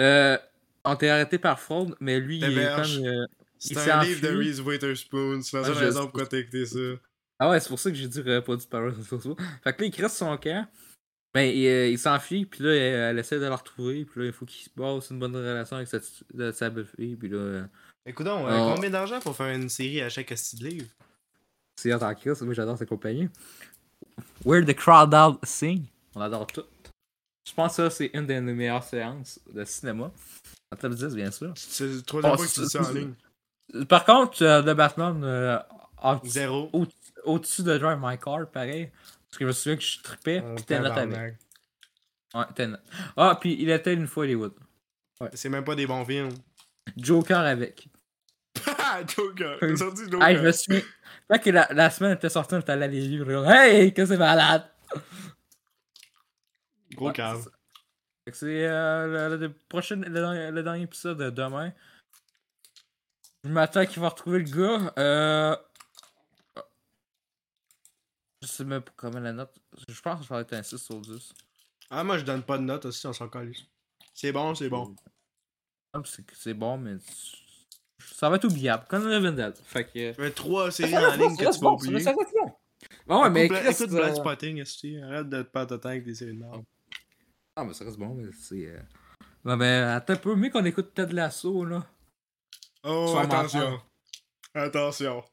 euh, 0.00 0.36
ont 0.84 0.94
été 0.94 1.10
arrêtés 1.10 1.38
par 1.38 1.58
fraude, 1.60 1.94
mais 2.00 2.20
lui, 2.20 2.38
il 2.38 2.44
est 2.58 2.74
comme. 2.74 3.04
euh, 3.06 3.26
C'est 3.58 3.74
il 3.74 3.78
un 3.78 4.02
s'est 4.02 4.08
livre 4.08 4.20
de. 4.22 4.36
Reese 4.36 4.60
Witherspoon. 4.60 5.42
C'est 5.42 5.56
la 5.56 5.62
Ah, 5.62 5.66
seule 5.66 5.76
raison 5.76 6.02
pourquoi 6.04 6.26
t'as 6.26 6.38
écouté 6.38 6.66
ça. 6.66 6.78
Ah 7.40 7.50
ouais, 7.50 7.60
c'est 7.60 7.68
pour 7.68 7.78
ça 7.78 7.90
que 7.90 7.96
j'ai 7.96 8.08
dit 8.08 8.22
euh, 8.26 8.40
pas 8.40 8.56
du 8.56 8.66
Power. 8.66 8.92
Fait 8.92 9.72
que 9.72 9.80
là, 9.80 9.86
il 9.86 9.90
crée 9.90 10.08
son 10.08 10.36
camp. 10.36 10.66
Ben, 11.34 11.42
il, 11.42 11.66
euh, 11.66 11.88
il 11.88 11.98
s'enfuit, 11.98 12.46
puis 12.46 12.64
là, 12.64 12.70
elle, 12.74 12.94
elle 13.10 13.18
essaie 13.18 13.38
de 13.38 13.44
la 13.44 13.54
retrouver, 13.54 14.04
puis 14.06 14.20
là, 14.20 14.26
il 14.26 14.32
faut 14.32 14.46
qu'il 14.46 14.64
se 14.64 14.70
passe 14.70 15.10
une 15.10 15.18
bonne 15.18 15.36
relation 15.36 15.76
avec 15.76 15.86
sa, 15.86 15.98
sa 16.52 16.70
belle-fille, 16.70 17.16
puis 17.16 17.28
là, 17.28 17.36
euh, 17.36 17.64
Écoute 18.06 18.24
donc, 18.24 18.48
combien 18.48 18.88
d'argent 18.88 19.20
pour 19.20 19.36
faire 19.36 19.54
une 19.54 19.68
série 19.68 20.00
à 20.00 20.08
chaque 20.08 20.32
style 20.36 20.60
de 20.60 20.68
livre? 20.68 20.86
c'est 21.78 21.92
en 21.92 22.14
crise, 22.14 22.40
moi 22.42 22.54
j'adore 22.54 22.78
cette 22.78 22.88
compagnie. 22.88 23.28
Where 24.44 24.64
the 24.64 24.74
Crowd 24.74 25.14
Out 25.14 25.38
Sing, 25.44 25.84
on 26.14 26.22
adore 26.22 26.46
tout. 26.46 26.64
Je 27.48 27.54
pense 27.54 27.76
que 27.76 27.88
ça, 27.88 27.90
c'est 27.90 28.10
une 28.12 28.26
des 28.26 28.40
meilleures 28.40 28.84
séances 28.84 29.40
de 29.52 29.64
cinéma. 29.64 30.10
En 30.72 30.76
top 30.76 30.92
10, 30.94 31.14
bien 31.14 31.30
sûr. 31.30 31.52
C'est 31.56 31.86
le 31.86 32.02
troisième 32.02 32.36
fois 32.36 32.46
que 32.46 32.50
tu 32.52 32.60
dis 32.60 32.66
c'est- 32.68 32.82
ça 32.82 32.90
en 32.90 32.92
ligne. 32.92 33.14
Par 33.86 34.04
contre, 34.04 34.42
euh, 34.42 34.62
The 34.62 34.76
Batman, 34.76 35.22
euh, 35.24 35.58
en- 35.98 36.20
Zéro. 36.24 36.68
au- 36.72 36.86
au-dessus 37.24 37.62
de 37.62 37.76
Drive 37.78 37.98
My 38.02 38.18
Car, 38.18 38.50
pareil. 38.50 38.90
Parce 39.30 39.38
que 39.38 39.44
je 39.44 39.46
me 39.46 39.52
souviens 39.52 39.76
que 39.76 39.82
je 39.82 40.02
trippais, 40.02 40.42
Oh, 40.46 40.54
pis 40.56 40.64
t'es 40.64 40.78
note 40.78 40.92
avec. 40.92 41.10
tabarnak. 41.10 41.38
Ouais, 42.34 42.54
Tenet. 42.54 42.76
Ah, 43.16 43.38
puis 43.40 43.56
il 43.60 43.70
était 43.70 43.94
une 43.94 44.06
fois 44.06 44.24
Hollywood. 44.24 44.52
C'est 45.34 45.48
même 45.48 45.64
pas 45.64 45.74
des 45.74 45.86
bons 45.86 46.04
films. 46.04 46.30
Joker 46.96 47.38
avec. 47.40 47.88
Ah, 48.66 49.00
Joker! 49.16 49.56
T'as 49.60 49.76
sorti 49.76 50.02
Joker! 50.10 50.22
Hey, 50.26 50.36
je 50.36 50.42
me 50.42 50.52
souviens. 50.52 50.82
Quand 51.28 51.38
que 51.42 51.50
la, 51.50 51.68
la 51.72 51.90
semaine 51.90 52.12
était 52.12 52.28
sortie, 52.28 52.54
on 52.54 52.60
était 52.60 52.72
allé 52.72 52.84
à 52.84 52.88
les 52.88 53.00
livres. 53.00 53.46
Hey, 53.50 53.92
que 53.94 54.04
c'est 54.06 54.16
malade! 54.18 54.64
Gros 56.98 57.08
Ouais, 57.08 57.12
cave. 57.14 57.48
c'est 58.32 58.66
euh, 58.66 59.28
le, 59.30 59.36
le 59.36 59.52
prochain, 59.52 59.96
le, 59.96 60.10
dernier- 60.10 60.50
le 60.50 60.62
dernier 60.62 60.82
épisode 60.84 61.18
de 61.18 61.30
demain. 61.30 61.72
Je 63.44 63.48
m'attends 63.50 63.86
qu'il 63.86 64.00
va 64.02 64.08
retrouver 64.10 64.40
le 64.40 64.44
gars. 64.44 64.92
Euh... 64.98 65.56
Je 68.42 68.46
sais 68.46 68.64
même 68.64 68.82
pas 68.82 68.92
comment 68.96 69.18
la 69.20 69.32
note. 69.32 69.54
Je 69.88 70.00
pense 70.00 70.20
que 70.20 70.26
ça 70.26 70.34
va 70.34 70.40
être 70.42 70.52
un 70.52 70.62
6 70.62 70.78
sur 70.78 71.00
10. 71.00 71.32
Ah, 71.90 72.04
moi 72.04 72.18
je 72.18 72.24
donne 72.24 72.42
pas 72.42 72.58
de 72.58 72.62
note 72.64 72.84
aussi, 72.84 73.06
on 73.06 73.12
s'en 73.12 73.28
calisse. 73.28 73.62
C'est 74.14 74.32
bon, 74.32 74.54
c'est 74.54 74.68
bon. 74.68 74.94
Ah, 75.94 76.00
C'est 76.34 76.54
bon, 76.54 76.76
mais 76.78 76.96
ça 77.98 78.28
va 78.28 78.36
être 78.36 78.44
oubliable. 78.44 78.84
Comme 78.88 79.08
Living 79.08 79.34
Dead. 79.34 79.56
Fait 79.64 79.84
que. 79.84 80.12
Je 80.12 80.20
mets 80.20 80.30
trois 80.30 80.70
séries 80.70 80.96
en 80.96 81.16
ligne 81.16 81.36
que 81.36 81.52
tu 81.52 81.60
vas 81.60 81.70
oublier. 81.70 82.04
bon. 83.06 83.22
Ouais, 83.22 83.30
mais 83.30 83.46
écoute, 83.46 83.58
écoute 83.68 83.92
euh, 83.92 84.14
Spotting. 84.14 84.60
Arrête 85.02 85.28
de 85.28 85.42
te 85.42 85.48
perdre 85.48 85.76
de 85.76 85.80
temps 85.80 85.88
avec 85.88 86.04
des 86.04 86.14
séries 86.14 86.34
de 86.34 86.40
merde. 86.40 86.64
Ah, 87.60 87.64
mais 87.64 87.74
ça 87.74 87.84
reste 87.84 87.98
bon, 87.98 88.14
mais 88.14 88.30
c'est. 88.32 88.66
euh, 88.66 88.78
Non, 89.44 89.56
mais 89.56 89.78
attends 89.78 90.12
un 90.12 90.16
peu, 90.16 90.34
mieux 90.36 90.48
qu'on 90.50 90.64
écoute 90.64 90.94
Ted 90.94 91.12
Lasso, 91.12 91.64
là. 91.64 91.84
Oh, 92.84 93.16
attention. 93.18 93.80
Attention. 94.54 95.24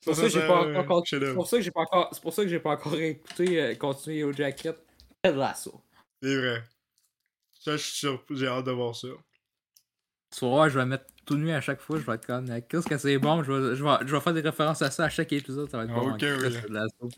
C'est 0.00 0.10
pour 0.10 0.16
ça 0.16 0.22
que 0.22 0.28
j'ai 0.28 0.46
pas 0.46 0.80
encore. 0.80 1.02
C'est 1.04 1.10
chef-d'œuvre. 1.10 1.34
pour 1.34 1.46
ça 1.48 1.56
que 1.56 1.62
j'ai 1.64 1.70
pas 1.72 1.80
encore. 1.80 2.08
C'est 2.12 2.22
pour 2.22 2.32
ça 2.32 2.42
que 2.44 2.48
j'ai 2.48 2.60
pas 2.60 2.70
encore 2.70 2.94
écouté 2.94 3.60
euh, 3.60 3.74
continuer 3.74 4.22
au 4.22 4.32
jacket. 4.32 4.76
Ted 5.22 5.36
Lasso. 5.36 5.80
C'est 6.22 6.36
vrai. 6.36 6.62
Ça, 7.58 7.72
je 7.72 7.82
suis 7.82 7.96
sûr, 7.98 8.22
j'ai 8.30 8.46
hâte 8.46 8.66
de 8.66 8.70
voir 8.70 8.94
ça. 8.94 9.08
Tu 10.30 10.44
voir, 10.44 10.68
je 10.68 10.78
vais 10.78 10.86
mettre 10.86 11.06
tout 11.26 11.36
nu 11.36 11.50
à 11.52 11.60
chaque 11.60 11.80
fois, 11.80 11.98
je 11.98 12.04
vais 12.04 12.14
être 12.14 12.26
comme. 12.26 12.46
Qu'est-ce 12.68 12.86
que 12.86 12.98
c'est 12.98 13.18
bon, 13.18 13.42
je 13.42 13.50
vais, 13.52 13.74
je, 13.76 13.82
vais, 13.82 13.96
je 14.06 14.14
vais 14.14 14.20
faire 14.20 14.34
des 14.34 14.40
références 14.42 14.82
à 14.82 14.90
ça 14.92 15.04
à 15.04 15.08
chaque 15.08 15.32
épisode, 15.32 15.68
ça 15.70 15.78
va 15.78 15.84
être 15.84 15.92
Ah, 15.96 16.00
bon. 16.00 16.12
ok, 16.12 16.22
oui. 16.22 17.10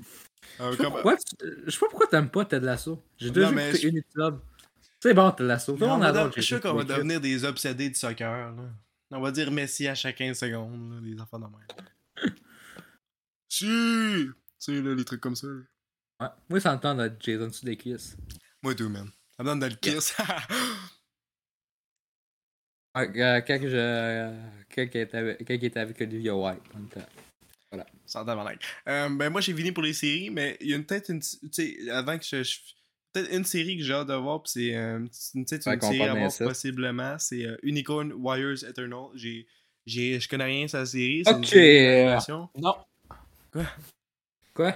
Ah, 0.59 0.71
Je 0.71 0.77
sais 0.77 0.83
comme- 0.83 0.93
pourquoi 0.93 1.17
tu- 1.17 1.25
je 1.67 1.71
sais 1.71 1.79
pas 1.79 1.87
pourquoi 1.89 2.07
t'aimes 2.07 2.31
pas 2.31 2.45
Ted 2.45 2.65
Lasso. 2.65 3.03
J'ai 3.19 3.31
déjà 3.31 3.51
Non, 3.51 3.59
écouté 3.59 3.79
je- 3.83 3.89
un 3.89 3.97
épisode. 3.97 4.41
C'est 5.01 5.15
bon, 5.15 5.31
Ted 5.33 5.45
Lasso. 5.49 5.73
Tout 5.75 5.81
le 5.81 5.87
on 5.87 6.03
adore. 6.03 6.27
Je 6.29 6.33
suis 6.41 6.43
sûr 6.43 6.61
qu'on 6.61 6.75
va 6.75 6.85
devenir 6.85 7.21
des 7.21 7.45
obsédés 7.45 7.91
de 7.91 7.97
soccer. 7.97 8.53
Là. 8.53 8.63
On 9.13 9.21
va 9.21 9.31
dire 9.31 9.51
Messi 9.53 9.87
à 9.87 9.95
chaque 9.95 10.17
15 10.17 10.39
secondes, 10.39 10.95
là, 10.95 11.01
des 11.01 11.21
enfants 11.21 11.39
de 11.39 11.45
même. 11.45 11.87
si! 13.49 13.67
Tu 13.67 14.33
sais, 14.59 14.81
là, 14.83 14.95
les 14.95 15.05
trucs 15.05 15.21
comme 15.21 15.37
ça. 15.37 15.47
là. 15.47 15.61
Ouais. 16.21 16.29
Moi, 16.49 16.61
ça 16.61 16.75
me 16.75 16.81
tente 16.81 16.99
d'être 16.99 17.23
Jason 17.23 17.53
Sudeikis. 17.53 18.15
Moi, 18.63 18.75
tout, 18.75 18.89
man. 18.89 19.09
Ça 19.37 19.43
me 19.43 19.49
donne 19.51 19.61
dans 19.61 19.69
le 19.69 19.75
kiss. 19.75 20.15
Ouais, 22.97 23.11
euh, 23.21 23.41
quand 23.43 23.59
que 23.61 23.69
je. 23.69 23.77
euh, 23.77 24.33
Quand 24.75 24.83
il 24.83 24.97
était 25.01 25.17
avec, 25.19 25.39
quand 25.47 25.53
il 25.53 25.65
était 25.67 25.81
avec 25.81 26.01
Olivia 26.01 26.35
White. 26.35 26.63
en 26.75 26.79
même 26.79 26.89
temps. 26.89 27.07
Sans 28.07 28.25
tabarnak. 28.25 28.63
Euh, 28.89 29.09
ben, 29.11 29.31
moi, 29.31 29.41
j'ai 29.41 29.55
fini 29.55 29.73
pour 29.73 29.83
les 29.83 29.93
séries, 29.93 30.31
mais 30.31 30.57
il 30.61 30.69
y 30.69 30.73
a 30.73 30.77
une- 30.77 30.85
peut-être 30.87 31.11
une. 31.11 31.21
Tu 31.21 31.49
sais, 31.53 31.91
avant 31.91 32.19
que 32.19 32.25
je. 32.25 32.43
je- 32.43 32.59
Peut-être 33.13 33.33
une 33.33 33.45
série 33.45 33.79
que 33.79 33.83
j'ai 33.83 33.95
hâte 33.95 34.09
de 34.09 34.15
voir, 34.15 34.43
pis 34.43 34.51
c'est 34.51 34.77
euh, 34.77 34.99
une, 34.99 35.09
une 35.35 35.47
série 35.81 36.03
à 36.03 36.15
voir 36.15 36.31
possiblement. 36.45 37.19
C'est 37.19 37.47
euh, 37.47 37.57
Unicorn 37.63 38.13
Wires 38.15 38.63
Eternal. 38.65 39.07
J'ai. 39.15 39.47
j'ai- 39.87 40.21
Je 40.21 40.29
connais 40.29 40.45
rien 40.45 40.69
sur 40.69 40.79
la 40.79 40.87
série. 40.87 41.23
C'est 41.25 41.33
une 41.33 41.39
Ok, 41.39 41.47
série 41.47 41.87
d'animation. 41.87 42.49
Non. 42.57 42.75
Quoi? 43.53 43.65
Quoi? 44.53 44.73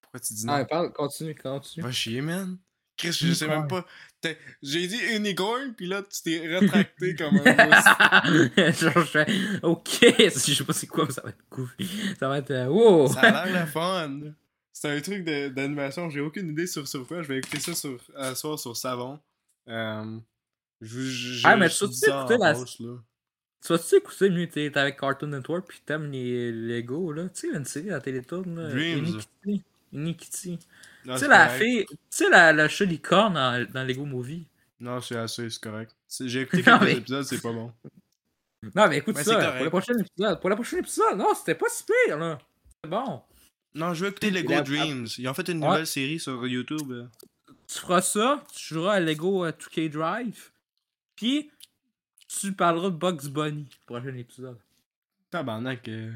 Pourquoi 0.00 0.20
tu 0.20 0.32
dis 0.34 0.46
non? 0.46 0.52
Ah, 0.52 0.64
parle, 0.64 0.92
continue, 0.92 1.34
continue. 1.34 1.84
Va 1.84 1.90
chier, 1.92 2.20
man. 2.20 2.56
Chris, 2.96 3.12
je 3.12 3.32
sais 3.32 3.46
même 3.48 3.68
pas. 3.68 3.84
J'ai 4.62 4.86
dit 4.88 4.98
unicorn, 5.14 5.74
puis 5.76 5.86
là, 5.86 6.02
tu 6.02 6.22
t'es 6.22 6.46
rétracté 6.58 7.14
comme 7.14 7.40
un. 7.44 7.44
Genre, 8.72 8.92
je 8.94 9.00
fais, 9.04 9.26
ok, 9.62 9.88
je 10.18 10.28
sais 10.54 10.64
pas 10.64 10.72
c'est 10.72 10.86
quoi, 10.86 11.04
mais 11.06 11.12
ça 11.12 11.22
va 11.22 11.28
être 11.30 11.44
goofy. 11.50 11.88
Ça 12.18 12.28
va 12.28 12.38
être. 12.38 12.50
euh, 12.50 12.66
wow! 12.66 13.06
Ça 13.08 13.20
a 13.20 13.46
l'air 13.46 13.60
le 13.64 13.66
fun. 13.70 14.20
C'est 14.72 14.90
un 14.90 15.00
truc 15.00 15.24
d'animation. 15.24 16.10
J'ai 16.10 16.20
aucune 16.20 16.50
idée 16.50 16.66
sur, 16.66 16.86
sur 16.88 17.06
quoi. 17.06 17.22
Je 17.22 17.28
vais 17.28 17.38
écouter 17.38 17.60
ça 17.60 17.74
sur, 17.74 17.98
à 18.16 18.34
soir 18.34 18.58
sur 18.58 18.76
Savon. 18.76 19.18
Euh, 19.68 20.18
je, 20.80 21.00
je, 21.02 21.46
Ah, 21.46 21.56
mais 21.56 21.68
tu 21.68 21.84
en 21.84 21.86
écouter 21.88 22.36
la- 22.40 22.54
post, 22.54 22.80
là. 22.80 22.96
Tu 23.64 23.72
vas-tu 23.72 23.96
écouter, 23.96 24.30
mieux, 24.30 24.48
t'es 24.48 24.70
t'es 24.70 24.78
avec 24.78 24.98
Cartoon 25.00 25.28
Network 25.28 25.68
pis 25.68 25.80
t'aimes 25.84 26.10
les 26.12 26.52
Lego, 26.52 27.10
là? 27.12 27.24
Tu 27.28 27.50
sais, 27.50 27.56
une 27.56 27.64
série 27.64 27.90
à 27.90 28.00
Télétoon, 28.00 28.42
là. 28.54 28.68
Dreams. 28.68 29.18
Non, 29.92 30.12
Tu 30.12 31.20
sais, 31.20 31.28
la 31.28 31.46
correct. 31.46 31.62
fille. 31.62 31.86
Tu 31.86 31.96
sais, 32.10 32.28
la, 32.30 32.52
la 32.52 32.68
chat 32.68 32.84
licorne 32.84 33.34
dans, 33.34 33.66
dans 33.72 33.84
Lego 33.84 34.04
Movie. 34.04 34.46
Non, 34.80 35.00
c'est 35.00 35.16
assez, 35.16 35.48
c'est 35.48 35.62
correct. 35.62 35.94
J'ai 36.20 36.40
écouté 36.42 36.62
quelques 36.62 36.82
mais- 36.82 36.92
épisodes, 36.96 37.24
c'est 37.24 37.40
pas 37.40 37.52
bon. 37.52 37.72
Non, 38.74 38.88
mais 38.88 38.98
écoute 38.98 39.14
Mais 39.16 39.22
ça, 39.24 39.52
pour 39.52 39.64
le 39.64 39.70
prochain 39.70 39.92
épisode. 39.98 40.40
Pour 40.40 40.50
le 40.50 40.56
prochain 40.56 40.76
épisode, 40.78 41.16
non, 41.16 41.34
c'était 41.34 41.54
pas 41.54 41.68
si 41.68 41.84
pire, 41.84 42.18
là. 42.18 42.38
C'est 42.82 42.90
bon. 42.90 43.22
Non, 43.74 43.94
je 43.94 44.04
veux 44.04 44.10
écouter 44.10 44.30
Lego 44.30 44.50
La- 44.50 44.62
Dreams. 44.62 45.06
Ils 45.18 45.28
ont 45.28 45.34
fait 45.34 45.48
une 45.48 45.62
Ouais. 45.62 45.68
nouvelle 45.68 45.86
série 45.86 46.18
sur 46.18 46.44
YouTube. 46.46 46.90
euh. 46.90 47.06
Tu 47.68 47.78
feras 47.78 48.00
ça, 48.00 48.42
tu 48.54 48.74
joueras 48.74 48.94
à 48.94 49.00
Lego 49.00 49.44
euh, 49.44 49.52
2K 49.52 49.88
Drive, 49.90 50.50
puis 51.16 51.50
tu 52.28 52.52
parleras 52.52 52.90
de 52.90 52.96
Bugs 52.96 53.28
Bunny, 53.28 53.68
prochain 53.86 54.14
épisode. 54.16 54.58
Tabarnak. 55.30 55.86
euh. 55.88 56.12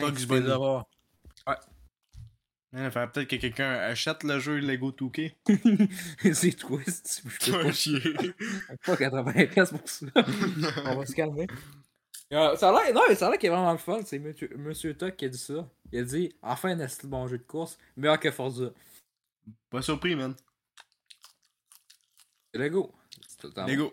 Bugs 0.00 0.26
Bunny. 0.26 0.50
auras. 0.50 0.84
Il 2.76 2.90
faudrait 2.90 3.08
peut-être 3.12 3.28
que 3.28 3.36
quelqu'un 3.36 3.70
achète 3.70 4.24
le 4.24 4.40
jeu 4.40 4.58
Lego 4.58 4.90
2K. 4.90 5.34
C'est 6.34 6.56
twist, 6.56 7.22
je 7.24 7.52
peux 7.52 7.62
Va 7.62 7.72
chier. 7.72 8.00
pas 8.84 8.96
80$ 8.96 9.48
piastres 9.48 9.78
pour 9.78 9.88
ça. 9.88 10.06
On 10.86 10.96
va 10.96 11.06
se 11.06 11.14
calmer. 11.14 11.46
Euh, 12.32 12.56
ça 12.56 12.70
a 12.70 12.84
l'air, 12.84 12.92
non, 12.92 13.02
mais 13.08 13.14
ça 13.14 13.28
a 13.28 13.30
l'air 13.30 13.38
qu'il 13.38 13.46
est 13.46 13.52
vraiment 13.52 13.70
le 13.70 13.78
fun. 13.78 14.00
C'est 14.04 14.18
Monsieur, 14.18 14.50
Monsieur 14.56 14.96
Tuck 14.96 15.14
qui 15.14 15.26
a 15.26 15.28
dit 15.28 15.38
ça. 15.38 15.68
Il 15.92 16.00
a 16.00 16.02
dit 16.02 16.34
Enfin, 16.42 16.76
un 16.76 16.88
bon 17.04 17.28
jeu 17.28 17.38
de 17.38 17.44
course, 17.44 17.78
meilleur 17.96 18.18
que 18.18 18.32
Forza. 18.32 18.70
Pas 19.70 19.82
surpris, 19.82 20.16
man. 20.16 20.34
Lego. 22.52 22.92
Lego. 23.68 23.92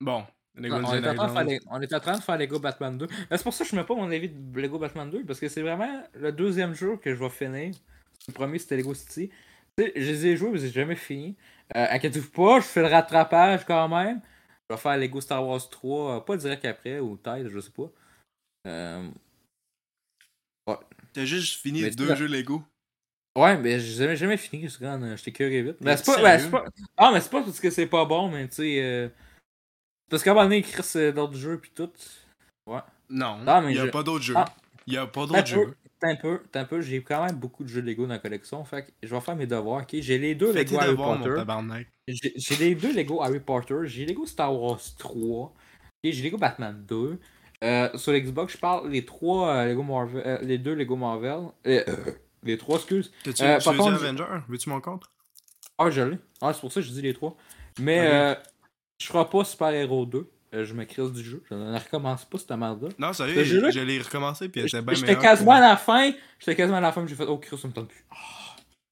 Bon. 0.00 0.24
On, 0.58 0.64
est 0.64 0.70
en 0.72 0.82
train 0.82 0.96
de 1.00 1.32
faire 1.32 1.34
Jones. 1.34 1.46
les- 1.46 1.60
on 1.70 1.80
est 1.80 1.94
en 1.94 2.00
train 2.00 2.16
de 2.18 2.22
faire 2.22 2.38
Lego 2.38 2.58
Batman 2.58 2.96
2. 2.98 3.06
Mais 3.30 3.36
c'est 3.36 3.42
pour 3.42 3.54
ça 3.54 3.64
que 3.64 3.70
je 3.70 3.76
mets 3.76 3.84
pas 3.84 3.94
mon 3.94 4.10
avis 4.10 4.28
de 4.28 4.60
Lego 4.60 4.78
Batman 4.78 5.10
2, 5.10 5.24
parce 5.24 5.40
que 5.40 5.48
c'est 5.48 5.62
vraiment 5.62 6.02
le 6.14 6.32
deuxième 6.32 6.74
jour 6.74 7.00
que 7.00 7.14
je 7.14 7.18
vais 7.18 7.30
finir. 7.30 7.74
Le 8.26 8.32
premier, 8.32 8.58
c'était 8.58 8.76
Lego 8.76 8.94
City. 8.94 9.30
Tu 9.76 9.84
sais, 9.84 9.92
je 9.94 10.10
les 10.10 10.26
ai 10.26 10.36
joués, 10.36 10.50
mais 10.50 10.58
j'ai 10.58 10.70
jamais 10.70 10.96
fini. 10.96 11.36
Euh, 11.76 11.86
inquiétez-vous 11.90 12.30
pas, 12.30 12.60
je 12.60 12.66
fais 12.66 12.82
le 12.82 12.88
rattrapage 12.88 13.64
quand 13.64 13.88
même. 13.88 14.20
Je 14.68 14.74
vais 14.74 14.80
faire 14.80 14.96
Lego 14.96 15.20
Star 15.20 15.46
Wars 15.46 15.68
3, 15.68 16.16
euh, 16.16 16.20
pas 16.20 16.36
direct 16.36 16.64
après, 16.64 16.98
ou 16.98 17.16
peut-être, 17.16 17.48
je 17.48 17.60
sais 17.60 17.70
pas. 17.70 17.90
Euh, 18.66 19.08
T'as 21.12 21.24
juste 21.24 21.60
fini 21.60 21.82
Mais 21.82 21.90
deux 21.90 22.14
jeux 22.14 22.26
Lego. 22.26 22.62
Ouais, 23.36 23.56
mais 23.56 23.78
j'ai 23.80 23.94
jamais, 23.94 24.16
jamais 24.16 24.36
fini, 24.36 24.68
quand 24.78 25.02
euh, 25.02 25.16
j'étais 25.16 25.32
curieux 25.32 25.62
vite. 25.62 25.76
Mais 25.80 25.96
pas, 25.96 26.20
ben, 26.22 26.38
c'est 26.38 26.50
pas. 26.50 26.64
Ah, 26.96 27.10
mais 27.12 27.20
c'est 27.20 27.30
pas 27.30 27.42
parce 27.42 27.60
que 27.60 27.70
c'est 27.70 27.86
pas 27.86 28.04
bon, 28.04 28.28
mais 28.28 28.48
tu 28.48 28.56
sais. 28.56 28.82
euh, 28.82 29.08
Parce 30.08 30.22
qu'à 30.22 30.30
un 30.30 30.34
moment 30.34 30.44
donné, 30.46 30.62
Chris 30.62 30.82
euh, 30.96 31.12
d'autres 31.12 31.36
jeux 31.36 31.58
pis 31.58 31.70
tout. 31.74 31.90
Non, 33.10 33.38
Ah, 33.46 33.60
mais 33.60 33.72
il 33.72 33.76
y 33.76 33.80
a 33.80 33.86
je- 33.86 33.90
pas 33.90 34.02
d'autres 34.02 34.24
jeux. 34.24 34.34
Ah. 34.36 34.44
Il 34.86 34.94
y 34.94 34.96
a 34.96 35.06
pas 35.06 35.26
d'autres 35.26 35.46
jeux. 35.46 35.74
t'as 36.00 36.08
un 36.08 36.16
peu, 36.16 36.40
t'as 36.52 36.60
un 36.60 36.64
peu, 36.64 36.80
j'ai 36.80 37.02
quand 37.02 37.24
même 37.24 37.36
beaucoup 37.36 37.64
de 37.64 37.68
jeux 37.68 37.80
Lego 37.80 38.04
dans 38.06 38.12
la 38.12 38.18
collection, 38.18 38.64
fait 38.64 38.84
que 38.84 38.90
je 39.02 39.14
vais 39.14 39.20
faire 39.20 39.36
mes 39.36 39.46
devoirs, 39.46 39.82
ok? 39.82 39.96
J'ai 40.00 40.18
les 40.18 40.34
deux 40.34 40.52
Lego 40.52 40.78
Harry 40.78 40.90
devoirs, 40.90 41.18
Potter. 41.18 41.34
J'ai 42.06 42.56
les 42.56 42.74
deux 42.74 42.92
Lego 42.94 43.22
Harry 43.22 43.40
Potter, 43.40 43.74
j'ai 43.84 44.06
Lego 44.06 44.24
Star 44.26 44.54
Wars 44.58 44.80
3, 44.98 45.46
ok? 45.46 45.52
j'ai 46.04 46.22
Lego 46.22 46.38
Batman 46.38 46.84
2. 46.86 47.18
Euh, 47.64 47.88
sur 47.98 48.12
l'Xbox, 48.12 48.52
je 48.54 48.58
parle 48.58 48.88
les 48.88 49.04
trois 49.04 49.48
euh, 49.56 49.64
Lego 49.66 49.82
Marvel, 49.82 50.22
euh, 50.24 50.38
les 50.42 50.58
deux 50.58 50.74
Lego 50.74 50.94
Marvel, 50.96 51.40
euh, 51.66 51.82
euh, 51.88 52.12
les 52.44 52.56
trois, 52.56 52.76
excuse. 52.76 53.10
T'as-tu 53.24 53.42
Euh, 53.42 53.58
tu 53.58 53.64
par 53.64 53.76
contre, 53.76 53.94
Avenger? 54.04 54.24
Veux-tu 54.48 54.70
mon 54.70 54.80
compte? 54.80 55.04
Ah, 55.76 55.90
je 55.90 56.02
l'ai. 56.02 56.18
Ah, 56.40 56.52
c'est 56.54 56.60
pour 56.60 56.70
ça 56.72 56.80
que 56.80 56.86
je 56.86 56.92
dis 56.92 57.02
les 57.02 57.14
trois. 57.14 57.36
Mais 57.80 58.32
Ok. 58.32 58.38
Je 58.98 59.06
ferai 59.06 59.28
pas 59.28 59.44
Super 59.44 59.70
Hero 59.70 60.04
2. 60.06 60.28
Euh, 60.54 60.64
je 60.64 60.72
me 60.72 60.84
crise 60.84 61.12
du 61.12 61.22
jeu. 61.22 61.42
Je 61.50 61.54
ne 61.54 61.78
recommence 61.78 62.24
pas 62.24 62.38
cette 62.38 62.50
merde-là. 62.52 62.88
Non, 62.98 63.12
sérieux, 63.12 63.44
jeu-là- 63.44 63.70
je 63.70 63.80
l'ai 63.80 64.00
recommencé 64.00 64.48
puis 64.48 64.60
elle 64.62 64.66
était 64.66 64.80
bien 64.80 64.94
J'étais 64.94 65.16
quasiment 65.18 65.52
à 65.52 65.60
la 65.60 65.76
fin. 65.76 66.10
J'étais 66.38 66.56
quasiment 66.56 66.78
à 66.78 66.80
la 66.80 66.90
fin, 66.92 67.02
mais 67.02 67.08
j'ai 67.08 67.14
fait 67.16 67.26
Oh, 67.28 67.36
Chris, 67.36 67.58
ça 67.58 67.68
me 67.68 67.72
tente 67.74 67.88
plus. 67.88 68.04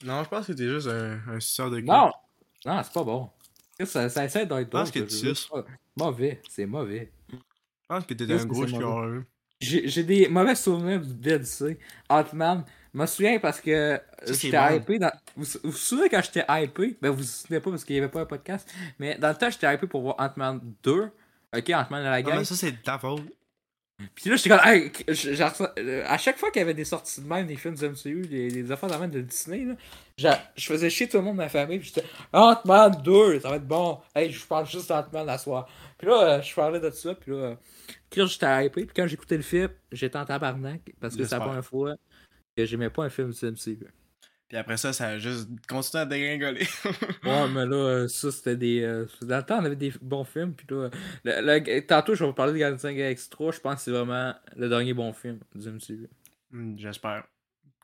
Non, 0.05 0.23
je 0.23 0.29
pense 0.29 0.47
que 0.47 0.53
t'es 0.53 0.69
juste 0.69 0.87
un, 0.89 1.19
un 1.29 1.41
suceur 1.41 1.71
de 1.71 1.81
Non, 1.81 2.11
non, 2.67 2.83
c'est 2.83 2.93
pas 2.93 3.05
bon. 3.05 3.31
Chris, 3.79 3.87
Ça, 3.87 4.09
ça 4.11 4.25
essaie 4.27 4.41
d'être 4.41 4.51
drôle. 4.51 4.69
pense 4.69 4.91
que 4.91 4.99
tu 5.01 5.15
suces. 5.15 5.49
Mauvais, 5.97 6.43
c'est 6.51 6.67
mauvais. 6.67 7.11
Je 7.33 7.37
pense 7.89 8.03
que 8.05 8.09
t'étais 8.13 8.27
Qu'est-ce 8.27 8.45
un 8.45 8.47
gros 8.47 8.67
chieur. 8.67 9.23
J'ai 9.59 9.89
j'ai 9.89 10.03
des 10.05 10.29
mauvais 10.29 10.55
souvenirs 10.55 11.01
du 11.01 11.15
DLC. 11.15 11.79
Ant-Man. 12.11 12.65
Je 12.95 12.99
me 12.99 13.07
souviens 13.07 13.39
parce 13.39 13.61
que 13.61 13.71
euh, 13.71 13.99
j'étais 14.27 14.77
hypé. 14.77 14.99
Dans... 14.99 15.13
Vous 15.37 15.45
vous 15.65 15.71
vous 15.71 15.77
souvenez 15.77 16.09
quand 16.09 16.23
j'étais 16.23 16.45
hypé? 16.49 16.97
Ben, 17.01 17.11
vous 17.11 17.19
vous 17.19 17.23
souvenez 17.25 17.61
pas 17.61 17.71
parce 17.71 17.85
qu'il 17.85 17.95
n'y 17.97 18.01
avait 18.01 18.11
pas 18.11 18.21
un 18.23 18.27
podcast. 18.27 18.69
Mais 18.99 19.17
dans 19.19 19.29
le 19.29 19.35
temps, 19.35 19.51
j'étais 19.51 19.73
hypé 19.75 19.87
pour 19.87 20.03
voir 20.03 20.17
Ant-Man 20.19 20.61
2. 20.83 21.11
Ok, 21.57 21.71
Ant-Man 21.71 22.05
à 22.07 22.11
la 22.11 22.13
Ah, 22.17 22.23
gueule. 22.23 22.39
mais 22.39 22.45
ça, 22.45 22.55
c'est 22.55 22.73
de 22.73 22.77
ta 22.83 22.99
faute. 22.99 23.23
Puis 24.15 24.29
là, 24.29 24.37
j'étais 24.37 24.51
comme, 24.51 24.61
hey, 24.67 24.93
euh, 25.09 26.05
à 26.07 26.19
chaque 26.19 26.37
fois 26.37 26.51
qu'il 26.51 26.61
y 26.61 26.63
avait 26.63 26.75
des 26.75 26.85
sorties 26.85 27.23
de 27.23 27.27
même, 27.27 27.47
des 27.47 27.57
films 27.57 27.75
du 27.77 27.85
MCU, 27.89 28.27
des, 28.27 28.49
des 28.49 28.71
affaires 28.71 28.91
de 28.91 28.95
même 28.97 29.11
de 29.11 29.23
Disney, 29.23 29.65
là, 30.19 30.39
je 30.55 30.67
faisais 30.67 30.91
chier 30.91 31.09
tout 31.09 31.17
le 31.17 31.23
monde 31.23 31.37
de 31.37 31.43
ma 31.43 31.49
famille, 31.49 31.79
puis 31.79 31.89
j'étais, 31.95 32.07
Ant-Man 32.35 33.01
2, 33.03 33.41
ça 33.41 33.49
va 33.49 33.57
être 33.57 33.67
bon, 33.67 33.99
hey, 34.15 34.31
je 34.31 34.45
parle 34.45 34.67
juste 34.67 34.91
d'Ant-Man 34.91 35.31
à 35.31 35.39
soir. 35.39 35.67
Puis 35.97 36.09
là, 36.09 36.23
euh, 36.25 36.43
je 36.43 36.55
parlais 36.55 36.79
de 36.79 36.91
ça, 36.91 37.15
puis 37.15 37.33
là, 37.33 37.57
quand 38.13 38.27
j'étais 38.27 38.67
hypé, 38.67 38.85
puis 38.85 38.95
quand 38.95 39.07
j'écoutais 39.07 39.39
le 39.39 39.43
film, 39.43 39.71
j'étais 39.91 40.19
en 40.19 40.27
tabarnak, 40.27 40.83
parce 41.01 41.17
que 41.17 41.25
c'est 41.25 41.35
la 41.39 41.41
première 41.41 41.65
fois 41.65 41.95
que 42.57 42.65
j'aimais 42.65 42.91
pas 42.91 43.05
un 43.05 43.11
film 43.11 43.31
du 43.31 43.45
MCU. 43.47 43.87
Puis 44.49 44.57
après 44.57 44.77
ça, 44.77 44.93
ça 44.93 45.09
a 45.09 45.19
juste 45.19 45.49
continué 45.69 46.03
à 46.03 46.07
dégringoler. 46.07 46.67
Ouais, 47.25 47.49
mais 47.49 47.67
là, 47.67 47.75
euh, 47.77 48.09
ça, 48.09 48.31
c'était 48.31 48.57
des. 48.57 48.81
euh, 48.83 49.05
dans 49.23 49.39
le 49.39 49.43
temps, 49.43 49.59
on 49.61 49.65
avait 49.65 49.75
des 49.77 49.93
bons 50.01 50.23
films. 50.25 50.55
Puis 50.55 50.67
là, 50.71 50.89
le- 51.25 51.41
le- 51.59 51.81
tantôt, 51.87 52.15
je 52.15 52.21
vais 52.23 52.29
vous 52.29 52.33
parler 52.35 52.53
de 52.53 52.59
Guardians 52.59 52.93
Galaxy 52.93 53.29
3. 53.29 53.53
Je 53.53 53.61
pense 53.61 53.75
que 53.77 53.81
c'est 53.81 53.91
vraiment 53.91 54.33
le 54.55 54.69
dernier 54.69 54.95
bon 54.95 55.13
film 55.13 55.41
du 55.55 55.69
MCU. 55.69 56.09
Hmm, 56.53 56.77
J'espère 56.79 57.25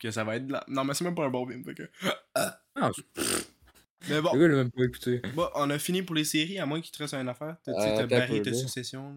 que 0.00 0.10
ça 0.12 0.22
va 0.22 0.36
être 0.36 0.46
de 0.46 0.52
la... 0.52 0.64
Non, 0.68 0.84
mais 0.84 0.94
c'est 0.94 1.04
même 1.04 1.16
pas 1.16 1.24
un 1.24 1.30
bon 1.30 1.46
film, 1.48 1.64
fait 1.64 1.74
que... 1.74 1.82
Ah, 2.36 2.90
Mais 4.08 4.20
bon, 4.20 4.30
le 4.34 4.38
gars, 4.40 4.44
il 4.46 4.50
l'a 4.50 4.56
même 4.56 4.70
pas 4.70 4.84
écouté. 4.84 5.22
bon, 5.34 5.48
on 5.54 5.70
a 5.70 5.78
fini 5.78 6.02
pour 6.02 6.14
les 6.14 6.24
séries, 6.24 6.58
à 6.58 6.66
moins 6.66 6.80
qu'il 6.80 6.90
te 6.90 6.98
reste 6.98 7.14
une 7.14 7.28
affaire. 7.28 7.56
Euh, 7.68 8.06
ta 8.06 8.26
là. 8.26 8.54
succession, 8.54 9.14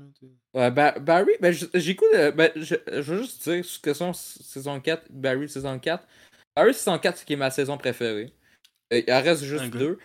là. 0.54 0.70
Ba- 0.70 1.00
Barry, 1.00 1.32
ben, 1.40 1.54
j'écoute. 1.74 2.08
euh, 2.14 2.32
ben, 2.32 2.52
je, 2.56 2.76
je 2.88 3.02
veux 3.02 3.22
juste 3.24 3.44
dire, 3.50 3.62
discussion 3.62 4.14
saison 4.14 4.80
4, 4.80 5.06
Barry 5.10 5.50
saison 5.50 5.78
4. 5.80 6.06
Barry 6.56 6.74
saison 6.74 6.98
4, 6.98 7.18
c'est 7.18 7.26
qui 7.26 7.34
est 7.34 7.38
ma 7.38 7.50
saison 7.52 7.78
préférée. 7.78 8.34
Euh, 8.94 9.02
il 9.06 9.12
en 9.14 9.22
reste 9.22 9.44
juste 9.44 9.72
deux. 9.72 9.98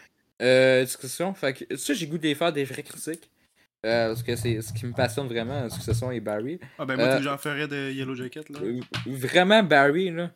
Euh, 0.42 0.84
discussion, 0.84 1.34
fait 1.34 1.52
que 1.52 1.76
ça, 1.76 1.92
j'ai 1.92 2.06
goût 2.06 2.16
de 2.18 2.22
les 2.22 2.34
faire 2.34 2.52
des 2.52 2.64
vraies 2.64 2.82
critiques. 2.82 3.30
Euh, 3.84 4.08
parce 4.08 4.22
que 4.22 4.36
c'est 4.36 4.60
ce 4.60 4.72
qui 4.72 4.84
me 4.86 4.92
passionne 4.92 5.26
vraiment, 5.26 5.68
Succession 5.70 6.10
et 6.10 6.20
Barry. 6.20 6.58
Ah, 6.78 6.84
ben 6.84 6.96
moi, 6.96 7.20
j'en 7.20 7.38
ferais 7.38 7.66
de 7.66 7.90
Yellow 7.90 8.14
Jacket, 8.14 8.48
là. 8.50 8.60
Vraiment, 9.06 9.62
Barry, 9.62 10.10
là. 10.10 10.30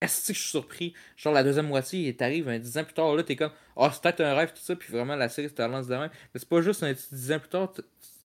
Est-ce 0.00 0.28
que 0.28 0.34
je 0.34 0.40
suis 0.40 0.50
surpris? 0.50 0.94
Genre, 1.16 1.32
la 1.32 1.44
deuxième 1.44 1.66
moitié, 1.68 2.08
il 2.08 2.16
t'arrive 2.16 2.48
un 2.48 2.58
dix 2.58 2.78
ans 2.78 2.84
plus 2.84 2.94
tard, 2.94 3.14
là, 3.14 3.22
t'es 3.22 3.36
comme, 3.36 3.52
ah, 3.76 3.90
c'est 3.92 4.02
peut-être 4.02 4.20
un 4.22 4.34
rêve, 4.34 4.52
tout 4.52 4.62
ça, 4.62 4.74
puis 4.74 4.90
vraiment, 4.92 5.14
la 5.14 5.28
série, 5.28 5.48
c'est 5.54 5.68
lance 5.68 5.88
de 5.88 5.96
même. 5.96 6.10
Mais 6.32 6.40
c'est 6.40 6.48
pas 6.48 6.62
juste 6.62 6.82
un 6.82 6.94
petit 6.94 7.14
dix 7.14 7.32
ans 7.32 7.38
plus 7.38 7.48
tard, 7.48 7.72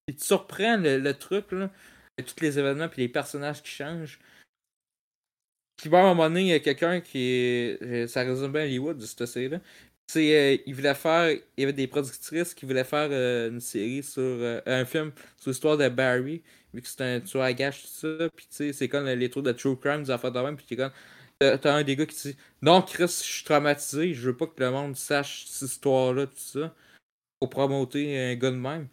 il 0.08 0.16
te 0.16 0.24
surprend 0.24 0.76
le, 0.78 1.12
truc, 1.12 1.52
là, 1.52 1.70
tous 2.16 2.40
les 2.40 2.58
événements, 2.58 2.88
puis 2.88 3.02
les 3.02 3.08
personnages 3.08 3.62
qui 3.62 3.70
changent. 3.70 4.18
Puis, 5.76 5.90
bon, 5.90 5.98
à 5.98 6.00
un 6.02 6.14
moment 6.14 6.28
donné, 6.28 6.42
il 6.42 6.46
y 6.48 6.52
a 6.52 6.60
quelqu'un 6.60 7.00
qui 7.00 7.76
euh, 7.82 8.06
Ça 8.06 8.22
résume 8.22 8.52
bien 8.52 8.62
Hollywood, 8.62 9.00
cette 9.02 9.26
série-là. 9.26 9.60
c'est 10.06 10.56
euh, 10.56 10.62
il 10.66 10.74
voulait 10.74 10.94
faire 10.94 11.30
il 11.32 11.60
y 11.60 11.64
avait 11.64 11.72
des 11.72 11.86
productrices 11.88 12.54
qui 12.54 12.66
voulaient 12.66 12.84
faire 12.84 13.08
euh, 13.10 13.50
une 13.50 13.60
série 13.60 14.02
sur 14.02 14.22
euh, 14.22 14.60
un 14.66 14.84
film 14.84 15.12
sur 15.38 15.50
l'histoire 15.50 15.76
de 15.76 15.88
Barry 15.88 16.42
vu 16.74 16.82
que 16.82 16.88
c'est 16.88 17.02
un 17.02 17.20
tueur 17.20 17.44
à 17.44 17.52
gages 17.52 17.82
tout 17.82 17.88
ça 17.88 18.28
puis 18.36 18.46
tu 18.48 18.56
sais 18.56 18.72
c'est 18.72 18.88
comme 18.88 19.06
les 19.06 19.30
trucs 19.30 19.44
de 19.44 19.52
true 19.52 19.76
crime 19.76 20.04
des 20.04 20.10
affaires 20.10 20.32
de 20.32 20.40
même 20.40 20.56
puis 20.56 20.66
t'es 20.66 20.76
comme 20.76 20.92
t'as 21.40 21.74
un 21.74 21.82
des 21.84 21.96
gars 21.96 22.06
qui 22.06 22.30
dit 22.30 22.36
non 22.62 22.82
Chris 22.82 23.02
je 23.04 23.08
suis 23.32 23.44
traumatisé 23.44 24.14
je 24.14 24.30
veux 24.30 24.36
pas 24.36 24.46
que 24.46 24.58
le 24.62 24.70
monde 24.70 24.96
sache 24.96 25.46
cette 25.46 25.68
histoire 25.70 26.12
là 26.14 26.26
tout 26.26 26.36
ça 26.36 26.74
pour 27.40 27.50
promoter 27.50 28.18
un 28.32 28.34
gars 28.36 28.50
de 28.50 28.56
même 28.56 28.88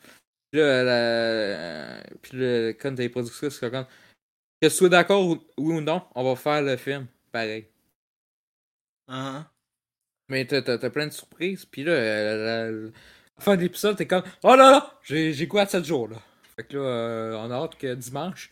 puis 0.52 0.60
là 0.62 0.84
la... 0.84 2.04
puis 2.22 2.38
le 2.38 2.72
quand 2.80 2.94
t'as 2.96 3.04
les 3.04 3.10
productrices 3.10 3.60
c'est 3.60 3.72
comme 3.72 3.86
que 4.62 4.68
tu 4.68 4.70
sois 4.70 4.90
d'accord 4.90 5.26
ou- 5.26 5.44
oui 5.58 5.76
ou 5.78 5.82
non 5.82 6.06
on 6.16 6.24
va 6.24 6.36
faire 6.36 6.62
le 6.62 6.76
film 6.78 7.08
pareil 7.32 7.68
Hein? 9.10 9.46
mais 10.30 10.46
t'as, 10.48 10.62
t'as, 10.62 10.78
t'as 10.78 10.90
plein 10.90 11.08
de 11.08 11.12
surprises, 11.12 11.66
puis 11.66 11.84
là, 11.84 11.94
la, 11.94 12.36
la- 12.38 12.72
la 12.72 12.90
fin 13.40 13.56
de 13.58 13.62
l'épisode, 13.62 13.98
t'es 13.98 14.08
comme 14.08 14.24
Oh 14.44 14.56
là 14.56 14.72
là, 14.72 15.00
j'ai, 15.04 15.34
j'ai 15.34 15.48
quoi 15.48 15.64
à 15.64 15.66
7 15.68 15.84
jours 15.84 16.08
là. 16.08 16.18
Fait 16.56 16.64
que 16.64 16.78
là, 16.78 16.84
euh, 16.84 17.36
on 17.38 17.52
a 17.52 17.56
hâte 17.56 17.78
que 17.78 17.94
dimanche. 17.96 18.50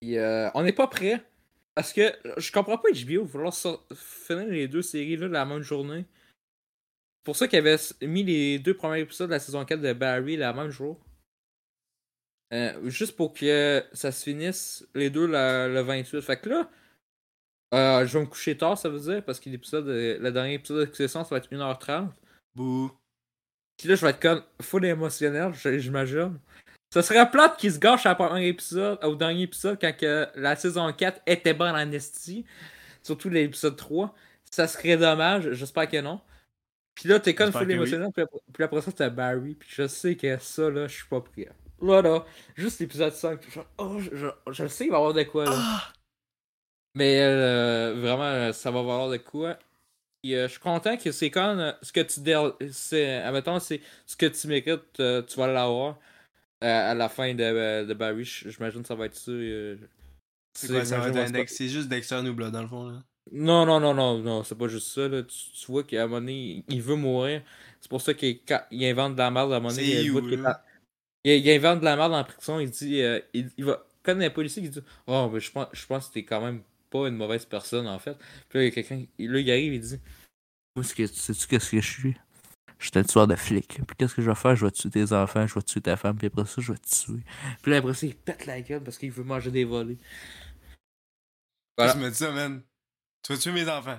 Puis 0.00 0.16
euh, 0.18 0.48
on 0.54 0.62
n'est 0.62 0.72
pas 0.72 0.86
prêt. 0.86 1.24
Parce 1.74 1.92
que 1.92 2.02
je 2.36 2.52
comprends 2.52 2.78
pas 2.78 2.88
HBO 2.90 3.24
vouloir 3.24 3.52
finir 3.94 4.46
les 4.46 4.68
deux 4.68 4.82
séries 4.82 5.16
là 5.16 5.28
la 5.28 5.44
même 5.44 5.62
journée. 5.62 6.04
C'est 7.18 7.24
pour 7.24 7.36
ça 7.36 7.48
qu'ils 7.48 7.58
avaient 7.58 7.76
mis 8.02 8.22
les 8.22 8.58
deux 8.58 8.74
premiers 8.74 9.00
épisodes 9.00 9.28
de 9.28 9.32
la 9.34 9.40
saison 9.40 9.64
4 9.64 9.80
de 9.80 9.92
Barry 9.92 10.36
la 10.36 10.52
même 10.52 10.70
jour. 10.70 11.00
Euh, 12.52 12.88
juste 12.88 13.16
pour 13.16 13.32
que 13.32 13.82
ça 13.92 14.12
se 14.12 14.22
finisse 14.22 14.86
les 14.94 15.10
deux 15.10 15.26
la- 15.26 15.66
le 15.66 15.80
28. 15.80 16.20
Fait 16.20 16.40
que 16.40 16.50
là, 16.50 16.70
euh, 17.72 18.06
je 18.06 18.16
vais 18.18 18.24
me 18.24 18.28
coucher 18.30 18.56
tard, 18.56 18.78
ça 18.78 18.88
veut 18.88 19.00
dire, 19.00 19.24
parce 19.24 19.40
que 19.40 19.48
l'épisode, 19.50 19.88
euh, 19.88 20.18
le 20.20 20.30
dernier 20.30 20.54
épisode 20.54 20.80
de 20.80 20.84
Succession, 20.84 21.24
ça 21.24 21.30
va 21.30 21.38
être 21.38 21.50
1h30. 21.50 22.12
Bouh. 22.54 22.92
Puis 23.76 23.88
là, 23.88 23.96
je 23.96 24.02
vais 24.02 24.10
être 24.10 24.20
comme 24.20 24.44
full 24.62 24.84
émotionnel, 24.84 25.52
j'imagine. 25.54 26.38
Ça 26.94 27.02
serait 27.02 27.28
plate 27.28 27.56
qu'il 27.56 27.72
se 27.72 27.80
gâche 27.80 28.06
à 28.06 28.14
première 28.14 28.46
épisode, 28.46 29.00
au 29.02 29.16
dernier 29.16 29.42
épisode, 29.42 29.80
quand 29.80 29.96
que 29.96 30.28
la 30.36 30.54
saison 30.54 30.92
4 30.92 31.22
était 31.26 31.52
bonne 31.52 31.74
en 31.74 31.90
esti. 31.90 32.44
Surtout 33.02 33.28
l'épisode 33.28 33.74
3. 33.74 34.14
Ça 34.48 34.68
serait 34.68 34.96
dommage, 34.96 35.50
j'espère 35.54 35.88
que 35.88 36.00
non. 36.00 36.20
Puis 36.94 37.08
là, 37.08 37.18
t'es 37.18 37.34
comme 37.34 37.50
full 37.50 37.62
que 37.62 37.66
oui. 37.66 37.72
émotionnel, 37.72 38.10
puis 38.52 38.62
après, 38.62 38.80
ça, 38.80 38.92
t'as 38.92 39.08
Barry, 39.08 39.56
puis 39.56 39.68
je 39.72 39.88
sais 39.88 40.14
que 40.14 40.38
ça, 40.38 40.70
là, 40.70 40.86
je 40.86 40.94
suis 40.94 41.08
pas 41.08 41.20
prêt. 41.20 41.48
Là, 41.82 42.00
là, 42.00 42.24
juste 42.54 42.78
l'épisode 42.78 43.12
5, 43.12 43.40
je, 43.48 43.60
oh, 43.78 43.98
je, 43.98 44.14
je, 44.14 44.28
je 44.52 44.68
sais, 44.68 44.84
il 44.84 44.90
va 44.92 44.98
y 44.98 45.00
avoir 45.00 45.14
de 45.14 45.24
quoi, 45.24 45.46
là. 45.46 45.52
Ah! 45.52 45.92
Mais 46.94 47.22
euh, 47.22 47.94
vraiment, 47.96 48.52
ça 48.52 48.70
va 48.70 48.82
valoir 48.82 49.10
de 49.10 49.16
quoi. 49.16 49.58
Et, 50.22 50.36
euh, 50.36 50.46
je 50.46 50.52
suis 50.52 50.60
content 50.60 50.96
que 50.96 51.10
c'est 51.10 51.32
quand 51.32 51.58
euh, 51.58 51.72
ce 51.82 51.92
que 51.92 52.02
tu 52.02 52.20
c'est 52.70 53.14
admettons, 53.16 53.58
c'est 53.58 53.80
ce 54.06 54.16
que 54.16 54.26
tu 54.26 54.46
mérites, 54.46 55.00
euh, 55.00 55.22
tu 55.22 55.36
vas 55.40 55.48
l'avoir 55.48 55.98
euh, 56.62 56.90
à 56.90 56.94
la 56.94 57.08
fin 57.08 57.34
de, 57.34 57.42
euh, 57.42 57.84
de 57.84 57.94
Barry. 57.94 58.24
J'imagine 58.24 58.82
que 58.82 58.88
ça 58.88 58.94
va 58.94 59.06
être 59.06 59.16
ça. 59.16 59.30
euh, 59.32 59.76
C'est 60.56 60.68
quoi, 60.68 60.84
ça 60.84 60.98
va 60.98 61.04
j'imagine, 61.10 61.18
être 61.18 61.22
un 61.22 61.26
c'est 61.26 61.32
pas- 61.32 61.38
Dex- 61.40 61.54
C'est 61.56 61.68
juste 61.68 61.88
Dexter 61.88 62.22
Nubla 62.22 62.50
dans 62.50 62.62
le 62.62 62.68
fond, 62.68 62.88
là. 62.88 63.02
Non, 63.32 63.64
non, 63.64 63.80
non, 63.80 63.94
non, 63.94 64.18
non, 64.18 64.44
c'est 64.44 64.54
pas 64.54 64.68
juste 64.68 64.88
ça. 64.88 65.08
Là. 65.08 65.22
Tu, 65.22 65.36
tu 65.52 65.72
vois 65.72 65.82
qu'à 65.82 66.02
un 66.02 66.06
moment 66.06 66.20
donné, 66.20 66.62
il 66.68 66.82
veut 66.82 66.94
mourir. 66.94 67.42
C'est 67.80 67.88
pour 67.88 68.02
ça 68.02 68.12
qu'il 68.14 68.38
il 68.70 68.84
invente 68.84 69.14
de 69.14 69.18
la 69.18 69.30
merde 69.30 69.52
à 69.52 69.56
un 69.56 69.60
moment 69.60 69.74
donné. 69.74 70.02
Il 71.24 71.50
invente 71.50 71.80
de 71.80 71.84
la 71.86 71.96
merde 71.96 72.12
en 72.12 72.22
prison. 72.24 72.60
Il 72.60 72.70
dit, 72.70 73.00
euh, 73.00 73.18
il, 73.32 73.50
il 73.56 73.64
va, 73.64 73.82
quand 74.02 74.20
un 74.20 74.30
policier 74.30 74.62
qui 74.62 74.68
dit, 74.68 74.80
oh, 75.06 75.30
mais 75.32 75.40
je 75.40 75.50
pense, 75.50 75.68
je 75.72 75.86
pense 75.86 76.08
que 76.08 76.14
t'es 76.14 76.24
quand 76.24 76.42
même 76.42 76.62
pas 76.90 77.08
une 77.08 77.16
mauvaise 77.16 77.46
personne 77.46 77.86
en 77.88 77.98
fait. 77.98 78.16
Puis 78.48 78.58
là, 78.58 78.64
il 78.64 78.66
y 78.66 78.68
a 78.68 78.70
quelqu'un, 78.72 78.96
là, 79.18 79.38
il 79.40 79.50
arrive, 79.50 79.72
il 79.74 79.80
dit, 79.80 79.98
moi, 80.76 80.84
sais-tu 80.84 81.46
qu'est-ce 81.48 81.70
que 81.70 81.80
je 81.80 81.90
suis? 81.90 82.16
Je 82.84 82.90
suis 82.90 82.98
un 82.98 83.02
tueur 83.02 83.26
de 83.26 83.34
flic. 83.34 83.66
Puis 83.86 83.96
qu'est-ce 83.96 84.14
que 84.14 84.20
je 84.20 84.28
vais 84.28 84.34
faire? 84.36 84.54
Je 84.54 84.66
vais 84.66 84.70
tuer 84.70 84.90
tes 84.90 85.10
enfants, 85.14 85.46
je 85.46 85.54
vais 85.54 85.62
tuer 85.62 85.80
ta 85.80 85.96
femme, 85.96 86.18
puis 86.18 86.26
après 86.26 86.44
ça, 86.44 86.60
je 86.60 86.70
vais 86.70 86.78
te 86.78 86.86
tuer. 86.86 87.22
Puis 87.62 87.70
là, 87.72 87.78
après 87.78 87.94
ça, 87.94 88.04
il 88.06 88.14
pète 88.14 88.44
la 88.44 88.60
gueule 88.60 88.82
parce 88.84 88.98
qu'il 88.98 89.10
veut 89.10 89.24
manger 89.24 89.50
des 89.50 89.64
volets. 89.64 89.96
Voilà. 91.78 91.94
Tu 91.94 91.98
m'as 91.98 92.10
dit 92.10 92.14
ça, 92.16 92.30
man? 92.30 92.62
Tu 93.22 93.32
vas 93.32 93.38
tuer 93.38 93.52
mes 93.52 93.66
enfants. 93.70 93.98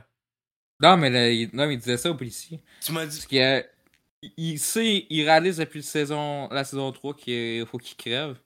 Non, 0.79 0.97
mais 0.97 1.09
là, 1.09 1.31
il, 1.31 1.49
non, 1.51 1.65
mais 1.65 1.73
il 1.73 1.79
disait 1.79 1.97
ça 1.97 2.11
au 2.11 2.15
policier. 2.15 2.61
Tu 2.79 2.91
m'as 2.91 3.07
dit. 3.07 3.17
Parce 3.17 3.25
qu'il 3.25 3.69
il- 4.37 4.59
sait, 4.59 5.07
il 5.09 5.23
réalise 5.23 5.57
depuis 5.57 5.79
la 5.79 5.83
saison, 5.85 6.47
la 6.49 6.63
saison 6.63 6.91
3 6.91 7.15
qu'il 7.15 7.65
faut 7.65 7.79
qu'il 7.79 7.97
crève. 7.97 8.37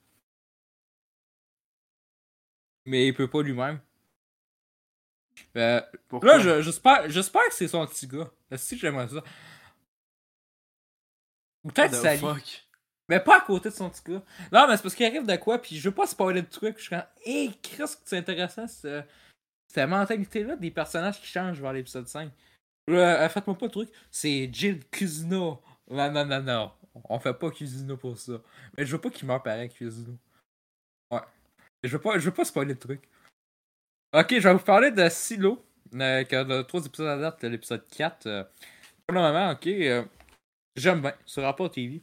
Mais 2.85 3.07
il 3.07 3.13
peut 3.13 3.27
pas 3.29 3.41
lui-même. 3.41 3.81
Euh, 5.57 5.81
Pourquoi? 6.07 6.37
là, 6.37 6.39
je- 6.39 6.61
j'espère, 6.61 7.09
j'espère 7.09 7.45
que 7.49 7.53
c'est 7.55 7.67
son 7.67 7.85
petit 7.85 8.07
gars. 8.07 8.31
Si 8.55 8.77
j'aimerais 8.77 9.09
ça? 9.09 9.21
Peut-être 11.74 11.95
fuck? 12.20 12.65
Mais 13.09 13.20
pas 13.20 13.38
à 13.38 13.41
côté 13.41 13.70
de 13.70 13.74
son 13.74 13.89
petit 13.89 14.03
gars. 14.05 14.22
Non, 14.51 14.67
mais 14.67 14.78
c'est 14.78 14.84
parce 14.84 14.93
qu'il 14.95 15.05
arrive 15.05 15.26
de 15.26 15.36
quoi, 15.38 15.59
puis 15.59 15.78
je 15.78 15.89
veux 15.89 15.95
pas 15.95 16.05
spoiler 16.05 16.41
de 16.43 16.47
trucs. 16.47 16.78
Je 16.78 16.82
suis 16.84 16.89
comme, 16.89 17.03
hé, 17.26 17.49
que 17.61 17.84
c'est 18.05 18.17
intéressant, 18.17 18.67
ce- 18.67 19.01
cette 19.74 19.89
mentalité-là 19.89 20.55
des 20.55 20.70
personnages 20.72 21.20
qui 21.20 21.28
changent 21.28 21.59
vers 21.59 21.74
l'épisode 21.74 22.07
5. 22.07 22.32
Là, 22.88 23.24
euh, 23.24 23.30
faites-moi 23.30 23.57
pas 23.57 23.67
de 23.67 23.72
truc, 23.72 23.89
c'est 24.11 24.49
Jill 24.53 24.84
Cusino. 24.89 25.61
Non, 25.89 26.11
non, 26.11 26.26
non, 26.26 26.41
non. 26.41 26.72
On 27.09 27.20
fait 27.20 27.34
pas 27.34 27.49
Cusino 27.49 27.97
pour 27.97 28.17
ça. 28.17 28.34
Mais 28.78 28.86
je 28.86 28.91
veux 28.91 29.01
pas 29.01 29.09
qu'il 29.09 29.28
meure 29.28 29.41
pareil, 29.41 29.70
Cusino. 29.70 30.15
Ouais. 31.11 31.22
Je 31.84 31.89
veux 31.89 32.01
pas, 32.01 32.20
je 32.20 32.26
veux 32.26 32.34
pas 32.34 32.45
spoiler 32.45 32.76
de 32.76 32.80
trucs. 32.80 33.07
Ok, 34.13 34.28
je 34.32 34.47
vais 34.47 34.53
vous 34.53 34.59
parler 34.59 34.91
de 34.91 35.07
Silo. 35.09 35.63
Euh, 35.95 36.24
qui 36.24 36.36
a 36.36 36.43
de 36.43 36.61
trois 36.61 36.86
épisodes 36.86 37.07
à 37.07 37.17
date, 37.17 37.43
l'épisode 37.43 37.88
4. 37.88 38.28
euh. 38.28 38.43
pour 39.07 39.15
le 39.15 39.22
moment, 39.22 39.51
ok. 39.51 39.67
J'aime 40.76 41.01
bien, 41.01 41.13
sur 41.26 41.43
Rapport 41.43 41.70
TV. 41.72 41.99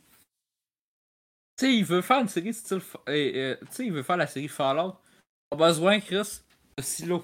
Tu 1.58 1.64
sais, 1.66 1.74
il 1.74 1.84
veut 1.84 2.02
faire 2.02 2.20
une 2.20 2.28
série 2.28 2.52
style. 2.52 2.80
euh, 3.08 3.12
euh, 3.54 3.56
tu 3.60 3.66
sais, 3.70 3.86
il 3.86 3.92
veut 3.92 4.02
faire 4.02 4.16
la 4.18 4.26
série 4.26 4.48
Fallout. 4.48 4.94
On 5.50 5.56
a 5.56 5.66
besoin, 5.68 6.00
Chris, 6.00 6.40
de 6.76 6.82
Silo. 6.82 7.20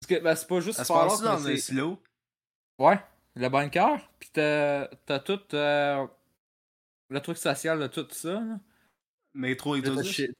Parce 0.00 0.08
que 0.20 0.22
ben, 0.22 0.34
c'est 0.34 0.48
pas 0.48 0.60
juste 0.60 0.76
Ça 0.78 0.84
se 0.84 0.92
Fallout. 0.92 1.08
passe 1.10 1.22
dans 1.22 1.48
un 1.48 1.56
silo? 1.56 2.02
Ouais, 2.78 2.98
le 3.36 3.48
bunker. 3.48 4.10
Pis 4.18 4.30
t'as 4.32 4.88
t'as 5.06 5.20
tout 5.20 5.40
euh, 5.54 6.06
le 7.08 7.20
truc 7.20 7.38
social 7.38 7.78
de 7.78 7.86
tout 7.86 8.06
ça. 8.10 8.32
Là. 8.40 8.58
Métro 9.34 9.76
Exodus? 9.76 10.04
shi- 10.12 10.32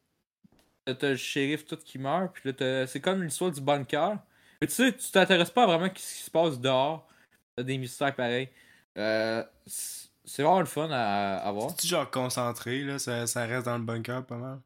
là, 0.86 0.94
t'as 0.94 1.11
le 1.11 1.16
shérif 1.16 1.64
tout 1.64 1.76
qui 1.76 1.98
meurt. 1.98 2.34
Puis 2.34 2.42
là, 2.50 2.53
t'as- 2.53 2.86
c'est 2.88 3.00
comme 3.00 3.22
l'histoire 3.22 3.53
du 3.53 3.61
bunker. 3.61 4.18
Mais 4.61 4.66
tu 4.66 4.74
sais, 4.74 4.94
tu 4.94 5.11
t'intéresses 5.11 5.50
pas 5.50 5.66
vraiment 5.66 5.84
à 5.86 5.88
ce 5.88 5.94
qui 5.94 6.03
se 6.03 6.30
passe 6.30 6.59
dehors. 6.61 7.09
T'as 7.57 7.62
des 7.62 7.78
mystères 7.78 8.14
pareils. 8.14 8.50
Euh, 8.99 9.45
c'est 9.66 10.43
vraiment 10.43 10.61
le 10.61 10.66
fun 10.66 10.90
à, 10.90 11.38
à 11.38 11.53
voir. 11.53 11.70
C'est 11.78 11.88
genre 11.88 12.11
concentré, 12.11 12.82
là, 12.82 12.99
ça, 12.99 13.26
ça 13.26 13.47
reste 13.47 13.66
dans 13.66 13.78
le 13.78 13.84
bunker 13.84 14.24
pas 14.24 14.36
mal? 14.36 14.61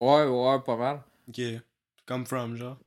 Ouais, 0.00 0.26
ouais, 0.26 0.60
pas 0.64 0.76
mal. 0.76 1.02
Ok. 1.28 1.40
Comme 2.06 2.26
From, 2.26 2.56
genre. 2.56 2.78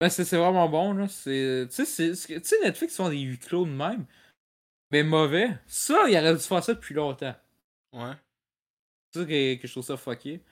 Ben, 0.00 0.08
c'est 0.08 0.24
c'est 0.24 0.36
vraiment 0.36 0.68
bon, 0.68 0.94
là. 0.94 1.08
C'est. 1.08 1.68
Tu 1.70 1.84
sais, 1.84 2.60
Netflix 2.62 2.96
font 2.96 3.08
des 3.08 3.18
huis 3.18 3.38
clos 3.38 3.66
de 3.66 3.70
même. 3.70 4.06
Mais 4.90 5.02
mauvais. 5.02 5.58
Ça, 5.66 6.08
il 6.08 6.16
aurait 6.16 6.34
dû 6.34 6.40
faire 6.40 6.64
ça 6.64 6.74
depuis 6.74 6.94
longtemps. 6.94 7.34
Ouais. 7.92 8.12
C'est 9.12 9.20
ça 9.20 9.26
que, 9.26 9.54
que 9.56 9.66
je 9.66 9.72
trouve 9.72 9.84
ça 9.84 9.96
fucké. 9.96 10.42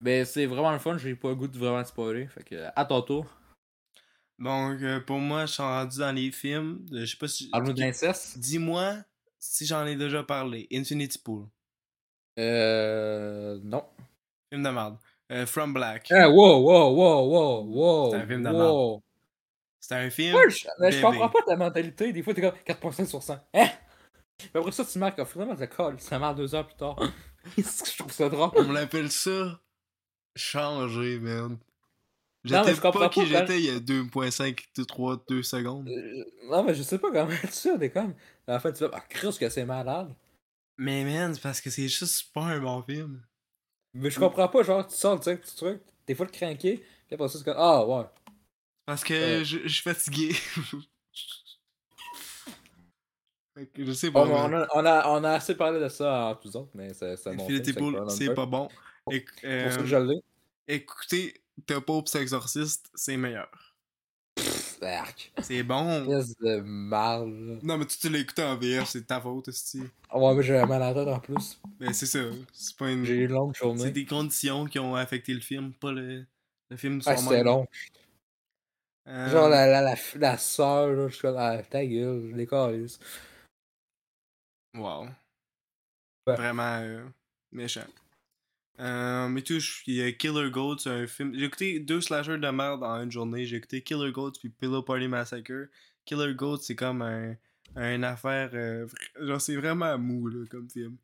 Mais 0.00 0.24
c'est 0.24 0.46
vraiment 0.46 0.72
le 0.72 0.78
fun, 0.78 0.98
j'ai 0.98 1.14
pas 1.14 1.30
le 1.30 1.36
goût 1.36 1.48
de 1.48 1.58
vraiment 1.58 1.84
spoiler. 1.84 2.26
Fait 2.26 2.44
que, 2.44 2.68
à 2.76 2.84
ton 2.84 3.00
tour. 3.00 3.26
Donc, 4.38 4.82
euh, 4.82 5.00
pour 5.00 5.18
moi, 5.18 5.46
je 5.46 5.52
suis 5.52 5.62
rendu 5.62 5.98
dans 5.98 6.12
les 6.12 6.30
films. 6.32 6.84
de- 6.90 7.04
Je 7.04 7.10
sais 7.12 7.16
pas 7.16 7.28
si. 7.28 7.48
Parle-nous 7.50 7.72
d'inceste. 7.72 8.38
Dis-moi 8.38 8.96
si 9.38 9.66
j'en 9.66 9.86
ai 9.86 9.96
déjà 9.96 10.22
parlé. 10.22 10.66
Infinity 10.72 11.18
Pool. 11.18 11.46
Euh. 12.38 13.58
Non. 13.62 13.84
Film 14.52 14.62
de 14.64 14.70
merde. 14.70 14.96
Euh, 15.32 15.46
From 15.46 15.72
Black. 15.72 16.08
Eh, 16.10 16.24
wow, 16.24 16.60
wow, 16.60 16.94
wow, 16.94 17.28
wow, 17.28 17.64
wow. 17.64 18.10
C'est 18.10 18.16
un 18.18 18.26
film 18.26 18.42
de 18.42 18.50
wow. 18.50 19.02
C'est 19.80 19.94
un 19.94 20.10
film. 20.10 20.34
Ouais, 20.36 20.50
je, 20.50 20.66
bébé. 20.80 21.00
comprends 21.00 21.28
pas 21.28 21.42
ta 21.46 21.56
mentalité. 21.56 22.12
Des 22.12 22.22
fois, 22.22 22.34
t'es 22.34 22.40
comme 22.40 22.52
4.5 22.66 23.06
sur 23.06 23.22
100. 23.22 23.34
Hein? 23.54 23.68
Mais 24.52 24.60
après 24.60 24.72
ça, 24.72 24.84
tu 24.84 24.98
marques, 24.98 25.18
oh, 25.18 25.24
finalement, 25.24 25.56
ça 25.56 25.66
colle. 25.66 26.00
Ça 26.00 26.18
marque 26.18 26.36
deux 26.38 26.54
heures 26.54 26.66
plus 26.66 26.76
tard. 26.76 26.96
Je 27.56 27.96
trouve 27.98 28.10
ça 28.12 28.28
drôle? 28.28 28.50
On 28.56 28.64
me 28.64 28.74
l'appelle 28.74 29.10
ça. 29.10 29.60
Changer, 30.34 31.18
man. 31.20 31.58
Non, 32.44 32.58
J'étais 32.58 32.70
mais 32.70 32.74
je 32.76 32.80
comprends 32.82 33.00
pas 33.00 33.08
qui 33.08 33.20
pas 33.20 33.26
j'étais 33.26 33.58
il 33.58 33.64
y 33.64 33.70
a 33.70 33.78
2.5, 33.80 34.66
3, 34.86 35.24
2 35.28 35.42
secondes. 35.42 35.88
Euh, 35.88 36.24
non, 36.50 36.62
mais 36.62 36.74
je 36.74 36.82
sais 36.82 36.98
pas 36.98 37.10
comment 37.10 37.30
tu 37.40 37.46
sais, 37.48 37.78
t'es 37.78 37.90
comme. 37.90 38.14
À 38.46 38.52
la 38.52 38.60
fin, 38.60 38.70
tu 38.70 38.84
vas, 38.84 38.90
ah, 38.92 39.00
Chris, 39.08 39.36
que 39.40 39.48
c'est 39.48 39.64
malade. 39.64 40.14
Mais 40.76 41.04
man, 41.04 41.34
c'est 41.34 41.40
parce 41.40 41.60
que 41.60 41.70
c'est 41.70 41.88
juste 41.88 42.32
pas 42.34 42.42
un 42.42 42.60
bon 42.60 42.82
film. 42.82 43.22
Mais 43.94 44.10
je 44.10 44.18
comprends 44.20 44.48
pas, 44.48 44.62
genre, 44.62 44.86
tu 44.86 44.94
sors, 44.94 45.18
tu 45.18 45.24
sais, 45.24 45.36
petit 45.38 45.56
truc, 45.56 45.80
t'es 46.04 46.14
full 46.14 46.30
craqué, 46.30 46.78
puis 47.06 47.14
après 47.14 47.28
ça, 47.28 47.38
c'est 47.38 47.44
comme, 47.44 47.54
ah, 47.56 47.86
ouais. 47.86 48.04
Parce 48.84 49.02
que 49.04 49.38
Ouais. 49.38 49.44
je, 49.44 49.60
je 49.62 49.68
suis 49.68 49.82
fatigué. 49.82 50.32
Fait 53.56 53.70
je 53.78 53.92
sais 53.92 54.10
pas. 54.10 54.24
Bon, 54.24 54.32
on, 54.34 54.52
a, 54.52 54.66
on, 54.74 54.84
a, 54.84 55.08
on 55.10 55.24
a 55.24 55.30
assez 55.30 55.54
parlé 55.54 55.78
de 55.80 55.88
ça 55.88 56.24
en 56.26 56.34
tous 56.34 56.56
autres, 56.56 56.72
mais 56.74 56.92
c'est 56.92 57.14
Pool, 57.76 58.04
c'est 58.10 58.26
que- 58.26 58.32
pas 58.32 58.46
bon. 58.46 58.68
Éc- 59.10 59.28
C'est 59.40 59.62
pour 59.64 59.72
euh, 59.72 59.76
que 59.76 59.84
je 59.86 59.96
l'ai. 59.96 60.20
écoutez, 60.66 61.34
The 61.66 61.78
Pope 61.78 62.08
Exorcist, 62.14 62.90
c'est 62.94 63.16
meilleur. 63.16 63.48
C'est 65.40 65.62
bon. 65.62 66.04
Pièce 66.04 66.36
de 66.36 66.60
marde. 66.60 67.28
là. 67.30 67.54
Non, 67.62 67.78
mais 67.78 67.86
tu, 67.86 67.96
tu 67.96 68.08
l'as 68.10 68.18
écouté 68.18 68.42
en 68.42 68.56
VF, 68.58 68.86
c'est 68.88 69.06
ta 69.06 69.18
faute, 69.20 69.48
aussi. 69.48 69.80
Ouais, 70.12 70.34
mais 70.34 70.42
j'avais 70.42 70.66
mal 70.66 70.82
à 70.82 70.92
la 70.92 70.94
tête 70.94 71.08
en 71.08 71.20
plus. 71.20 71.58
Ben, 71.78 71.92
c'est 71.94 72.04
ça. 72.06 72.18
C'est 72.52 72.76
pas 72.76 72.90
une. 72.90 73.04
J'ai 73.04 73.14
eu 73.14 73.24
une 73.24 73.32
longue 73.32 73.54
C'est 73.54 73.62
journée. 73.64 73.90
des 73.90 74.04
conditions 74.04 74.66
qui 74.66 74.78
ont 74.78 74.94
affecté 74.94 75.32
le 75.32 75.40
film, 75.40 75.72
pas 75.72 75.90
le, 75.92 76.26
le 76.70 76.76
film 76.76 77.00
Ah, 77.06 77.16
c'était 77.16 77.42
long. 77.42 77.66
Euh, 79.08 79.28
Genre 79.30 79.48
la, 79.48 79.66
la, 79.66 79.80
la, 79.80 79.94
la 80.16 80.38
soeur, 80.38 80.88
là, 80.88 81.08
je 81.08 81.12
suis 81.14 81.22
comme, 81.22 81.36
ah, 81.38 81.62
ta 81.62 81.84
gueule, 81.86 82.32
je. 82.36 82.96
Wow. 84.78 85.04
Ouais. 86.26 86.36
Vraiment 86.36 86.78
euh, 86.82 87.04
méchant. 87.52 87.86
Euh, 88.80 89.28
mais 89.28 89.42
tout, 89.42 89.58
il 89.86 89.94
y 89.94 90.02
a 90.02 90.10
Killer 90.12 90.50
Goat, 90.50 90.78
c'est 90.78 90.90
un 90.90 91.06
film. 91.06 91.32
J'ai 91.36 91.44
écouté 91.44 91.78
deux 91.80 92.00
slashers 92.00 92.38
de 92.38 92.48
merde 92.48 92.82
en 92.82 93.02
une 93.02 93.10
journée. 93.12 93.44
J'ai 93.46 93.56
écouté 93.56 93.82
Killer 93.82 94.10
Goat 94.10 94.32
puis 94.40 94.48
Pillow 94.48 94.82
Party 94.82 95.06
Massacre. 95.08 95.68
Killer 96.04 96.34
Goat, 96.34 96.58
c'est 96.58 96.74
comme 96.74 97.02
un, 97.02 97.34
un 97.76 98.02
affaire. 98.02 98.50
euh, 98.54 98.86
genre, 99.20 99.40
c'est 99.40 99.56
vraiment 99.56 99.96
mou, 99.98 100.26
là, 100.26 100.44
comme 100.50 100.68
film. 100.68 100.96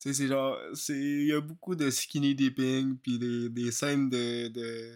Tu 0.00 0.08
sais, 0.08 0.14
c'est 0.14 0.26
genre. 0.28 0.58
c'est 0.74 0.98
Il 0.98 1.26
y 1.28 1.32
a 1.32 1.40
beaucoup 1.40 1.76
de 1.76 1.90
skinny 1.90 2.34
dipping 2.34 2.96
puis 2.98 3.18
des, 3.20 3.48
des 3.48 3.70
scènes 3.70 4.10
de. 4.10 4.48
de... 4.48 4.92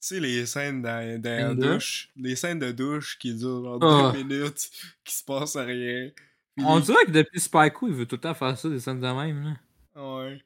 Tu 0.00 0.06
sais, 0.14 0.20
les 0.20 0.46
scènes 0.46 0.80
dans, 0.80 1.20
dans 1.20 1.54
douche. 1.54 2.08
Les 2.16 2.36
scènes 2.36 2.60
de 2.60 2.72
douche 2.72 3.18
qui 3.18 3.34
durent 3.34 3.64
genre 3.64 3.78
Ah. 3.82 4.12
deux 4.14 4.22
minutes, 4.24 4.70
qui 5.04 5.14
se 5.14 5.24
passe 5.24 5.56
à 5.56 5.64
rien. 5.64 6.10
On 6.56 6.76
les- 6.78 6.82
dirait 6.84 7.04
que 7.04 7.10
depuis 7.10 7.38
Spyco, 7.40 7.86
il 7.88 7.94
veut 7.94 8.06
tout 8.06 8.16
le 8.16 8.20
temps 8.22 8.34
faire 8.34 8.56
ça, 8.56 8.68
des 8.70 8.80
scènes 8.80 9.00
de 9.00 9.06
même, 9.06 9.42
là. 9.42 9.56
Ouais. 10.02 10.40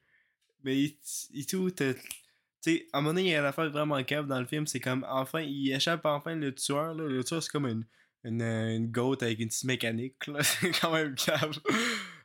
Mais 0.64 0.78
il, 0.80 0.96
il 1.32 1.46
tout, 1.46 1.70
tu 1.70 1.94
sais, 2.60 2.86
à 2.92 2.98
un 2.98 3.00
moment 3.00 3.14
donné, 3.14 3.28
il 3.28 3.30
y 3.32 3.34
a 3.34 3.40
une 3.40 3.44
affaire 3.44 3.70
vraiment 3.70 4.02
cave 4.04 4.26
dans 4.26 4.38
le 4.38 4.46
film, 4.46 4.66
c'est 4.66 4.80
comme, 4.80 5.04
enfin, 5.08 5.40
il 5.40 5.72
échappe 5.72 6.04
enfin 6.04 6.34
le 6.34 6.54
tueur, 6.54 6.94
là. 6.94 7.04
Le 7.04 7.24
tueur, 7.24 7.42
c'est 7.42 7.50
comme 7.50 7.66
une, 7.66 7.84
une, 8.24 8.42
euh, 8.42 8.76
une 8.76 8.90
goat 8.90 9.16
avec 9.20 9.40
une 9.40 9.48
petite 9.48 9.64
mécanique. 9.64 10.14
C'est 10.42 10.70
quand 10.80 10.92
même 10.92 11.14
cave. 11.14 11.58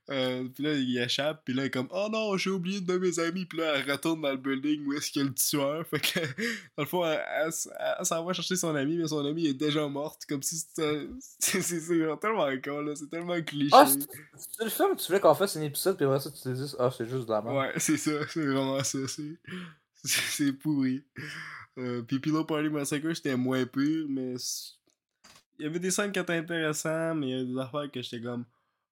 Euh, 0.10 0.46
puis 0.56 0.64
là, 0.64 0.74
il 0.74 0.98
échappe, 1.00 1.42
puis 1.44 1.54
là, 1.54 1.64
il 1.64 1.66
est 1.66 1.70
comme, 1.70 1.90
oh 1.92 2.08
non, 2.10 2.38
j'ai 2.38 2.50
oublié 2.50 2.80
de 2.80 2.98
mes 2.98 3.20
amis, 3.20 3.46
puis 3.46 3.58
là, 3.60 3.74
elle 3.76 3.92
retourne 3.92 4.22
dans 4.22 4.32
le 4.32 4.38
building 4.38 4.86
où 4.86 4.94
est-ce 4.94 5.12
qu'il 5.12 5.22
y 5.22 5.26
a 5.26 5.28
le 5.28 5.34
tueur. 5.34 5.86
Fait 5.86 6.00
que, 6.00 6.20
dans 6.78 6.84
le 6.84 6.86
fond, 6.86 7.06
elle, 7.06 7.22
elle, 7.42 7.50
s- 7.50 7.70
elle 8.00 8.06
s'en 8.06 8.24
va 8.24 8.32
chercher 8.32 8.56
son 8.56 8.74
ami, 8.74 8.96
mais 8.98 9.08
son 9.08 9.26
ami 9.26 9.48
est 9.48 9.54
déjà 9.54 9.86
morte, 9.90 10.22
comme 10.30 10.42
si 10.42 10.56
c'était. 10.58 11.08
C'est 11.40 12.18
tellement 12.22 12.48
con, 12.64 12.82
là, 12.82 12.96
c'est 12.96 13.10
tellement 13.10 13.42
cliché. 13.42 13.72
Ah, 13.74 13.86
c'est 13.86 14.64
le 14.64 14.70
film, 14.70 14.96
tu 14.96 15.08
voulais 15.08 15.20
qu'on 15.20 15.36
fasse 15.36 15.58
un 15.58 15.62
épisode, 15.62 15.98
puis 15.98 16.06
après 16.06 16.20
ça, 16.22 16.32
tu 16.32 16.42
te 16.42 16.50
dis, 16.50 16.74
ah, 16.80 16.90
c'est 16.96 17.06
juste 17.08 17.26
de 17.28 17.32
la 17.34 17.42
merde. 17.42 17.56
Ouais, 17.58 17.74
c'est 17.78 17.98
ça, 17.98 18.12
c'est 18.30 18.46
vraiment 18.46 18.82
ça, 18.84 19.00
c'est 20.04 20.54
pourri. 20.54 21.04
Euh, 21.78 22.02
puis 22.02 22.20
Pillow 22.20 22.44
Party 22.46 22.70
Massacre, 22.70 23.14
c'était 23.14 23.36
moins 23.36 23.66
pur, 23.66 24.06
mais 24.10 24.36
il 25.60 25.64
y 25.64 25.68
avait 25.68 25.80
des 25.80 25.92
scènes 25.92 26.12
qui 26.12 26.20
étaient 26.20 26.34
intéressantes, 26.38 27.18
mais 27.18 27.30
il 27.30 27.38
y 27.38 27.42
a 27.42 27.44
des 27.44 27.58
affaires 27.60 27.92
que 27.92 28.02
j'étais 28.02 28.22
comme 28.22 28.46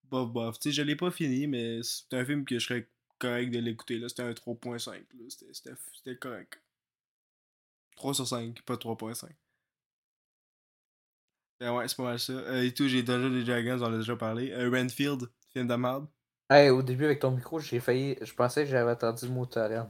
bof 0.10 0.32
bof. 0.32 0.60
Tu 0.60 0.70
sais, 0.70 0.74
je 0.76 0.82
l'ai 0.82 0.96
pas 0.96 1.12
fini, 1.12 1.48
mais 1.48 1.82
c'est 1.84 2.14
un 2.14 2.26
film 2.26 2.46
que 2.46 2.60
je 2.60 2.66
serais 2.66 2.90
correct 3.20 3.52
de 3.52 3.60
l'écouter, 3.60 3.98
là, 3.98 4.10
c'était 4.10 4.24
un 4.24 4.34
3.5, 4.34 5.06
là, 5.14 5.26
c'était- 5.30 5.54
c'était 5.54 5.76
c'était 5.94 6.18
correct. 6.18 6.62
3 7.96 8.14
sur 8.14 8.28
5, 8.28 8.62
pas 8.64 8.78
3.5. 8.78 9.36
Ben 11.60 11.74
ouais, 11.74 11.88
c'est 11.88 11.96
pas 11.96 12.04
mal 12.04 12.20
ça. 12.20 12.34
Euh, 12.34 12.64
et 12.64 12.74
tout, 12.74 12.88
j'ai 12.88 13.02
Dungeons 13.02 13.30
des 13.30 13.44
Dragons, 13.46 13.82
on 13.82 13.86
en 13.88 13.94
a 13.94 13.98
déjà 13.98 14.16
parlé. 14.18 14.52
Euh, 14.52 14.70
Renfield, 14.70 15.30
film 15.54 15.68
de 15.68 15.76
merde. 15.76 16.08
Hey, 16.50 16.70
au 16.70 16.84
début, 16.84 17.06
avec 17.06 17.20
ton 17.20 17.32
micro, 17.32 17.60
j'ai 17.60 17.80
failli. 17.80 18.18
Je 18.22 18.34
pensais 18.34 18.66
que 18.66 18.70
j'avais 18.70 18.92
entendu 18.92 19.26
le 19.26 19.32
mot 19.32 19.46
torrent. 19.46 19.90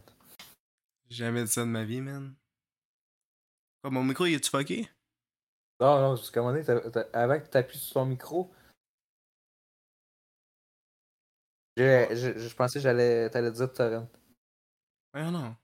J'ai 1.10 1.26
jamais 1.26 1.44
dit 1.44 1.52
ça 1.52 1.62
de 1.62 1.68
ma 1.70 1.84
vie, 1.84 2.02
man. 2.02 2.36
Quoi, 3.82 3.92
mon 3.92 4.04
micro, 4.04 4.26
il 4.26 4.36
est-tu 4.36 4.50
fucké? 4.50 4.88
Non, 5.82 6.00
non, 6.00 6.16
parce 6.16 6.32
qu'à 6.32 6.40
un 6.40 6.44
moment 6.44 6.64
donné, 6.64 7.06
avant 7.14 7.40
que 7.40 7.50
tu 7.50 7.58
appuies 7.58 7.80
sur 7.80 7.96
ton 7.96 8.06
micro, 8.06 8.52
je, 11.78 12.08
je, 12.16 12.40
je 12.40 12.56
pensais 12.56 12.80
que 12.80 12.84
j'allais 12.84 13.30
t'allais 13.30 13.52
dire 13.52 13.72
torrent. 13.74 14.08
Ouais, 15.14 15.30
non. 15.32 15.56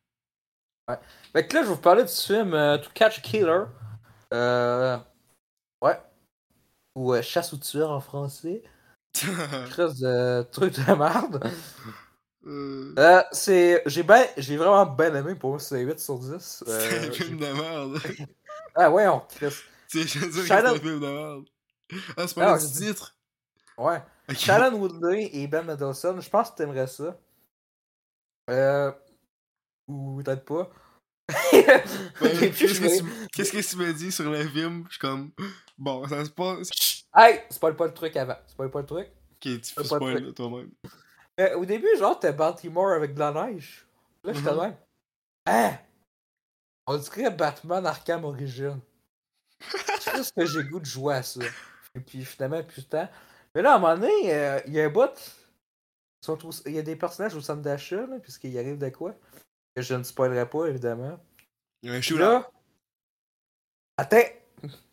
Fait 1.33 1.47
que 1.47 1.53
là, 1.55 1.61
je 1.63 1.67
vais 1.69 1.73
vous 1.75 1.81
parler 1.81 2.03
du 2.03 2.11
film 2.11 2.53
euh, 2.53 2.77
To 2.77 2.89
Catch 2.93 3.19
a 3.19 3.21
Killer. 3.21 3.63
Euh. 4.33 4.97
Ouais. 5.81 5.99
Ou 6.95 7.13
euh, 7.13 7.21
Chasse 7.21 7.53
au 7.53 7.57
tueur 7.57 7.91
en 7.91 8.01
français. 8.01 8.61
Chose 9.75 9.99
de 9.99 10.43
truc 10.51 10.73
de 10.73 10.93
merde. 10.93 11.43
Euh, 12.45 12.93
Euh, 12.97 13.21
c'est. 13.31 13.83
J'ai 13.85 14.03
ben, 14.03 14.25
j'ai 14.37 14.57
vraiment 14.57 14.85
bien 14.85 15.13
aimé 15.15 15.35
pour 15.35 15.51
moi, 15.51 15.59
c'est 15.59 15.79
8 15.81 15.99
sur 15.99 16.17
10. 16.19 16.63
c'est 16.65 16.69
Euh, 16.69 17.07
un 17.07 17.11
film 17.11 17.37
de 17.37 17.45
merde. 17.47 17.99
Ah 18.75 18.89
ouais, 18.89 19.05
on 19.07 19.19
Chris. 19.19 19.53
Tu 19.89 20.01
sais, 20.03 20.07
je 20.07 20.19
veux 20.19 20.31
dire 20.31 20.41
que 20.41 20.47
c'est 20.47 20.47
Shadow- 20.47 20.75
un 20.75 20.79
film 20.79 20.99
de 21.01 21.07
merde. 21.07 21.45
Ah, 22.15 22.25
c'est 22.27 22.37
Ah, 22.37 22.45
pas 22.45 22.53
le 22.55 22.59
j'ai 22.61 22.67
dit- 22.67 22.85
titre? 22.87 23.15
Ouais. 23.77 24.01
Ok. 24.31 24.37
Shannon 24.37 24.77
Woodley 24.79 25.29
et 25.33 25.47
Ben 25.47 25.63
Mendelsohn, 25.65 26.19
je 26.21 26.29
pense 26.29 26.51
que 26.51 26.55
t'aimerais 26.57 26.87
ça. 26.87 27.17
Euh. 28.49 28.91
Ou 29.87 30.21
peut-être 30.23 30.45
pas. 30.45 30.69
Puis, 31.31 32.51
Qu'est-ce 33.31 33.51
que 33.51 33.69
tu- 33.69 33.77
me 33.77 33.93
dis 33.93 34.11
sur 34.11 34.29
le 34.29 34.47
film? 34.47 34.83
Je 34.87 34.91
suis 34.93 34.99
comme, 34.99 35.31
bon, 35.77 36.07
ça 36.07 36.23
se 36.25 36.29
passe. 36.29 36.69
Hey! 37.15 37.41
Spoil 37.49 37.75
pas 37.75 37.87
le 37.87 37.93
truc 37.93 38.15
avant. 38.17 38.37
Spoil 38.47 38.71
pas 38.71 38.79
le 38.81 38.85
truc. 38.85 39.07
Ok, 39.07 39.39
tu 39.41 39.59
Pas 39.59 39.59
fais 39.59 39.81
de 39.81 39.87
spoil 39.87 40.13
truc. 40.15 40.25
là, 40.27 40.33
toi-même. 40.33 40.71
Euh, 41.39 41.57
au 41.57 41.65
début, 41.65 41.87
genre, 41.97 42.19
t'es 42.19 42.31
Baltimore 42.33 42.91
avec 42.91 43.13
de 43.13 43.19
la 43.19 43.31
neige. 43.31 43.85
Là, 44.23 44.33
j'étais 44.33 44.51
Mhm. 44.51 44.59
même. 44.61 44.77
Hein? 45.47 45.77
On 46.87 46.97
dirait 46.97 47.31
Batman 47.31 47.85
Arkham 47.85 48.25
Origin. 48.25 48.79
Qu'est-ce 50.03 50.33
que 50.35 50.45
j'ai 50.45 50.63
goût 50.63 50.79
de 50.79 50.85
jouer 50.85 51.15
à 51.15 51.23
ça? 51.23 51.41
Et 51.95 51.99
puis 51.99 52.23
finalement, 52.25 52.63
putain. 52.63 53.09
Mais 53.55 53.61
là, 53.61 53.73
à 53.73 53.75
un 53.75 53.79
moment 53.79 53.95
donné, 53.97 54.33
euh, 54.33 54.59
il 54.67 54.73
y 54.73 54.79
a 54.81 54.85
un 54.85 54.89
au- 56.45 56.51
Il 56.65 56.73
y 56.73 56.79
a 56.79 56.83
des 56.83 56.95
personnages 56.95 57.35
au 57.35 57.41
centre 57.41 57.61
d'achat, 57.61 58.05
là, 58.05 58.19
puisqu'il 58.19 58.57
arrive 58.57 58.77
de 58.77 58.89
quoi? 58.89 59.13
Que 59.75 59.81
je 59.81 59.93
ne 59.95 60.03
spoilerai 60.03 60.49
pas, 60.49 60.67
évidemment. 60.67 61.19
Il 61.81 61.89
y 61.89 61.93
a 61.93 61.97
un 61.97 62.01
shootout. 62.01 62.19
là. 62.21 62.49
Attends! 63.97 64.17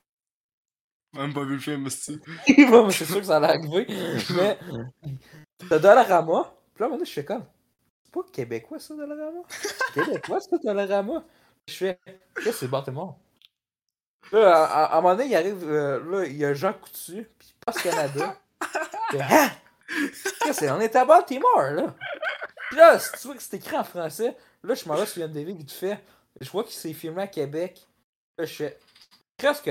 Même 1.14 1.32
pas 1.32 1.44
vu 1.44 1.54
le 1.54 1.60
film, 1.60 1.86
aussi. 1.86 2.20
Bon, 2.70 2.90
c'est 2.90 3.04
sûr 3.04 3.16
que 3.18 3.24
ça 3.24 3.36
allait 3.36 3.46
arriver. 3.48 3.86
Mais. 4.36 4.58
T'as 5.68 5.78
Dollarama. 5.78 6.54
Puis 6.74 6.80
là, 6.80 6.84
à 6.84 6.86
un 6.86 6.88
moment 6.88 6.96
donné, 6.98 7.04
je 7.06 7.12
fais 7.12 7.24
comme. 7.24 7.44
C'est 8.04 8.12
pas 8.12 8.22
québécois, 8.32 8.78
ça, 8.78 8.94
Dollarama? 8.94 9.40
C'est 9.48 10.04
québécois, 10.04 10.40
ça, 10.40 10.58
Dollarama? 10.58 11.24
Je 11.68 11.74
fais. 11.74 11.98
Qu'est-ce 12.34 12.44
que 12.46 12.52
c'est 12.52 12.68
Baltimore? 12.68 13.18
Là, 14.32 14.54
à, 14.54 14.64
à- 14.64 14.84
à 14.94 14.98
un 14.98 15.00
moment 15.00 15.14
donné, 15.16 15.28
il 15.30 15.34
arrive. 15.36 15.64
euh, 15.64 16.02
là, 16.10 16.24
il 16.26 16.36
y 16.36 16.44
a 16.44 16.52
Jean 16.54 16.72
Coutu. 16.74 17.28
Puis 17.38 17.48
il 17.50 17.54
passe 17.64 17.82
Canada. 17.82 18.36
Je 19.12 19.18
Hein? 19.18 19.50
C'est? 20.52 20.70
On 20.70 20.80
est 20.80 20.94
à 20.96 21.04
Baltimore, 21.04 21.70
là. 21.72 21.94
Puis 22.68 22.76
là, 22.76 22.98
si 22.98 23.12
tu 23.12 23.26
vois 23.28 23.36
que 23.36 23.42
c'est 23.42 23.56
écrit 23.56 23.76
en 23.76 23.84
français, 23.84 24.36
là, 24.62 24.74
je 24.74 24.86
m'en 24.86 24.94
vais 24.96 25.06
sur 25.06 25.26
MDV 25.26 25.52
vite 25.54 25.72
fait. 25.72 25.98
Je 26.40 26.50
vois 26.50 26.62
qu'il 26.64 26.74
s'est 26.74 26.92
filmé 26.92 27.22
à 27.22 27.26
Québec. 27.26 27.86
Là, 28.36 28.44
je 28.44 28.54
fais. 28.54 28.78
Qu'est-ce 29.36 29.62
que. 29.62 29.70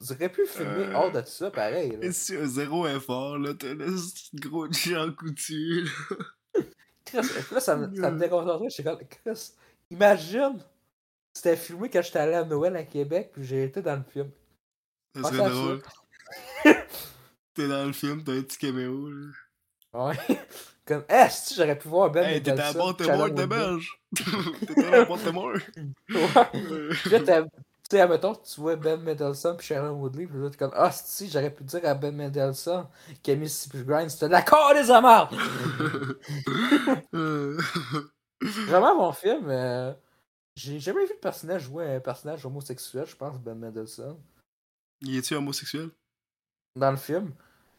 Vous 0.00 0.10
auriez 0.12 0.28
pu 0.28 0.46
filmer 0.46 0.86
Euh. 0.86 0.94
hors 0.94 1.10
de 1.12 1.22
ça, 1.22 1.50
pareil. 1.50 1.90
Là. 1.92 1.98
Et 2.06 2.12
si 2.12 2.34
un 2.36 2.46
zéro 2.46 2.86
effort, 2.86 3.36
là, 3.38 3.52
t'as 3.58 3.74
le 3.74 3.86
petit 3.86 4.30
gros 4.36 4.70
Jean 4.72 5.12
Coutu, 5.12 5.82
là. 5.84 6.60
Chris, 7.04 7.20
là, 7.52 7.60
ça 7.60 7.76
me, 7.76 7.94
ça 8.00 8.10
me 8.10 8.18
déconcentrait. 8.20 8.70
J'étais 8.70 8.84
comme, 8.88 9.00
Chris, 9.08 9.52
imagine, 9.90 10.58
c'était 11.34 11.56
filmé 11.56 11.90
quand 11.90 12.00
j'étais 12.02 12.18
allé 12.20 12.34
à 12.34 12.44
Noël 12.44 12.74
à 12.76 12.84
Québec, 12.84 13.30
puis 13.32 13.44
j'ai 13.44 13.64
été 13.64 13.82
dans 13.82 13.96
le 13.96 14.02
film. 14.04 14.30
Ça 15.16 15.28
serait 15.28 15.50
drôle. 15.50 15.82
T'es 17.54 17.68
dans 17.68 17.84
le 17.84 17.92
film, 17.92 18.22
t'as 18.24 18.32
un 18.32 18.42
petit 18.42 18.58
caméo, 18.58 19.10
là. 19.10 19.26
Ouais. 19.94 20.16
Comme, 20.86 21.04
eh, 21.08 21.28
si 21.30 21.54
j'aurais 21.54 21.78
pu 21.78 21.86
voir 21.88 22.10
Ben 22.10 22.24
Hey, 22.24 22.42
t'étais 22.42 22.60
à 22.60 22.72
Baltimore, 22.72 23.20
Woodley. 23.20 23.46
belge! 23.46 24.00
T'étais 24.66 24.94
à 24.94 25.04
Baltimore! 25.04 25.52
Ouais. 26.08 26.50
Euh, 26.54 26.92
tu 27.88 27.96
sais, 27.98 28.00
admettons, 28.00 28.34
tu 28.34 28.60
vois 28.60 28.74
Ben 28.76 29.00
Mendelsohn 29.02 29.54
puis 29.56 29.66
Sharon 29.66 29.90
Woodley, 30.00 30.26
puis 30.26 30.38
là, 30.40 30.48
t'es 30.50 30.56
comme, 30.56 30.72
ah, 30.74 30.90
si, 30.90 31.28
j'aurais 31.30 31.54
pu 31.54 31.62
dire 31.64 31.80
à 31.84 31.92
Ben 31.94 32.16
Mendelsohn 32.16 32.86
qu'il 33.22 33.34
a 33.34 33.36
mis 33.36 33.68
Grind, 33.74 34.08
c'était 34.08 34.28
l'accord 34.28 34.72
des 34.74 34.90
amarres! 34.90 35.30
Vraiment 38.40 38.96
bon 38.96 39.12
film. 39.12 39.48
euh, 39.50 39.92
J'ai 40.56 40.80
jamais 40.80 41.04
vu 41.04 41.12
le 41.14 41.20
personnage 41.20 41.62
jouer 41.64 41.86
un 41.96 42.00
personnage 42.00 42.44
homosexuel, 42.46 43.06
je 43.06 43.14
pense, 43.16 43.38
Ben 43.38 43.54
Mendelsohn. 43.54 44.16
Il 45.02 45.16
est-tu 45.16 45.34
homosexuel? 45.34 45.90
Dans 46.76 46.90
le 46.90 46.96
film. 46.96 47.32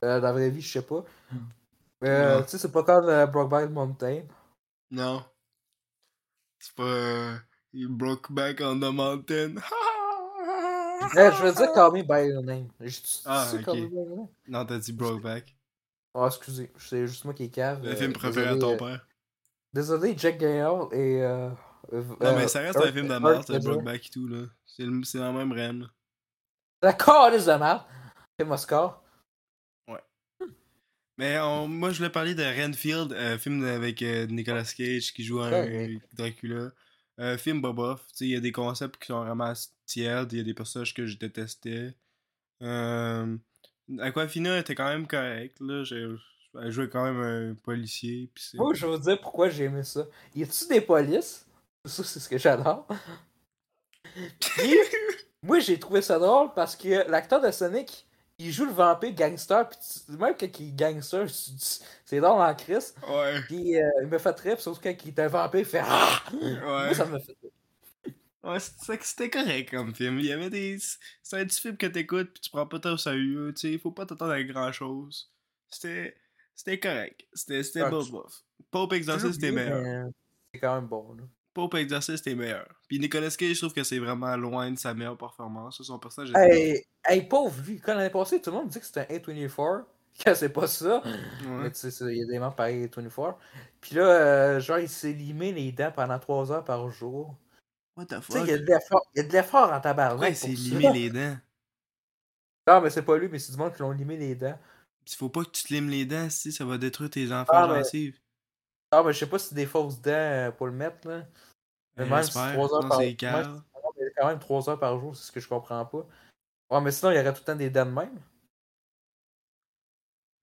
Euh, 0.04 0.20
dans 0.20 0.28
la 0.28 0.32
vraie 0.34 0.50
vie, 0.50 0.62
je 0.62 0.72
sais 0.72 0.82
pas. 0.82 1.04
Euh, 2.04 2.36
Non. 2.38 2.44
tu 2.44 2.50
sais, 2.50 2.58
c'est 2.58 2.72
pas 2.72 2.84
comme 2.84 3.08
euh, 3.08 3.26
Brokeback 3.26 3.70
Mountain. 3.70 4.24
Non. 4.92 5.24
C'est 6.60 6.76
pas... 6.76 6.84
Euh, 6.84 7.36
il 7.74 7.88
broke 7.88 8.32
back 8.32 8.60
on 8.62 8.80
the 8.80 8.94
mountain. 8.94 9.56
Euh, 11.18 11.32
je 11.34 11.44
veux 11.44 11.52
dire 11.52 11.74
Call 11.74 11.92
Me 11.92 12.02
By 12.02 12.30
Your 12.30 12.44
Name. 12.44 12.70
J'ai 12.80 12.88
dit 13.02 13.22
Ah. 13.26 13.46
Me 13.54 13.58
By 13.58 13.80
Your 13.94 14.06
Name? 14.08 14.28
Non, 14.48 14.66
t'as 14.66 14.78
dit 14.78 14.94
broke 14.94 15.22
back. 15.22 15.54
Oh, 16.14 16.26
excusez, 16.28 16.72
c'est 16.80 17.06
juste 17.08 17.26
moi 17.26 17.34
qui 17.34 17.44
est 17.44 17.50
cave. 17.50 17.84
Le 17.84 17.90
euh, 17.92 17.96
film 17.98 18.14
préféré 18.14 18.48
à 18.48 18.56
ton 18.56 18.74
euh, 18.74 18.78
père. 18.78 19.06
Désolé, 19.74 20.16
Jack 20.18 20.38
Gale 20.38 20.88
et. 20.94 21.22
Euh, 21.22 21.50
Non, 21.92 22.38
mais 22.38 22.48
ça 22.48 22.60
reste 22.62 22.78
un 22.78 22.92
film 22.92 23.10
de 23.10 23.18
merde, 23.18 23.46
Brokeback 23.64 24.06
et 24.06 24.10
tout, 24.10 24.28
là. 24.30 24.46
C'est 24.66 24.84
le- 24.84 25.04
c'est 25.04 25.18
la 25.20 25.34
même 25.34 25.52
reine. 25.52 25.90
La 26.82 26.94
calice 26.94 27.46
de 27.48 27.54
merde. 27.54 27.82
C'est 28.40 28.46
mon 28.46 28.58
score. 28.58 29.00
Mais 31.20 31.38
on- 31.40 31.68
moi, 31.68 31.92
je 31.92 31.98
voulais 31.98 32.10
parler 32.10 32.34
de 32.34 32.44
Renfield, 32.44 33.14
un 33.14 33.38
film 33.38 33.64
avec 33.64 34.02
euh, 34.02 34.26
Nicolas 34.26 34.64
Cage 34.64 35.14
qui 35.14 35.24
joue 35.24 35.42
un 35.42 35.52
Ouais. 35.52 36.00
Dracula. 36.14 36.72
Un 37.20 37.38
film 37.38 37.62
bobof. 37.62 38.02
Tu 38.08 38.16
sais, 38.16 38.26
il 38.26 38.32
y 38.32 38.36
a 38.36 38.40
des 38.40 38.52
concepts 38.52 39.00
qui 39.00 39.08
sont 39.08 39.24
vraiment 39.24 39.54
tièdes, 39.86 40.34
il 40.34 40.40
y 40.40 40.42
a 40.42 40.44
des 40.44 40.56
personnages 40.56 40.92
que 40.96 41.06
je 41.06 41.20
détestais. 41.20 41.94
Euh, 42.64 43.38
Aquafina 44.00 44.58
était 44.58 44.74
quand 44.74 44.88
même 44.90 45.06
correct, 45.06 45.60
là. 45.60 45.84
J'ai- 45.84 46.10
Elle 46.60 46.72
jouait 46.72 46.90
quand 46.90 47.04
même 47.04 47.20
un 47.22 47.54
policier. 47.56 48.30
Moi, 48.56 48.74
je 48.74 48.86
vais 48.86 48.92
vous 48.98 49.04
dire 49.04 49.20
pourquoi 49.22 49.50
j'ai 49.50 49.66
aimé 49.66 49.84
ça. 49.84 50.06
Y 50.36 50.44
a-tu 50.44 50.68
des 50.68 50.82
polices? 50.82 51.46
Ça, 51.86 52.04
c'est 52.04 52.20
ce 52.20 52.30
que 52.30 52.38
j'adore. 52.40 52.88
Puis, 54.40 54.76
moi, 55.44 55.60
j'ai 55.60 55.80
trouvé 55.80 56.02
ça 56.02 56.18
drôle 56.18 56.54
parce 56.56 56.76
que 56.76 57.08
l'acteur 57.10 57.40
de 57.42 57.50
Sonic, 57.52 58.08
il 58.40 58.52
joue 58.52 58.66
le 58.66 58.72
vampire 58.72 59.14
gangster. 59.14 59.68
Puis 59.70 59.78
tu- 60.06 60.12
même 60.18 60.36
quand 60.40 60.60
il 60.60 60.70
est 60.70 60.72
gangster, 60.72 61.26
tu- 61.28 61.34
c'est 62.06 62.20
drôle 62.20 62.42
en 62.42 62.56
crise. 62.56 62.94
Ouais. 63.10 63.42
Puis 63.48 63.78
euh, 63.78 63.90
il 64.02 64.08
me 64.08 64.18
fait 64.18 64.34
trip, 64.34 64.60
sauf 64.60 64.80
que 64.80 64.90
quand 64.90 64.96
il 65.06 65.10
est 65.10 65.20
un 65.20 65.28
vampire, 65.28 65.60
il 65.60 65.66
fait 65.66 65.82
Ah! 65.84 66.22
Ouais. 66.34 66.60
Moi, 66.62 66.94
ça 66.94 67.06
me 67.06 67.20
fait 67.20 67.38
Ouais, 68.44 68.60
c'était 68.60 69.00
c'était 69.02 69.30
correct 69.30 69.70
comme 69.72 69.96
film. 69.96 70.20
Il 70.20 70.26
y 70.26 70.32
avait 70.34 70.50
des. 70.50 70.78
C'est 71.22 71.40
un 71.40 71.46
petit 71.46 71.62
film 71.62 71.78
que 71.78 71.86
t'écoutes 71.88 72.34
pis 72.34 72.42
tu 72.42 72.50
prends 72.50 72.68
pas 72.68 72.78
tant 72.80 72.92
au 72.94 72.98
sérieux, 72.98 73.54
tu 73.56 73.72
sais. 73.72 73.78
Faut 73.78 73.92
pas 73.92 74.06
t'attendre 74.06 74.34
à 74.34 74.44
grand 74.44 74.72
chose. 74.74 75.32
C'était. 75.70 76.18
C'était 76.54 76.78
correct. 76.80 77.26
C'était 77.34 77.64
c'était 77.64 77.82
Ah, 77.82 77.90
bof. 77.90 78.10
Pope 78.70 78.92
Exorcist 78.94 79.38
était 79.38 79.52
meilleur. 79.52 79.82
Mais, 79.82 80.12
C'est 80.54 80.60
quand 80.60 80.76
même 80.76 80.88
bon. 80.88 81.14
Là. 81.16 81.24
Pope 81.54 81.76
Exorcist 81.76 82.26
était 82.26 82.36
meilleur. 82.36 82.68
Puis 82.88 83.00
Nicolas 83.00 83.30
Cage, 83.30 83.54
je 83.54 83.60
trouve 83.60 83.74
que 83.74 83.84
c'est 83.84 84.00
vraiment 84.00 84.36
loin 84.36 84.72
de 84.72 84.78
sa 84.80 84.94
meilleure 84.94 85.18
performance. 85.18 85.82
Son 85.82 86.00
personnage 86.00 86.32
est. 86.36 86.70
Hey, 86.70 86.86
hey, 87.06 87.22
pauvre 87.28 87.62
lui, 87.66 87.80
quand 87.80 87.94
l'année 87.96 88.10
passée, 88.10 88.42
tout 88.42 88.50
le 88.50 88.58
monde 88.58 88.68
dit 88.70 88.80
que 88.80 88.86
c'était 88.86 89.08
un 89.10 89.18
A24. 89.18 89.84
Que 90.24 90.36
c'est 90.36 90.50
pas 90.50 90.68
ça. 90.68 91.02
Ouais. 91.04 91.12
Mais 91.64 91.72
tu 91.72 91.80
sais, 91.80 91.90
ça, 91.90 92.06
il 92.12 92.20
y 92.20 92.22
a 92.22 92.26
des 92.28 92.38
membres 92.38 92.56
pareils 92.56 92.86
A24. 92.86 93.36
Puis 93.82 93.96
là, 93.96 94.04
euh, 94.04 94.60
genre, 94.60 94.78
il 94.78 94.88
s'est 94.88 95.12
limé 95.12 95.52
les 95.52 95.72
dents 95.72 95.92
pendant 95.92 96.20
3 96.20 96.52
heures 96.52 96.64
par 96.64 96.88
jour. 96.92 97.36
What 97.98 98.06
the 98.06 98.10
Tu 98.10 98.16
sais, 98.16 98.22
fuck? 98.22 98.42
il 98.44 98.50
y 98.52 98.54
a 98.54 98.58
de 98.60 98.66
l'effort- 98.66 99.08
il 99.16 99.18
y 99.18 99.26
a 99.26 99.28
de 99.28 99.34
l'effort 99.34 99.72
en 99.74 99.80
tabarnak. 99.82 100.30
Il 100.30 100.36
s'est 100.36 100.56
ça. 100.56 100.78
limé 100.78 100.92
les 100.94 101.10
dents? 101.10 101.38
Non, 102.68 102.82
mais 102.82 102.92
c'est 102.92 103.02
pas 103.02 103.18
lui, 103.18 103.28
mais 103.28 103.40
c'est 103.40 103.52
du 103.54 103.58
monde 103.58 103.74
qui 103.74 103.80
l'ont 103.82 103.92
limé 103.92 104.16
les 104.18 104.36
dents. 104.36 104.58
Pis 105.04 105.16
faut 105.16 105.30
pas 105.30 105.44
que 105.44 105.50
tu 105.50 105.64
te 105.64 105.74
limes 105.74 105.90
les 105.90 106.06
dents, 106.06 106.30
si 106.30 106.52
ça 106.52 106.64
va 106.64 106.78
détruire 106.78 107.10
tes 107.10 107.32
enfants 107.32 107.52
Ah, 107.52 107.82
mais-. 107.94 108.14
Ah, 108.96 109.04
mais 109.04 109.14
je 109.14 109.20
sais 109.20 109.28
pas 109.28 109.40
si 109.40 109.50
c'est 109.50 109.56
des 109.56 109.66
fausses 109.66 110.00
dents 110.02 110.12
euh, 110.12 110.52
pour 110.52 110.68
le 110.68 110.74
mettre, 110.74 111.08
là. 111.08 111.24
Mais 111.98 112.06
même 112.06 112.24
si 112.24 112.32
j'espère. 112.32 112.54
3 112.54 112.74
heures 112.76 112.88
par 112.90 113.00
mais 113.00 113.16
quand 114.18 114.28
même 114.28 114.40
3 114.40 114.70
heures 114.70 114.80
par 114.80 115.00
jour, 115.00 115.16
c'est 115.16 115.24
ce 115.28 115.32
que 115.32 115.40
je 115.40 115.48
comprends 115.48 115.86
pas. 115.86 116.06
Ouais, 116.70 116.82
mais 116.82 116.92
sinon, 116.92 117.12
il 117.12 117.18
y 117.18 117.20
aurait 117.20 117.34
tout 117.34 117.42
le 117.42 117.46
temps 117.46 117.56
des 117.56 117.70
dents 117.70 117.86
de 117.86 117.92
même. 117.92 118.20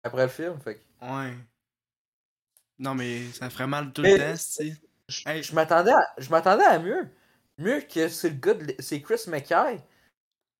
Après 0.02 0.22
le 0.22 0.28
film, 0.28 0.59
fait 0.60 0.77
que. 0.77 1.05
Ouais. 1.05 1.35
Non, 2.78 2.94
mais 2.94 3.31
ça 3.32 3.51
ferait 3.51 3.66
mal 3.66 3.93
tout 3.93 4.02
Mais- 4.02 4.16
le 4.16 4.18
temps, 4.18 4.32
tu 4.32 4.39
sais. 4.39 4.77
Je, 5.09 5.28
Hey. 5.28 5.43
je 5.43 5.55
m'attendais 5.55 6.64
à, 6.64 6.78
mieux. 6.78 7.09
Mieux 7.59 7.81
que 7.81 8.09
c'est 8.09 8.31
le 8.31 8.36
gars 8.36 8.55
de 8.55 8.74
c'est 8.78 9.02
Chris 9.02 9.22
McKay. 9.28 9.82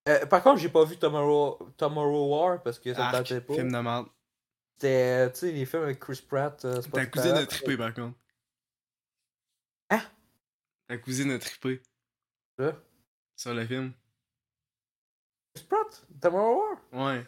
Euh, 0.09 0.25
par 0.25 0.43
contre, 0.43 0.59
j'ai 0.59 0.69
pas 0.69 0.83
vu 0.83 0.97
Tomorrow, 0.97 1.57
Tomorrow 1.77 2.29
War 2.35 2.61
parce 2.61 2.77
que 2.79 2.93
ça 2.93 3.11
tentait 3.11 3.41
pas. 3.41 3.53
film 3.53 3.71
de 3.71 3.77
merde. 3.77 4.07
C'était, 4.81 5.31
tu 5.33 5.39
sais, 5.39 5.51
les 5.51 5.65
films 5.67 5.83
avec 5.83 5.99
Chris 5.99 6.23
Pratt. 6.27 6.65
euh, 6.65 6.81
Ta 6.81 7.05
cousine 7.05 7.33
a 7.33 7.45
trippé, 7.45 7.77
par 7.77 7.93
contre. 7.93 8.17
Hein? 9.91 10.01
Ta 10.87 10.97
cousine 10.97 11.29
a 11.29 11.37
trippé 11.37 11.83
Là. 12.57 12.75
sur 13.35 13.53
le 13.53 13.63
film. 13.67 13.93
Chris 15.53 15.65
Pratt? 15.69 16.07
Tomorrow 16.19 16.63
War? 16.91 17.09
Ouais. 17.15 17.27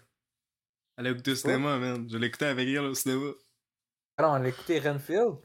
Elle 0.97 1.05
a 1.07 1.09
écouté 1.11 1.31
au 1.33 1.35
cinéma, 1.35 1.77
man. 1.77 2.09
Je 2.09 2.17
l'ai 2.17 2.25
écouté 2.25 2.45
avec 2.45 2.67
elle 2.67 2.79
au 2.85 2.95
cinéma. 2.95 3.33
Alors, 4.17 4.35
elle 4.37 4.45
a 4.45 4.49
écouté 4.49 4.79
Renfield 4.79 5.35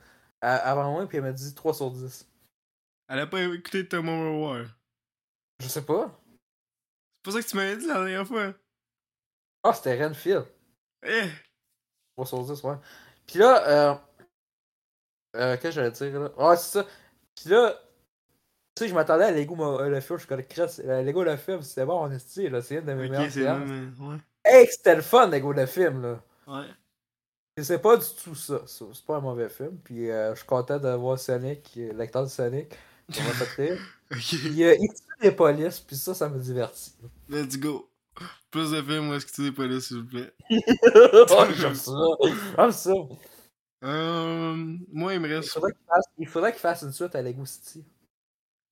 avant 0.40 0.90
moi, 0.92 1.06
puis 1.06 1.18
elle 1.18 1.24
m'a 1.24 1.32
dit 1.32 1.54
3 1.54 1.74
sur 1.74 1.90
10. 1.90 2.26
Elle 3.08 3.18
a 3.18 3.26
pas 3.26 3.42
écouté 3.42 3.86
Tomorrow 3.86 4.46
War. 4.46 4.66
Je 5.60 5.68
sais 5.68 5.84
pas. 5.84 6.18
C'est 6.24 7.22
pour 7.22 7.32
ça 7.34 7.42
que 7.42 7.46
tu 7.46 7.56
m'avais 7.56 7.76
dit 7.76 7.86
la 7.86 7.94
dernière 7.96 8.26
fois. 8.26 8.54
Ah, 9.62 9.74
c'était 9.74 10.02
Renfield. 10.02 10.46
Eh! 11.02 11.28
3 12.24 12.26
sur 12.26 12.42
10, 12.42 12.62
ouais. 12.64 12.74
Puis 13.26 13.38
là, 13.38 13.68
euh. 13.68 13.94
euh 15.36 15.56
Qu'est-ce 15.56 15.62
que 15.62 15.70
j'allais 15.70 15.90
dire 15.90 16.20
là? 16.20 16.30
Ah, 16.38 16.56
c'est 16.56 16.80
ça. 16.80 16.86
Puis 17.34 17.50
là, 17.50 17.74
tu 18.74 18.84
sais, 18.84 18.88
je 18.88 18.94
m'attendais 18.94 19.24
à 19.24 19.30
Lego 19.30 19.56
euh, 19.60 19.88
le 19.88 20.00
film. 20.00 20.18
Je 20.18 20.26
connais 20.26 20.44
Chris. 20.44 20.80
euh, 20.84 21.02
Lego 21.02 21.22
le 21.22 21.36
film, 21.36 21.62
c'était 21.62 21.84
bon, 21.84 22.00
on 22.00 22.10
est 22.10 22.18
stylé, 22.18 22.50
là. 22.50 22.62
C'est 22.62 22.76
une 22.76 22.84
de 22.84 22.94
mes 22.94 23.04
Ok, 23.04 23.10
meilleures 23.10 23.58
mais. 23.58 24.06
Ouais. 24.06 24.16
Hey, 24.44 24.66
c'était 24.66 24.96
le 24.96 25.02
fun, 25.02 25.28
Lego 25.28 25.52
le 25.52 25.66
film, 25.66 26.02
là. 26.02 26.20
Ouais. 26.46 26.66
Et 27.56 27.64
c'est 27.64 27.78
pas 27.78 27.96
du 27.96 28.06
tout 28.22 28.34
ça. 28.34 28.62
ça. 28.66 28.84
C'est 28.92 29.04
pas 29.04 29.16
un 29.16 29.20
mauvais 29.20 29.48
film. 29.48 29.78
Puis 29.82 30.10
euh, 30.10 30.32
je 30.34 30.38
suis 30.38 30.46
content 30.46 30.78
de 30.78 30.88
voir 30.90 31.18
Sonic, 31.18 31.78
l'acteur 31.94 32.24
de 32.24 32.28
Sonic. 32.28 32.72
Ça 33.10 33.22
m'a 33.22 33.30
fait 33.30 33.62
rire. 33.62 33.78
Ok. 34.10 34.18
Puis 34.18 34.64
euh, 34.64 34.76
il 34.78 34.88
tue 34.88 35.02
les 35.20 35.32
polices, 35.32 35.80
puis 35.80 35.96
ça, 35.96 36.14
ça 36.14 36.28
me 36.28 36.38
divertit. 36.38 36.94
Let's 37.28 37.58
go. 37.58 37.87
Plus 38.50 38.70
de 38.70 38.82
films 38.82 39.08
où 39.10 39.14
est-ce 39.14 39.26
que 39.26 39.32
tu 39.52 39.68
là, 39.68 39.80
s'il 39.80 39.98
vous 39.98 40.06
plaît? 40.06 40.32
oh, 41.30 41.44
j'aime 41.56 41.74
ça. 41.74 41.92
J'aime 42.56 42.72
ça. 42.72 42.92
Euh, 43.84 44.76
moi, 44.92 45.14
il 45.14 45.20
me 45.20 45.28
Il 45.28 45.34
reste. 45.34 45.50
faudrait 45.50 45.72
qu'il 45.72 45.86
fasse, 45.86 46.04
il 46.18 46.26
faudrait 46.28 46.52
qu'il 46.52 46.60
fasse 46.60 46.82
une 46.82 46.92
suite 46.92 47.14
à 47.14 47.22
Lego 47.22 47.44
City. 47.46 47.84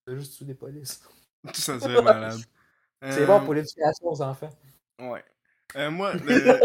C'est 0.06 0.16
juste 0.16 0.36
tuer 0.36 0.47
des 0.47 0.55
polices. 0.55 1.01
Ça 1.55 1.78
serait 1.78 2.02
malade. 2.02 2.40
C'est 3.02 3.23
Euh, 3.23 3.27
bon 3.27 3.44
pour 3.44 3.55
l'éducation 3.55 4.06
aux 4.09 4.23
enfants. 4.23 4.51
Ouais. 5.01 5.24
Euh, 5.77 5.90
moi, 5.90 6.14
le- 6.14 6.60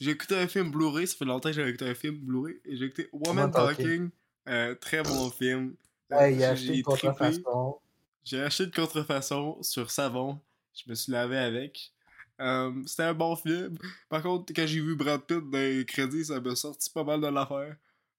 j'ai 0.00 0.10
écouté 0.10 0.36
un 0.36 0.48
film 0.48 0.70
Blu-ray. 0.70 1.06
Ça 1.06 1.16
fait 1.16 1.24
longtemps 1.24 1.48
que 1.50 1.54
j'avais 1.54 1.70
écouté 1.70 1.88
un 1.88 1.94
film 1.94 2.16
Blu-ray. 2.18 2.60
Et 2.64 2.76
j'ai 2.76 2.86
écouté 2.86 3.08
Woman 3.12 3.50
Talking. 3.50 3.76
Talking. 3.76 4.10
Euh, 4.48 4.74
très 4.74 5.02
bon 5.02 5.30
film. 5.30 5.74
Euh, 6.12 6.34
j'ai 6.34 6.44
acheté 6.44 6.76
une 6.76 6.82
contrefaçon. 6.82 7.78
J'ai 8.24 8.42
acheté 8.42 8.64
une 8.64 8.70
contrefaçon 8.72 9.62
sur 9.62 9.90
savon. 9.90 10.40
Je 10.74 10.90
me 10.90 10.94
suis 10.94 11.12
lavé 11.12 11.38
avec. 11.38 11.92
Euh, 12.40 12.72
C'était 12.86 13.02
un 13.04 13.14
bon 13.14 13.36
film. 13.36 13.76
Par 14.08 14.22
contre, 14.22 14.52
quand 14.54 14.66
j'ai 14.66 14.80
vu 14.80 14.96
Brad 14.96 15.20
Pitt 15.22 15.38
dans 15.38 15.58
les 15.58 15.84
crédits, 15.84 16.24
ça 16.24 16.40
m'a 16.40 16.56
sorti 16.56 16.90
pas 16.90 17.04
mal 17.04 17.20
de 17.20 17.26
l'affaire. 17.28 17.76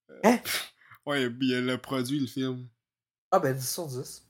Euh, 0.09 0.19
Hein? 0.23 0.39
Ouais, 1.05 1.23
il 1.23 1.53
a 1.55 1.61
le 1.61 1.77
produit, 1.79 2.19
le 2.19 2.27
film. 2.27 2.67
Ah 3.31 3.39
ben 3.39 3.55
10 3.55 3.67
sur 3.73 3.87
10. 3.87 4.23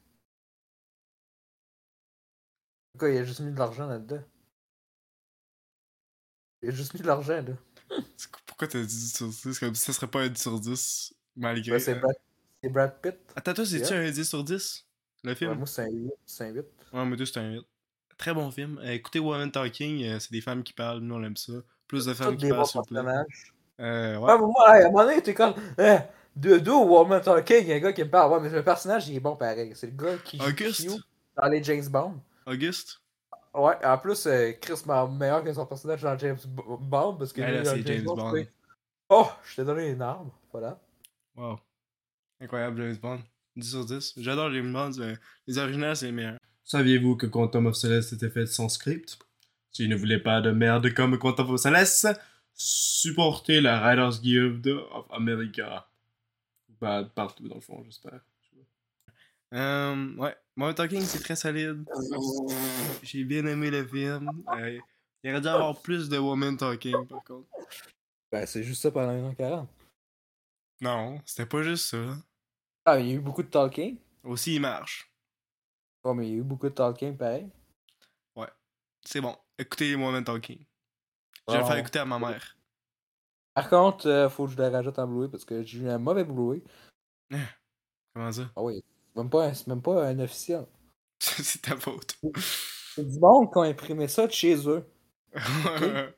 Pourquoi 2.93 3.09
il 3.09 3.17
a 3.17 3.25
juste 3.25 3.41
mis 3.41 3.51
de 3.51 3.57
l'argent 3.59 3.87
là-dedans? 3.87 4.23
Il 6.61 6.69
a 6.69 6.71
juste 6.71 6.93
mis 6.93 7.01
de 7.01 7.07
l'argent 7.07 7.41
là. 7.41 7.53
Pourquoi 8.45 8.67
t'as 8.69 8.79
dit 8.79 8.85
10 8.87 9.13
sur 9.17 9.27
10 9.27 9.59
comme 9.59 9.75
si 9.75 9.81
ça 9.83 9.91
serait 9.91 10.07
pas 10.09 10.21
un 10.21 10.29
10 10.29 10.41
sur 10.41 10.59
10 10.61 11.13
malgré. 11.35 11.73
Ouais, 11.73 11.79
c'est 11.79 11.95
Brad, 11.95 12.15
c'est 12.63 12.69
Brad 12.69 13.01
Pitt. 13.01 13.15
Attends, 13.35 13.53
toi, 13.53 13.65
c'est-tu 13.65 13.93
Yeah. 13.93 14.07
un 14.07 14.11
10 14.11 14.29
sur 14.29 14.43
10 14.43 14.87
Le 15.25 15.35
film? 15.35 15.51
Ouais, 15.51 15.57
moi 15.57 15.67
c'est 15.67 15.81
un 15.83 15.89
8. 15.89 16.11
C'est 16.25 16.45
un 16.45 16.51
8. 16.53 16.65
Ouais, 16.93 17.05
mais 17.05 17.17
toi, 17.17 17.25
c'est 17.25 17.37
un 17.39 17.51
8. 17.51 17.65
Très 18.21 18.35
bon 18.35 18.51
film. 18.51 18.79
Euh, 18.83 18.91
écoutez 18.91 19.17
Woman 19.17 19.49
Talking, 19.49 20.03
euh, 20.05 20.19
c'est 20.19 20.31
des 20.31 20.41
femmes 20.41 20.61
qui 20.61 20.73
parlent, 20.73 20.99
nous 20.99 21.15
on 21.15 21.23
aime 21.23 21.35
ça. 21.35 21.53
Plus 21.87 22.05
de 22.05 22.13
femmes 22.13 22.37
qui 22.37 22.49
parlent, 22.49 22.67
plaît. 22.69 22.71
personnages. 22.71 23.53
Euh, 23.79 24.15
ouais. 24.17 24.31
Ouais, 24.31 24.39
mais 24.39 24.45
moi, 24.45 24.69
à 24.69 24.75
un 24.75 24.83
moment 24.91 25.03
donné, 25.05 25.23
t'es 25.23 25.33
comme. 25.33 25.55
Eh, 25.79 25.97
de 26.35 26.59
deux 26.59 26.71
Woman 26.71 27.19
Talking, 27.19 27.61
il 27.61 27.67
y 27.69 27.73
a 27.73 27.77
un 27.77 27.79
gars 27.79 27.93
qui 27.93 28.03
me 28.03 28.09
parle. 28.11 28.31
Ouais, 28.31 28.39
mais 28.39 28.49
le 28.49 28.63
personnage, 28.63 29.09
il 29.09 29.15
est 29.15 29.19
bon 29.19 29.35
pareil. 29.35 29.71
C'est 29.73 29.87
le 29.87 29.93
gars 29.93 30.17
qui 30.23 30.37
joue 30.37 30.45
Auguste? 30.45 30.87
Q 30.87 31.01
dans 31.35 31.47
les 31.47 31.63
James 31.63 31.87
Bond. 31.89 32.13
Auguste? 32.45 33.01
Ouais, 33.55 33.73
en 33.83 33.97
plus, 33.97 34.27
euh, 34.27 34.51
Chris 34.61 34.83
m'a 34.85 35.07
meilleur 35.07 35.43
que 35.43 35.51
son 35.51 35.65
personnage 35.65 36.03
dans 36.03 36.15
James 36.19 36.37
Bond 36.45 37.15
parce 37.15 37.33
que 37.33 37.41
Ouais, 37.41 37.47
lui, 37.47 37.57
là, 37.57 37.63
dans 37.63 37.71
c'est 37.71 37.87
James 37.87 38.03
Bond. 38.03 38.45
Oh, 39.09 39.27
je 39.45 39.55
t'ai 39.55 39.65
donné 39.65 39.89
une 39.89 40.01
arme. 40.03 40.29
Voilà. 40.51 40.79
Wow. 41.35 41.57
Incroyable, 42.39 42.83
James 42.83 42.97
Bond. 43.01 43.19
10 43.55 43.67
sur 43.71 43.83
10. 43.83 44.13
J'adore 44.17 44.51
James 44.53 44.71
Bond. 44.71 44.91
Les 45.47 45.57
originales, 45.57 45.95
c'est 45.95 46.05
les 46.05 46.11
meilleurs. 46.11 46.37
Saviez-vous 46.63 47.15
que 47.15 47.25
Quantum 47.25 47.65
of 47.67 47.75
Solace 47.75 48.13
était 48.13 48.29
fait 48.29 48.45
sans 48.45 48.69
script? 48.69 49.19
Si 49.71 49.83
vous 49.83 49.89
ne 49.91 49.95
voulez 49.95 50.19
pas 50.19 50.41
de 50.41 50.51
merde 50.51 50.93
comme 50.93 51.17
Quantum 51.17 51.51
of 51.51 51.59
Solace, 51.59 52.05
supportez 52.53 53.61
la 53.61 53.79
Writers 53.79 54.21
Guild 54.21 54.67
of 54.67 55.05
America. 55.11 55.87
Pas 56.79 57.03
partout, 57.03 57.47
dans 57.47 57.55
le 57.55 57.61
fond, 57.61 57.83
j'espère. 57.85 58.21
Euh, 59.53 60.15
ouais, 60.15 60.35
Modern 60.55 60.75
Talking, 60.75 61.01
c'est 61.01 61.19
très 61.19 61.35
solide. 61.35 61.85
J'ai 63.03 63.23
bien 63.23 63.45
aimé 63.45 63.69
le 63.69 63.85
film. 63.85 64.29
Euh, 64.55 64.79
il 65.23 65.31
aurait 65.31 65.41
dû 65.41 65.47
avoir 65.47 65.81
plus 65.81 66.09
de 66.09 66.17
Woman 66.17 66.57
Talking, 66.57 67.05
par 67.07 67.23
contre. 67.23 67.47
Ben, 68.31 68.45
c'est 68.45 68.63
juste 68.63 68.81
ça 68.81 68.91
pendant 68.91 69.31
1h40. 69.31 69.67
Non, 70.79 71.21
c'était 71.25 71.45
pas 71.45 71.61
juste 71.61 71.89
ça. 71.89 72.17
Ah, 72.85 72.99
il 72.99 73.07
y 73.07 73.11
a 73.11 73.13
eu 73.15 73.19
beaucoup 73.19 73.43
de 73.43 73.49
talking? 73.49 73.97
Aussi, 74.23 74.55
il 74.55 74.61
marche. 74.61 75.10
Ouais, 76.03 76.13
mais 76.15 76.27
il 76.27 76.31
y 76.31 76.35
a 76.35 76.37
eu 76.39 76.43
beaucoup 76.43 76.67
de 76.69 76.73
talking 76.73 77.15
pareil. 77.17 77.49
C'est 79.03 79.19
bon. 79.19 79.35
Écoutez 79.57 79.95
Woman 79.95 80.23
Talking. 80.23 80.59
Je 81.47 81.53
vais 81.53 81.57
le 81.57 81.63
Bon. 81.63 81.67
faire 81.69 81.77
écouter 81.77 81.97
à 81.97 82.05
ma 82.05 82.19
mère. 82.19 82.55
Par 83.55 83.67
contre, 83.67 84.07
euh, 84.07 84.29
faut 84.29 84.45
que 84.45 84.51
je 84.51 84.57
le 84.57 84.67
rajoute 84.67 84.99
en 84.99 85.07
Blu-ray 85.07 85.27
parce 85.27 85.43
que 85.43 85.63
j'ai 85.63 85.79
eu 85.79 85.89
un 85.89 85.97
mauvais 85.97 86.23
Blu-ray. 86.23 86.61
Comment 88.13 88.31
ça? 88.31 88.51
Ah 88.55 88.61
oui, 88.61 88.83
c'est 89.07 89.19
même 89.19 89.29
pas 89.31 89.47
un, 89.47 89.53
même 89.65 89.81
pas 89.81 90.05
un 90.07 90.19
officiel. 90.19 90.67
c'est 91.19 91.63
ta 91.63 91.75
faute. 91.77 92.15
C'est 92.93 93.09
du 93.09 93.19
monde 93.19 93.51
qui 93.51 93.57
ont 93.57 93.63
imprimé 93.63 94.07
ça 94.07 94.27
de 94.27 94.31
chez 94.31 94.55
eux. 94.69 94.85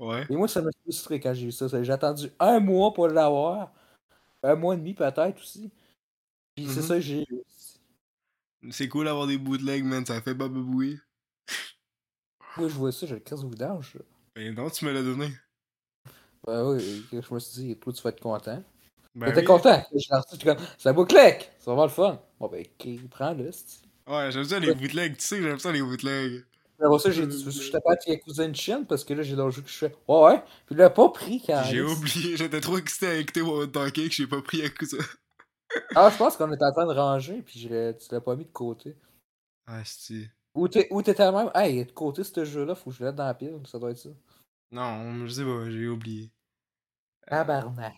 ouais. 0.00 0.26
Et 0.28 0.34
moi, 0.34 0.48
ça 0.48 0.62
m'a 0.62 0.70
frustré 0.82 1.20
quand 1.20 1.32
j'ai 1.32 1.46
vu 1.46 1.52
ça. 1.52 1.68
J'ai 1.80 1.92
attendu 1.92 2.28
un 2.40 2.58
mois 2.58 2.92
pour 2.92 3.06
l'avoir. 3.06 3.72
Un 4.42 4.56
mois 4.56 4.74
et 4.74 4.78
demi 4.78 4.94
peut-être 4.94 5.38
aussi. 5.40 5.70
Puis 6.56 6.66
c'est 6.66 6.80
Mhm. 6.80 6.86
ça 6.86 6.94
que 6.96 7.00
j'ai 7.02 7.22
eu. 7.22 7.42
C'est 8.70 8.88
cool 8.88 9.06
d'avoir 9.06 9.26
des 9.26 9.38
bootlegs, 9.38 9.84
man. 9.84 10.04
Ça 10.04 10.20
fait 10.20 10.34
pas 10.34 10.48
bouiller. 10.48 10.98
Moi, 12.56 12.68
je 12.68 12.74
vois 12.74 12.92
ça, 12.92 13.06
j'ai 13.06 13.14
le 13.14 13.20
casse 13.20 13.40
au 13.40 13.50
là. 13.50 13.78
Ben 14.34 14.54
non, 14.54 14.68
tu 14.70 14.84
me 14.84 14.92
l'as 14.92 15.02
donné. 15.02 15.32
Ben 16.46 16.64
oui, 16.70 17.04
je 17.12 17.34
me 17.34 17.38
suis 17.38 17.62
dit, 17.62 17.76
toi, 17.76 17.92
tu 17.92 18.02
vas 18.02 18.10
être 18.10 18.20
content. 18.20 18.62
Ben 19.14 19.26
T'étais 19.26 19.40
oui. 19.40 19.46
content. 19.46 19.82
Je 19.92 19.98
j'étais 20.32 20.44
comme, 20.44 20.64
c'est. 20.78 21.50
Ça 21.58 21.66
va 21.66 21.72
avoir 21.72 21.86
le 21.86 21.92
fun. 21.92 22.20
Bon, 22.38 22.48
ben, 22.48 22.64
ok, 22.64 23.08
prends-le. 23.10 23.50
c'est- 23.52 23.82
Ouais, 24.06 24.30
j'aime 24.32 24.44
ça 24.44 24.58
les 24.58 24.74
bootlegs. 24.74 25.16
Tu 25.16 25.24
sais 25.24 25.36
que 25.38 25.42
j'aime 25.42 25.58
ça 25.58 25.70
les 25.72 25.82
bootlegs. 25.82 26.44
Après 26.82 26.98
ça, 26.98 27.10
j'ai 27.10 27.26
dit, 27.26 27.44
je 27.50 27.70
t'ai 27.70 27.78
pas 27.80 27.94
dit 27.96 28.10
Yakuza 28.10 28.44
une 28.44 28.54
chienne 28.54 28.86
parce 28.86 29.04
que 29.04 29.12
là, 29.12 29.22
j'ai 29.22 29.36
dans 29.36 29.44
le 29.46 29.50
jeu 29.50 29.60
que 29.62 29.68
je 29.68 29.74
fais. 29.76 29.94
Ouais, 30.08 30.22
ouais. 30.22 30.40
Puis 30.66 30.74
il 30.74 30.76
l'a 30.78 30.88
pas 30.90 31.08
pris 31.10 31.42
quand. 31.46 31.62
J'ai 31.68 31.82
oublié. 31.82 32.36
J'étais 32.36 32.60
trop 32.60 32.78
excité 32.78 33.06
à 33.08 33.14
écouter 33.16 33.42
mon 33.42 33.66
Donkey 33.66 34.08
que 34.08 34.14
j'ai 34.14 34.26
pas 34.26 34.40
pris 34.40 34.58
Yakuza. 34.58 34.96
Ah, 35.94 36.10
je 36.10 36.16
pense 36.16 36.36
qu'on 36.36 36.52
était 36.52 36.64
en 36.64 36.72
train 36.72 36.86
de 36.86 36.92
ranger, 36.98 37.42
puis 37.42 37.58
je 37.60 37.92
tu 37.92 38.08
l'as 38.12 38.20
pas 38.20 38.36
mis 38.36 38.44
de 38.44 38.50
côté. 38.50 38.96
Ah, 39.66 39.82
c'est. 39.84 40.30
Ou 40.54 40.66
t'es- 40.68 40.88
t'étais 41.04 41.30
même, 41.30 41.50
hey, 41.54 41.84
de 41.84 41.92
côté 41.92 42.24
ce 42.24 42.44
jeu-là, 42.44 42.74
faut 42.74 42.90
que 42.90 42.96
je 42.96 43.00
le 43.00 43.06
mette 43.06 43.16
dans 43.16 43.26
la 43.26 43.34
pile, 43.34 43.60
ça 43.66 43.78
doit 43.78 43.90
être 43.90 43.98
ça. 43.98 44.10
Non, 44.72 45.26
je 45.26 45.32
sais 45.32 45.44
pas, 45.44 45.70
j'ai 45.70 45.88
oublié. 45.88 46.30
Tabarnak. 47.26 47.94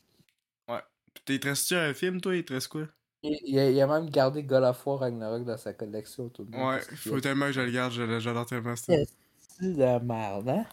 T'es 1.25 1.39
te 1.39 1.47
reste-tu 1.49 1.75
un 1.75 1.95
film, 1.95 2.21
toi? 2.21 2.35
Il 2.35 2.45
te 2.45 2.53
reste 2.55 2.69
quoi? 2.69 2.87
Il, 3.23 3.39
il 3.45 3.59
a, 3.59 3.71
il 3.71 3.81
a 3.81 3.87
même 3.87 4.11
gardé 4.11 4.43
God 4.43 4.65
of 4.65 4.85
War 4.87 5.01
Ragnarok 5.01 5.45
dans 5.45 5.57
sa 5.57 5.73
collection. 5.73 6.29
Tout 6.31 6.45
le 6.51 6.57
monde, 6.57 6.69
Ouais, 6.75 6.81
faut 6.97 7.21
tellement 7.21 7.47
que 7.47 7.53
je 7.53 7.61
le 7.61 7.71
garde, 7.71 7.93
je- 7.93 8.19
j'adore 8.19 8.47
tellement 8.47 8.75
ça. 8.75 8.93
C'est 9.37 9.73
de 9.73 10.05
merde, 10.05 10.49
hein? 10.49 10.67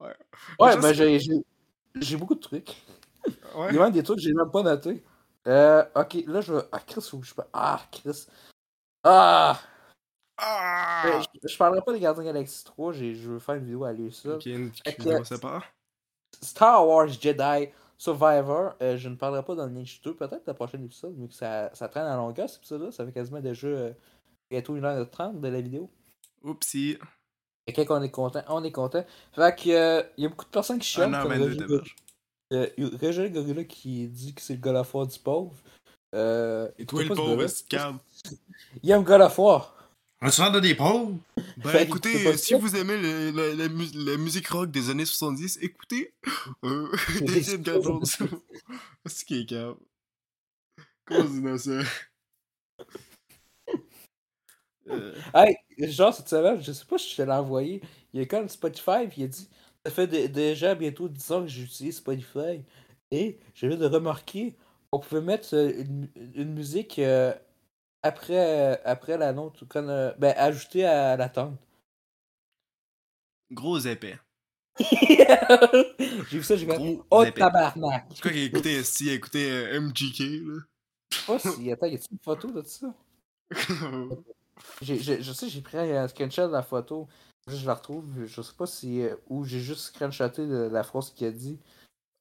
Ouais. 0.00 0.14
Ouais, 0.58 0.72
Je 0.72 0.80
ben 0.80 1.42
j'ai 2.00 2.16
beaucoup 2.16 2.34
de 2.34 2.40
trucs. 2.40 2.82
Ouais. 3.54 3.68
Il 3.70 3.74
y 3.74 3.78
a 3.78 3.82
même 3.84 3.92
des 3.92 4.02
trucs 4.02 4.16
que 4.18 4.22
j'ai 4.22 4.32
même 4.32 4.50
pas 4.50 4.62
notés. 4.62 5.02
Euh, 5.46 5.84
ok, 5.94 6.16
là 6.26 6.40
je 6.40 6.54
vais. 6.54 6.62
Ah, 6.72 6.80
Chris, 6.80 7.02
faut 7.02 7.18
que 7.18 7.26
je. 7.26 7.34
Ah, 7.52 7.80
Chris. 7.92 8.26
Ah! 9.02 9.58
Ah 10.38 11.02
Euh, 11.06 11.22
je, 11.42 11.48
je 11.48 11.56
parlerai 11.56 11.82
pas 11.82 11.92
des 11.92 12.00
Gardiens 12.00 12.24
Galaxie 12.24 12.64
3, 12.64 12.92
j'ai, 12.92 13.14
je 13.14 13.30
veux 13.30 13.38
faire 13.38 13.54
une 13.54 13.64
vidéo 13.64 13.84
à 13.84 13.92
lui 13.92 14.12
ça. 14.12 14.30
Ok, 14.34 14.46
une 14.46 14.72
Fait 14.72 14.94
que- 14.94 15.02
vidéo 15.02 15.22
sépare. 15.24 15.64
Star 16.42 16.86
Wars 16.86 17.08
Jedi 17.08 17.68
Survivor, 17.96 18.74
euh, 18.82 18.96
je 18.96 19.08
ne 19.08 19.14
parlerai 19.14 19.44
pas 19.44 19.54
dans 19.54 19.66
le 19.66 19.70
Ninja 19.72 19.98
2, 20.02 20.14
peut-être 20.16 20.42
le 20.46 20.54
prochain 20.54 20.82
épisode, 20.82 21.16
vu 21.16 21.28
que 21.28 21.34
ça, 21.34 21.70
ça 21.74 21.88
traîne 21.88 22.06
à 22.06 22.16
longueur 22.16 22.48
cet 22.50 22.58
épisode-là, 22.58 22.90
ça 22.90 23.06
fait 23.06 23.12
quasiment 23.12 23.40
déjà 23.40 23.68
euh, 23.68 23.92
bientôt 24.50 24.74
1h30 24.76 25.40
de 25.40 25.48
la 25.48 25.60
vidéo. 25.60 25.88
Oupsie. 26.42 26.98
Et 27.68 27.72
quand 27.72 27.84
on 27.96 28.02
est 28.02 28.10
content, 28.10 28.42
on 28.48 28.64
est 28.64 28.72
content. 28.72 29.04
Fait 29.32 29.54
que, 29.56 29.70
euh, 29.70 30.02
y 30.18 30.26
a 30.26 30.28
beaucoup 30.28 30.44
de 30.44 30.50
personnes 30.50 30.80
qui 30.80 30.88
chialent 30.88 31.12
comme 31.12 31.32
1h22 31.32 31.42
Roger, 31.44 31.56
dommage. 31.66 31.96
Euh, 32.54 32.90
Roger 33.00 33.30
Gorilla 33.30 33.64
qui 33.64 34.06
dit 34.08 34.34
que 34.34 34.40
c'est 34.42 34.54
le 34.54 34.60
God 34.60 34.76
of 34.76 34.94
War 34.94 35.06
du 35.06 35.18
pauvre. 35.18 35.54
Euh, 36.14 36.68
Et 36.78 36.86
toi, 36.86 37.02
le 37.02 37.14
pauvre, 37.14 37.46
c'est 37.46 37.66
calme. 37.68 37.98
Il 38.82 38.90
aime 38.90 39.02
God 39.02 39.20
of 39.22 39.38
War. 39.38 39.70
On 40.22 40.30
se 40.30 40.40
rend 40.40 40.50
de 40.50 40.60
des 40.60 40.74
pauvres? 40.74 41.18
Ben 41.58 41.70
Fait 41.70 41.82
écoutez, 41.84 42.26
euh, 42.28 42.36
si 42.36 42.54
ça. 42.54 42.58
vous 42.58 42.76
aimez 42.76 42.96
le- 42.96 43.30
le- 43.30 43.52
la, 43.54 43.68
mu- 43.68 43.90
la 43.94 44.16
musique 44.16 44.48
rock 44.48 44.70
des 44.70 44.88
années 44.88 45.04
70, 45.04 45.58
écoutez 45.60 46.14
euh, 46.64 46.90
David. 47.58 48.04
C'est 49.06 49.26
qui 49.26 49.40
est 49.40 49.46
calme. 49.46 49.76
Comment 51.04 51.20
on 51.20 51.24
dit 51.24 51.42
dans 51.42 51.58
ça? 51.58 51.80
Euh, 54.90 55.14
Hey, 55.34 55.56
genre 55.78 56.12
cette 56.14 56.28
semaine, 56.28 56.62
je 56.62 56.72
sais 56.72 56.84
pas 56.84 56.98
si 56.98 57.10
je 57.10 57.16
te 57.16 57.22
l'ai 57.22 57.32
envoyé. 57.32 57.82
Il 58.12 58.20
est 58.20 58.26
comme 58.26 58.48
Spotify, 58.48 59.06
puis 59.08 59.22
il 59.22 59.24
a 59.24 59.28
dit 59.28 59.48
Ça 59.86 59.92
fait 59.92 60.06
dé- 60.06 60.28
déjà 60.28 60.74
bientôt 60.74 61.08
10 61.08 61.30
ans 61.32 61.42
que 61.42 61.48
j'utilise 61.48 61.96
Spotify. 61.96 62.62
Et 63.10 63.38
je 63.54 63.66
viens 63.66 63.76
de 63.76 63.86
remarquer 63.86 64.56
on 64.92 65.00
pouvait 65.00 65.20
mettre 65.20 65.54
euh, 65.54 65.72
une, 65.76 66.08
une 66.34 66.54
musique 66.54 66.98
euh, 67.00 67.34
après, 68.02 68.80
après 68.84 69.18
la 69.18 69.32
nôtre, 69.32 69.64
comme, 69.66 69.88
euh, 69.88 70.12
ben, 70.18 70.32
ajoutée 70.36 70.84
à 70.84 71.16
la 71.16 71.28
tente. 71.28 71.58
Gros 73.50 73.78
épais. 73.80 74.18
j'ai 74.80 76.38
vu 76.38 76.42
ça, 76.42 76.56
j'ai 76.56 76.66
Gros 76.66 77.04
Oh 77.10 77.24
tabarnak! 77.26 78.06
C'est 78.14 78.22
quoi 78.22 78.30
qu'il 78.30 78.40
a 78.40 78.44
écouté 78.44 78.78
a 78.78 79.12
écouté 79.12 79.50
euh, 79.50 79.80
MGK 79.80 80.20
là? 80.20 80.60
Oh, 81.28 81.38
si, 81.38 81.70
attends, 81.72 81.86
y 81.86 81.94
a-t-il 81.94 82.12
une 82.12 82.18
photo 82.22 82.50
de 82.50 82.62
ça? 82.62 82.94
J'ai- 84.82 84.98
je 85.22 85.32
sais, 85.32 85.48
j'ai 85.48 85.60
pris 85.60 85.76
un 85.78 86.06
screenshot 86.08 86.46
de 86.46 86.52
la 86.52 86.62
photo. 86.62 87.08
Je, 87.46 87.66
la 87.66 87.74
retrouve, 87.74 88.24
je 88.24 88.42
sais 88.42 88.54
pas 88.56 88.66
si. 88.66 89.02
euh, 89.02 89.16
Ou 89.28 89.44
j'ai 89.44 89.60
juste 89.60 89.80
screenshoté 89.82 90.46
la 90.46 90.82
phrase 90.82 91.10
qu'il 91.10 91.26
a 91.26 91.30
dit. 91.30 91.58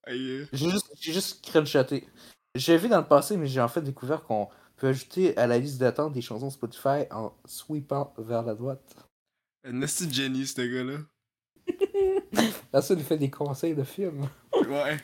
J'ai 0.08 0.48
juste, 0.52 0.90
juste 1.00 1.46
screenshoté. 1.46 2.08
J'ai 2.56 2.78
vu 2.78 2.90
dans 2.90 3.00
le 3.00 3.08
passé, 3.08 3.38
mais 3.38 3.48
j'ai 3.48 3.62
en 3.62 3.70
fait 3.70 3.82
découvert 3.82 4.24
qu'on 4.24 4.50
peut 4.76 4.88
ajouter 4.88 5.36
à 5.38 5.48
la 5.48 5.58
liste 5.58 5.78
d'attente 5.80 6.14
des 6.14 6.22
chansons 6.22 6.50
Spotify 6.50 7.06
en 7.10 7.34
sweepant 7.46 8.14
vers 8.18 8.44
la 8.44 8.54
droite. 8.54 8.96
De 9.64 9.88
génie, 9.88 10.46
ce 10.46 10.62
gars-là. 10.62 11.00
Là, 12.74 12.82
ça, 12.82 12.94
il 12.94 13.04
fait 13.04 13.18
des 13.18 13.30
conseils 13.32 13.76
de 13.76 13.84
films. 13.84 14.28
Ouais. 14.54 14.98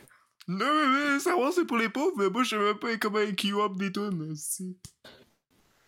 Non, 0.47 0.65
mais, 0.65 1.13
mais 1.13 1.19
savoir 1.19 1.53
c'est 1.53 1.65
pour 1.65 1.77
les 1.77 1.89
pauvres, 1.89 2.15
mais 2.17 2.29
moi 2.29 2.41
je 2.43 2.49
sais 2.49 2.57
même 2.57 2.79
pas 2.79 2.97
comment 2.97 3.19
il 3.19 3.35
queue 3.35 3.61
up 3.61 3.77
des 3.77 3.91
tunes. 3.91 4.35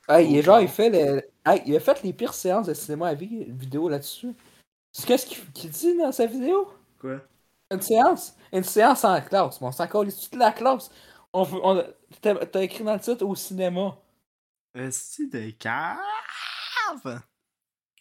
Hey, 0.07 0.29
il 0.29 0.37
est 0.37 0.43
genre, 0.43 0.61
il 0.61 0.67
fait 0.67 0.89
le... 0.89 1.21
hey, 1.45 1.61
il 1.65 1.75
a 1.75 1.79
fait 1.79 2.01
les 2.03 2.13
pires 2.13 2.33
séances 2.33 2.67
de 2.67 2.73
cinéma 2.73 3.09
à 3.09 3.13
vie, 3.13 3.45
une 3.47 3.57
vidéo 3.57 3.89
là-dessus. 3.89 4.33
C'est 4.91 5.05
qu'est-ce 5.05 5.25
qu'il 5.25 5.69
dit 5.69 5.97
dans 5.97 6.11
sa 6.11 6.25
vidéo? 6.25 6.71
Quoi? 6.99 7.21
Une 7.71 7.81
séance? 7.81 8.35
Une 8.51 8.63
séance 8.63 9.05
en 9.05 9.21
classe. 9.21 9.59
Bon, 9.59 9.71
c'est 9.71 9.83
encore 9.83 10.05
de 10.05 10.11
la 10.37 10.51
classe? 10.51 10.91
On 11.33 11.47
on... 11.63 11.83
T'as 12.21 12.61
écrit 12.61 12.83
dans 12.83 12.93
le 12.93 12.99
titre 12.99 13.25
au 13.25 13.35
cinéma. 13.35 13.97
Esti 14.73 15.29
de 15.29 15.51
cave 15.51 17.21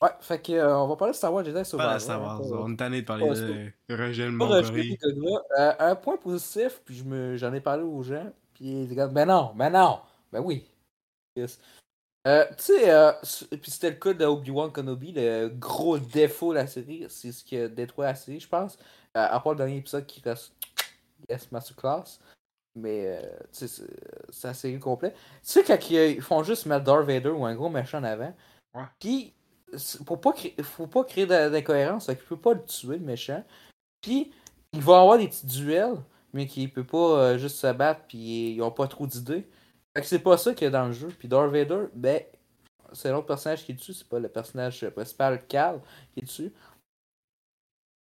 Ouais, 0.02 0.08
fait 0.20 0.40
que, 0.40 0.52
euh, 0.52 0.78
on 0.78 0.88
va 0.88 0.96
parler 0.96 1.12
de 1.12 1.16
Star 1.16 1.32
Wars 1.32 1.44
Jedi 1.44 1.54
Pas 1.54 1.64
Survivor. 1.64 1.92
la 1.92 1.98
Star 1.98 2.22
Wars, 2.22 2.40
hein, 2.40 2.58
on 2.62 2.72
est 2.72 2.76
tanné 2.76 3.02
de 3.02 3.06
parler 3.06 3.24
Ouais, 3.24 3.34
de 3.34 3.96
Pas 3.96 4.02
rejeter 4.02 4.30
Montgomery. 4.30 4.98
Euh, 5.58 5.72
un 5.78 5.94
point 5.94 6.16
positif, 6.16 6.80
puis 6.86 7.04
j'en 7.36 7.52
ai 7.52 7.60
parlé 7.60 7.82
aux 7.82 8.02
gens, 8.02 8.32
puis 8.54 8.86
les 8.86 8.94
gars, 8.94 9.08
ben 9.08 9.26
non, 9.26 9.52
ben 9.54 9.68
non, 9.68 10.00
ben 10.32 10.40
oui. 10.40 10.66
Yes. 11.36 11.60
Euh, 12.26 12.44
tu 12.50 12.64
sais, 12.64 12.90
euh, 12.90 13.12
puis 13.62 13.70
c'était 13.70 13.90
le 13.90 13.96
cas 13.96 14.12
de 14.12 14.26
Obi-Wan 14.26 14.70
Kenobi, 14.70 15.12
le 15.12 15.48
gros 15.48 15.98
défaut 15.98 16.50
de 16.50 16.58
la 16.58 16.66
série, 16.66 17.06
c'est 17.08 17.32
ce 17.32 17.42
qui 17.42 17.56
a 17.56 17.66
détruit 17.68 18.04
la 18.04 18.14
série, 18.14 18.40
je 18.40 18.48
pense. 18.48 18.76
Euh, 19.16 19.26
à 19.28 19.40
part 19.40 19.52
le 19.52 19.58
dernier 19.58 19.78
épisode 19.78 20.04
qui 20.06 20.20
reste 20.20 20.52
Yes 21.28 21.50
Masterclass. 21.50 22.18
Mais, 22.76 23.06
euh, 23.06 23.22
tu 23.52 23.66
sais, 23.66 23.68
c'est- 23.68 24.30
c'est 24.30 24.48
la 24.48 24.54
série 24.54 24.78
complète. 24.78 25.14
Tu 25.14 25.20
sais, 25.42 25.64
quand 25.64 25.78
ils 25.90 26.20
font 26.22 26.42
juste 26.42 26.66
mettre 26.66 26.84
Darth 26.84 27.06
Vader 27.06 27.30
ou 27.30 27.44
un 27.44 27.54
gros 27.54 27.70
méchant 27.70 27.98
en 27.98 28.04
avant, 28.04 28.34
puis, 28.98 29.32
pour 30.06 30.20
pas 30.20 30.32
créer, 30.32 30.54
faut 30.62 30.86
pas 30.86 31.04
créer 31.04 31.26
d'in- 31.26 31.50
d'incohérence, 31.50 32.06
qu'il 32.06 32.16
peut 32.16 32.36
pas 32.36 32.52
le 32.54 32.62
tuer, 32.64 32.98
le 32.98 33.04
méchant. 33.04 33.42
Puis, 34.02 34.30
il 34.72 34.82
va 34.82 35.00
avoir 35.00 35.18
des 35.18 35.26
petits 35.28 35.46
duels, 35.46 35.96
mais 36.32 36.46
qu'il 36.46 36.70
peut 36.72 36.84
pas 36.86 37.18
euh, 37.32 37.38
juste 37.38 37.56
se 37.56 37.72
battre, 37.72 38.02
puis 38.06 38.52
ils 38.54 38.62
ont 38.62 38.70
pas 38.70 38.86
trop 38.88 39.06
d'idées. 39.06 39.48
Fait 39.94 40.02
que 40.02 40.06
c'est 40.06 40.20
pas 40.20 40.38
ça 40.38 40.54
qu'il 40.54 40.64
y 40.64 40.68
a 40.68 40.70
dans 40.70 40.86
le 40.86 40.92
jeu. 40.92 41.08
Puis 41.08 41.28
Darth 41.28 41.50
Vader, 41.50 41.86
ben, 41.94 42.22
c'est 42.92 43.10
l'autre 43.10 43.26
personnage 43.26 43.64
qui 43.64 43.72
est 43.72 43.74
dessus, 43.74 43.94
c'est 43.94 44.08
pas 44.08 44.18
le 44.18 44.28
personnage 44.28 44.88
principal, 44.90 45.46
Cal, 45.46 45.80
qui 46.12 46.20
est 46.20 46.24
dessus. 46.24 46.52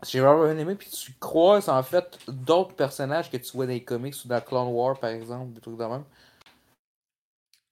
J'ai 0.04 0.20
vraiment 0.20 0.44
bien 0.44 0.58
aimé, 0.58 0.74
puis 0.74 0.90
tu 0.90 1.12
croises 1.20 1.68
en 1.68 1.82
fait 1.82 2.18
d'autres 2.26 2.74
personnages 2.74 3.30
que 3.30 3.36
tu 3.36 3.52
vois 3.52 3.66
dans 3.66 3.72
les 3.72 3.84
comics 3.84 4.16
ou 4.24 4.28
dans 4.28 4.40
Clone 4.40 4.68
War 4.68 4.98
par 4.98 5.10
exemple, 5.10 5.52
des 5.52 5.60
trucs 5.60 5.78
de 5.78 5.84
même. 5.84 6.04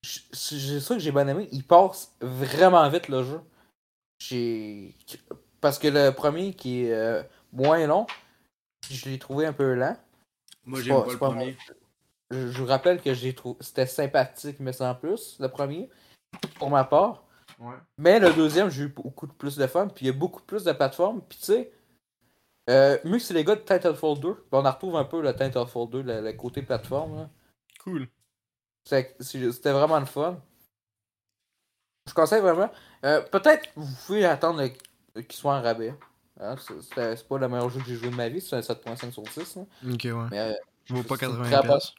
C'est 0.03 0.81
ça 0.81 0.95
que 0.95 1.01
j'ai 1.01 1.11
bien 1.11 1.27
aimé. 1.27 1.49
Il 1.51 1.65
passe 1.65 2.15
vraiment 2.21 2.89
vite 2.89 3.09
le 3.09 3.25
jeu. 3.25 3.41
J'ai. 4.21 4.95
Parce 5.61 5.79
que 5.79 5.89
le 5.89 6.11
premier 6.11 6.55
qui 6.55 6.85
est 6.85 6.95
euh, 6.95 7.23
moins 7.53 7.85
long, 7.87 8.07
je 8.89 9.09
l'ai 9.09 9.19
trouvé 9.19 9.47
un 9.47 9.53
peu 9.53 9.75
lent. 9.75 9.97
Moi 10.65 10.81
j'aime 10.83 10.97
pas- 10.97 11.05
pas, 11.05 11.13
le 11.13 11.19
premier. 11.19 11.57
Je 12.31 12.59
vous 12.59 12.67
rappelle 12.67 13.01
que 13.03 13.13
j'ai 13.15 13.35
trouvé. 13.35 13.57
C'était 13.61 13.87
sympathique, 13.87 14.59
mais 14.61 14.73
sans 14.73 14.95
plus, 14.95 15.37
le 15.41 15.49
premier, 15.49 15.91
pour 16.57 16.71
ma 16.71 16.85
part. 16.85 17.25
Ouais. 17.59 17.75
Mais 17.99 18.19
le 18.21 18.33
deuxième, 18.33 18.71
j'ai 18.71 18.85
eu 18.85 18.89
beaucoup 18.89 19.27
plus 19.27 19.57
de 19.57 19.67
fun, 19.67 19.89
puis 19.89 20.07
il 20.07 20.09
y 20.09 20.11
a 20.11 20.17
beaucoup 20.17 20.43
plus 20.43 20.65
de 20.65 20.73
plateformes. 20.73 21.21
Puis 21.29 21.39
tu 21.39 21.45
sais, 21.47 21.73
euh, 22.71 22.99
mieux 23.05 23.19
que 23.19 23.23
c'est 23.25 23.35
les 23.35 23.45
gars 23.45 23.57
de 23.57 23.61
Titanfall 23.61 24.21
2, 24.21 24.35
puis 24.35 24.45
on 24.53 24.65
en 24.65 24.71
retrouve 24.71 24.97
un 24.97 25.05
peu 25.05 25.21
le 25.21 25.35
Titanfall 25.35 25.91
2, 25.91 26.03
le, 26.03 26.21
le 26.23 26.33
côté 26.35 26.63
plateforme. 26.63 27.17
là. 27.17 27.31
Cool. 27.85 28.09
C'était 28.85 29.73
vraiment 29.73 29.99
le 30.01 30.07
fun. 30.07 30.41
Je 32.09 32.15
conseille 32.15 32.41
vraiment. 32.41 32.71
Euh, 33.05 33.21
Peut-être 33.23 33.69
vous 33.77 33.95
pouvez 34.07 34.25
attendre 34.25 34.65
qu'il 35.15 35.33
soit 35.33 35.55
en 35.57 35.63
rabais. 35.63 35.95
Hein, 36.41 36.57
c'est- 36.59 37.29
pas 37.29 37.39
le 37.39 37.49
meilleur 37.49 37.69
jeu 37.69 37.81
que 37.81 37.87
j'ai 37.87 37.97
joué 37.97 38.09
de 38.09 38.15
ma 38.17 38.29
vie, 38.29 38.41
c'est 38.41 38.57
un 38.57 38.63
7.5 38.63 39.13
sur 39.13 39.23
10. 39.23 39.57
là. 39.57 39.63
Ok, 39.93 40.01
ouais. 40.05 40.13
Mais 40.31 40.39
euh, 40.39 40.55
Vaut 40.89 41.03
pas 41.03 41.17
c'est 41.19 41.27
une 41.27 41.33
80 41.33 41.45
très 41.45 41.57
bonne- 41.59 41.79
pièces. 41.79 41.95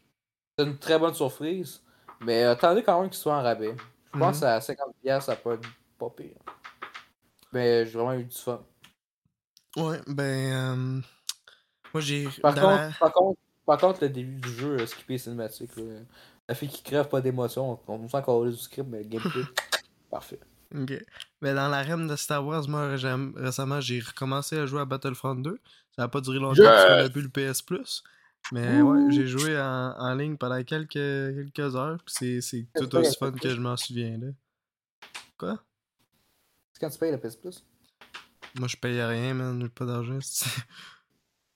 C'est 0.64 0.70
une 0.70 0.78
très 0.78 0.98
bonne 1.00 1.14
surprise. 1.14 1.82
Mais 2.22 2.44
attendez 2.44 2.84
quand 2.84 3.00
même 3.02 3.10
qu'il 3.10 3.20
soit 3.20 3.36
en 3.36 3.42
rabais. 3.44 3.76
Je 4.14 4.20
pense 4.20 4.42
Mhm. 4.42 4.48
à 4.48 4.60
50$, 4.60 5.22
ça 5.22 5.36
peut 5.36 5.54
être 5.54 5.68
pas 5.98 6.10
pire. 6.10 6.38
Mais 7.52 7.86
j'ai 7.86 7.98
vraiment 7.98 8.14
eu 8.14 8.24
du 8.26 8.36
fun. 8.38 8.62
Ouais, 9.78 10.00
ben. 10.08 10.24
euh, 10.24 11.02
Moi, 11.94 12.02
j'ai. 12.02 12.28
Par, 12.42 12.54
contre, 12.54 12.68
la- 12.68 12.92
par, 13.00 13.12
contre, 13.14 13.40
par 13.66 13.78
contre, 13.80 14.00
le 14.04 14.10
début 14.10 14.40
du 14.40 14.50
jeu, 14.50 14.80
euh, 14.80 14.86
skipper 14.86 15.14
les 15.14 15.20
cinématiques, 15.20 15.76
là, 15.78 15.84
la 16.48 16.56
fille 16.56 16.70
qui 16.70 16.84
crève 16.84 17.08
pas 17.10 17.20
d'émotion, 17.22 17.80
on 17.88 18.08
sent 18.08 18.22
qu'on 18.24 18.46
a 18.48 18.50
du 18.50 18.56
script, 18.58 18.88
mais 18.90 19.00
le 19.00 19.10
gameplay, 19.10 19.42
parfait. 20.10 20.40
Ok. 20.74 20.94
Mais 21.42 21.54
dans 21.54 21.68
l'arène 21.68 22.08
de 22.08 22.16
Star 22.16 22.46
Wars, 22.46 22.68
moi, 22.70 22.96
j'aime- 22.96 23.34
récemment, 23.36 23.82
j'ai 23.82 24.00
recommencé 24.00 24.58
à 24.58 24.66
jouer 24.66 24.82
à 24.82 24.86
Battlefront 24.86 25.36
2. 25.36 25.60
Ça 25.96 26.04
n'a 26.04 26.08
pas 26.08 26.22
duré 26.22 26.40
longtemps 26.40 26.64
parce 26.64 26.86
qu'on 26.86 27.06
a 27.06 27.10
plus 27.10 27.22
le 27.24 27.30
PS 27.30 27.62
Plus. 27.62 28.04
Mais 28.52 28.82
ouais, 28.82 29.10
j'ai 29.10 29.28
joué 29.28 29.58
en, 29.60 29.94
en 29.98 30.14
ligne 30.14 30.36
pendant 30.38 30.62
quelques, 30.64 30.92
quelques 30.94 31.76
heures. 31.76 31.98
puis 32.06 32.42
C'est, 32.42 32.68
tout 32.76 32.96
aussi 32.96 33.18
fun 33.18 33.32
que 33.32 33.50
je 33.50 33.60
m'en 33.62 33.78
souviens. 33.78 34.18
Là. 34.18 34.28
Quoi? 35.38 35.64
C'est 36.74 36.80
quand 36.82 36.90
tu 36.90 37.00
payes 37.00 37.12
le 37.12 37.20
PS 37.20 37.36
Plus? 37.38 37.64
Moi, 38.60 38.68
je 38.68 38.76
paye 38.78 39.02
rien, 39.02 39.34
man. 39.34 39.62
J'ai 39.62 39.70
pas 39.70 39.86
d'argent. 39.86 40.20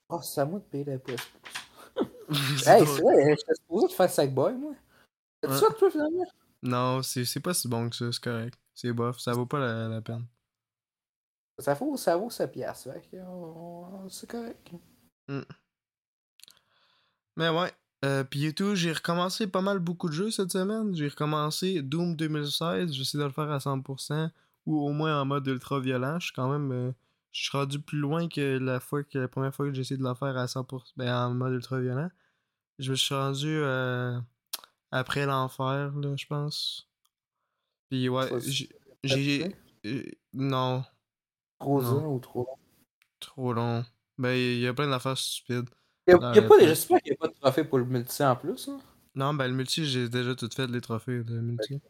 Oh, 0.08 0.22
c'est 0.22 0.40
à 0.40 0.46
moi 0.46 0.60
de 0.60 0.66
payer 0.66 0.84
le 0.84 1.00
PS 1.00 1.16
Plus. 1.16 2.06
c'est 2.60 2.70
Hey, 2.70 2.86
c'est 2.86 3.02
vrai, 3.02 3.36
j'étais 3.36 3.56
supposé 3.56 3.88
te 3.88 3.94
faire 3.94 4.10
Sackboy, 4.10 4.54
moi. 4.54 4.76
C'est 5.42 5.50
Ouais. 5.50 5.58
ça, 5.58 5.66
toi, 5.78 5.90
finalement? 5.90 6.26
Non, 6.62 7.02
c'est, 7.02 7.26
c'est 7.26 7.40
pas 7.40 7.56
si 7.56 7.68
bon 7.68 7.90
que 7.90 7.96
ça, 7.96 8.12
c'est 8.12 8.24
correct. 8.24 8.60
C'est 8.76 8.94
bof, 8.94 9.20
ça 9.20 9.34
vaut 9.34 9.48
pas 9.48 9.58
la, 9.60 9.88
la 9.88 10.02
peine. 10.02 10.28
Ça 11.58 11.74
vaut, 11.74 11.98
ça 11.98 12.18
vaut 12.18 12.30
sa 12.30 12.48
pièce, 12.48 12.88
on- 13.14 14.08
c'est 14.10 14.30
correct. 14.30 14.72
Mais 17.38 17.50
ouais. 17.50 17.72
Euh, 18.04 18.24
puis 18.24 18.46
et 18.46 18.54
tout, 18.54 18.76
j'ai 18.76 18.92
recommencé 18.94 19.48
pas 19.48 19.62
mal 19.62 19.80
beaucoup 19.80 20.08
de 20.10 20.14
jeux 20.14 20.32
cette 20.32 20.52
semaine. 20.52 20.96
J'ai 20.96 21.08
recommencé 21.08 21.82
Doom 21.82 22.16
2016. 22.16 22.92
J'essaie 22.94 23.18
de 23.18 23.24
le 23.24 23.32
faire 23.32 23.50
à 23.52 23.58
100%. 23.60 24.30
Ou 24.66 24.80
au 24.88 24.92
moins 24.92 25.22
en 25.22 25.26
mode 25.26 25.46
ultra 25.48 25.80
violent. 25.80 26.20
Je 26.20 26.26
suis 26.28 26.36
quand 26.36 26.50
même. 26.52 26.72
euh, 26.72 26.92
je 27.32 27.42
suis 27.44 27.58
rendu 27.58 27.80
plus 27.80 27.98
loin 28.00 28.28
que 28.30 28.58
la 28.58 28.80
fois 28.80 29.04
que 29.04 29.18
la 29.20 29.28
première 29.28 29.54
fois 29.54 29.68
que 29.68 29.74
j'ai 29.74 29.82
essayé 29.82 29.98
de 29.98 30.04
le 30.08 30.14
faire 30.14 30.38
à 30.38 30.46
100%. 30.48 30.94
Ben, 30.98 31.14
en 31.14 31.34
mode 31.34 31.54
ultra 31.54 31.80
violent. 31.80 32.10
Je 32.80 32.92
me 32.92 32.96
suis 32.96 33.16
rendu 33.16 33.48
euh, 33.50 34.20
après 34.92 35.26
l'enfer, 35.26 35.92
là, 35.96 36.16
je 36.16 36.26
pense. 36.28 36.90
Puis 37.90 38.08
ouais, 38.10 38.30
j'ai. 39.04 39.56
euh, 39.86 40.04
Non, 40.34 40.84
Trop 41.60 41.82
dur 41.82 42.12
ou 42.12 42.20
trop. 42.20 42.48
trop 43.20 43.54
long. 43.54 43.84
Ben, 44.18 44.32
il 44.36 44.60
y 44.60 44.68
a 44.68 44.74
plein 44.74 44.90
d'affaires 44.90 45.18
stupides. 45.18 45.70
Il 46.08 46.12
y 46.12 46.14
a, 46.14 46.36
y 46.36 46.48
pas, 46.48 46.60
j'espère 46.60 47.02
qu'il 47.02 47.12
n'y 47.12 47.18
a 47.18 47.20
pas 47.20 47.28
de 47.28 47.34
trophée 47.34 47.64
pour 47.64 47.80
le 47.80 47.86
multi 47.86 48.24
en 48.24 48.36
plus. 48.36 48.68
Hein? 48.68 48.80
Non, 49.16 49.34
ben 49.34 49.48
le 49.48 49.54
multi, 49.54 49.86
j'ai 49.86 50.10
déjà 50.10 50.36
tout 50.36 50.50
fait 50.54 50.68
les 50.68 50.82
trophées 50.82 51.24
de 51.24 51.40
multi. 51.40 51.82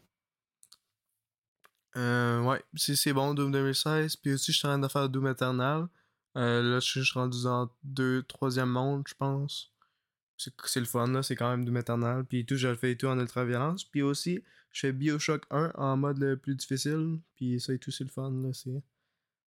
Euh, 1.96 2.42
ouais, 2.42 2.62
c'est 2.74 2.94
c'est 2.94 3.12
bon, 3.12 3.34
Doom 3.34 3.52
2016. 3.52 4.16
Puis 4.16 4.34
aussi, 4.34 4.52
je 4.52 4.58
suis 4.58 4.66
en 4.66 4.70
train 4.70 4.78
de 4.78 4.88
faire 4.88 5.08
Doom 5.08 5.28
Eternal. 5.28 5.88
Euh, 6.36 6.62
là, 6.62 6.80
je 6.80 6.86
suis 6.86 7.02
je 7.02 7.14
rendu 7.14 7.42
dans 7.42 7.70
deux, 7.82 8.22
troisième 8.22 8.68
monde, 8.68 9.04
je 9.08 9.14
pense. 9.14 9.72
C'est 10.36 10.80
le 10.80 10.86
fun, 10.86 11.06
là. 11.08 11.22
C'est 11.22 11.36
quand 11.36 11.50
même 11.50 11.64
Doom 11.64 11.78
Eternal. 11.78 12.24
Puis 12.24 12.44
tout, 12.44 12.56
je 12.56 12.68
le 12.68 12.76
fais 12.76 12.92
et 12.92 12.96
tout 12.96 13.06
en 13.06 13.18
ultra-violence. 13.18 13.84
Puis 13.84 14.02
aussi, 14.02 14.42
je 14.70 14.80
fais 14.80 14.92
Bioshock 14.92 15.44
1 15.50 15.72
en 15.74 15.96
mode 15.96 16.18
le 16.18 16.36
plus 16.36 16.54
difficile. 16.54 17.20
Puis 17.36 17.60
ça 17.60 17.72
et 17.72 17.78
tout, 17.78 17.90
c'est 17.90 18.04
le 18.04 18.10
fun, 18.10 18.30
là. 18.30 18.50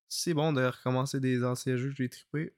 C'est 0.09 0.35
bon 0.35 0.53
de 0.55 0.65
recommencer 0.65 1.20
des 1.20 1.45
anciens 1.45 1.77
jeux 1.77 1.90
que 1.90 1.97
j'ai 1.97 2.09
trippé. 2.09 2.55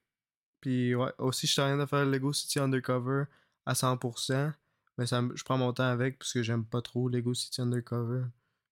Puis 0.61 0.95
ouais, 0.95 1.11
aussi, 1.17 1.47
je 1.47 1.51
suis 1.51 1.61
en 1.61 1.65
train 1.65 1.77
de 1.77 1.85
faire 1.85 2.05
Lego 2.05 2.31
City 2.31 2.59
Undercover 2.59 3.25
à 3.65 3.73
100%. 3.73 4.53
Mais 4.97 5.07
ça, 5.07 5.23
je 5.33 5.43
prends 5.43 5.57
mon 5.57 5.73
temps 5.73 5.89
avec 5.89 6.19
parce 6.19 6.31
que 6.31 6.43
j'aime 6.43 6.63
pas 6.63 6.81
trop 6.81 7.09
Lego 7.09 7.33
City 7.33 7.61
Undercover. 7.61 8.23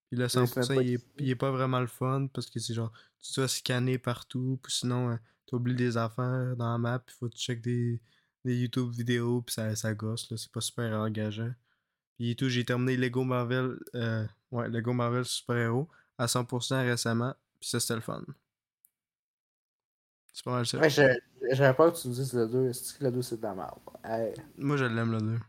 Puis 0.09 0.17
le 0.17 0.27
c'est 0.27 0.39
même 0.39 0.47
100%, 0.47 0.75
pas 0.75 0.81
il 0.81 0.93
est, 0.93 1.05
il 1.19 1.37
pas 1.37 1.51
vraiment 1.51 1.79
le 1.79 1.87
fun 1.87 2.27
parce 2.33 2.49
que 2.49 2.59
c'est 2.59 2.73
genre, 2.73 2.91
tu 3.21 3.33
dois 3.35 3.47
scanner 3.47 3.97
partout, 3.97 4.59
puis 4.63 4.73
sinon, 4.73 5.11
euh, 5.11 5.15
t'oublies 5.45 5.75
des 5.75 5.97
affaires 5.97 6.55
dans 6.55 6.71
la 6.71 6.77
map, 6.77 6.99
puis 6.99 7.15
faut 7.15 7.29
que 7.29 7.35
tu 7.35 7.41
check 7.41 7.61
des, 7.61 8.01
des 8.43 8.55
YouTube 8.55 8.91
vidéos, 8.91 9.41
puis 9.41 9.53
ça, 9.53 9.75
ça 9.75 9.93
gosse, 9.93 10.29
là, 10.31 10.37
c'est 10.37 10.51
pas 10.51 10.61
super 10.61 10.99
engageant. 10.99 11.53
Puis 12.17 12.35
tout, 12.35 12.49
j'ai 12.49 12.65
terminé 12.65 12.97
Lego 12.97 13.23
Marvel, 13.23 13.77
euh, 13.95 14.25
ouais, 14.51 14.67
Lego 14.69 14.93
Marvel 14.93 15.25
Super 15.25 15.57
Hero 15.57 15.89
à 16.17 16.25
100% 16.25 16.85
récemment, 16.85 17.35
puis 17.59 17.69
ça 17.69 17.79
c'était 17.79 17.95
le 17.95 18.01
fun. 18.01 18.23
C'est 20.33 20.43
pas 20.43 20.51
mal 20.51 20.65
ça. 20.65 20.79
Ouais, 20.79 20.89
j'avais 21.55 21.73
peur 21.75 21.91
que 21.93 21.97
tu 21.97 22.07
me 22.07 22.13
dises 22.13 22.33
le 22.33 22.47
2. 22.47 22.69
Est-ce 22.69 22.93
que 22.93 23.03
le 23.03 23.11
2 23.11 23.21
c'est 23.21 23.37
de 23.37 23.43
la 23.43 23.53
merde? 23.53 23.79
Hey. 24.03 24.33
Moi 24.57 24.77
je 24.77 24.85
l'aime 24.85 25.11
le 25.11 25.19
2. 25.21 25.39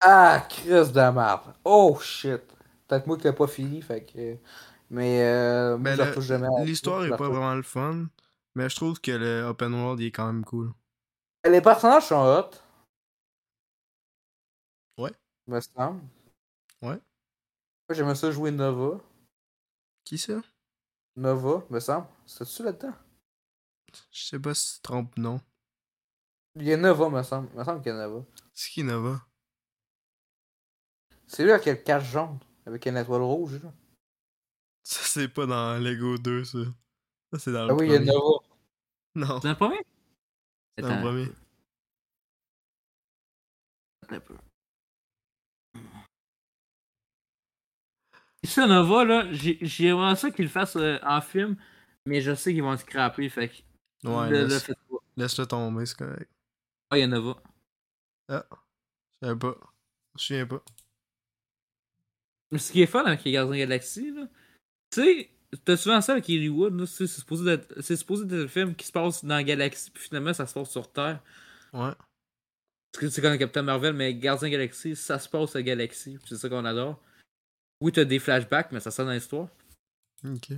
Ah, 0.00 0.46
Chris 0.48 0.68
de 0.92 0.96
la 0.96 1.12
merde. 1.12 1.54
Oh 1.64 1.98
shit. 2.00 2.42
Peut-être 2.86 3.06
moi 3.06 3.16
qui 3.16 3.24
l'ai 3.24 3.32
pas 3.32 3.46
fini, 3.46 3.82
fait 3.82 4.04
que. 4.04 4.36
Mais 4.90 5.22
euh, 5.24 5.76
Ben, 5.78 5.96
je 5.96 6.02
le- 6.02 6.08
retouche 6.10 6.24
jamais 6.26 6.46
à- 6.46 6.64
L'histoire 6.64 7.04
est 7.04 7.10
pas 7.16 7.28
vraiment 7.28 7.54
le 7.54 7.62
fun, 7.62 8.06
mais 8.54 8.68
je 8.68 8.76
trouve 8.76 9.00
que 9.00 9.10
le 9.10 9.42
open 9.44 9.74
world 9.74 9.98
il 10.00 10.06
est 10.06 10.12
quand 10.12 10.26
même 10.26 10.44
cool. 10.44 10.72
Les 11.44 11.60
personnages 11.60 12.06
sont 12.06 12.16
hot. 12.24 12.50
Ouais. 14.98 15.12
Me 15.46 15.60
semble. 15.60 16.00
Ouais. 16.82 17.00
Moi 17.88 17.92
j'aimais 17.92 18.14
ça 18.14 18.30
jouer 18.30 18.50
Nova. 18.50 18.98
Qui 20.04 20.18
ça? 20.18 20.40
Nova, 21.16 21.64
me 21.70 21.80
semble. 21.80 22.06
C'était-tu 22.26 22.62
là-dedans? 22.64 22.92
Je 24.12 24.24
sais 24.24 24.38
pas 24.40 24.54
si 24.54 24.74
tu 24.74 24.78
te 24.78 24.82
trompes, 24.82 25.16
non. 25.16 25.40
Il 26.56 26.64
y 26.64 26.72
a 26.72 26.76
Nova, 26.76 27.08
me 27.10 27.22
semble. 27.22 27.48
Me 27.54 27.64
semble 27.64 27.82
qu'il 27.82 27.92
y 27.92 27.94
a 27.94 27.98
Nova. 27.98 28.24
C'est 28.54 28.70
qui 28.70 28.82
Nova? 28.82 29.20
C'est 31.26 31.44
lui 31.44 31.52
avec 31.52 31.66
le 31.66 31.74
cache 31.74 32.10
jaune. 32.10 32.38
Avec 32.66 32.86
une 32.86 32.96
étoile 32.96 33.22
rouge. 33.22 33.62
Là. 33.62 33.72
Ça 34.82 35.00
c'est 35.04 35.28
pas 35.28 35.46
dans 35.46 35.78
Lego 35.82 36.16
2 36.18 36.44
ça. 36.44 36.58
Ça 37.32 37.38
c'est 37.38 37.52
dans 37.52 37.66
le 37.66 37.72
Ah 37.72 37.74
oui, 37.74 37.86
il 37.86 37.92
y 37.92 37.94
a 37.94 37.98
premier. 37.98 38.12
Nova. 38.12 38.38
Non, 39.14 39.40
C'est 39.40 39.48
un 39.48 39.54
premier? 39.54 39.80
c'est 40.78 40.82
dans 40.82 40.94
le 40.96 41.00
premier. 41.00 41.28
un 44.08 44.20
peu. 44.20 44.36
Et 48.42 48.46
ça, 48.46 48.66
Nova, 48.66 49.04
là, 49.04 49.32
j'ai- 49.32 49.58
j'aimerais 49.62 50.14
ça 50.16 50.30
qu'ils 50.30 50.44
le 50.44 50.50
fassent 50.50 50.76
euh, 50.76 50.98
en 51.02 51.20
film, 51.20 51.56
mais 52.04 52.20
je 52.20 52.34
sais 52.34 52.52
qu'ils 52.52 52.62
vont 52.62 52.70
le 52.72 52.76
scraper, 52.76 53.28
fait 53.28 53.48
que. 53.48 53.54
Ouais, 54.06 54.30
le, 54.30 54.40
le 54.42 54.46
laisse- 54.46 54.66
pas. 54.66 54.74
laisse-le 55.16 55.46
tomber, 55.46 55.86
c'est 55.86 55.96
correct. 55.98 56.30
Ah, 56.90 56.98
il 56.98 57.00
y 57.00 57.04
a 57.04 57.06
Nova. 57.06 57.36
Je 58.28 58.36
savais 59.22 59.38
pas. 59.38 59.56
Je 60.18 60.22
souviens 60.24 60.46
pas. 60.46 60.62
Mais 62.50 62.58
ce 62.58 62.72
qui 62.72 62.82
est 62.82 62.86
fun 62.86 63.04
avec 63.04 63.24
les 63.24 63.32
Gardiens 63.32 63.52
de 63.54 63.58
la 63.60 63.66
Galaxie, 63.66 64.12
là, 64.12 64.28
tu 64.90 65.02
sais, 65.02 65.30
t'as 65.64 65.76
souvent 65.76 66.00
ça 66.00 66.12
avec 66.12 66.24
Hollywood, 66.28 66.78
là, 66.78 66.86
c'est 66.86 67.06
supposé 67.06 67.44
d'être 67.44 67.80
c'est 67.82 67.96
supposé 67.96 68.24
être 68.24 68.44
un 68.44 68.48
film 68.48 68.74
qui 68.76 68.86
se 68.86 68.92
passe 68.92 69.24
dans 69.24 69.34
la 69.34 69.42
galaxie, 69.44 69.90
puis 69.90 70.04
finalement 70.04 70.32
ça 70.32 70.46
se 70.46 70.54
passe 70.54 70.70
sur 70.70 70.90
Terre. 70.92 71.20
Ouais. 71.72 71.92
Parce 72.92 73.00
que 73.00 73.08
c'est 73.10 73.20
comme 73.20 73.36
Captain 73.36 73.62
Marvel, 73.62 73.92
mais 73.94 74.12
la 74.12 74.48
Galaxie, 74.48 74.94
ça 74.96 75.18
se 75.18 75.28
passe 75.28 75.54
à 75.56 75.58
la 75.58 75.62
galaxie, 75.64 76.18
c'est 76.24 76.36
ça 76.36 76.48
qu'on 76.48 76.64
adore. 76.64 77.02
Oui, 77.80 77.92
t'as 77.92 78.04
des 78.04 78.18
flashbacks, 78.20 78.72
mais 78.72 78.80
ça 78.80 78.90
sert 78.90 79.04
dans 79.04 79.12
l'histoire. 79.12 79.48
Ok. 80.24 80.52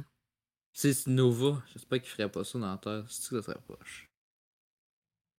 C'est 0.80 1.08
Nova, 1.08 1.60
j'espère 1.72 2.00
qu'il 2.00 2.08
ferait 2.08 2.30
pas 2.30 2.44
ça 2.44 2.56
dans 2.56 2.70
la 2.70 2.78
Terre, 2.78 3.04
c'est 3.08 3.30
que 3.30 3.40
ça 3.40 3.46
serait 3.52 3.60
poche. 3.66 4.08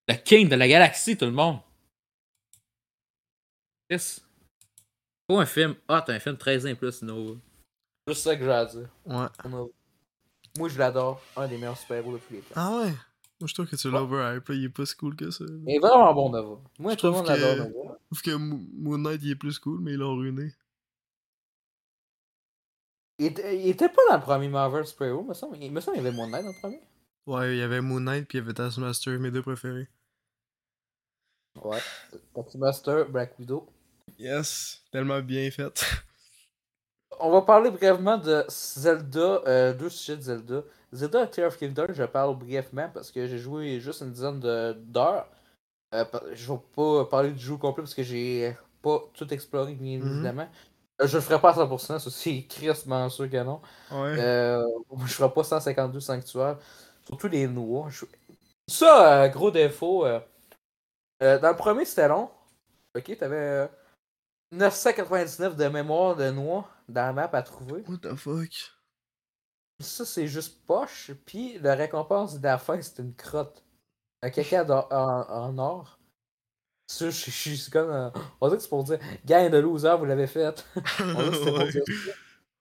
Le 0.10 0.16
King 0.16 0.50
de 0.50 0.56
la 0.56 0.68
galaxie, 0.68 1.16
tout 1.16 1.24
le 1.24 1.32
monde! 1.32 1.60
Yes! 3.90 4.22
Pas 5.26 5.40
un 5.40 5.46
film 5.46 5.76
hot, 5.88 6.02
un 6.10 6.20
film 6.20 6.36
13 6.36 6.66
ans 6.66 6.70
et 6.70 6.76
plus, 6.76 7.02
Nova. 7.04 7.40
C'est 8.06 8.14
juste 8.14 8.24
ça 8.26 8.36
que 8.36 8.44
j'ai 8.44 8.52
à 8.52 8.66
dire. 8.66 8.90
Ouais. 9.06 9.28
Nova. 9.50 9.70
Moi 10.58 10.68
je 10.68 10.78
l'adore. 10.78 11.22
Un 11.38 11.48
des 11.48 11.56
meilleurs 11.58 11.78
super-héros 11.78 12.12
de 12.14 12.18
tous 12.18 12.34
les 12.34 12.40
temps. 12.42 12.56
Ah 12.58 12.78
ouais? 12.80 12.90
Moi 13.40 13.48
je 13.48 13.54
trouve 13.54 13.68
que 13.68 13.78
tu 13.78 13.90
l'overhype 13.90 14.46
là, 14.50 14.56
il 14.56 14.66
est 14.66 14.70
pas 14.70 14.86
si 14.86 14.96
cool 14.98 15.16
que 15.16 15.32
ça. 15.32 15.46
Il 15.48 15.74
est 15.74 15.80
vraiment 15.80 16.14
bon, 16.14 16.32
Nova. 16.32 16.62
Moi, 16.80 16.92
Je 16.96 16.98
tout 16.98 17.08
le 17.08 17.14
trouve 17.14 17.24
monde 17.26 17.28
l'adore, 17.28 17.56
que- 17.66 17.72
Nova. 17.72 17.98
Je 18.12 18.20
trouve 18.20 18.22
que 18.24 18.36
Mo- 18.38 18.68
Moon 18.74 18.98
Knight 18.98 19.22
il 19.24 19.32
est 19.32 19.36
plus 19.36 19.58
cool, 19.58 19.80
mais 19.80 19.94
ils 19.94 19.98
l'ont 20.00 20.18
ruiné. 20.18 20.52
Il 23.20 23.26
était, 23.28 23.60
il 23.60 23.68
était 23.70 23.90
pas 23.90 24.02
dans 24.10 24.16
le 24.16 24.22
premier 24.22 24.48
Marvel 24.48 24.86
Super 24.86 25.08
Hero, 25.10 25.24
me 25.24 25.34
semble. 25.34 25.58
Il 25.62 25.72
me 25.72 25.82
semble 25.82 25.98
qu'il 25.98 26.06
y 26.06 26.08
avait 26.08 26.16
Moon 26.16 26.28
Knight 26.28 26.44
dans 26.44 26.52
le 26.52 26.60
premier. 26.60 26.82
Ouais, 27.28 27.54
il 27.54 27.60
y 27.60 27.62
avait 27.62 27.82
Moon 27.82 28.00
Knight 28.00 28.28
puis 28.28 28.38
il 28.38 28.42
y 28.42 28.44
avait 28.44 28.54
Taskmaster, 28.54 29.20
mes 29.20 29.30
deux 29.30 29.42
préférés. 29.42 29.88
Ouais. 31.62 31.80
Taskmaster, 32.34 33.06
Black 33.10 33.38
Widow. 33.38 33.68
Yes, 34.18 34.82
tellement 34.92 35.20
bien 35.22 35.50
fait. 35.52 35.84
On 37.20 37.32
va 37.32 37.42
parler 37.42 37.70
brièvement 37.72 38.18
de 38.18 38.46
Zelda, 38.48 39.42
euh, 39.46 39.74
deux 39.74 39.90
sujets 39.90 40.16
de 40.18 40.22
Zelda. 40.22 40.64
Zelda 40.94 41.28
Tear 41.28 41.48
of 41.48 41.58
Kingdom, 41.58 41.88
je 41.90 42.04
parle 42.04 42.38
brièvement 42.38 42.90
parce 42.94 43.12
que 43.12 43.28
j'ai 43.28 43.38
joué 43.38 43.80
juste 43.82 44.02
une 44.02 44.12
dizaine 44.12 44.40
d'heures. 44.40 45.28
Euh, 45.94 46.06
je 46.34 46.52
vais 46.54 46.60
pas 46.76 47.06
parler 47.06 47.32
du 47.32 47.40
jeu 47.40 47.58
complet 47.58 47.84
parce 47.84 47.94
que 47.94 48.04
j'ai 48.04 48.56
pas 48.82 49.04
tout 49.14 49.32
exploré, 49.34 49.74
bien 49.74 50.00
Mhm. 50.00 50.14
évidemment. 50.14 50.50
Je 51.04 51.16
le 51.18 51.22
ferai 51.22 51.40
pas 51.40 51.52
à 51.52 51.54
100%, 51.66 52.00
ça 52.00 52.10
c'est 52.12 52.44
crissement 52.48 53.08
sûr 53.10 53.30
que 53.30 53.42
non. 53.44 53.62
Ouais. 53.92 54.16
Euh, 54.20 54.64
je 55.06 55.14
ferai 55.14 55.34
pas 55.34 55.44
152 55.44 56.00
sanctuaires. 56.00 56.58
Surtout 57.06 57.28
les 57.28 57.48
noix. 57.48 57.88
Je- 57.90 58.06
Ça, 58.68 59.24
euh, 59.24 59.28
gros 59.30 59.50
défaut. 59.52 60.06
euh, 60.06 60.20
euh, 61.24 61.40
dans 61.40 61.50
le 61.50 61.56
premier, 61.56 61.86
c'était 61.86 62.08
long. 62.08 62.30
Ok, 62.96 63.16
t'avais 63.18 63.36
euh, 63.36 63.68
999 64.52 65.56
de 65.56 65.68
mémoire 65.68 66.16
de 66.16 66.30
noix 66.32 66.68
dans 66.88 67.02
la 67.06 67.14
map 67.14 67.30
à 67.34 67.42
trouver. 67.44 67.84
What 67.88 67.98
the 67.98 68.16
fuck? 68.16 68.74
ça 69.82 70.04
c'est 70.06 70.28
juste 70.28 70.66
poche. 70.66 71.12
Puis 71.26 71.58
la 71.60 71.76
récompense 71.76 72.40
de 72.40 72.44
la 72.44 72.58
fin, 72.58 72.82
c'est 72.82 73.00
une 73.00 73.16
crotte. 73.16 73.64
Un 74.22 74.30
caca 74.32 74.66
d'or- 74.66 74.88
en, 74.92 75.22
en 75.30 75.58
or. 75.58 75.99
Ça, 76.92 77.10
je 77.12 77.26
je 77.26 77.30
suis 77.32 77.70
comme. 77.72 77.92
euh, 77.92 78.10
on 78.42 78.48
dirait 78.48 78.58
que 78.58 78.64
c'est 78.64 78.70
pour 78.70 78.84
dire, 78.84 78.98
gang 79.26 79.50
de 79.52 79.58
loser, 79.60 79.96
vous 79.98 80.06
l'avez 80.06 80.26
fait. 80.28 80.66
On 81.00 81.04
dirait 81.04 81.32
que 81.32 81.44
pour 81.44 81.60
dire 81.60 81.84
ça. 81.84 82.12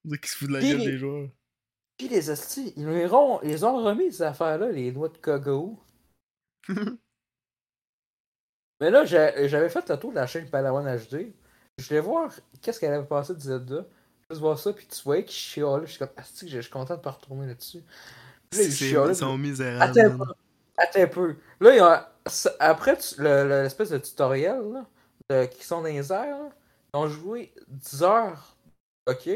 On 0.05 0.09
dirait 0.09 0.19
qu'ils 0.21 0.29
se 0.31 0.37
foutent 0.37 0.49
de 0.49 0.53
la 0.55 0.59
Puis 0.61 0.69
gueule 0.71 0.79
les- 0.81 0.87
des 0.87 0.99
joueurs. 0.99 1.29
Puis 1.97 2.09
les 2.09 2.31
hosties, 2.31 2.73
ils 2.77 2.87
les 2.87 3.13
ont, 3.13 3.41
ils 3.43 3.65
ont 3.65 3.83
remis 3.83 4.13
ces 4.13 4.23
affaires-là, 4.23 4.71
les 4.71 4.93
noix 4.93 5.09
de 5.09 5.17
coco. 5.19 5.81
Mais 8.81 8.91
là, 8.91 9.05
j'avais 9.05 9.69
fait 9.69 9.89
le 9.89 9.97
tour 9.99 10.11
de 10.11 10.17
la 10.17 10.27
chaîne 10.27 10.49
Padawan 10.49 10.85
HD. 10.97 11.33
Je 11.79 11.89
voulais 11.89 12.01
voir 12.01 12.31
qu'est-ce 12.63 12.79
qu'elle 12.79 12.93
avait 12.93 13.07
passé 13.07 13.35
de 13.35 13.41
Zelda. 13.41 13.87
Juste 14.31 14.41
voir 14.43 14.59
ça, 14.59 14.73
puis 14.73 14.87
tu 14.87 15.03
voyais 15.03 15.25
qu'il 15.25 15.35
chialait. 15.35 15.87
Je 15.87 15.91
suis 15.93 15.99
comme, 15.99 16.09
asti, 16.17 16.49
je 16.49 16.61
suis 16.61 16.71
content 16.71 16.97
de 16.97 17.01
pas 17.01 17.11
retourner 17.13 17.47
là-dessus. 17.47 17.79
Là, 18.55 18.63
Ils 18.63 19.15
sont 19.17 19.39
misérables. 19.39 19.99
Attends 19.99 20.13
un 20.15 20.19
peu. 20.19 20.33
Attends 20.77 21.01
un 21.03 21.07
peu. 21.07 21.37
Là, 21.61 21.71
il 21.73 21.77
y 21.77 21.81
a- 21.81 21.85
ça- 21.87 22.13
après 22.61 22.99
le- 23.19 23.63
l'espèce 23.63 23.91
de 23.91 23.99
tutoriel 23.99 24.61
là, 24.73 24.87
de- 25.31 25.47
qui 25.47 25.65
sont 25.65 25.79
dans 25.83 25.89
les 25.89 26.13
airs, 26.13 26.39
là, 26.39 26.49
ils 26.95 26.97
ont 26.99 27.09
joué 27.09 27.53
10 27.69 28.03
heures. 28.03 28.57
OK? 29.09 29.29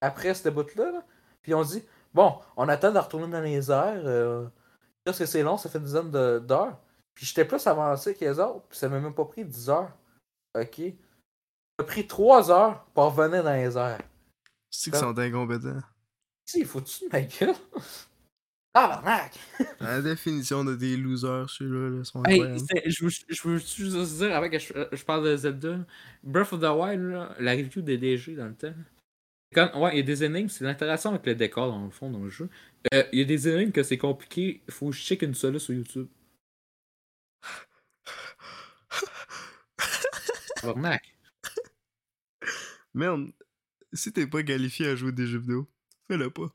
Après 0.00 0.34
cette 0.34 0.52
bout-là. 0.54 0.90
là, 0.92 1.04
Puis 1.42 1.54
on 1.54 1.62
dit 1.62 1.82
Bon, 2.14 2.38
on 2.56 2.66
attend 2.68 2.92
de 2.92 2.98
retourner 2.98 3.28
dans 3.30 3.40
les 3.42 3.70
airs. 3.70 4.02
Euh, 4.06 4.46
parce 5.04 5.18
que 5.18 5.26
c'est 5.26 5.42
long, 5.42 5.56
ça 5.58 5.68
fait 5.68 5.78
une 5.78 5.84
dizaine 5.84 6.10
d'heures. 6.10 6.78
Puis 7.14 7.26
j'étais 7.26 7.44
plus 7.44 7.66
avancé 7.66 8.14
que 8.14 8.24
les 8.24 8.38
autres. 8.38 8.66
Puis 8.68 8.78
ça 8.78 8.88
m'a 8.88 8.98
même 9.00 9.14
pas 9.14 9.24
pris 9.26 9.44
10 9.44 9.68
heures. 9.70 9.92
OK? 10.58 10.76
Ça 10.78 10.92
m'a 11.78 11.84
pris 11.84 12.06
3 12.06 12.50
heures 12.50 12.84
pour 12.94 13.04
revenir 13.14 13.44
dans 13.44 13.52
les 13.52 13.76
airs. 13.76 14.00
C'est 14.70 14.94
Ah. 14.94 14.98
sont 15.00 15.18
incompétents? 15.18 15.80
Si, 16.46 16.64
faut-tu 16.64 17.04
de 17.04 17.12
ma 17.12 17.20
gueule? 17.20 17.54
Tabarnak! 18.76 19.32
La 19.80 20.02
définition 20.02 20.62
de 20.62 20.74
des 20.74 20.98
losers, 20.98 21.48
ceux-là, 21.48 21.96
là, 21.96 22.04
sont 22.04 22.22
Hey, 22.24 22.42
je 22.84 23.04
veux, 23.04 23.10
je 23.30 23.48
veux 23.48 23.56
juste 23.56 24.18
dire, 24.18 24.36
avant 24.36 24.50
que 24.50 24.58
je, 24.58 24.70
je 24.92 25.02
parle 25.02 25.24
de 25.24 25.34
Zelda, 25.34 25.78
Breath 26.22 26.52
of 26.52 26.60
the 26.60 26.64
Wild, 26.64 27.00
là, 27.00 27.34
la 27.40 27.52
review 27.52 27.80
des 27.80 27.96
DG 27.96 28.36
dans 28.36 28.48
le 28.48 28.54
temps. 28.54 28.74
Quand, 29.54 29.80
ouais, 29.80 29.94
il 29.94 29.96
y 29.96 30.00
a 30.00 30.02
des 30.02 30.24
énigmes, 30.24 30.50
c'est 30.50 30.64
l'interaction 30.64 31.08
avec 31.08 31.24
le 31.24 31.34
décor 31.34 31.68
dans 31.68 31.86
le 31.86 31.90
fond, 31.90 32.10
dans 32.10 32.22
le 32.22 32.28
jeu. 32.28 32.50
Euh, 32.92 33.02
il 33.12 33.20
y 33.20 33.22
a 33.22 33.24
des 33.24 33.48
énigmes 33.48 33.72
que 33.72 33.82
c'est 33.82 33.96
compliqué, 33.96 34.62
il 34.68 34.74
faut 34.74 34.92
check 34.92 35.22
une 35.22 35.32
seule 35.32 35.58
sur 35.58 35.72
YouTube. 35.72 36.08
Tabarnak. 40.60 41.02
Merde, 42.92 43.32
si 43.94 44.12
t'es 44.12 44.26
pas 44.26 44.42
qualifié 44.42 44.88
à 44.88 44.96
jouer 44.96 45.12
des 45.12 45.26
jeux 45.26 45.38
vidéo, 45.38 45.66
fais-le 46.08 46.28
pas. 46.28 46.52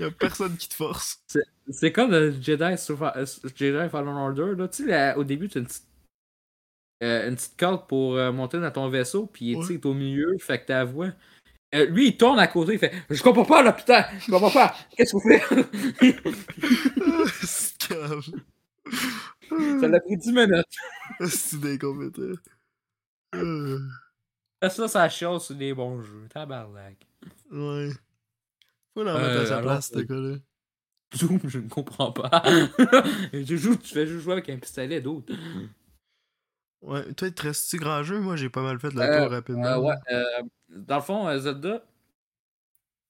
Y'a 0.00 0.10
personne 0.10 0.56
qui 0.56 0.68
te 0.68 0.74
force. 0.74 1.22
C'est 1.70 1.92
comme 1.92 2.10
le 2.10 2.30
Jedi, 2.32 2.76
Survi- 2.76 3.12
euh, 3.16 3.26
Jedi 3.54 3.88
Fallen 3.90 4.14
Order. 4.14 4.54
Là. 4.56 4.68
Tu 4.68 4.84
sais, 4.84 4.88
là, 4.90 5.16
au 5.18 5.24
début, 5.24 5.48
tu 5.48 5.58
as 5.58 5.60
une 5.62 5.66
petite, 5.66 5.86
euh, 7.02 7.28
une 7.28 7.34
petite 7.36 7.58
corde 7.58 7.86
pour 7.88 8.16
euh, 8.16 8.30
monter 8.32 8.60
dans 8.60 8.70
ton 8.70 8.88
vaisseau, 8.88 9.26
puis 9.26 9.54
tu 9.56 9.62
sais, 9.62 9.72
il 9.74 9.76
est 9.76 9.86
au 9.86 9.94
milieu, 9.94 10.36
fait 10.38 10.60
que 10.60 10.66
ta 10.66 10.84
voix. 10.84 11.10
Euh, 11.74 11.86
lui, 11.86 12.08
il 12.08 12.16
tourne 12.16 12.38
à 12.38 12.46
côté, 12.46 12.74
il 12.74 12.78
fait 12.78 12.92
Je 13.10 13.20
comprends 13.22 13.44
pas 13.44 13.62
là, 13.62 13.72
putain 13.72 14.04
Je 14.20 14.30
comprends 14.30 14.50
pas 14.52 14.74
Qu'est-ce 14.96 15.16
c'est 17.44 17.88
calme. 17.88 18.22
Ça 19.80 19.88
l'a 19.88 20.00
pris 20.00 20.16
10 20.16 20.32
minutes. 20.32 20.66
C'est 21.28 21.64
incompétent. 21.64 22.38
Euh, 23.34 23.78
Ça, 24.62 24.88
ça 24.88 25.08
chiale 25.08 25.40
sur 25.40 25.54
des 25.54 25.74
bons 25.74 26.02
jeux. 26.02 26.26
Tabarnak. 26.32 26.96
Ouais. 27.50 27.90
Faut 28.96 29.04
la 29.04 29.12
mettre 29.12 29.26
Euh, 29.26 29.42
à 29.42 29.46
sa 29.46 29.58
alors, 29.58 29.72
place, 29.72 29.90
ce 29.92 29.98
euh, 29.98 30.02
gars-là. 30.04 30.36
Zoom, 31.14 31.38
je 31.44 31.58
ne 31.58 31.68
comprends 31.68 32.12
pas. 32.12 32.30
tu, 33.30 33.58
fais 33.58 34.06
juste 34.06 34.22
jouer 34.22 34.32
avec 34.32 34.48
un 34.48 34.56
pistolet 34.56 35.02
d'autre. 35.02 35.34
Ouais, 36.80 37.12
toi, 37.12 37.30
te 37.30 37.42
reste-tu 37.42 37.76
grand 37.76 38.02
jeu? 38.02 38.20
Moi, 38.20 38.36
j'ai 38.36 38.48
pas 38.48 38.62
mal 38.62 38.80
fait 38.80 38.90
le 38.94 39.00
Euh, 39.02 39.20
tour 39.20 39.30
rapidement. 39.32 39.66
Euh, 39.66 39.78
ouais, 39.80 39.94
euh, 40.12 40.24
dans 40.70 40.96
le 40.96 41.02
fond, 41.02 41.28
euh, 41.28 41.38
Zelda, 41.38 41.84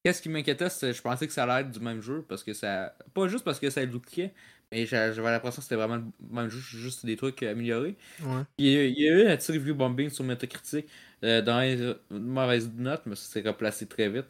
qu'est-ce 0.03 0.21
qui 0.21 0.29
m'inquiétait, 0.29 0.69
c'est 0.71 0.93
je 0.93 1.01
pensais 1.01 1.29
que 1.29 1.33
ça 1.33 1.45
allait 1.45 1.61
être 1.69 1.71
du 1.71 1.79
même 1.79 2.01
jeu, 2.01 2.25
parce 2.29 2.43
que 2.43 2.53
ça. 2.53 2.97
Pas 3.15 3.29
juste 3.29 3.45
parce 3.45 3.61
que 3.61 3.71
ça 3.71 3.85
lookait, 3.85 4.35
mais 4.73 4.87
j'a- 4.87 5.13
j'avais 5.13 5.31
l'impression 5.31 5.59
que 5.61 5.63
c'était 5.63 5.77
vraiment 5.77 5.97
le 5.97 6.05
même 6.35 6.49
jeu, 6.49 6.59
juste 6.59 7.07
des 7.07 7.15
trucs 7.17 7.41
améliorés. 7.45 7.97
Ouais. 8.23 8.43
Il 8.59 8.67
y 8.67 8.77
a, 8.77 8.85
il 8.87 8.99
y 8.99 9.09
a 9.09 9.13
eu 9.13 9.29
un 9.29 9.37
petit 9.37 9.53
review 9.53 9.77
bombing 9.77 10.11
sur 10.11 10.25
Metacritic 10.25 10.89
euh, 11.23 11.43
dans 11.43 11.61
les 11.61 11.95
mauvaises 12.11 12.73
notes, 12.75 13.03
mais 13.07 13.15
ça 13.15 13.25
s'est 13.41 13.49
replacé 13.49 13.87
très 13.87 14.09
vite. 14.09 14.27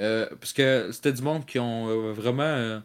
Euh, 0.00 0.26
parce 0.36 0.52
que 0.52 0.90
c'était 0.92 1.12
du 1.12 1.22
monde 1.22 1.46
qui 1.46 1.58
ont 1.58 1.88
euh, 1.88 2.12
vraiment 2.12 2.42
euh, 2.42 2.80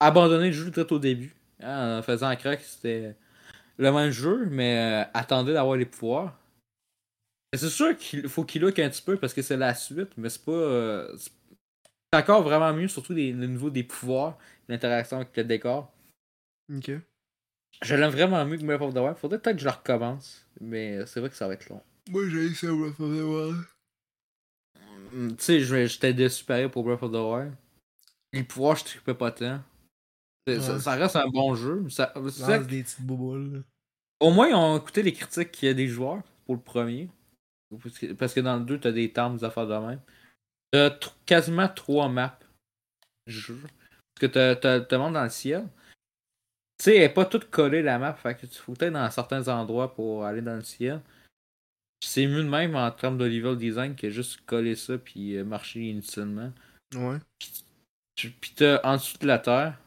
abandonné 0.00 0.46
le 0.46 0.52
jeu 0.52 0.70
très 0.70 0.90
au 0.92 0.98
début. 0.98 1.34
hein, 1.60 1.98
en 1.98 2.02
faisant 2.02 2.28
un 2.28 2.36
crack, 2.36 2.60
c'était 2.62 3.16
le 3.76 3.90
même 3.92 4.10
jeu, 4.10 4.46
mais 4.50 5.06
attendait 5.14 5.52
d'avoir 5.52 5.76
les 5.76 5.86
pouvoirs. 5.86 6.38
C'est 7.56 7.68
sûr 7.68 7.96
qu'il 7.96 8.28
faut 8.28 8.44
qu'il 8.44 8.62
look 8.62 8.78
un 8.78 8.88
petit 8.88 9.02
peu 9.02 9.16
parce 9.16 9.32
que 9.34 9.42
c'est 9.42 9.56
la 9.56 9.74
suite, 9.74 10.10
mais 10.16 10.28
c'est 10.28 10.44
pas. 10.44 11.06
c'est 11.16 12.18
encore 12.18 12.42
vraiment 12.42 12.72
mieux, 12.72 12.88
surtout 12.88 13.12
les- 13.14 13.32
le 13.32 13.46
niveau 13.46 13.70
des 13.70 13.82
pouvoirs, 13.84 14.38
l'interaction 14.68 15.16
avec 15.18 15.36
le 15.36 15.44
décor. 15.44 15.92
Ok. 16.72 16.92
Je 17.82 17.94
l'aime 17.94 18.10
vraiment 18.10 18.44
mieux 18.44 18.56
que 18.56 18.64
Breath 18.64 18.80
of 18.82 18.94
the 18.94 18.98
Wild. 18.98 19.16
Faudrait 19.16 19.38
peut-être 19.40 19.56
que 19.56 19.62
je 19.62 19.66
le 19.66 19.72
recommence, 19.72 20.46
mais 20.60 21.04
c'est 21.06 21.18
vrai 21.20 21.28
que 21.30 21.36
ça 21.36 21.48
va 21.48 21.54
être 21.54 21.68
long. 21.68 21.82
Moi, 22.10 22.28
j'ai 22.28 22.48
ça, 22.54 22.68
Breath 22.68 22.98
of 23.00 23.10
the 23.10 23.22
Wild. 23.22 23.56
Tu 25.14 25.34
sais, 25.44 25.60
je- 25.60 25.86
j'étais 25.86 26.12
déçu 26.12 26.44
pareil 26.44 26.68
pour 26.68 26.82
Breath 26.84 27.02
of 27.02 27.12
the 27.12 27.14
Wild. 27.16 27.54
Les 28.32 28.42
pouvoirs, 28.42 28.76
je 28.76 28.84
trippais 28.84 29.14
pas 29.14 29.30
tant. 29.30 29.60
Ça, 30.80 30.92
reste 30.96 31.16
un 31.16 31.28
bon 31.28 31.54
jeu. 31.54 31.88
Ça, 31.88 32.12
ça 32.30 32.58
des 32.58 32.82
petites 32.82 33.00
bouboules. 33.02 33.62
au 34.20 34.30
moins, 34.30 34.48
ils 34.48 34.54
ont 34.54 34.76
écouté 34.76 35.02
les 35.02 35.12
critiques 35.12 35.60
des 35.64 35.86
joueurs 35.88 36.22
pour 36.44 36.54
le 36.56 36.60
premier. 36.60 37.08
Parce 38.18 38.34
que, 38.34 38.40
dans 38.40 38.56
le 38.58 38.64
2, 38.64 38.78
t'as 38.78 38.92
des 38.92 39.12
termes, 39.12 39.36
des 39.36 39.44
affaires 39.44 39.66
de 39.66 39.74
même. 39.76 40.00
T'as 40.70 40.90
quasiment 41.26 41.68
trois 41.68 42.08
maps. 42.08 42.38
jeu. 43.26 43.58
Parce 43.62 44.20
que 44.20 44.26
t'as- 44.26 44.54
t'as 44.56 44.80
t'as 44.80 44.96
le 44.96 45.02
monde 45.02 45.14
dans 45.14 45.24
le 45.24 45.30
ciel. 45.30 45.66
Tu 46.78 46.84
sais, 46.84 46.96
elle 46.96 47.02
est 47.04 47.08
pas 47.08 47.24
toute 47.24 47.48
collée 47.50 47.80
la 47.82 47.98
map. 47.98 48.12
Fait 48.14 48.34
que 48.34 48.44
tu 48.46 48.58
faut 48.58 48.74
être 48.74 48.92
dans 48.92 49.10
certains 49.10 49.48
endroits 49.48 49.94
pour 49.94 50.24
aller 50.26 50.42
dans 50.42 50.56
le 50.56 50.62
ciel. 50.62 51.00
C'est 52.06 52.26
mieux 52.26 52.42
de 52.42 52.48
même 52.48 52.74
en 52.76 52.90
termes 52.90 53.18
de 53.18 53.24
level 53.24 53.56
design 53.56 53.94
que 53.96 54.10
juste 54.10 54.40
coller 54.46 54.74
ça 54.76 54.98
puis 54.98 55.36
euh, 55.36 55.44
marcher 55.44 55.80
inutilement. 55.88 56.52
Ouais. 56.94 57.18
Tu- 58.16 58.30
Puis 58.30 58.52
t'as 58.54 58.80
en 58.84 58.94
dessous 58.96 59.18
de 59.18 59.26
la 59.26 59.38
terre. 59.38 59.78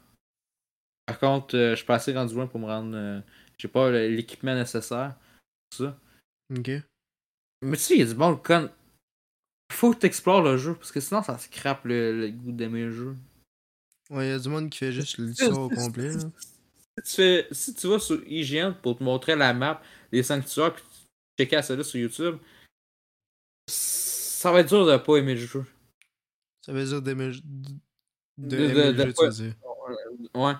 Par 1.05 1.19
contre, 1.19 1.55
euh, 1.55 1.71
je 1.71 1.75
suis 1.77 1.85
pas 1.85 1.95
assez 1.95 2.13
rendu 2.13 2.35
loin 2.35 2.47
pour 2.47 2.59
me 2.59 2.65
rendre. 2.65 2.95
euh, 2.95 3.21
J'ai 3.57 3.67
pas 3.69 3.89
l'équipement 3.91 4.53
nécessaire. 4.55 5.15
pour 5.69 5.77
ça. 5.87 5.99
Ok. 6.57 6.69
Mais 7.61 7.77
tu 7.77 7.83
sais, 7.83 7.93
il 7.95 7.99
y 7.99 8.03
a 8.03 8.05
du 8.07 8.13
bon 8.13 8.35
con. 8.35 8.69
Faut 9.71 9.93
que 9.93 9.99
t'explores 9.99 10.41
le 10.43 10.57
jeu 10.57 10.75
parce 10.75 10.91
que 10.91 10.99
sinon 10.99 11.21
ça 11.23 11.37
scrape 11.37 11.85
le, 11.85 12.19
le 12.21 12.29
goût 12.31 12.51
d'aimer 12.51 12.83
le 12.85 12.91
jeu. 12.91 13.15
Ouais, 14.09 14.29
y'a 14.29 14.39
du 14.39 14.47
monde 14.49 14.69
qui 14.69 14.77
fait 14.79 14.91
juste 14.91 15.17
l'histoire 15.17 15.57
au 15.59 15.69
complet. 15.69 16.13
là. 16.13 16.19
Si 17.03 17.15
tu, 17.15 17.15
fais, 17.21 17.47
si 17.51 17.73
tu 17.75 17.87
vas 17.87 17.99
sur 17.99 18.21
IGN 18.27 18.71
pour 18.81 18.97
te 18.97 19.03
montrer 19.03 19.35
la 19.35 19.53
map, 19.53 19.81
les 20.11 20.23
sanctuaires, 20.23 20.73
puis 20.73 20.83
tu 20.83 20.96
checker 21.37 21.61
ça 21.61 21.75
là 21.75 21.83
sur 21.83 21.99
YouTube, 21.99 22.37
ça 23.69 24.51
va 24.51 24.59
être 24.61 24.69
dur 24.69 24.85
de 24.85 24.97
pas 24.97 25.17
aimer 25.17 25.35
le 25.35 25.41
jeu. 25.41 25.65
Ça 26.65 26.71
veut 26.73 26.83
dire 26.85 27.01
d'aimer 27.01 27.31
de, 28.37 28.49
De- 28.49 28.55
aimer 28.57 28.73
de- 28.73 28.81
le 28.81 28.93
de 28.93 28.97
jeu, 29.03 29.07
tu 29.07 29.13
pas- 29.13 29.25
veux 29.25 29.31
dire. 29.31 29.53
Ouais. 30.35 30.53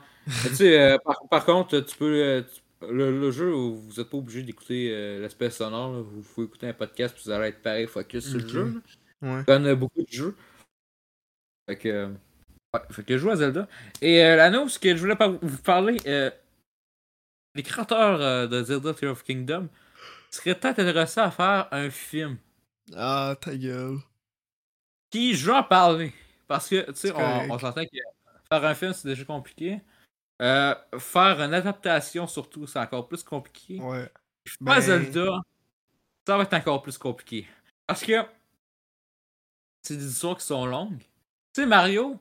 Tu 0.44 0.56
sais, 0.56 0.80
euh, 0.80 0.98
par, 1.00 1.28
par 1.30 1.46
contre, 1.46 1.80
tu 1.82 1.96
peux. 1.98 2.22
euh, 2.24 2.42
tu- 2.42 2.62
le, 2.86 3.20
le 3.20 3.32
jeu, 3.32 3.50
vous 3.52 4.00
êtes 4.00 4.10
pas 4.10 4.18
obligé 4.18 4.44
d'écouter 4.44 4.92
euh, 4.94 5.20
l'aspect 5.20 5.50
sonore. 5.50 5.94
là. 5.94 6.02
Vous 6.02 6.22
pouvez 6.22 6.46
écouter 6.48 6.68
un 6.68 6.74
podcast 6.74 7.16
puis 7.16 7.24
vous 7.26 7.32
allez 7.32 7.48
être 7.50 7.62
pareil 7.62 7.88
focus 7.88 8.30
sur 8.30 8.40
le 8.40 8.48
jeu. 8.48 8.82
là. 9.22 9.44
Ouais. 9.48 9.50
Euh, 9.50 9.76
beaucoup 9.76 10.02
de 10.04 10.12
jeux. 10.12 10.36
Fait 11.68 11.78
que. 11.78 12.08
Ouais, 12.74 12.82
fait 12.92 13.04
que 13.04 13.14
je 13.18 13.18
joue 13.24 13.32
à 13.32 13.36
Zelda. 13.36 13.68
Et 14.02 14.24
euh, 14.24 14.36
la 14.36 14.50
news 14.52 14.68
que 14.80 14.96
je 14.96 15.00
voulais 15.00 15.16
vous 15.42 15.58
parler, 15.64 15.98
les 17.56 17.64
créateurs 17.64 18.48
de 18.50 18.64
Zelda 18.64 18.94
Tears 18.94 19.12
of 19.14 19.24
Kingdom 19.24 19.70
seraient 20.32 20.56
peut-être 20.56 20.80
intéressés 20.80 21.20
à 21.20 21.32
faire 21.32 21.68
un 21.72 21.90
film. 21.90 22.38
Ah, 22.96 23.36
ta 23.40 23.56
gueule. 23.56 23.98
Qui, 25.10 25.36
je 25.36 25.46
vais 25.46 25.58
en 25.58 25.64
parler. 25.64 26.14
Parce 26.48 26.70
que, 26.70 26.86
tu 26.92 26.96
sais, 26.96 27.12
on, 27.14 27.52
on 27.52 27.60
s'entend 27.60 27.86
que 27.86 27.98
faire 28.50 28.66
un 28.66 28.76
film, 28.76 28.94
c'est 28.94 29.08
déjà 29.08 29.26
compliqué. 29.26 29.82
Euh, 30.42 30.76
faire 31.00 31.42
une 31.42 31.54
adaptation, 31.54 32.28
surtout, 32.28 32.68
c'est 32.68 32.80
encore 32.80 33.08
plus 33.08 33.24
compliqué. 33.24 33.80
Ouais. 33.82 34.12
Faire 34.46 34.58
Ben- 34.62 34.80
Zelda, 34.82 35.42
ça 36.26 36.38
va 36.38 36.44
être 36.44 36.54
encore 36.54 36.82
plus 36.82 36.98
compliqué. 36.98 37.48
Parce 37.86 38.04
que 38.04 38.24
c'est 39.82 39.98
des 39.98 40.10
histoires 40.10 40.38
qui 40.38 40.46
sont 40.46 40.66
longues. 40.66 41.00
Tu 41.54 41.62
sais, 41.62 41.66
Mario, 41.66 42.20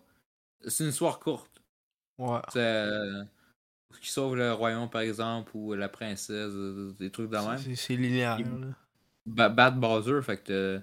c'est 0.66 0.84
une 0.84 0.90
histoire 0.90 1.18
courte. 1.18 1.62
Ouais. 2.18 2.40
C'est 2.52 2.58
euh, 2.58 3.24
qui 4.00 4.10
sauve 4.10 4.36
le 4.36 4.52
royaume, 4.52 4.88
par 4.90 5.02
exemple, 5.02 5.50
ou 5.54 5.74
la 5.74 5.88
princesse, 5.88 6.52
des 6.98 7.10
trucs 7.10 7.30
de 7.30 7.36
même. 7.36 7.58
C'est- 7.76 7.96
linéaire, 7.96 8.38
Bad 9.26 9.78
Bowser, 9.80 10.20
fait 10.22 10.36
que 10.38 10.78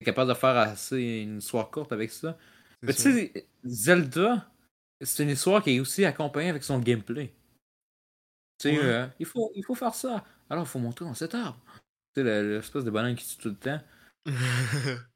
t'es- 0.00 0.04
capable 0.04 0.28
de 0.30 0.34
faire 0.34 0.56
assez 0.56 1.22
une 1.22 1.38
histoire 1.38 1.70
courte 1.70 1.92
avec 1.92 2.10
ça. 2.10 2.36
Mais 2.82 2.92
tu 2.92 3.02
sais, 3.02 3.48
Zelda, 3.64 4.48
c'est 5.00 5.22
une 5.24 5.30
histoire 5.30 5.62
qui 5.62 5.70
est 5.76 5.80
aussi 5.80 6.04
accompagnée 6.04 6.50
avec 6.50 6.62
son 6.62 6.78
gameplay. 6.78 7.32
Tu 8.60 8.70
sais, 8.70 8.78
Ouais. 8.78 8.84
euh, 8.84 9.06
il, 9.18 9.26
faut, 9.26 9.50
il 9.54 9.64
faut 9.64 9.74
faire 9.74 9.94
ça. 9.94 10.24
Alors, 10.50 10.64
il 10.64 10.68
faut 10.68 10.78
monter 10.78 11.04
dans 11.04 11.14
cet 11.14 11.34
arbre. 11.34 11.58
Tu 12.14 12.20
sais, 12.20 12.22
le- 12.24 12.56
l'espèce 12.56 12.84
de 12.84 12.90
bonhomme 12.90 13.14
qui 13.16 13.26
tue 13.26 13.36
tout 13.42 13.48
le 13.48 13.54
temps. 13.56 13.80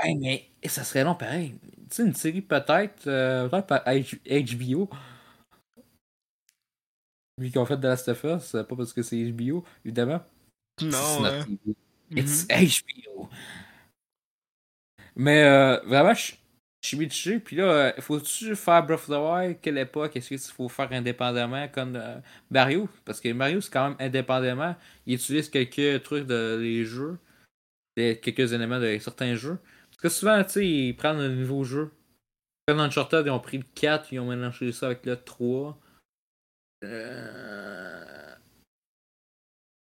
Hey, 0.00 0.16
mais 0.16 0.50
ça 0.68 0.82
serait 0.82 1.04
long 1.04 1.14
pareil. 1.14 1.54
Tu 1.88 1.96
sais, 1.96 2.02
une 2.04 2.14
série 2.14 2.42
peut-être, 2.42 3.06
euh, 3.06 3.48
peut-être 3.48 3.68
par 3.68 3.84
HBO. 3.86 4.90
Vu 7.38 7.50
qu'ils 7.50 7.58
ont 7.58 7.66
fait 7.66 7.78
The 7.78 7.84
Last 7.84 8.08
of 8.08 8.24
Us, 8.24 8.52
pas 8.52 8.64
parce 8.76 8.92
que 8.92 9.02
c'est 9.02 9.22
HBO, 9.32 9.64
évidemment. 9.84 10.22
non, 10.82 11.20
It's. 11.24 11.46
Mhm. 12.10 12.18
It's 12.18 12.46
HBO. 12.48 13.28
Mais 15.16 15.44
euh, 15.44 15.78
vraiment, 15.86 16.14
je 16.14 16.32
je 16.82 16.88
suis 16.88 16.98
mitigé. 16.98 17.38
Puis 17.40 17.56
là, 17.56 17.64
euh, 17.64 17.92
faut-tu 18.00 18.54
faire 18.54 18.84
Breath 18.84 19.00
of 19.00 19.06
the 19.06 19.10
Wild? 19.12 19.58
Quelle 19.62 19.78
époque? 19.78 20.14
Est-ce 20.16 20.28
qu'il 20.28 20.38
faut 20.38 20.68
faire 20.68 20.92
indépendamment 20.92 21.66
comme 21.68 21.96
euh, 21.96 22.18
Mario? 22.50 22.88
Parce 23.06 23.22
que 23.22 23.32
Mario, 23.32 23.62
c'est 23.62 23.72
quand 23.72 23.88
même 23.88 23.96
indépendamment. 23.98 24.76
Il 25.06 25.14
utilise 25.14 25.48
quelques 25.48 26.02
trucs 26.02 26.26
de 26.26 26.58
les 26.60 26.84
jeux, 26.84 27.16
des- 27.96 28.20
quelques 28.20 28.52
éléments 28.52 28.80
de 28.80 28.98
certains 28.98 29.34
jeux. 29.34 29.58
Parce 29.90 30.02
que 30.02 30.08
souvent, 30.10 30.44
tu 30.44 30.50
sais, 30.50 30.68
ils 30.68 30.94
prennent 30.94 31.20
un 31.20 31.30
nouveau 31.30 31.64
jeu. 31.64 31.90
Comme 32.68 32.78
dans 32.78 32.84
Uncharted, 32.84 33.24
ils 33.26 33.30
ont 33.30 33.40
pris 33.40 33.58
le 33.58 33.64
4, 33.74 34.12
ils 34.12 34.20
ont 34.20 34.28
mélangé 34.28 34.72
ça 34.72 34.86
avec 34.86 35.06
le 35.06 35.16
3. 35.16 35.78
Euh... 36.84 38.34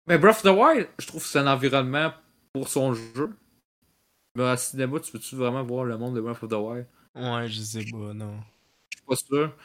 Mais 0.07 0.17
Breath 0.17 0.37
of 0.37 0.43
the 0.43 0.57
Wild, 0.57 0.87
je 0.99 1.07
trouve 1.07 1.21
que 1.21 1.27
c'est 1.27 1.39
un 1.39 1.47
environnement 1.47 2.13
pour 2.53 2.67
son 2.67 2.93
jeu. 2.93 3.29
Mais 4.35 4.43
à 4.43 4.57
cinéma, 4.57 4.99
tu 4.99 5.11
peux-tu 5.11 5.35
vraiment 5.35 5.63
voir 5.63 5.85
le 5.85 5.97
monde 5.97 6.15
de 6.15 6.21
Breath 6.21 6.43
of 6.43 6.49
the 6.49 6.53
Wild? 6.53 6.85
Ouais, 7.15 7.47
je 7.47 7.61
sais 7.61 7.85
pas, 7.85 8.13
non. 8.13 8.39
Je 8.91 8.97
suis 8.97 9.05
pas 9.05 9.15
sûr. 9.15 9.55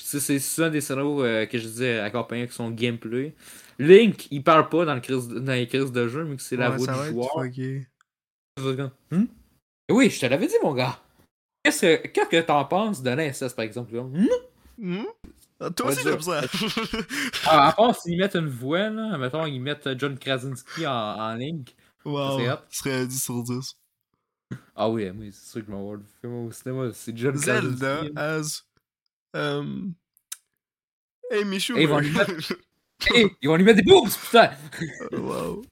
C'est 0.00 0.62
un 0.62 0.70
des 0.70 0.80
scénarios 0.80 1.24
euh, 1.24 1.46
que 1.46 1.58
je 1.58 1.66
disais 1.66 1.98
accompagné 1.98 2.42
avec 2.42 2.52
son 2.52 2.70
gameplay. 2.70 3.34
Link, 3.78 4.28
il 4.30 4.42
parle 4.42 4.68
pas 4.68 4.84
dans, 4.84 4.94
le 4.94 5.00
crise, 5.00 5.28
dans 5.28 5.52
les 5.52 5.66
crises 5.66 5.92
de 5.92 6.08
jeu, 6.08 6.24
mais 6.24 6.36
que 6.36 6.42
c'est 6.42 6.56
la 6.56 6.70
voix 6.70 6.86
du 6.86 7.10
joueur. 7.10 8.90
Hmm? 9.10 9.26
Oui, 9.90 10.10
je 10.10 10.20
te 10.20 10.26
l'avais 10.26 10.46
dit, 10.46 10.54
mon 10.62 10.74
gars. 10.74 11.00
Qu'est-ce 11.62 11.80
que 11.82 12.06
qu'est-ce 12.08 12.28
que 12.28 12.40
t'en 12.40 12.64
penses 12.64 13.02
de 13.02 13.10
l'inceste, 13.10 13.56
par 13.56 13.64
exemple? 13.64 13.94
Hmm? 13.94 14.26
Hmm? 14.78 15.04
Toi 15.76 15.86
aussi, 15.86 16.04
comme 16.04 16.20
ça. 16.22 16.42
Ah, 17.46 17.68
à 17.68 17.72
part 17.72 17.96
s'ils 17.96 18.16
mettent 18.18 18.36
une 18.36 18.48
voix, 18.48 18.90
là, 18.90 19.18
mettons, 19.18 19.44
ils 19.46 19.60
mettent 19.60 19.88
John 19.98 20.16
Krasinski 20.18 20.86
en, 20.86 20.92
en 20.92 21.34
Link. 21.34 21.74
wow. 22.04 22.38
Ce 22.70 22.78
serait 22.78 23.06
10 23.06 23.22
sur 23.24 23.42
10. 23.42 23.74
Ah 24.76 24.88
oui, 24.88 25.10
oui, 25.10 25.30
c'est 25.32 25.50
sûr 25.50 25.60
que 25.60 25.66
je 25.66 25.72
m'en 25.72 25.90
vais 25.90 25.96
le 25.96 26.04
film 26.20 26.46
au 26.46 26.52
cinéma. 26.52 26.90
C'est 26.92 27.16
John 27.16 27.36
Zelda 27.36 27.96
Krasinski. 27.96 28.12
as. 28.16 28.64
Um... 29.34 29.94
Hey, 31.30 31.44
Michou. 31.44 31.76
Hey, 31.76 31.82
ils 31.82 31.88
vont 31.88 31.98
lui 31.98 32.10
mettre- 32.10 32.32
Hey, 33.14 33.26
ils 33.42 33.48
vont 33.48 33.56
lui 33.56 33.64
mettre 33.64 33.76
des 33.82 33.84
boobs, 33.90 34.08
putain! 34.10 34.50
wow. 35.12 35.62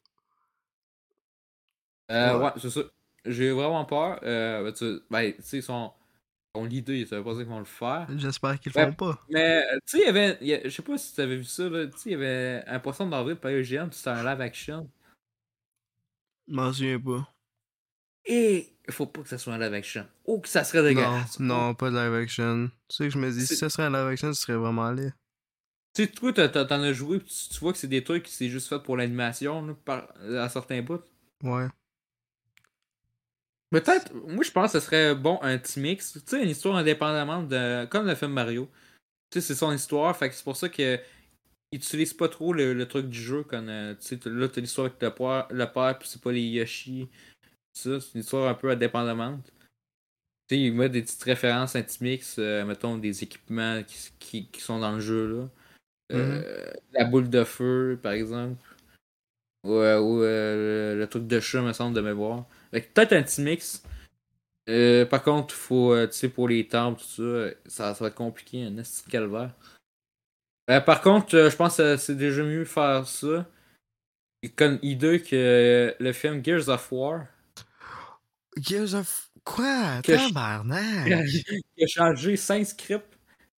Euh, 2.10 2.38
Ouais. 2.38 2.44
ouais, 2.44 2.50
c'est 2.58 2.70
ça. 2.70 2.80
J'ai 3.24 3.50
vraiment 3.50 3.84
peur. 3.84 4.20
Euh, 4.22 4.62
ben, 4.62 4.72
tu 4.72 5.00
ben, 5.10 5.32
tu 5.32 5.42
sais, 5.42 5.56
ils 5.58 5.62
sont. 5.62 5.92
Ils 6.56 6.60
ont 6.60 6.64
l'idée, 6.64 7.04
ça 7.06 7.16
veut 7.18 7.24
pas 7.24 7.32
dire 7.32 7.40
qu'ils 7.40 7.48
vont 7.50 7.58
le 7.58 7.64
faire. 7.64 8.06
J'espère 8.16 8.58
qu'ils 8.58 8.72
le 8.74 8.80
Ouais. 8.80 8.86
font 8.86 8.94
pas. 8.94 9.24
Mais, 9.28 9.62
euh, 9.72 9.78
tu 9.86 9.98
sais, 9.98 9.98
il 9.98 10.06
y 10.06 10.08
avait. 10.08 10.38
je 10.64 10.70
sais 10.70 10.82
pas 10.82 10.96
si 10.98 11.14
tu 11.14 11.20
avais 11.20 11.36
vu 11.36 11.44
ça, 11.44 11.68
là. 11.68 11.86
Tu 11.86 11.92
sais, 11.98 12.10
il 12.10 12.12
y 12.12 12.14
avait 12.14 12.62
un 12.66 12.78
poisson 12.80 13.06
d'avril 13.08 13.36
par 13.36 13.50
puis 13.88 13.98
c'était 13.98 14.10
un 14.10 14.24
live 14.24 14.40
action. 14.40 14.90
Je 16.48 16.54
m'en 16.54 16.72
souviens 16.72 17.00
pas. 17.00 17.32
Et 18.24 18.68
il 18.88 18.94
faut 18.94 19.06
pas 19.06 19.22
que 19.22 19.28
ça 19.28 19.38
soit 19.38 19.54
un 19.54 19.58
live 19.58 19.74
action. 19.74 20.06
Oh, 20.24 20.40
que 20.40 20.48
ça 20.48 20.64
serait 20.64 20.78
Non, 20.82 20.88
dégueulasse. 20.88 21.38
non, 21.40 21.74
pas 21.74 21.90
de 21.90 21.96
live 21.96 22.14
action. 22.14 22.70
Tu 22.88 22.96
sais 22.96 23.04
que 23.04 23.10
je 23.10 23.18
me 23.18 23.30
dis, 23.30 23.46
si 23.46 23.56
ça 23.56 23.68
serait 23.68 23.84
un 23.84 23.90
live 23.90 24.06
action, 24.12 24.32
ce 24.32 24.40
serait 24.42 24.56
vraiment 24.56 24.90
laid. 24.90 25.12
Tu 25.94 26.04
sais, 26.04 26.10
toi, 26.10 26.32
t'en 26.32 26.82
as 26.82 26.92
joué, 26.92 27.20
tu, 27.20 27.26
tu 27.50 27.58
vois 27.60 27.72
que 27.72 27.78
c'est 27.78 27.86
des 27.88 28.04
trucs 28.04 28.24
qui 28.24 28.32
c'est 28.32 28.48
juste 28.48 28.68
fait 28.68 28.78
pour 28.82 28.96
l'animation, 28.96 29.76
à 29.86 30.48
certains 30.48 30.82
bouts. 30.82 31.00
Ouais. 31.42 31.68
Peut-être, 33.70 34.14
moi 34.14 34.44
je 34.44 34.50
pense 34.50 34.72
que 34.72 34.78
ce 34.80 34.86
serait 34.86 35.14
bon 35.14 35.38
un 35.42 35.58
petit 35.58 35.80
mix. 35.80 36.12
Tu 36.12 36.20
sais, 36.26 36.42
une 36.42 36.50
histoire 36.50 36.76
indépendamment 36.76 37.42
de. 37.42 37.84
Comme 37.86 38.06
le 38.06 38.14
film 38.14 38.32
Mario. 38.32 38.70
Tu 39.30 39.40
sais, 39.40 39.48
c'est 39.48 39.54
son 39.58 39.72
histoire, 39.72 40.16
fait 40.16 40.28
que 40.28 40.34
c'est 40.34 40.44
pour 40.44 40.56
ça 40.56 40.68
que. 40.68 40.98
Il 41.72 41.78
utilise 41.78 42.14
pas 42.14 42.28
trop 42.28 42.52
le, 42.52 42.74
le 42.74 42.86
truc 42.88 43.08
du 43.08 43.20
jeu, 43.20 43.42
comme. 43.42 43.68
euh, 43.68 43.94
tu 43.96 44.18
sais, 44.18 44.20
là, 44.26 44.48
t'as 44.48 44.60
l'histoire 44.60 44.86
avec 44.86 45.02
le 45.02 45.12
père, 45.12 45.46
le 45.50 45.66
père, 45.66 45.98
puis 45.98 46.08
c'est 46.08 46.22
pas 46.22 46.30
les 46.30 46.42
Yoshi. 46.42 47.08
Ça, 47.74 48.00
c'est 48.00 48.14
une 48.14 48.20
histoire 48.20 48.48
un 48.48 48.54
peu 48.54 48.70
indépendammente. 48.70 49.44
Tu 50.48 50.54
sais, 50.54 50.60
il 50.62 50.72
met 50.74 50.88
des 50.88 51.02
petites 51.02 51.22
références, 51.24 51.74
un 51.74 51.82
petit 51.82 52.04
mix, 52.04 52.36
euh, 52.38 52.64
mettons, 52.64 52.98
des 52.98 53.24
équipements 53.24 53.82
qui, 53.82 54.10
qui, 54.20 54.46
qui 54.46 54.60
sont 54.60 54.78
dans 54.78 54.92
le 54.92 55.00
jeu, 55.00 55.26
là. 55.40 55.50
Euh, 56.12 56.72
La 56.92 57.04
boule 57.04 57.28
de 57.28 57.42
feu, 57.42 57.98
par 58.00 58.12
exemple. 58.12 58.62
Ouais, 59.64 59.96
ou 59.96 60.22
euh, 60.22 60.94
le, 60.94 61.00
le 61.00 61.06
truc 61.08 61.26
de 61.26 61.40
chat, 61.40 61.62
me 61.62 61.72
semble, 61.72 61.96
de 61.96 62.00
mémoire. 62.00 62.46
Peut-être 62.80 63.12
un 63.12 63.22
petit 63.22 63.42
mix. 63.42 63.82
Euh, 64.68 65.06
par 65.06 65.22
contre, 65.22 65.54
faut, 65.54 65.92
euh, 65.94 66.06
tu 66.08 66.14
sais, 66.14 66.28
pour 66.28 66.48
les 66.48 66.66
temples, 66.66 67.00
tout 67.00 67.06
ça, 67.06 67.50
ça, 67.66 67.94
ça 67.94 68.04
va 68.04 68.08
être 68.08 68.16
compliqué, 68.16 68.64
un 68.64 68.76
esti 68.78 69.04
de 69.06 69.10
calvaire. 69.10 69.52
Euh, 70.70 70.80
par 70.80 71.00
contre, 71.00 71.36
euh, 71.36 71.50
je 71.50 71.56
pense 71.56 71.76
que 71.76 71.96
c'est 71.96 72.16
déjà 72.16 72.42
mieux 72.42 72.64
faire 72.64 73.06
ça. 73.06 73.46
Comme 74.56 74.78
idée 74.82 75.22
que 75.22 75.94
le 75.98 76.12
film 76.12 76.44
Gears 76.44 76.68
of 76.68 76.92
War, 76.92 77.26
Gears 78.60 78.94
of. 78.94 79.30
Quoi? 79.44 80.00
Tabarnak! 80.02 81.06
qui 81.76 81.84
a 81.84 81.86
changé 81.86 82.36
5 82.36 82.66
scripts, 82.66 83.15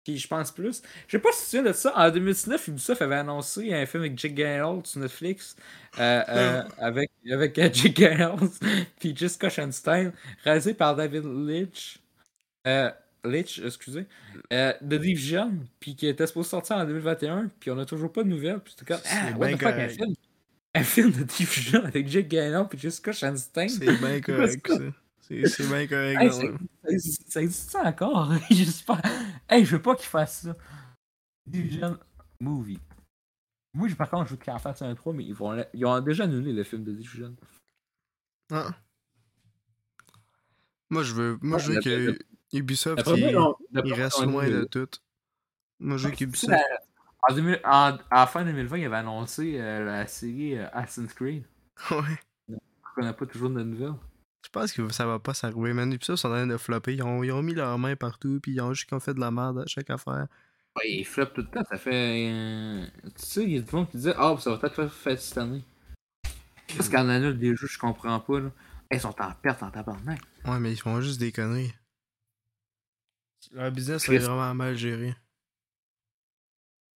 puis 0.07 0.17
je 0.17 0.27
pense 0.27 0.51
plus. 0.51 0.81
Je 1.05 1.17
sais 1.17 1.19
pas 1.19 1.33
si 1.33 1.39
tu 1.43 1.45
souviens 1.57 1.63
de 1.63 1.73
ça. 1.73 1.91
En 1.97 2.09
2019, 2.09 2.69
Ubisoft 2.69 3.01
avait 3.01 3.15
annoncé 3.15 3.73
un 3.73 3.85
film 3.85 4.03
avec 4.03 4.17
Jake 4.17 4.35
Gyllenhaal 4.37 4.79
sur 4.85 5.01
Netflix, 5.01 5.57
euh, 5.99 6.23
euh, 6.29 6.63
avec, 6.77 7.11
avec 7.29 7.59
euh, 7.59 7.69
Jake 7.73 7.97
Gyllenhaal, 7.97 8.37
puis 8.99 9.13
Jessica 9.13 9.49
Chastain, 9.49 10.13
réalisé 10.45 10.73
par 10.73 10.95
David 10.95 11.25
Leitch. 11.25 11.99
Euh, 12.67 12.89
Leitch, 13.25 13.59
excusez. 13.59 14.05
Euh, 14.53 14.73
de 14.79 14.97
Division, 14.97 15.51
puis 15.81 15.97
qui 15.97 16.07
était 16.07 16.25
supposé 16.25 16.51
sortir 16.51 16.77
en 16.77 16.85
2021, 16.85 17.51
puis 17.59 17.69
on 17.71 17.77
a 17.77 17.85
toujours 17.85 18.13
pas 18.13 18.23
de 18.23 18.29
nouvelles. 18.29 18.61
Puis 18.61 18.75
comme, 18.87 19.01
ah, 19.11 19.31
what 19.37 19.49
the 19.49 19.57
fuck, 19.59 19.73
un 19.77 19.89
film, 19.89 20.13
un 20.73 20.83
film 20.83 21.11
de 21.11 21.23
Division 21.23 21.83
avec 21.83 22.07
Jake 22.07 22.29
Gyllenhaal 22.29 22.69
puis 22.69 22.79
Jessica 22.79 23.11
Chastain. 23.11 23.67
C'est 23.67 23.91
bien 23.99 24.21
correct, 24.25 24.65
ça. 24.69 24.83
C'est 25.27 25.45
c'est 25.47 25.67
bien 25.67 25.87
correct. 25.87 26.21
Hey, 26.21 26.99
ça 27.27 27.41
existe, 27.41 27.71
ça 27.71 27.81
encore? 27.83 28.31
J'espère. 28.49 29.01
Hey, 29.49 29.65
je 29.65 29.75
veux 29.75 29.81
pas 29.81 29.95
qu'ils 29.95 30.07
fassent 30.07 30.43
ça. 30.43 30.55
Division 31.45 31.97
Movie. 32.39 32.79
Moi, 33.73 33.87
je- 33.89 33.95
par 33.95 34.09
contre, 34.09 34.27
je 34.27 34.31
veux 34.31 34.37
qu'ils 34.37 34.53
en 34.53 34.59
fassent 34.59 34.81
un 34.81 34.95
3, 34.95 35.13
mais 35.13 35.25
ils, 35.25 35.33
vont, 35.33 35.63
ils 35.73 35.85
ont 35.85 35.99
déjà 35.99 36.23
annulé 36.23 36.53
le 36.53 36.63
film 36.63 36.83
de 36.83 36.93
Division. 36.93 37.35
Ah. 38.51 38.69
Moi, 40.89 41.03
je 41.03 41.13
veux, 41.13 41.37
moi, 41.41 41.57
je 41.57 41.73
veux 41.73 41.81
que 41.81 42.17
Ubisoft, 42.53 43.05
il, 43.17 43.37
reste 43.93 44.21
loin 44.23 44.47
de 44.47 44.63
tout. 44.63 44.87
Moi, 45.79 45.97
je 45.97 46.05
veux 46.05 46.11
sais, 46.11 46.17
qu'Ubisoft. 46.17 46.53
En 47.29 47.33
2000 47.33 47.59
en- 47.65 47.97
à 48.09 48.19
la 48.21 48.27
fin 48.27 48.45
2020, 48.45 48.77
il 48.77 48.85
avait 48.85 48.95
annoncé 48.97 49.59
euh, 49.59 49.83
la 49.83 50.07
série 50.07 50.57
euh, 50.57 50.67
Assassin's 50.71 51.13
Creed. 51.13 51.43
Ouais. 51.91 52.57
On 52.99 53.01
n'a 53.03 53.13
pas 53.13 53.25
toujours 53.25 53.49
de 53.49 53.61
nouvelles. 53.61 53.93
Je 54.47 54.51
pense 54.51 54.71
que 54.71 54.89
ça 54.93 55.05
va 55.05 55.19
pas 55.19 55.33
s'arriver, 55.33 55.73
man. 55.73 55.91
Ubisoft 55.91 56.21
sont 56.21 56.29
en 56.29 56.31
train 56.31 56.47
de 56.47 56.55
flopper. 56.55 56.93
Ils 56.95 57.03
ont, 57.03 57.21
ils 57.21 57.31
ont 57.33 57.43
mis 57.43 57.53
leurs 57.53 57.77
mains 57.77 57.97
partout, 57.97 58.39
puis 58.41 58.53
ils 58.53 58.61
ont 58.61 58.73
juste 58.73 58.89
comme 58.89 59.01
fait 59.01 59.13
de 59.13 59.19
la 59.19 59.29
merde 59.29 59.59
à 59.59 59.65
chaque 59.67 59.89
affaire. 59.89 60.27
Ouais, 60.77 60.89
il 60.89 61.05
floppe 61.05 61.33
tout 61.33 61.41
le 61.41 61.47
temps. 61.47 61.63
Ça 61.69 61.77
fait. 61.77 62.29
euh, 62.31 62.85
Tu 63.03 63.25
sais, 63.25 63.43
il 63.43 63.51
y 63.51 63.57
a 63.57 63.61
du 63.61 63.75
monde 63.75 63.89
qui 63.89 63.97
disait 63.97 64.13
Ah, 64.17 64.35
ça 64.39 64.51
va 64.51 64.57
peut-être 64.57 64.87
faire 64.87 65.19
cette 65.19 65.37
année. 65.37 65.63
Parce 66.77 66.87
qu'on 66.87 67.09
annule 67.09 67.37
des 67.37 67.55
jeux, 67.57 67.67
je 67.67 67.77
comprends 67.77 68.19
pas. 68.21 68.39
Là. 68.39 68.51
Ils 68.91 68.99
sont 69.01 69.13
en 69.21 69.31
perte 69.33 69.63
en 69.63 69.69
tabarnak. 69.69 70.21
Ouais, 70.45 70.59
mais 70.59 70.71
ils 70.71 70.77
font 70.79 71.01
juste 71.01 71.19
des 71.19 71.33
conneries. 71.33 71.73
Leur 73.51 73.71
business 73.71 74.07
est 74.07 74.17
vraiment 74.17 74.53
mal 74.53 74.77
géré. 74.77 75.13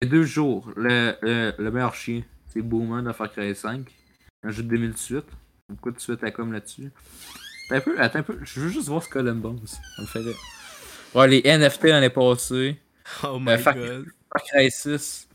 Il 0.01 0.05
y 0.05 0.07
a 0.07 0.11
deux 0.11 0.23
jours, 0.23 0.71
le, 0.77 1.15
le, 1.21 1.53
le 1.57 1.71
meilleur 1.71 1.93
chien, 1.95 2.23
c'est 2.47 2.61
Boomer 2.61 3.03
de 3.03 3.11
Far 3.11 3.31
Cry 3.31 3.53
5. 3.55 3.89
Un 4.43 4.49
jeu 4.51 4.63
de 4.63 4.69
2018. 4.69 5.23
Pourquoi 5.67 5.91
tu 5.93 6.05
fais 6.05 6.17
ta 6.17 6.31
com 6.31 6.51
là-dessus? 6.51 6.91
Un 7.71 7.79
peu, 7.81 7.99
attends 7.99 8.19
un 8.19 8.23
peu, 8.23 8.37
je 8.43 8.59
veux 8.59 8.69
juste 8.69 8.87
voir. 8.89 9.01
Ça 9.03 9.21
me 9.21 10.05
fait 10.07 10.19
rire. 10.19 10.37
Ouais, 11.13 11.27
les 11.27 11.41
NFT 11.45 11.83
l'année 11.85 12.09
passée. 12.09 12.77
Oh 13.23 13.39
my 13.39 13.57
my 13.57 13.63
god. 13.63 14.05
Far 14.31 14.43
Cry 14.43 14.71
6. 14.71 15.27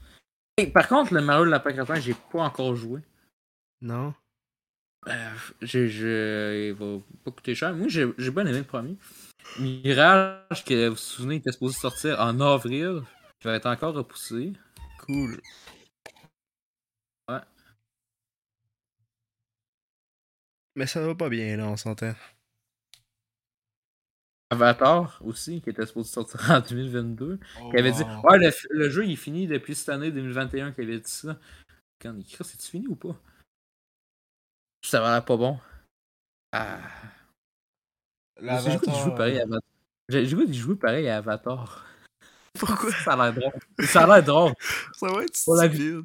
Et 0.59 0.67
par 0.69 0.89
contre, 0.89 1.13
le 1.13 1.21
Mario 1.21 1.45
de 1.45 1.51
la 1.51 1.61
Pac 1.61 1.77
j'ai 2.01 2.15
pas 2.33 2.41
encore 2.41 2.75
joué. 2.77 3.01
Non? 3.83 4.15
Euh, 5.09 5.31
j'ai, 5.63 5.89
j'ai- 5.89 6.69
il 6.69 6.75
va 6.75 6.99
pas 7.25 7.31
coûter 7.31 7.55
cher. 7.55 7.75
Moi, 7.75 7.89
j'ai, 7.89 8.07
j'ai 8.19 8.31
bien 8.31 8.47
aimé 8.47 8.59
le 8.59 8.65
premier. 8.65 8.97
Mirage, 9.59 10.65
que 10.65 10.89
vous 10.89 10.95
vous 10.95 10.97
souvenez, 10.97 11.35
il 11.37 11.39
était 11.39 11.53
supposé 11.53 11.79
sortir 11.79 12.21
en 12.21 12.41
avril. 12.41 13.03
Il 13.43 13.45
va 13.45 13.55
être 13.55 13.67
encore 13.67 13.95
repoussé. 13.95 14.53
Cool. 15.05 15.41
Mais 20.77 20.87
ça 20.87 21.05
va 21.05 21.15
pas 21.15 21.29
bien, 21.29 21.57
là, 21.57 21.67
on 21.67 21.77
s'entend. 21.77 22.15
Avatar 24.51 25.21
aussi, 25.25 25.61
qui 25.61 25.71
était 25.71 25.87
supposé 25.87 26.11
sortir 26.11 26.51
en 26.51 26.61
2022. 26.61 27.41
Oh, 27.61 27.71
Qui 27.71 27.79
avait 27.79 27.91
dit 27.91 28.03
wow. 28.03 28.31
Ouais, 28.31 28.39
le, 28.39 28.51
le 28.71 28.91
jeu 28.91 29.05
il 29.05 29.13
est 29.13 29.17
fini 29.17 29.47
depuis 29.49 29.75
cette 29.75 29.89
année 29.89 30.13
2021 30.13 30.73
qu'il 30.73 30.85
avait 30.85 31.01
dit 31.01 31.11
ça. 31.11 31.37
Quand 32.01 32.15
il 32.15 32.21
écrit, 32.21 32.45
c'est-tu 32.45 32.71
fini 32.71 32.87
ou 32.87 32.95
pas? 32.95 33.17
Ça 34.85 35.01
va 35.01 35.13
l'air 35.15 35.25
pas 35.25 35.37
bon. 35.37 35.59
Ah. 36.53 36.79
J'ai 38.41 38.77
goût 38.77 38.87
d'y 38.87 39.01
jouer 39.01 39.17
pareil 39.17 39.39
à 39.39 39.43
Avatar. 39.43 39.63
J'ai 40.09 41.09
à 41.09 41.17
Avatar. 41.17 41.87
Pourquoi? 42.59 42.93
Ça 42.93 43.15
a 43.15 43.31
l'air 43.31 43.35
drôle. 43.35 43.87
Ça 43.87 44.05
a 44.05 44.07
l'air 44.07 44.25
drôle. 44.25 44.53
Ça 44.93 45.09
va 45.09 45.23
être 45.25 45.37
stupide. 45.37 46.05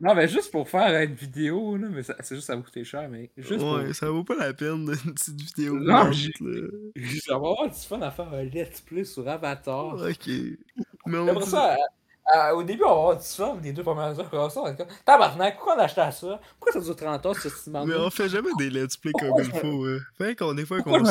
Non, 0.00 0.14
mais 0.14 0.26
juste 0.28 0.50
pour 0.50 0.68
faire 0.68 1.02
une 1.02 1.14
vidéo, 1.14 1.76
là, 1.76 1.88
mais 1.90 2.02
ça- 2.02 2.16
c'est 2.20 2.34
juste 2.34 2.46
ça 2.46 2.56
va 2.56 2.62
coûter 2.62 2.84
cher, 2.84 3.06
mais 3.10 3.30
juste 3.36 3.58
pour. 3.60 3.74
Ouais, 3.74 3.92
ça 3.92 4.10
vaut 4.10 4.24
pas 4.24 4.36
la 4.36 4.54
peine 4.54 4.86
d'une 4.86 5.12
petite 5.14 5.40
vidéo. 5.40 5.78
Non, 5.78 6.04
là. 6.04 6.10
Ça 7.22 7.32
va 7.32 7.36
avoir 7.36 7.68
du 7.68 7.78
fun 7.78 8.00
à 8.00 8.10
faire 8.10 8.32
un 8.32 8.44
let's 8.44 8.80
play 8.80 9.04
sur 9.04 9.28
Avatar. 9.28 9.94
Ok. 9.94 10.28
Mais 11.06 11.18
on 11.18 11.28
Après 11.28 11.44
dit- 11.44 11.50
ça, 11.50 11.76
euh, 12.36 12.50
au 12.52 12.62
début, 12.62 12.82
on 12.84 12.88
va 12.88 12.92
avoir 12.92 13.16
du 13.16 13.24
fun, 13.24 13.58
les 13.62 13.72
deux 13.72 13.82
premières 13.82 14.18
heures. 14.18 14.26
Après 14.32 14.50
ça, 14.50 14.74
comme 14.76 14.86
Tabarnak, 15.04 15.54
pourquoi 15.56 15.76
on 15.76 15.78
a 15.80 15.82
acheté 15.84 16.00
ça? 16.12 16.40
Pourquoi 16.58 16.72
ça 16.72 16.80
dure 16.80 16.96
30 16.96 17.26
ans, 17.26 17.34
ce 17.34 17.48
petit 17.48 17.70
Mais 17.70 17.94
on 17.96 18.10
fait 18.10 18.28
jamais 18.28 18.50
des 18.58 18.70
let's 18.70 18.96
play 18.96 19.12
comme 19.12 19.32
il 19.38 19.44
faut. 19.50 19.84
hein. 19.86 19.98
Fait 20.16 20.36
qu'on 20.36 20.54
des 20.54 20.64
fois 20.66 20.82
qu'on 20.82 21.04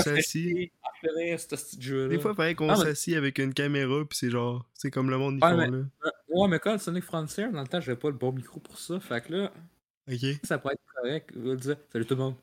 jeu-là? 1.82 2.10
Des 2.10 2.20
fois, 2.20 2.34
pareil 2.36 2.56
qu'on 2.56 2.68
s'assied 2.76 3.16
avec 3.18 3.38
une 3.40 3.54
caméra, 3.54 4.04
pis 4.06 4.18
c'est 4.18 4.30
genre, 4.30 4.66
c'est 4.74 4.92
comme 4.92 5.10
le 5.10 5.18
monde 5.18 5.40
ils 5.42 5.44
Ouais, 5.44 5.52
font 5.52 5.58
mais- 5.58 5.78
là. 5.78 5.84
Ouais, 6.30 6.48
mais 6.48 6.60
quand 6.60 6.78
Sonic 6.80 7.04
Frontier, 7.04 7.48
dans 7.52 7.62
le 7.62 7.68
temps, 7.68 7.82
j'avais 7.82 7.98
pas 7.98 8.10
le 8.10 8.14
bon 8.16 8.32
micro 8.32 8.60
pour 8.60 8.78
ça. 8.78 9.00
Fait 9.00 9.22
que 9.22 9.34
là, 9.34 9.52
ça 10.44 10.58
pourrait 10.58 10.76
être 10.76 10.82
correct. 10.96 11.32
Je 11.36 11.40
vais 11.40 11.56
dire 11.58 11.76
Salut 11.92 12.06
tout 12.06 12.16
le 12.16 12.22
monde. 12.22 12.36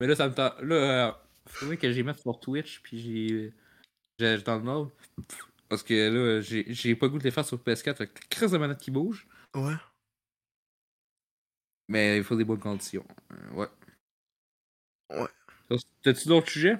Mais 0.00 0.06
là, 0.06 0.14
ça 0.14 0.28
me 0.28 0.34
tente. 0.34 0.54
Là, 0.62 0.74
euh, 1.08 1.12
faut 1.46 1.66
que 1.76 1.92
j'ai 1.92 2.02
mis 2.02 2.12
sur 2.18 2.38
Twitch, 2.40 2.80
puis 2.82 2.98
j'ai. 3.00 3.52
J'ai 4.18 4.38
dans 4.42 4.56
le 4.56 4.62
mode. 4.62 4.88
Parce 5.68 5.82
que 5.82 5.94
là, 5.94 6.40
j'ai 6.40 6.94
pas 6.96 7.06
le 7.06 7.10
goût 7.12 7.18
de 7.18 7.24
les 7.24 7.30
faire 7.30 7.44
sur 7.44 7.58
PS4 7.58 7.88
avec 7.96 8.18
la 8.20 8.26
crise 8.30 8.50
de 8.52 8.58
manette 8.58 8.78
qui 8.80 8.90
bouge. 8.90 9.26
Ouais. 9.54 9.74
Mais 11.88 12.18
il 12.18 12.24
faut 12.24 12.36
des 12.36 12.44
bonnes 12.44 12.58
conditions. 12.60 13.04
Euh, 13.32 13.50
ouais. 13.54 13.68
Ouais. 15.10 15.78
T'as-tu 16.02 16.28
d'autres 16.28 16.50
sujets? 16.50 16.78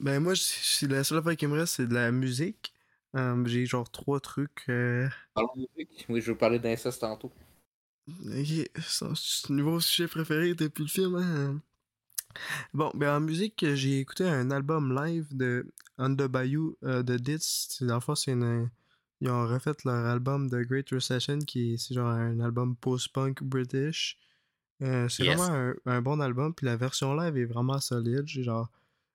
Ben 0.00 0.20
moi, 0.20 0.34
c'est 0.36 0.86
la 0.88 1.04
seule 1.04 1.18
affaire 1.18 1.36
qui 1.36 1.46
me 1.46 1.58
reste, 1.58 1.74
c'est 1.76 1.86
de 1.86 1.94
la 1.94 2.10
musique. 2.10 2.72
Euh, 3.16 3.44
J'ai 3.46 3.66
genre 3.66 3.88
trois 3.90 4.18
trucs. 4.20 4.64
euh, 4.68 5.08
Parlons 5.34 5.52
de 5.54 5.68
musique? 5.76 6.06
Oui, 6.08 6.20
je 6.20 6.32
vais 6.32 6.38
parler 6.38 6.58
d'inceste 6.58 7.00
tantôt. 7.00 7.32
Ok, 8.08 8.70
c'est 8.82 9.48
le 9.48 9.54
nouveau 9.54 9.80
sujet 9.80 10.08
préféré 10.08 10.54
depuis 10.54 10.82
le 10.82 10.88
film. 10.88 11.14
Hein? 11.16 11.60
Bon, 12.72 12.90
ben 12.94 13.16
en 13.16 13.20
musique, 13.20 13.64
j'ai 13.74 14.00
écouté 14.00 14.24
un 14.28 14.50
album 14.50 14.94
live 14.94 15.26
de 15.36 15.66
the 15.98 16.26
Bayou 16.26 16.76
euh, 16.84 17.02
de 17.02 17.16
Ditz. 17.16 17.82
Dans 17.82 17.94
le 17.94 18.00
fond, 18.00 18.14
c'est 18.14 18.32
une. 18.32 18.70
Ils 19.20 19.30
ont 19.30 19.46
refait 19.46 19.72
leur 19.84 20.06
album 20.06 20.50
The 20.50 20.56
Great 20.66 20.90
Recession, 20.90 21.38
qui 21.38 21.74
est 21.74 21.92
genre 21.94 22.08
un 22.08 22.40
album 22.40 22.76
post-punk 22.76 23.42
british. 23.42 24.18
Euh, 24.82 25.08
c'est 25.08 25.24
Yes. 25.24 25.36
vraiment 25.38 25.54
un, 25.54 25.74
un 25.86 26.02
bon 26.02 26.20
album, 26.20 26.52
puis 26.54 26.66
la 26.66 26.76
version 26.76 27.14
live 27.14 27.36
est 27.36 27.44
vraiment 27.44 27.80
solide. 27.80 28.24
J'ai 28.26 28.42
genre. 28.42 28.70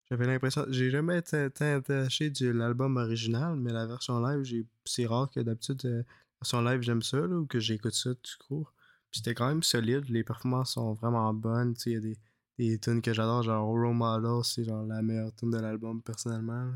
J'avais 0.09 0.25
l'impression. 0.25 0.65
J'ai 0.69 0.89
jamais 0.89 1.19
été 1.19 1.37
attaché 1.37 2.31
de 2.31 2.49
l'album 2.49 2.97
original, 2.97 3.55
mais 3.55 3.71
la 3.71 3.85
version 3.85 4.19
live, 4.25 4.65
c'est 4.85 5.05
rare 5.05 5.29
que 5.29 5.39
d'habitude, 5.41 5.81
euh, 5.85 5.97
la 5.97 6.03
version 6.41 6.61
live, 6.61 6.81
j'aime 6.81 7.01
ça, 7.03 7.17
là, 7.17 7.35
ou 7.35 7.45
que 7.45 7.59
j'écoute 7.59 7.93
ça 7.93 8.15
tout 8.15 8.37
court. 8.47 8.73
Puis 9.11 9.19
c'était 9.19 9.35
quand 9.35 9.47
même 9.47 9.61
solide, 9.63 10.09
les 10.09 10.23
performances 10.23 10.73
sont 10.73 10.93
vraiment 10.93 11.31
bonnes. 11.33 11.73
Tu 11.75 11.81
sais, 11.81 11.89
il 11.91 11.93
y 11.93 11.97
a 11.97 11.99
des, 11.99 12.17
des 12.68 12.80
tunes 12.80 13.02
que 13.02 13.14
j'adore, 13.14 13.44
genre 13.44 13.65
Role 13.65 13.94
Model, 13.95 14.44
c'est 14.44 14.64
genre 14.65 14.86
la 14.86 15.02
meilleure 15.02 15.34
tune 15.36 15.52
de 15.52 15.60
l'album 15.60 16.02
personnellement. 16.02 16.72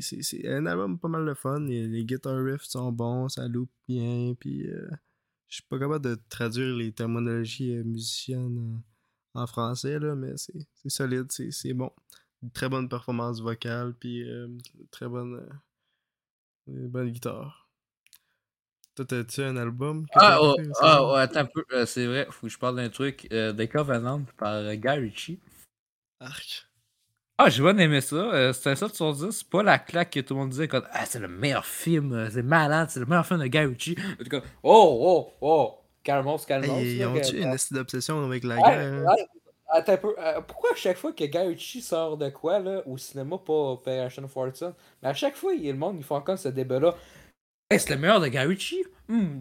c'est 0.00 0.48
un 0.48 0.66
album 0.66 0.98
pas 0.98 1.08
mal 1.08 1.26
de 1.26 1.34
fun, 1.34 1.60
les, 1.60 1.86
les 1.86 2.04
guitar 2.04 2.36
riffs 2.42 2.64
sont 2.64 2.90
bons, 2.92 3.28
ça 3.28 3.46
loupe 3.48 3.70
bien, 3.88 4.34
puis 4.38 4.66
euh, 4.68 4.88
je 5.48 5.56
suis 5.56 5.64
pas 5.64 5.78
capable 5.78 6.04
de 6.04 6.18
traduire 6.28 6.74
les 6.76 6.92
terminologies 6.92 7.74
euh, 7.76 7.84
musiciennes 7.84 8.82
en, 9.34 9.42
en 9.42 9.46
français, 9.46 9.98
là, 9.98 10.14
mais 10.14 10.34
c'est 10.36 10.88
solide, 10.88 11.30
c'est 11.30 11.74
bon. 11.74 11.90
Une 12.42 12.50
très 12.50 12.68
bonne 12.68 12.88
performance 12.88 13.40
vocale, 13.42 13.94
puis 13.94 14.22
euh, 14.28 14.48
très 14.90 15.08
bonne, 15.08 15.46
euh, 16.68 16.88
bonne 16.88 17.10
guitare. 17.10 17.59
Toi, 18.96 19.04
t'as-tu 19.06 19.42
un 19.42 19.56
album 19.56 20.06
Ah, 20.14 20.38
oh, 20.42 20.56
ah, 20.82 21.20
attends 21.20 21.40
un 21.40 21.44
peu. 21.46 21.64
euh, 21.72 21.86
c'est 21.86 22.06
vrai, 22.06 22.26
faut 22.30 22.46
que 22.46 22.52
je 22.52 22.58
parle 22.58 22.76
d'un 22.76 22.88
truc. 22.88 23.28
Euh, 23.32 23.52
The 23.52 23.70
Covenant 23.70 24.22
par 24.36 24.54
euh, 24.54 24.74
Guy 24.74 24.88
Ritchie. 24.88 25.40
Arc. 26.20 26.66
Ah, 27.38 27.48
j'ai 27.48 27.62
bien 27.62 27.78
aimé 27.78 28.00
ça. 28.02 28.16
Euh, 28.16 28.52
c'est 28.52 28.70
un 28.70 28.74
7 28.76 28.94
sur 28.94 29.12
10. 29.14 29.30
C'est 29.30 29.48
pas 29.48 29.62
la 29.62 29.78
claque 29.78 30.10
que 30.10 30.20
tout 30.20 30.34
le 30.34 30.40
monde 30.40 30.50
disait 30.50 30.68
comme 30.68 30.84
Ah, 30.92 31.06
c'est 31.06 31.20
le 31.20 31.28
meilleur 31.28 31.64
film. 31.64 32.28
C'est 32.30 32.42
malade. 32.42 32.90
C'est 32.90 33.00
le 33.00 33.06
meilleur 33.06 33.24
film 33.24 33.40
de 33.40 33.46
Guy 33.46 33.58
Ritchie. 33.60 33.96
En 34.20 34.24
tout 34.24 34.28
cas, 34.30 34.42
oh, 34.62 34.98
oh, 35.02 35.32
oh. 35.40 35.76
Calmos, 36.02 36.44
calmos. 36.46 36.68
Hey, 36.78 36.96
ils 36.98 37.06
ont-tu 37.06 37.40
une 37.42 37.56
d'obsession 37.70 38.24
avec 38.24 38.44
la 38.44 38.56
Ouais, 38.56 38.62
guerre? 38.62 38.80
hein? 38.80 39.04
ouais, 39.06 39.26
Attends 39.72 39.92
un 39.92 39.96
peu. 39.98 40.14
euh, 40.18 40.40
pourquoi 40.40 40.72
à 40.72 40.74
chaque 40.74 40.96
fois 40.96 41.12
que 41.12 41.24
Guy 41.24 41.38
Ritchie 41.38 41.80
sort 41.82 42.16
de 42.18 42.28
quoi 42.30 42.58
là, 42.58 42.82
au 42.86 42.98
cinéma, 42.98 43.38
pas 43.38 43.52
Operation 43.72 44.26
Fortune, 44.26 44.72
mais 45.02 45.10
à 45.10 45.14
chaque 45.14 45.36
fois, 45.36 45.52
il 45.54 45.64
y 45.64 45.68
a 45.68 45.72
le 45.72 45.78
monde, 45.78 45.96
ils 45.98 46.04
font 46.04 46.16
encore 46.16 46.38
ce 46.38 46.48
débat-là. 46.48 46.94
C'est 47.70 47.90
le 47.90 47.98
meilleur 47.98 48.20
de 48.20 48.26
Ritchie? 48.28 48.84
Hmm. 49.08 49.40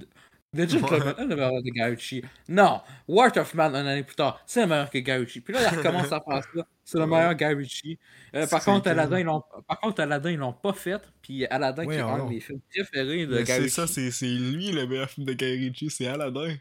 Ouais. 0.52 0.66
le, 0.66 1.28
le 1.28 1.36
meilleur 1.36 1.52
de 1.62 1.90
Ritchie. 1.92 2.24
Non, 2.48 2.82
War 3.08 3.36
of 3.38 3.54
Man, 3.54 3.76
une 3.76 3.88
année 3.88 4.04
plus 4.04 4.16
tard, 4.16 4.42
c'est 4.48 4.62
le 4.62 4.68
meilleur 4.68 4.90
que 4.90 4.98
Ritchie. 5.20 5.42
Puis 5.42 5.54
là, 5.54 5.62
il 5.72 5.78
recommence 5.78 6.12
à 6.12 6.22
faire 6.22 6.44
ça. 6.44 6.68
C'est 6.84 6.98
le 6.98 7.04
Ouais. 7.06 7.36
meilleur 7.36 7.58
Ritchie. 7.58 8.00
Euh, 8.36 8.48
par, 8.48 8.64
contre. 8.64 8.88
Aladdin, 8.88 9.20
ils 9.20 9.26
l'ont, 9.26 9.44
par 9.68 9.80
contre, 9.80 10.02
Aladdin, 10.02 10.32
ils 10.32 10.38
l'ont 10.38 10.54
pas 10.54 10.74
fait. 10.74 11.02
Puis 11.22 11.46
Aladdin, 11.46 11.86
qui 11.86 11.94
est 11.94 12.00
un 12.00 12.26
de 12.26 12.30
mes 12.30 12.40
films 12.40 12.62
préférés 12.70 13.28
de 13.28 13.42
Guy 13.42 13.46
c'est 13.46 13.70
ça, 13.70 13.88
c'est 13.88 14.10
c'est 14.12 14.26
lui 14.26 14.72
le 14.72 14.88
meilleur 14.88 15.10
film 15.10 15.26
de 15.28 15.34
Ritchie, 15.34 15.90
c'est 15.90 16.08
Aladdin. 16.08 16.58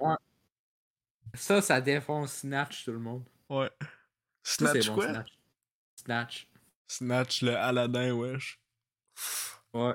Ça, 1.35 1.61
ça 1.63 1.81
défonce 1.81 2.33
Snatch, 2.33 2.85
tout 2.85 2.93
le 2.93 2.99
monde. 2.99 3.25
Ouais. 3.49 3.71
Ça, 4.43 4.71
Snatch 4.71 4.89
bon, 4.89 4.95
quoi? 4.95 5.07
Snatch. 5.09 5.39
Snatch. 5.97 6.49
Snatch 6.87 7.43
le 7.43 7.57
Aladdin, 7.57 8.13
wesh. 8.13 8.59
Ouais. 9.73 9.95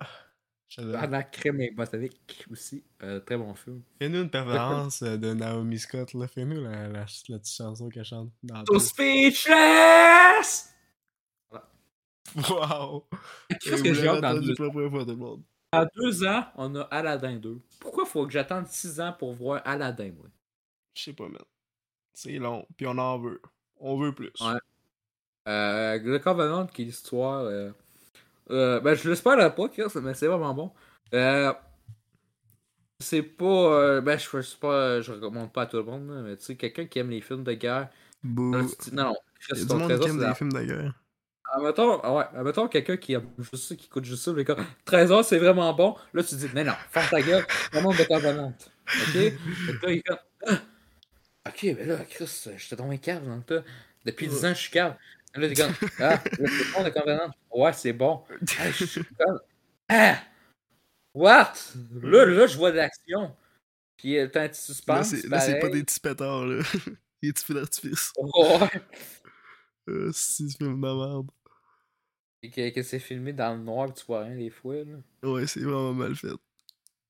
La 0.77 1.23
crème 1.23 1.61
et 1.61 1.71
botanique 1.71 2.45
aussi. 2.51 2.83
Euh, 3.03 3.19
très 3.19 3.37
bon 3.37 3.53
film. 3.53 3.81
Fais-nous 3.99 4.23
une 4.23 4.29
préférence 4.29 5.01
euh, 5.03 5.17
de 5.17 5.33
Naomi 5.33 5.77
Scott, 5.77 6.13
là. 6.13 6.27
Fais-nous 6.27 6.63
la, 6.63 6.87
la, 6.87 6.99
la 6.99 7.05
petite 7.05 7.55
chanson 7.55 7.89
qu'elle 7.89 8.05
chante 8.05 8.31
dans 8.41 8.63
le 8.71 8.79
speechless! 8.79 10.69
Wow! 12.49 13.05
Qu'est-ce 13.61 13.83
que 13.83 13.93
j'ai 13.93 14.07
hâte 14.07 14.21
dans 14.21 14.33
deux, 14.39 14.55
monde. 15.15 15.43
dans 15.71 15.87
deux 15.95 16.25
ans, 16.25 16.45
on 16.55 16.73
a 16.75 16.81
Aladdin 16.83 17.35
2. 17.35 17.59
Pourquoi 17.79 18.05
faut 18.05 18.25
que 18.25 18.31
j'attende 18.31 18.65
6 18.65 18.99
ans 19.01 19.13
pour 19.19 19.33
voir 19.33 19.61
Aladdin, 19.65 20.13
moi? 20.17 20.25
Je 20.95 21.03
sais 21.03 21.13
pas, 21.13 21.27
man. 21.27 21.41
C'est 22.13 22.39
long, 22.39 22.65
puis 22.75 22.87
on 22.87 22.97
en 22.97 23.19
veut. 23.19 23.39
On 23.77 23.97
veut 23.97 24.15
plus. 24.15 24.31
Ouais. 24.41 24.57
Euh, 25.47 25.99
le 25.99 26.17
Covenant, 26.19 26.65
qui 26.65 26.83
est 26.83 26.85
l'histoire. 26.85 27.41
Euh, 27.43 27.71
euh, 28.51 28.79
ben, 28.79 28.93
je 28.95 29.09
l'espère 29.09 29.55
pas, 29.55 29.69
Chris, 29.69 29.83
mais 30.01 30.13
c'est 30.13 30.27
vraiment 30.27 30.53
bon. 30.53 30.71
Euh, 31.13 31.53
c'est 32.99 33.23
pas. 33.23 33.45
euh, 33.45 34.01
ben, 34.01 34.17
je 34.17 34.55
pas. 34.57 35.01
Je 35.01 35.11
recommande 35.11 35.51
pas 35.51 35.63
à 35.63 35.65
tout 35.65 35.77
le 35.77 35.83
monde, 35.83 36.23
mais 36.25 36.37
tu 36.37 36.45
sais, 36.45 36.55
quelqu'un 36.55 36.85
qui 36.85 36.99
aime 36.99 37.09
les 37.09 37.21
films 37.21 37.43
de 37.43 37.53
guerre. 37.53 37.89
Non, 38.23 38.67
non. 38.91 39.15
Ton 39.49 39.55
du 39.55 39.73
monde 39.75 39.99
qui 39.99 40.09
aime 40.09 40.17
c'est 40.17 40.23
la 40.23 40.29
des 40.29 40.35
films 40.35 40.53
de 40.53 40.63
guerre. 40.63 40.93
Admettons, 41.55 41.99
ah 42.01 42.13
ouais, 42.15 42.23
admettons 42.35 42.67
quelqu'un 42.67 42.97
qui 42.97 43.13
aime 43.13 43.29
juste 43.37 43.67
ça, 43.67 43.75
qui 43.75 43.85
écoute 43.85 44.05
juste 44.05 44.23
ça, 44.23 44.33
mais 44.33 44.43
comme 44.43 44.65
13 44.85 45.11
heures 45.11 45.25
c'est 45.25 45.37
vraiment 45.37 45.71
bon, 45.73 45.95
là 46.13 46.23
tu 46.23 46.33
dis, 46.33 46.47
non, 46.55 46.63
non, 46.63 46.73
ferme 46.89 47.07
ta 47.11 47.21
gueule, 47.21 47.45
c'est 47.71 47.77
un 47.77 47.81
monde 47.81 47.95
de 47.95 48.03
covenante. 48.05 48.71
Ok? 48.87 49.13
Là, 49.83 49.91
il 49.91 50.01
Ah! 50.47 50.59
ok, 51.47 51.63
mais 51.63 51.85
là, 51.85 51.97
Chris, 52.09 52.47
j'étais 52.57 52.75
tombé 52.75 52.97
cave 52.97 53.27
dans 53.27 53.35
le 53.35 53.43
tas. 53.43 53.63
Depuis 54.03 54.27
10 54.27 54.45
ans, 54.45 54.49
je 54.49 54.59
suis 54.61 54.71
cave. 54.71 54.95
Là, 55.35 55.49
t'es 55.49 55.55
comme, 55.55 55.73
ah, 55.99 56.21
c'est 56.23 56.39
le 56.41 56.73
monde 56.73 56.85
de 56.85 56.89
covenante. 56.89 57.33
Ouais, 57.51 57.73
c'est 57.73 57.93
bon. 57.93 58.23
Ah, 58.59 58.71
je 58.71 58.85
suis 58.85 59.03
comme, 59.19 59.39
ah! 59.89 60.17
What? 61.13 61.53
Là, 62.01 62.25
là, 62.25 62.47
je 62.47 62.57
vois 62.57 62.71
de 62.71 62.77
l'action. 62.77 63.35
Puis 63.97 64.17
t'as 64.31 64.43
un 64.43 64.49
petit 64.49 64.61
suspense. 64.61 65.23
là, 65.25 65.39
c'est 65.39 65.59
pas 65.59 65.69
des 65.69 65.83
petits 65.83 65.99
pétards, 65.99 66.45
là. 66.45 66.63
des 67.21 67.31
petits 67.31 67.45
feux 67.45 67.53
d'artifice. 67.53 68.11
Ouais. 68.17 68.69
Euh, 69.89 70.11
c'est 70.13 70.49
film 70.57 70.81
de 70.81 70.87
merde. 70.87 71.29
Et 72.41 72.49
que, 72.49 72.69
que 72.69 72.81
c'est 72.83 72.99
filmé 72.99 73.31
dans 73.33 73.53
le 73.55 73.61
noir, 73.61 73.93
tu 73.93 74.05
vois 74.05 74.23
rien 74.23 74.35
des 74.35 74.49
fois, 74.49 74.75
là. 74.75 74.97
Ouais, 75.29 75.47
c'est 75.47 75.61
vraiment 75.61 75.93
mal 75.93 76.15
fait. 76.15 76.27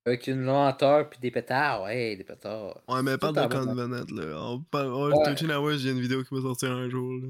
Avec 0.06 0.28
une 0.28 0.44
lenteur 0.44 1.10
puis 1.10 1.20
des 1.20 1.32
pétards, 1.32 1.84
ouais, 1.84 2.16
des 2.16 2.24
pétards. 2.24 2.82
Ouais, 2.88 3.02
mais 3.02 3.18
parle 3.18 3.36
de 3.36 3.40
à 3.40 3.48
bon. 3.48 3.66
Covenant, 3.66 4.06
là. 4.10 4.42
On 4.42 4.62
parle. 4.62 4.94
Ouais, 4.94 5.18
Ouais. 5.18 5.36
13 5.36 5.50
Hours, 5.52 5.78
j'ai 5.78 5.92
une 5.92 6.02
vidéo 6.02 6.24
qui 6.24 6.36
va 6.36 6.42
sortir 6.42 6.72
un 6.72 6.90
jour, 6.90 7.14
là. 7.14 7.28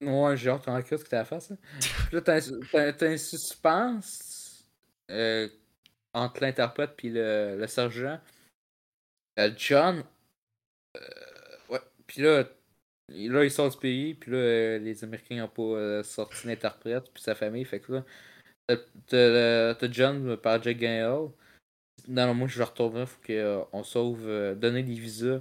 Ouais, 0.00 0.36
j'ai 0.36 0.48
hâte 0.48 0.64
qu'on 0.64 0.80
ce 0.80 0.94
que 0.96 1.08
t'as 1.08 1.20
à 1.20 1.24
faire, 1.24 1.42
ça. 1.42 1.56
Puis 2.06 2.16
là, 2.16 2.20
t'as 2.22 3.06
un, 3.06 3.16
suspense 3.18 4.66
euh, 5.10 5.48
entre 6.14 6.40
l'interprète 6.40 6.94
puis 6.96 7.10
le, 7.10 7.56
le 7.58 7.66
sergent. 7.66 8.18
Euh, 9.38 9.50
John. 9.56 10.02
euh, 10.96 11.00
ouais, 11.68 11.80
puis 12.06 12.22
là, 12.22 12.44
là, 13.08 13.44
il 13.44 13.50
sort 13.50 13.70
du 13.70 13.76
pays, 13.76 14.14
puis 14.14 14.30
là, 14.32 14.78
les 14.78 15.04
Américains 15.04 15.36
n'ont 15.36 15.48
pas 15.48 16.02
sorti 16.02 16.46
l'interprète, 16.46 17.10
puis 17.12 17.22
sa 17.22 17.34
famille. 17.34 17.64
Fait 17.66 17.80
que 17.80 17.92
là, 17.92 18.04
t'as- 19.06 19.92
John 19.92 20.36
par 20.38 20.62
Jack 20.62 20.78
Gyllenhaal. 20.78 21.28
Non, 22.08 22.26
non, 22.26 22.34
moi, 22.34 22.48
je 22.48 22.56
vais 22.56 22.64
retourner, 22.64 23.04
faut 23.04 23.20
qu'on 23.70 23.84
sauve, 23.84 24.54
donner 24.56 24.82
des 24.82 24.94
visas. 24.94 25.40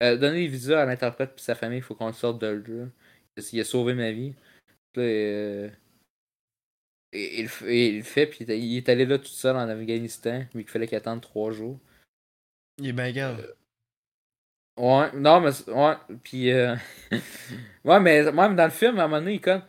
Donner 0.00 0.40
des 0.40 0.48
visas 0.48 0.82
à 0.82 0.86
l'interprète 0.86 1.34
puis 1.36 1.44
sa 1.44 1.54
famille, 1.54 1.78
il 1.78 1.82
faut 1.82 1.94
qu'on 1.94 2.08
le 2.08 2.12
sorte 2.12 2.40
de 2.40 2.48
là. 2.48 2.86
Il 3.52 3.60
a 3.60 3.64
sauvé 3.64 3.94
ma 3.94 4.12
vie. 4.12 4.34
Puis 4.92 5.02
euh, 5.02 5.68
et- 7.12 7.42
il, 7.42 7.50
et 7.68 7.88
il 7.96 8.02
fait, 8.04 8.26
puis 8.26 8.44
il 8.44 8.50
est- 8.50 8.60
il 8.60 8.90
allé 8.90 9.06
là 9.06 9.18
tout 9.18 9.24
seul 9.26 9.56
en 9.56 9.68
Afghanistan, 9.68 10.44
mais 10.54 10.62
qu'il 10.62 10.70
fallait 10.70 10.86
qu'il 10.86 10.96
attende 10.96 11.20
trois 11.20 11.50
jours. 11.52 11.78
Il 12.78 12.88
est 12.88 12.92
bien 12.92 13.12
grave. 13.12 13.54
Ouais, 14.78 15.10
non, 15.14 15.40
mais. 15.40 15.50
Ouais, 15.70 15.96
puis. 16.22 16.50
euh, 16.52 16.74
ouais, 17.84 18.00
mais 18.00 18.30
même 18.32 18.56
dans 18.56 18.64
le 18.64 18.70
film, 18.70 18.98
à 18.98 19.04
un 19.04 19.08
moment 19.08 19.20
donné, 19.20 19.34
il 19.34 19.40
comme. 19.40 19.62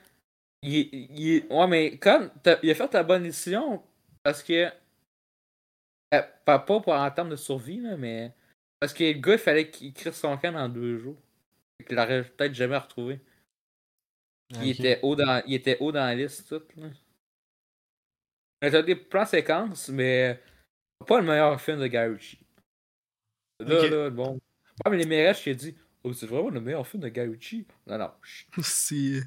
Il, 0.64 0.90
il- 0.94 1.46
ouais, 1.50 1.68
mais 1.68 1.98
comme. 1.98 2.32
Il 2.64 2.70
a 2.72 2.76
fait 2.76 2.94
la 2.94 3.04
bonne 3.04 3.24
décision 3.24 3.84
parce 4.24 4.44
que. 4.44 4.72
euh, 6.14 6.22
pas, 6.46 6.60
pas 6.60 6.80
pour 6.80 6.94
en 6.94 7.12
termes 7.12 7.30
de 7.30 7.36
survie, 7.36 7.82
là, 7.82 7.98
mais. 7.98 8.32
Parce 8.80 8.94
que 8.94 9.04
le 9.04 9.14
gars, 9.20 9.34
il 9.34 9.40
fallait 9.40 9.70
qu'il 9.70 9.94
crisse 9.94 10.16
son 10.16 10.38
camp 10.38 10.52
dans 10.54 10.70
deux 10.70 10.98
jours. 10.98 11.18
Qu'il 11.88 11.96
l'aurait 11.96 12.24
peut-être 12.24 12.54
jamais 12.54 12.78
retrouvé. 12.78 13.20
Puis 14.53 14.69
Il, 14.69 14.69
était 14.72 14.99
haut 15.02 15.15
dans, 15.15 15.41
il 15.45 15.53
était 15.53 15.78
haut 15.80 15.91
dans 15.91 16.06
la 16.06 16.15
liste, 16.15 16.48
tout. 16.48 16.61
T'as 18.60 18.82
des 18.82 18.95
plans 18.95 19.26
séquences, 19.26 19.90
mais. 19.90 20.41
Pas 21.07 21.19
le 21.19 21.28
meilleur 21.28 21.60
film 21.60 21.80
de 21.80 21.88
Guy 21.88 21.98
Ritchie. 21.98 22.40
Là, 23.60 23.90
là, 23.90 24.10
bon. 24.10 24.34
Ouais, 24.86 24.91
mais 24.91 24.98
les 24.98 25.06
mérages, 25.06 25.40
je 25.40 25.44
t'ai 25.45 25.56
dit, 25.56 25.76
oh, 26.03 26.14
c'est 26.14 26.28
vraiment 26.28 26.49
le 26.49 26.61
meilleur 26.61 26.88
film 26.88 27.02
de 27.02 27.10
Guy 27.10 27.22
Ritchie? 27.22 27.65
Non, 27.88 27.98
non. 27.98 28.11
chut. 28.22 28.48
Si. 28.64 29.22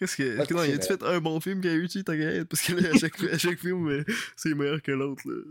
Qu'est-ce 0.00 0.16
que. 0.16 0.36
Non, 0.54 0.64
il 0.64 0.72
a 0.72 0.78
touché, 0.78 0.96
fait 0.96 1.02
un 1.02 1.20
bon 1.20 1.38
film, 1.40 1.60
Gary 1.60 1.86
t'inquiète, 1.88 2.48
parce 2.48 2.62
que 2.62 2.72
là, 2.72 2.88
à 2.88 2.98
chaque, 2.98 3.22
à 3.22 3.36
chaque 3.36 3.58
film, 3.58 3.86
euh, 3.86 4.04
c'est 4.34 4.54
meilleur 4.54 4.80
que 4.80 4.92
l'autre, 4.92 5.22
là. 5.26 5.42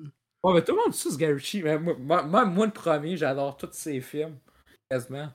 Ouais, 0.42 0.54
mais 0.56 0.64
tout 0.64 0.72
le 0.72 0.82
monde 0.82 0.94
sait 0.94 1.12
ce 1.12 1.18
Guy 1.18 1.26
Ritchie. 1.26 1.62
Mais 1.62 1.78
moi, 1.78 2.24
moi, 2.24 2.66
le 2.66 2.72
premier, 2.72 3.16
j'adore 3.16 3.58
tous 3.58 3.70
ses 3.74 4.02
films. 4.02 4.38
Quasiment. 4.90 5.32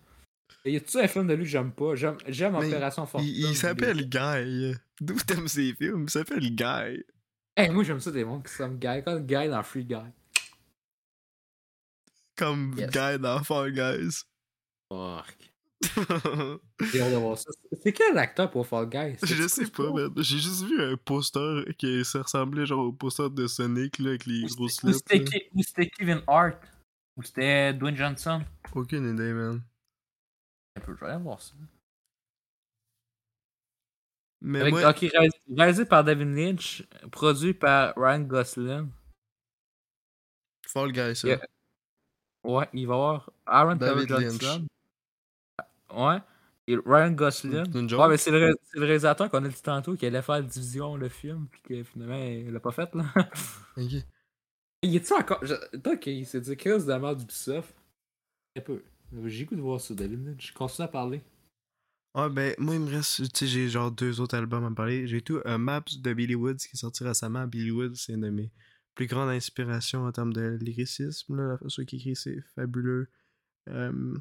Y 0.67 0.77
a-tu 0.77 0.99
un 0.99 1.09
film 1.09 1.27
de 1.27 1.35
lui 1.35 1.45
que 1.45 1.51
j'aime 1.51 1.73
pas? 1.73 1.95
J'aime, 1.95 2.55
Opération 2.55 3.05
Fortune. 3.07 3.29
Il, 3.29 3.49
il 3.51 3.57
s'appelle 3.57 4.09
Guy. 4.09 4.75
D'où 5.01 5.15
t'aimes 5.17 5.47
ses 5.49 5.75
films? 5.75 6.05
Il 6.05 6.11
s'appelle 6.11 6.41
Guy. 6.55 7.05
Hey, 7.57 7.71
moi, 7.71 7.85
j'aime 7.85 8.01
ça 8.01 8.11
des 8.11 8.25
mondes 8.25 8.45
qui 8.47 8.53
s'aiment 8.53 8.79
Guy. 8.79 9.03
Comme 9.05 9.27
Guy 9.27 9.49
dans 9.49 9.63
Free 9.63 9.85
Guy. 9.85 9.97
Comme 12.37 12.75
Yes. 12.77 12.91
Guy 12.91 13.19
dans 13.21 13.43
Fall 13.45 13.73
Guys. 13.73 14.23
Fuck. 14.91 15.37
J'ai 16.93 17.01
hâte 17.03 17.13
de 17.13 17.17
voir 17.17 17.37
ça. 17.39 17.51
C'est 17.83 17.93
quel 17.93 18.17
acteur 18.17 18.51
pour 18.51 18.67
Fall 18.67 18.89
Guy? 18.89 19.17
C'est- 19.19 19.27
Je 19.35 19.47
sais 19.47 19.67
pas, 19.67 19.93
man. 19.93 20.11
J'ai 20.17 20.39
juste 20.39 20.65
vu 20.65 20.81
un 20.83 20.97
poster 20.97 21.65
qui 21.79 22.05
ça 22.05 22.23
ressemblait 22.23 22.67
genre 22.67 22.87
au 22.87 22.93
poster 22.93 23.29
de 23.31 23.47
Sonic, 23.47 23.99
là, 23.99 24.11
avec 24.11 24.27
les 24.27 24.45
grosses 24.47 24.83
lettres. 24.83 24.99
ou 25.55 25.63
c'était 25.63 25.91
Kevin 25.91 26.23
Hart? 26.27 26.57
Ou 27.17 27.23
c'était 27.23 27.73
Dwayne 27.75 27.97
Johnson? 27.97 28.43
Aucune 28.75 29.13
idée, 29.15 29.33
man. 29.33 29.63
Un 30.77 30.81
peu, 30.81 30.95
je 30.95 31.05
vais 31.05 31.11
aller 31.13 31.23
voir 31.23 31.41
ça. 31.41 31.55
Mais 34.41 34.61
Avec, 34.61 34.75
moi, 34.75 34.91
ok, 34.91 34.99
réalisé, 34.99 35.39
réalisé 35.57 35.85
par 35.87 36.05
David 36.05 36.29
Lynch, 36.29 36.83
produit 37.11 37.55
par 37.55 37.95
Ryan 37.97 38.21
Gosling. 38.21 38.91
Fall 40.67 40.93
Guy, 40.93 41.17
ça. 41.17 41.29
Yeah. 41.29 41.41
Ouais, 42.45 42.69
il 42.75 42.87
va 42.87 42.93
y 42.95 42.97
avoir 42.97 43.31
Aaron 43.47 43.77
David. 43.77 44.09
Johnson. 44.09 44.67
Ouais. 45.95 46.19
Et 46.67 46.77
Ryan 46.77 47.13
Gosling. 47.13 47.73
Ouais, 47.97 48.09
mais 48.09 48.17
c'est 48.19 48.31
le, 48.31 48.39
ré- 48.39 48.55
c'est 48.65 48.79
le 48.79 48.85
réalisateur 48.85 49.31
qu'on 49.31 49.45
a 49.45 49.49
dit 49.49 49.63
tantôt 49.63 49.97
qui 49.97 50.05
allait 50.07 50.21
faire 50.23 50.43
Division, 50.43 50.97
le 50.97 51.09
film, 51.09 51.47
puis 51.51 51.61
que 51.63 51.83
finalement, 51.85 52.17
il 52.23 52.51
l'a 52.53 52.61
pas 52.61 52.73
fait, 52.73 52.95
là. 52.95 53.05
Ok. 53.77 53.93
il 54.83 54.97
est-tu 54.97 55.13
encore. 55.15 55.45
Je... 55.45 55.55
Toi, 55.79 55.97
qu'il 55.97 56.27
s'est 56.27 56.41
dit 56.41 56.57
Chris 56.57 56.83
de 56.85 56.89
la 56.89 56.99
mort 56.99 57.17
d'Ubisoft. 57.17 57.75
Un 58.57 58.61
peu. 58.61 58.83
J'ai 59.27 59.45
goût 59.45 59.57
de 59.57 59.61
voir 59.61 59.81
ça, 59.81 59.95
David 59.95 60.25
Lynch. 60.25 60.49
Je 60.49 60.55
continue 60.55 60.85
à 60.85 60.89
parler. 60.89 61.23
Ouais, 62.15 62.31
ben, 62.31 62.55
moi, 62.59 62.75
il 62.75 62.81
me 62.81 62.91
reste, 62.91 63.33
tu 63.33 63.39
sais, 63.39 63.47
j'ai 63.47 63.69
genre 63.69 63.91
deux 63.91 64.21
autres 64.21 64.37
albums 64.37 64.65
à 64.65 64.71
me 64.71 64.75
parler. 64.75 65.07
J'ai 65.07 65.21
tout 65.21 65.41
un 65.45 65.59
Maps 65.59 65.83
de 65.99 66.15
Billy 66.15 66.35
Woods 66.35 66.57
qui 66.57 66.71
est 66.75 66.77
sorti 66.77 67.03
récemment. 67.03 67.47
Billy 67.47 67.73
Woods, 67.73 67.97
c'est 67.97 68.13
une 68.13 68.21
de 68.21 68.31
mes 68.31 68.53
plus 68.95 69.07
grandes 69.07 69.31
inspirations 69.31 70.05
en 70.05 70.13
termes 70.13 70.33
de 70.33 70.57
lyricisme. 70.61 71.37
Là. 71.37 71.49
La 71.49 71.59
façon 71.59 71.85
qu'il 71.85 71.99
écrit, 71.99 72.15
c'est 72.15 72.41
fabuleux. 72.55 73.09
Euh, 73.69 74.17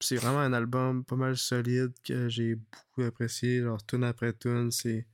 c'est 0.00 0.16
vraiment 0.16 0.40
un 0.40 0.52
album 0.52 1.04
pas 1.04 1.16
mal 1.16 1.36
solide 1.36 1.92
que 2.02 2.28
j'ai 2.28 2.56
beaucoup 2.56 3.02
apprécié. 3.02 3.60
Genre, 3.60 3.84
tune 3.86 4.04
après 4.04 4.32
tune, 4.32 4.70
c'est. 4.70 5.06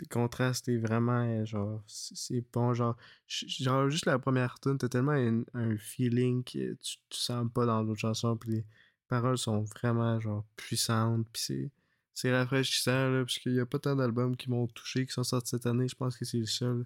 Le 0.00 0.06
contraste 0.08 0.68
est 0.68 0.76
vraiment, 0.76 1.22
euh, 1.24 1.44
genre, 1.44 1.82
c'est 1.86 2.44
bon. 2.52 2.74
Genre, 2.74 2.96
genre, 3.26 3.88
juste 3.88 4.06
la 4.06 4.18
première 4.18 4.60
tune, 4.60 4.76
t'as 4.78 4.88
tellement 4.88 5.12
un, 5.54 5.76
feeling 5.78 6.44
que 6.44 6.74
tu, 6.74 6.98
tu 7.08 7.18
sens 7.18 7.46
pas 7.52 7.66
dans 7.66 7.82
d'autres 7.84 8.00
chansons. 8.00 8.36
Puis 8.36 8.50
les 8.50 8.64
paroles 9.08 9.38
sont 9.38 9.62
vraiment, 9.62 10.20
genre, 10.20 10.44
puissantes. 10.56 11.26
Puis 11.32 11.42
c'est. 11.42 11.70
C'est 12.12 12.36
rafraîchissant, 12.36 13.08
là, 13.10 13.24
parce 13.24 13.38
qu'il 13.38 13.54
y 13.54 13.60
a 13.60 13.64
pas 13.64 13.78
tant 13.78 13.96
d'albums 13.96 14.36
qui 14.36 14.50
m'ont 14.50 14.66
touché, 14.66 15.06
qui 15.06 15.12
sont 15.12 15.22
sortis 15.24 15.50
cette 15.50 15.64
année. 15.64 15.88
Je 15.88 15.94
pense 15.94 16.18
que 16.18 16.26
c'est 16.26 16.38
le 16.38 16.44
seul. 16.44 16.84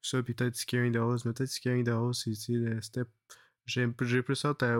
Ça, 0.00 0.22
puis 0.22 0.34
peut-être 0.34 0.54
Scaring 0.54 0.92
the 0.92 0.98
Rose. 0.98 1.24
Mais 1.24 1.32
peut-être 1.32 1.50
Scaring 1.50 1.84
the 1.84 1.90
Rose, 1.90 2.22
c'est, 2.22 2.34
c'était. 2.34 3.02
J'ai 3.66 4.22
plus 4.22 4.44
hâte 4.44 4.62
à, 4.62 4.78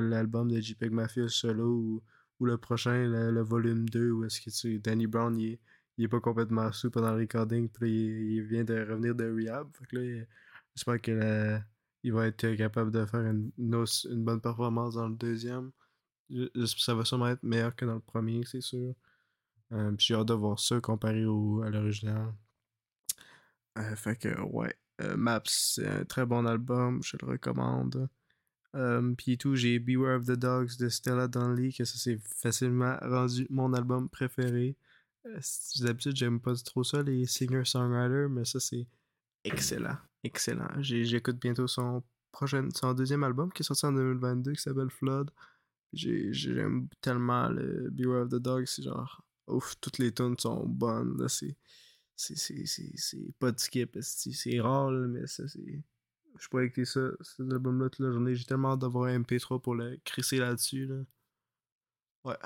l'album 0.00 0.50
de 0.50 0.60
JPEG 0.60 0.90
Mafia 0.92 1.28
solo 1.28 1.70
ou, 1.70 2.02
ou 2.38 2.44
le 2.44 2.58
prochain, 2.58 3.06
le, 3.08 3.42
volume 3.42 3.88
2, 3.88 4.10
où 4.10 4.24
est-ce 4.24 4.42
que 4.42 4.50
tu 4.50 4.78
Danny 4.78 5.06
Brown, 5.06 5.38
il 5.38 5.52
est, 5.54 5.60
il 5.98 6.04
est 6.04 6.08
pas 6.08 6.20
complètement 6.20 6.72
sous 6.72 6.90
pendant 6.90 7.12
le 7.12 7.20
recording, 7.20 7.68
puis 7.68 8.36
il, 8.36 8.42
vient 8.42 8.64
de 8.64 8.74
revenir 8.74 9.14
de 9.14 9.24
rehab. 9.24 9.68
Fait 9.76 9.86
que 9.86 9.96
là, 9.96 10.24
j'espère 10.74 11.00
que 11.00 11.12
la- 11.12 11.64
il 12.02 12.12
va 12.12 12.26
être 12.26 12.54
capable 12.54 12.90
de 12.92 13.04
faire 13.06 13.20
une, 13.20 13.50
une, 13.58 14.24
bonne 14.24 14.40
performance 14.40 14.94
dans 14.94 15.08
le 15.08 15.16
deuxième. 15.16 15.72
Ça 16.66 16.94
va 16.94 17.04
sûrement 17.04 17.28
être 17.28 17.42
meilleur 17.42 17.74
que 17.74 17.84
dans 17.84 17.94
le 17.94 18.00
premier, 18.00 18.44
c'est 18.44 18.60
sûr. 18.60 18.94
Euh, 19.72 19.90
puis 19.92 20.06
j'ai 20.06 20.14
hâte 20.14 20.28
de 20.28 20.34
voir 20.34 20.58
ça 20.60 20.80
comparé 20.80 21.24
au, 21.24 21.62
à 21.62 21.70
l'original. 21.70 22.32
Euh, 23.78 23.96
fait 23.96 24.16
que, 24.16 24.40
ouais. 24.42 24.74
Euh, 25.02 25.16
Maps, 25.16 25.42
c'est 25.46 25.86
un 25.86 26.04
très 26.04 26.24
bon 26.24 26.46
album, 26.46 27.02
je 27.02 27.16
le 27.20 27.28
recommande. 27.28 28.08
Puis 29.16 29.38
tout, 29.38 29.56
j'ai 29.56 29.78
Beware 29.78 30.18
of 30.18 30.26
the 30.26 30.32
Dogs 30.32 30.76
de 30.78 30.88
Stella 30.90 31.28
Donnelly, 31.28 31.72
que 31.72 31.84
ça 31.84 31.98
c'est 31.98 32.18
facilement 32.18 32.96
rendu 33.02 33.46
mon 33.50 33.72
album 33.72 34.08
préféré. 34.08 34.76
Euh, 35.26 35.40
D'habitude, 35.80 36.16
j'aime 36.16 36.40
pas 36.40 36.54
trop 36.56 36.84
ça, 36.84 37.02
les 37.02 37.26
singer-songwriters, 37.26 38.28
mais 38.28 38.44
ça 38.44 38.60
c'est 38.60 38.86
excellent. 39.44 39.96
Excellent. 40.22 40.68
J'écoute 40.80 41.38
bientôt 41.40 41.66
son 41.66 42.02
son 42.74 42.92
deuxième 42.92 43.24
album 43.24 43.50
qui 43.50 43.62
est 43.62 43.64
sorti 43.64 43.86
en 43.86 43.92
2022 43.92 44.52
qui 44.52 44.60
s'appelle 44.60 44.90
Flood. 44.90 45.30
J'ai- 45.94 46.32
J'aime 46.34 46.88
tellement 47.00 47.48
le 47.48 47.88
Beware 47.90 48.24
of 48.24 48.28
the 48.30 48.34
Dogs, 48.36 48.66
c'est 48.66 48.82
genre, 48.82 49.24
ouf, 49.46 49.74
toutes 49.80 49.96
les 49.98 50.12
tunes 50.12 50.36
sont 50.38 50.66
bonnes, 50.66 51.26
c'est 51.28 51.56
c'est- 52.14 52.36
c'est 52.96 53.32
pas 53.38 53.52
de 53.52 53.58
skip, 53.58 53.98
c'est 54.02 54.60
rare, 54.60 54.90
mais 54.90 55.26
ça 55.26 55.46
c'est. 55.48 55.82
Je 56.38 56.48
pourrais 56.48 56.66
écouter 56.66 56.84
ça, 56.84 57.00
cet 57.22 57.50
album-là 57.50 57.88
toute 57.88 58.04
la 58.04 58.12
journée. 58.12 58.34
J'ai 58.34 58.44
tellement 58.44 58.72
hâte 58.72 58.80
d'avoir 58.80 59.04
un 59.06 59.20
MP3 59.20 59.60
pour 59.62 59.74
le 59.74 59.96
crisser 60.04 60.36
là-dessus. 60.38 60.86
Là. 60.86 61.02
Ouais. 62.24 62.36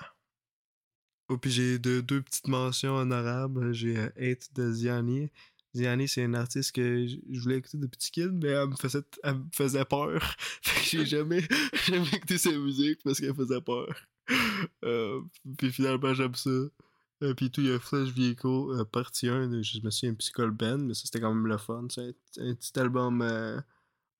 Oh, 1.31 1.39
puis 1.39 1.51
j'ai 1.53 1.79
deux, 1.79 2.03
petites 2.03 2.49
mentions 2.49 2.97
honorables. 2.97 3.73
J'ai 3.73 3.97
euh, 3.97 4.09
Hate 4.19 4.53
de 4.55 4.73
Ziani. 4.73 5.31
Ziani, 5.77 6.09
c'est 6.09 6.25
une 6.25 6.35
artiste 6.35 6.73
que 6.73 7.07
je 7.07 7.41
voulais 7.41 7.59
écouter 7.59 7.79
depuis 7.79 7.99
petit 7.99 8.11
kid, 8.11 8.33
mais 8.33 8.49
elle 8.49 8.69
me 8.71 8.75
faisait, 8.75 9.03
elle 9.23 9.37
me 9.37 9.45
faisait 9.55 9.85
peur. 9.85 10.21
fait 10.63 10.81
que 10.81 10.87
j'ai 11.05 11.07
jamais, 11.07 11.43
jamais 11.87 12.09
écouté 12.09 12.37
sa 12.37 12.51
musique 12.51 13.01
parce 13.05 13.21
qu'elle 13.21 13.35
faisait 13.35 13.61
peur. 13.61 13.89
Euh, 14.85 15.23
puis 15.59 15.73
finalement, 15.73 16.15
j'aime 16.15 16.35
ça. 16.37 16.51
Euh, 16.51 17.35
puis 17.35 17.51
tout, 17.51 17.61
il 17.63 17.69
y 17.69 17.73
a 17.73 17.81
Flash 17.81 18.11
Vehicle, 18.11 18.47
euh, 18.47 18.85
partie 18.85 19.29
1, 19.29 19.49
de- 19.49 19.63
je 19.63 19.81
me 19.83 19.91
souviens, 19.91 20.15
Psychol 20.15 20.53
Band, 20.53 20.79
mais 20.79 20.95
ça 20.95 21.03
c'était 21.07 21.21
quand 21.21 21.35
même 21.35 21.47
le 21.49 21.59
fun. 21.59 21.87
C'est 21.91 22.03
un, 22.39 22.51
un 22.51 22.55
petit 22.55 22.79
album, 22.79 23.23
euh, 23.23 23.61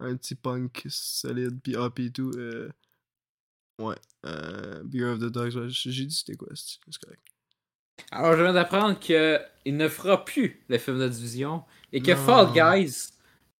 un 0.01 0.17
petit 0.17 0.35
punk 0.35 0.85
solide, 0.89 1.61
puis 1.63 1.77
ah, 1.77 1.91
puis 1.91 2.13
tout. 2.13 2.33
Ouais, 3.81 3.97
euh, 4.27 4.83
Beer 4.85 5.05
of 5.13 5.19
the 5.19 5.25
Dogs, 5.33 5.69
j'ai 5.69 6.05
dit 6.07 6.15
c'était 6.15 6.37
quoi, 6.37 6.49
c'est 6.55 6.79
correct. 7.03 7.21
Alors, 8.13 8.37
je 8.37 8.43
viens 8.43 8.53
d'apprendre 8.55 8.99
qu'il 8.99 9.77
ne 9.77 9.89
fera 9.89 10.25
plus 10.25 10.63
le 10.69 10.79
film 10.79 10.99
de 10.99 11.09
division 11.09 11.63
et 11.93 12.01
que 12.01 12.13
Non. 12.13 12.17
Fall 12.17 12.53
Guys 12.53 13.11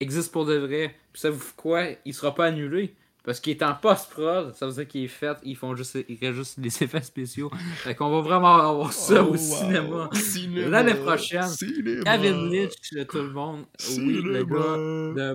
existe 0.01 0.33
pour 0.33 0.47
de 0.47 0.55
vrai. 0.55 0.95
Puis 1.13 1.21
ça 1.21 1.31
vous 1.31 1.39
fait 1.39 1.57
quoi? 1.57 1.85
Il 2.05 2.15
sera 2.15 2.35
pas 2.35 2.47
annulé 2.47 2.95
parce 3.23 3.39
qu'il 3.39 3.53
est 3.53 3.63
en 3.63 3.75
post-prod. 3.75 4.55
Ça 4.55 4.67
veut 4.67 4.73
dire 4.73 4.89
qu'il 4.89 5.05
est 5.05 5.09
fait. 5.09 5.37
Ils 5.43 5.57
font 5.57 5.77
juste, 5.77 5.99
il 6.09 6.19
reste 6.19 6.37
juste 6.37 6.59
des 6.61 6.69
effets 6.85 7.03
spéciaux. 7.03 7.51
Fait 7.77 7.95
qu'on 7.95 8.09
va 8.11 8.23
vraiment 8.23 8.55
avoir 8.57 8.93
ça 8.95 9.23
Oh, 9.23 9.35
au 9.35 9.37
cinéma. 9.37 10.09
Cinéma, 10.15 10.69
L'année 10.69 10.95
prochaine. 10.95 11.47
cinéma, 11.47 12.03
David 12.05 12.51
Lynch, 12.51 13.07
tout 13.09 13.19
le 13.19 13.31
monde. 13.31 13.67
Oui, 13.99 14.23
le 14.23 14.45
gars 14.45 14.77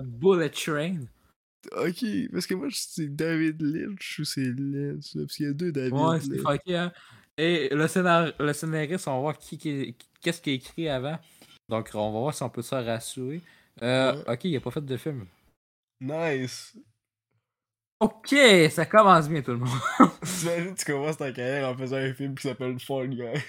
Bullet 0.00 0.50
Train. 0.50 0.96
Ok, 1.72 2.04
parce 2.32 2.46
que 2.46 2.54
moi, 2.54 2.68
c'est 2.72 3.14
David 3.14 3.60
Lynch 3.62 4.18
ou 4.20 4.24
c'est 4.24 4.44
Lynch, 4.44 5.14
là, 5.14 5.22
parce 5.22 5.36
qu'il 5.36 5.46
y 5.46 5.48
a 5.48 5.52
deux 5.52 5.72
David. 5.72 5.92
Ouais, 5.94 6.18
c'est 6.20 6.74
hein. 6.76 6.92
Et 7.38 7.68
le, 7.74 7.86
scénar... 7.86 8.32
le 8.38 8.52
scénariste, 8.52 9.08
on 9.08 9.14
va 9.14 9.20
voir 9.20 9.38
qui, 9.38 9.58
qui- 9.58 9.94
qu'est-ce 10.22 10.40
qu'il 10.40 10.52
a 10.54 10.56
écrit 10.56 10.88
avant. 10.88 11.18
Donc, 11.68 11.90
on 11.94 12.12
va 12.12 12.18
voir 12.20 12.34
si 12.34 12.42
on 12.42 12.48
peut 12.50 12.62
se 12.62 12.74
rassurer. 12.74 13.40
Euh, 13.82 14.22
Ok, 14.26 14.44
il 14.44 14.56
a 14.56 14.60
pas 14.60 14.70
fait 14.70 14.84
de 14.84 14.96
film. 14.96 15.26
Nice! 16.00 16.76
Ok, 18.00 18.34
ça 18.70 18.84
commence 18.86 19.28
bien 19.28 19.40
tout 19.42 19.52
le 19.52 19.58
monde. 19.58 19.68
T'imagines, 20.22 20.74
tu 20.74 20.84
commences 20.84 21.16
ta 21.16 21.32
carrière 21.32 21.68
en 21.70 21.76
faisant 21.76 21.96
un 21.96 22.12
film 22.12 22.34
qui 22.34 22.46
s'appelle 22.46 22.78
Fall 22.78 23.08
Guy. 23.08 23.40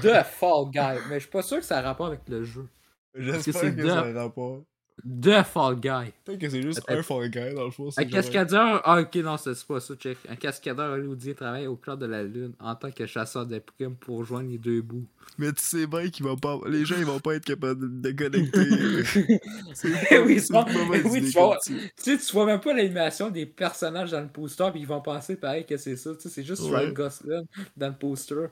The 0.00 0.22
Fall 0.24 0.70
Guy. 0.70 0.98
Mais 1.08 1.14
je 1.16 1.20
suis 1.20 1.30
pas 1.30 1.42
sûr 1.42 1.58
que 1.58 1.64
ça 1.64 1.78
a 1.78 1.82
rapport 1.82 2.06
avec 2.06 2.26
le 2.28 2.44
jeu. 2.44 2.66
J'espère 3.14 3.74
que, 3.76 3.82
de- 3.82 3.88
ça 3.88 4.00
a 4.00 4.06
un 4.06 4.14
rapport. 4.14 4.62
The 5.04 5.42
Fall 5.44 5.76
Guy. 5.76 6.12
Peut-être 6.24 6.40
que 6.40 6.48
c'est 6.48 6.62
juste 6.62 6.82
un 6.88 7.02
Fall 7.02 7.28
Guy 7.30 7.54
dans 7.54 7.64
le 7.64 7.70
fond. 7.70 7.88
Un 7.96 8.02
genre- 8.02 8.10
cascadeur. 8.10 8.82
Ah, 8.84 9.00
ok, 9.00 9.14
non, 9.16 9.36
c'est 9.36 9.64
pas 9.66 9.80
ça, 9.80 9.94
check. 9.94 10.18
Un 10.28 10.36
cascadeur 10.36 10.92
hollywoodien 10.92 11.34
travaille 11.34 11.66
au 11.66 11.76
cœur 11.76 11.96
de 11.96 12.06
la 12.06 12.22
Lune 12.24 12.52
en 12.58 12.74
tant 12.74 12.90
que 12.90 13.06
chasseur 13.06 13.46
de 13.46 13.58
primes 13.60 13.94
pour 13.96 14.24
joindre 14.24 14.50
les 14.50 14.58
deux 14.58 14.82
bouts. 14.82 15.06
Mais 15.38 15.52
tu 15.52 15.62
sais 15.62 15.86
bien 15.86 16.08
qu'ils 16.08 16.24
vont 16.26 16.36
pas. 16.36 16.58
Les 16.66 16.84
gens, 16.84 16.96
ils 16.98 17.04
vont 17.04 17.20
pas 17.20 17.34
être 17.36 17.44
capables 17.44 17.80
de, 18.00 18.10
de 18.10 18.16
connecter. 18.16 19.40
c'est 19.74 20.18
oui, 20.18 20.40
c'est 20.40 20.52
bon, 20.52 20.64
une 20.66 20.78
mauvaise 20.86 21.06
oui, 21.06 21.30
tu 21.30 21.38
vois-. 21.38 21.58
Tu 21.64 21.78
sais, 21.96 22.18
tu 22.18 22.32
vois 22.32 22.46
même 22.46 22.60
pas 22.60 22.74
l'animation 22.74 23.30
des 23.30 23.46
personnages 23.46 24.10
dans 24.10 24.20
le 24.20 24.28
poster, 24.28 24.68
puis 24.72 24.80
ils 24.80 24.86
vont 24.86 25.00
penser 25.00 25.36
pareil 25.36 25.64
que 25.64 25.76
c'est 25.76 25.96
ça. 25.96 26.10
Tu 26.14 26.22
sais, 26.22 26.28
c'est 26.28 26.44
juste 26.44 26.62
Ouais. 26.62 26.78
Ryan 26.80 26.92
Gosling 26.92 27.44
dans 27.76 27.88
le 27.88 27.94
poster. 27.96 28.46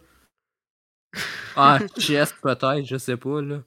Ah, 1.59 1.79
chest 1.99 2.35
peut-être, 2.43 2.85
je 2.85 2.99
sais 2.99 3.17
pas, 3.17 3.41
là. 3.41 3.63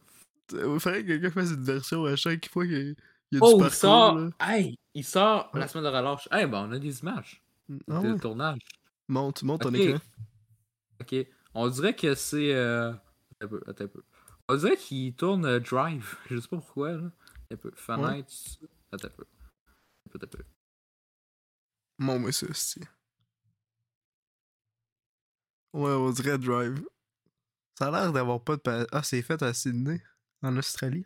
Il 0.52 0.80
faudrait 0.80 1.04
que 1.04 1.08
quelqu'un 1.08 1.32
fasse 1.32 1.52
une 1.52 1.64
version 1.64 2.06
à 2.06 2.16
chaque 2.16 2.50
fois 2.50 2.66
qu'il 2.66 2.74
y 2.74 2.78
a, 2.78 2.82
a 2.92 2.94
du 2.94 3.40
Oh, 3.42 3.52
il 3.56 3.60
parcours. 3.60 3.74
sort! 3.74 4.16
là. 4.18 4.30
Hey, 4.40 4.78
il 4.94 5.04
sort 5.06 5.52
la 5.54 5.68
semaine 5.68 5.84
de 5.86 5.90
relâche. 5.96 6.28
Hey, 6.32 6.48
ben 6.48 6.68
on 6.68 6.72
a 6.72 6.80
des 6.80 7.00
images 7.00 7.42
Ah 7.90 8.00
de 8.02 8.14
ouais? 8.14 8.20
tournage. 8.20 8.60
Monte, 9.08 9.44
monte 9.44 9.62
ton 9.62 9.70
Ok. 9.70 9.76
écran. 9.76 10.00
Ok. 11.02 11.16
On 11.54 11.68
dirait 11.70 11.96
que 11.96 12.14
c'est. 12.16 12.54
Euh... 12.54 12.92
Attends 12.92 13.02
un 13.42 13.48
peu, 13.48 13.62
attends 13.68 13.84
un 13.84 13.88
peu. 13.88 14.04
On 14.50 14.56
dirait 14.56 14.78
qu'il 14.78 15.14
tourne 15.16 15.46
euh, 15.46 15.60
Drive. 15.60 16.16
Je 16.30 16.40
sais 16.40 16.48
pas 16.48 16.58
pourquoi, 16.58 16.94
là. 16.94 17.12
Un 17.52 17.56
peu. 17.56 17.72
Fenêtre. 17.76 18.34
Attends 18.92 19.08
un 19.08 19.12
peu. 19.12 19.26
Attends 20.14 20.24
un 20.26 20.28
peu. 20.28 20.44
Bon, 22.00 22.20
mais 22.20 22.32
ça, 22.32 22.48
c'est. 22.54 22.82
Ouais, 25.74 25.92
on 25.92 26.12
dirait 26.12 26.38
Drive. 26.38 26.84
Ça 27.78 27.88
a 27.88 27.92
l'air 27.92 28.12
d'avoir 28.14 28.44
pas 28.44 28.56
de. 28.56 28.62
pa- 28.62 28.88
Ah, 28.92 29.04
c'est 29.04 29.22
fait 29.22 29.42
à 29.44 29.54
Sydney, 29.54 30.02
en 30.44 30.56
Australie. 30.58 31.06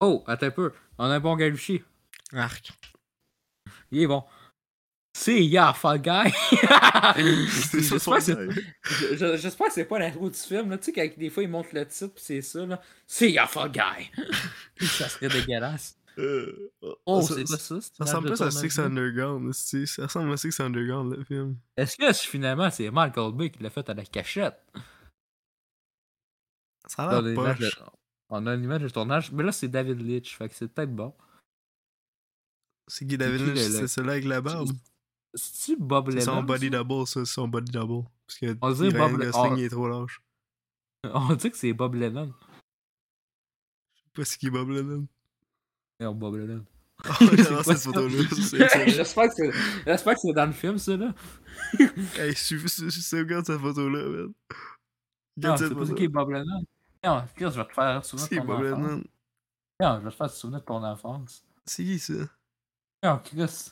Oh, 0.00 0.24
attends 0.26 0.46
un 0.46 0.50
peu. 0.50 0.72
On 0.98 1.04
a 1.04 1.14
un 1.14 1.20
bon 1.20 1.36
galuchi. 1.36 1.82
Arc. 2.32 2.72
Il 3.90 4.02
est 4.02 4.06
bon. 4.06 4.24
C'est 5.14 5.44
Ya 5.44 5.74
Fall 5.74 6.00
Guy. 6.00 6.32
C'est 7.50 7.82
ça, 7.82 8.18
J'espère 9.36 9.66
que 9.68 9.72
c'est- 9.74 9.84
pas 9.84 9.98
l'intro 9.98 10.30
du 10.30 10.38
film. 10.38 10.70
Là. 10.70 10.78
Tu 10.78 10.84
sais, 10.86 10.92
quand 10.92 11.06
des 11.18 11.28
fois 11.30 11.42
ils 11.42 11.48
montrent 11.50 11.74
le 11.74 11.86
titre, 11.86 12.14
pis 12.14 12.22
c'est 12.22 12.40
ça. 12.42 12.64
là. 12.64 12.80
C'est 13.06 13.30
Ya 13.30 13.46
Fall 13.46 13.70
Guy. 13.70 14.10
ça 14.86 15.08
serait 15.08 15.28
dégueulasse. 15.28 15.98
Euh, 16.18 16.70
Oh, 17.06 17.20
ça- 17.22 17.34
c'est 17.34 17.44
quoi 17.44 17.58
ça? 17.58 17.80
Ça 17.80 18.04
ressemble 18.04 18.28
plus 18.28 18.40
à 18.42 18.50
Six? 18.50 18.78
Underground, 18.78 19.52
ça 19.52 19.78
ressemble 20.04 20.32
à 20.32 20.36
Six 20.36 20.58
Underground, 20.60 21.14
le 21.16 21.24
film. 21.24 21.56
Est-ce 21.76 21.96
que 21.96 22.12
finalement 22.12 22.70
c'est 22.70 22.90
Michael 22.90 23.32
Bay 23.34 23.50
qui 23.50 23.62
l'a 23.62 23.70
fait 23.70 23.88
à 23.88 23.94
la 23.94 24.04
cachette? 24.04 24.54
Ça 26.94 27.04
a 27.04 27.14
On 27.14 27.18
a, 27.18 27.22
l'air 27.22 27.34
poche. 27.56 27.80
on 28.28 28.46
a 28.46 28.54
une 28.54 28.64
image 28.64 28.82
de 28.82 28.88
tournage, 28.88 29.32
mais 29.32 29.42
là 29.42 29.52
c'est 29.52 29.68
David 29.68 30.00
Leitch, 30.00 30.36
fait 30.36 30.48
que 30.48 30.54
c'est 30.54 30.68
peut-être 30.68 30.94
bon. 30.94 31.14
C'est 32.88 33.04
David 33.06 33.38
qui, 33.38 33.46
le- 33.46 33.52
le- 33.52 33.56
c'est 33.56 33.88
celui 33.88 34.10
avec 34.10 34.24
la 34.24 34.40
barbe? 34.40 34.68
C'est-tu 35.34 35.76
Bob 35.80 36.10
C'est 36.10 36.16
Lennon? 36.18 36.34
son 36.36 36.42
body 36.42 36.68
double, 36.70 37.06
ça, 37.06 37.24
c'est 37.24 37.32
son 37.32 37.48
body 37.48 37.72
double. 37.72 38.06
Parce 38.26 38.38
que 38.38 38.56
On 38.60 38.70
dirait 38.72 38.98
Bob 38.98 39.12
Le- 39.18 39.30
Gosling 39.30 39.52
oh. 39.52 39.56
il 39.56 39.64
est 39.64 39.68
trop. 39.70 40.06
On 41.14 41.34
dit 41.34 41.50
que 41.50 41.56
c'est 41.56 41.72
Bob 41.72 41.94
Lennon. 41.94 42.32
Je 43.94 44.00
sais 44.02 44.10
pas 44.14 44.24
ce 44.26 44.36
qui 44.38 44.46
est 44.48 44.50
Bob 44.50 44.68
Lennon. 44.68 45.06
Non, 46.00 46.14
Bob 46.14 46.36
Lennon. 46.36 46.64
Oh, 47.04 47.14
c'est. 47.74 48.88
J'espère 48.90 49.28
que 49.28 49.34
c'est 49.34 49.96
c'est 49.96 50.32
dans 50.34 50.46
le 50.46 50.52
film, 50.52 50.78
ça, 50.78 50.96
là. 50.96 51.12
Hey, 52.16 52.32
je 52.32 52.56
je 52.58 53.00
sauvegarde 53.00 53.44
cette 53.46 53.58
photo-là, 53.60 54.08
man. 54.08 54.26
Non, 54.28 54.32
Regarde 55.36 55.58
c'est 55.58 55.64
cette 55.68 55.74
pas 55.74 55.80
photo. 55.80 55.94
qui 55.96 56.04
est 56.04 56.08
Bob 56.08 56.30
Lennon. 56.30 56.64
Non, 57.04 57.24
Chris, 57.34 57.44
je 57.50 57.60
vais 57.60 57.64
te 57.66 57.72
faire 57.72 58.04
souvenir 58.04 58.28
de 58.30 58.36
ton 58.36 58.44
Bob 58.44 58.64
enfance. 58.72 59.04
Non, 59.80 59.98
je 59.98 60.04
vais 60.04 60.10
te 60.10 60.16
faire 60.16 60.30
souvenir 60.30 60.60
de 60.60 60.64
ton 60.64 60.84
enfance. 60.84 61.44
C'est 61.66 61.84
qui 61.84 61.98
ça? 61.98 62.12
Non, 63.04 63.18
Chris. 63.24 63.70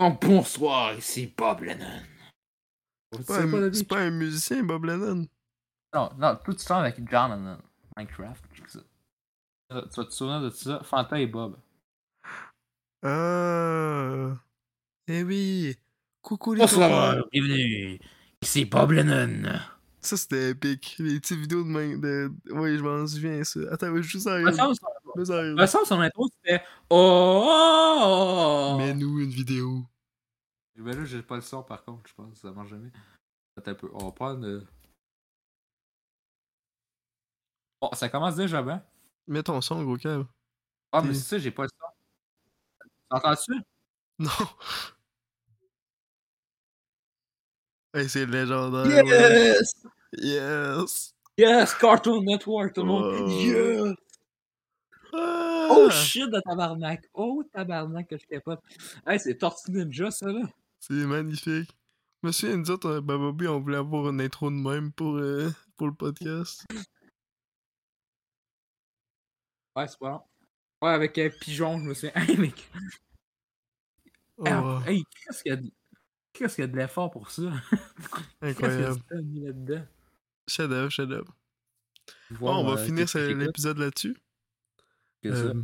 Oh, 0.00 0.10
bonsoir, 0.20 0.94
ici 0.94 1.32
Bob 1.36 1.62
Lennon. 1.62 2.02
C'est 3.12 3.26
pas, 3.26 3.42
un- 3.42 3.72
c'est 3.72 3.86
pas 3.88 4.10
musicien, 4.10 4.62
Bob 4.64 4.84
Lennon. 4.84 5.26
Non, 5.94 6.10
non, 6.18 6.36
tout 6.44 6.52
tu 6.52 6.58
sens 6.60 6.72
avec 6.80 6.96
John 7.08 7.30
Lennon. 7.30 7.58
Minecraft. 7.96 8.44
check 8.54 8.68
ça. 8.68 8.80
Tu 9.70 9.74
vas 9.76 10.04
te 10.04 10.10
souvenir 10.10 10.40
de 10.40 10.50
ça? 10.50 10.82
Fanta 10.82 11.20
et 11.20 11.28
Bob. 11.28 11.56
Ah. 13.02 14.32
Eh 15.06 15.22
oui. 15.22 15.76
Coucou 16.22 16.54
les 16.54 16.60
copains. 16.62 16.72
Bonsoir, 16.88 17.16
bienvenue. 17.30 18.00
Ici 18.42 18.64
Bob 18.64 18.90
Lennon. 18.92 19.60
Ça, 20.04 20.16
c'était 20.18 20.50
épique. 20.50 20.96
Les 20.98 21.18
petites 21.18 21.38
vidéos 21.38 21.62
de 21.64 21.68
main. 21.68 21.96
De... 21.96 22.30
Oui, 22.50 22.76
je 22.76 22.82
m'en 22.82 23.06
souviens, 23.06 23.42
ça. 23.42 23.60
Attends, 23.72 23.96
je 23.96 24.02
joue 24.02 24.18
ça. 24.20 24.38
Me 24.38 24.52
semble, 24.52 24.74
Mais 25.16 25.24
ça 25.24 25.42
me 25.42 25.66
semble 25.66 25.86
son 25.86 26.00
intro 26.00 26.28
c'était 26.28 26.62
Oh! 26.90 27.42
oh, 27.46 28.74
oh. 28.74 28.76
Mais 28.78 28.92
nous, 28.92 29.20
une 29.20 29.30
vidéo. 29.30 29.82
Ben 30.76 30.94
là, 30.94 31.04
j'ai 31.04 31.22
pas 31.22 31.36
le 31.36 31.40
son 31.40 31.62
par 31.62 31.84
contre, 31.84 32.08
je 32.10 32.14
pense. 32.14 32.38
Ça 32.38 32.50
marche 32.52 32.68
jamais. 32.68 32.90
Attends 33.56 33.70
un 33.70 33.74
peu. 33.74 33.88
On 33.94 34.04
va 34.06 34.12
prendre. 34.12 34.44
euh, 34.46 34.66
Bon, 37.80 37.90
ça 37.94 38.08
commence 38.08 38.36
déjà 38.36 38.62
bien. 38.62 38.84
Mets 39.26 39.42
ton 39.42 39.60
son, 39.60 39.82
gros 39.84 39.96
câble. 39.96 40.26
Ah, 40.92 41.00
mais 41.02 41.14
c'est 41.14 41.20
ça, 41.28 41.38
j'ai 41.38 41.50
pas 41.50 41.62
le 41.62 41.68
son. 41.68 41.86
T'entends-tu? 43.10 43.52
Non. 44.18 44.30
Hey, 47.94 48.08
c'est 48.08 48.26
légendaire. 48.26 49.04
ouais. 49.04 49.54
Yes! 50.18 51.14
Yes! 51.36 51.74
Cartoon 51.74 52.22
Network, 52.24 52.74
tout 52.74 52.82
le 52.82 52.86
monde. 52.86 53.20
Wow. 53.20 53.28
Yes! 53.28 53.96
Ah! 55.12 55.68
Oh 55.70 55.90
shit 55.90 56.30
de 56.30 56.40
tabarnak! 56.40 57.08
Oh 57.14 57.42
tabarnak 57.52 58.08
que 58.08 58.16
je 58.18 58.26
capote! 58.26 58.60
Hey, 59.06 59.18
c'est 59.18 59.36
Tortue 59.36 59.70
Ninja 59.70 60.10
ça 60.10 60.26
là! 60.26 60.42
C'est 60.80 60.92
magnifique. 61.06 61.70
Souviens, 62.32 62.56
nous 62.56 62.70
autres, 62.70 62.88
euh, 62.88 63.48
on 63.48 63.60
voulait 63.60 63.76
avoir 63.76 64.08
une 64.08 64.20
intro 64.20 64.50
de 64.50 64.54
même 64.56 64.92
pour, 64.92 65.16
euh, 65.16 65.50
pour 65.76 65.88
le 65.88 65.94
podcast. 65.94 66.64
Ouais, 69.76 69.86
c'est 69.88 69.98
pas 69.98 70.10
long. 70.10 70.22
Ouais, 70.82 70.90
avec 70.90 71.18
un 71.18 71.28
pigeon, 71.28 71.78
je 71.80 71.84
me 71.84 71.94
souviens. 71.94 72.12
Hey, 72.28 72.36
mec! 72.36 72.70
Oh, 74.38 74.78
Hey, 74.86 75.04
qu'est-ce 75.04 75.42
qu'il 75.42 75.50
y 75.50 75.52
a 75.52 75.56
de. 75.56 75.70
Qu'est-ce 76.32 76.54
qu'il 76.56 76.62
y 76.62 76.64
a 76.64 76.68
de 76.68 76.76
l'effort 76.76 77.10
pour 77.10 77.30
ça? 77.30 77.42
Qu'est-ce 78.42 78.56
qu'il 78.56 78.80
y 78.80 78.86
a 78.86 78.90
incroyable. 78.90 79.64
de 79.64 79.78
temps 79.78 79.86
mis 80.48 80.58
là-dedans? 80.58 80.90
Chef-d'œuvre, 80.90 80.90
chef-d'œuvre. 80.90 81.36
Bon, 82.30 82.54
on 82.56 82.64
va 82.64 82.72
euh, 82.80 82.84
finir 82.84 83.06
l'épisode 83.14 83.78
là-dessus. 83.78 84.16
Euh, 85.26 85.54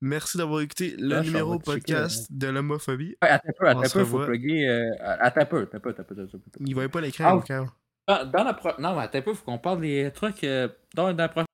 merci 0.00 0.36
d'avoir 0.36 0.60
écouté 0.60 0.94
le 0.98 1.08
Là, 1.08 1.22
numéro 1.22 1.54
checker, 1.54 1.64
podcast 1.64 2.26
de 2.30 2.48
l'homophobie. 2.48 3.16
Ouais, 3.22 3.28
attends 3.28 3.48
un 3.48 3.52
peu, 3.58 3.68
attends 3.68 3.80
un 3.80 3.88
peu, 3.88 4.04
faut 4.04 4.24
plugger. 4.24 4.68
Euh... 4.68 4.90
Attends 5.00 5.40
un 5.40 5.44
peu, 5.46 5.62
attends 5.62 5.76
un 5.76 5.80
peu, 5.80 5.90
attends 5.90 6.02
un 6.02 6.04
peu. 6.04 6.28
Il 6.60 6.74
voyait 6.74 6.88
pas 6.88 7.00
l'écran, 7.00 7.42
Ah. 7.48 7.64
Dans, 8.08 8.30
dans 8.30 8.44
la 8.44 8.54
pro... 8.54 8.70
Non, 8.78 8.94
mais 8.96 9.02
attends 9.02 9.18
un 9.18 9.22
peu, 9.22 9.34
faut 9.34 9.44
qu'on 9.44 9.58
parle 9.58 9.80
des 9.80 10.10
trucs. 10.12 10.42
euh, 10.44 10.68
Dans, 10.94 11.12
dans 11.12 11.16
la 11.16 11.28
prochaine 11.28 11.46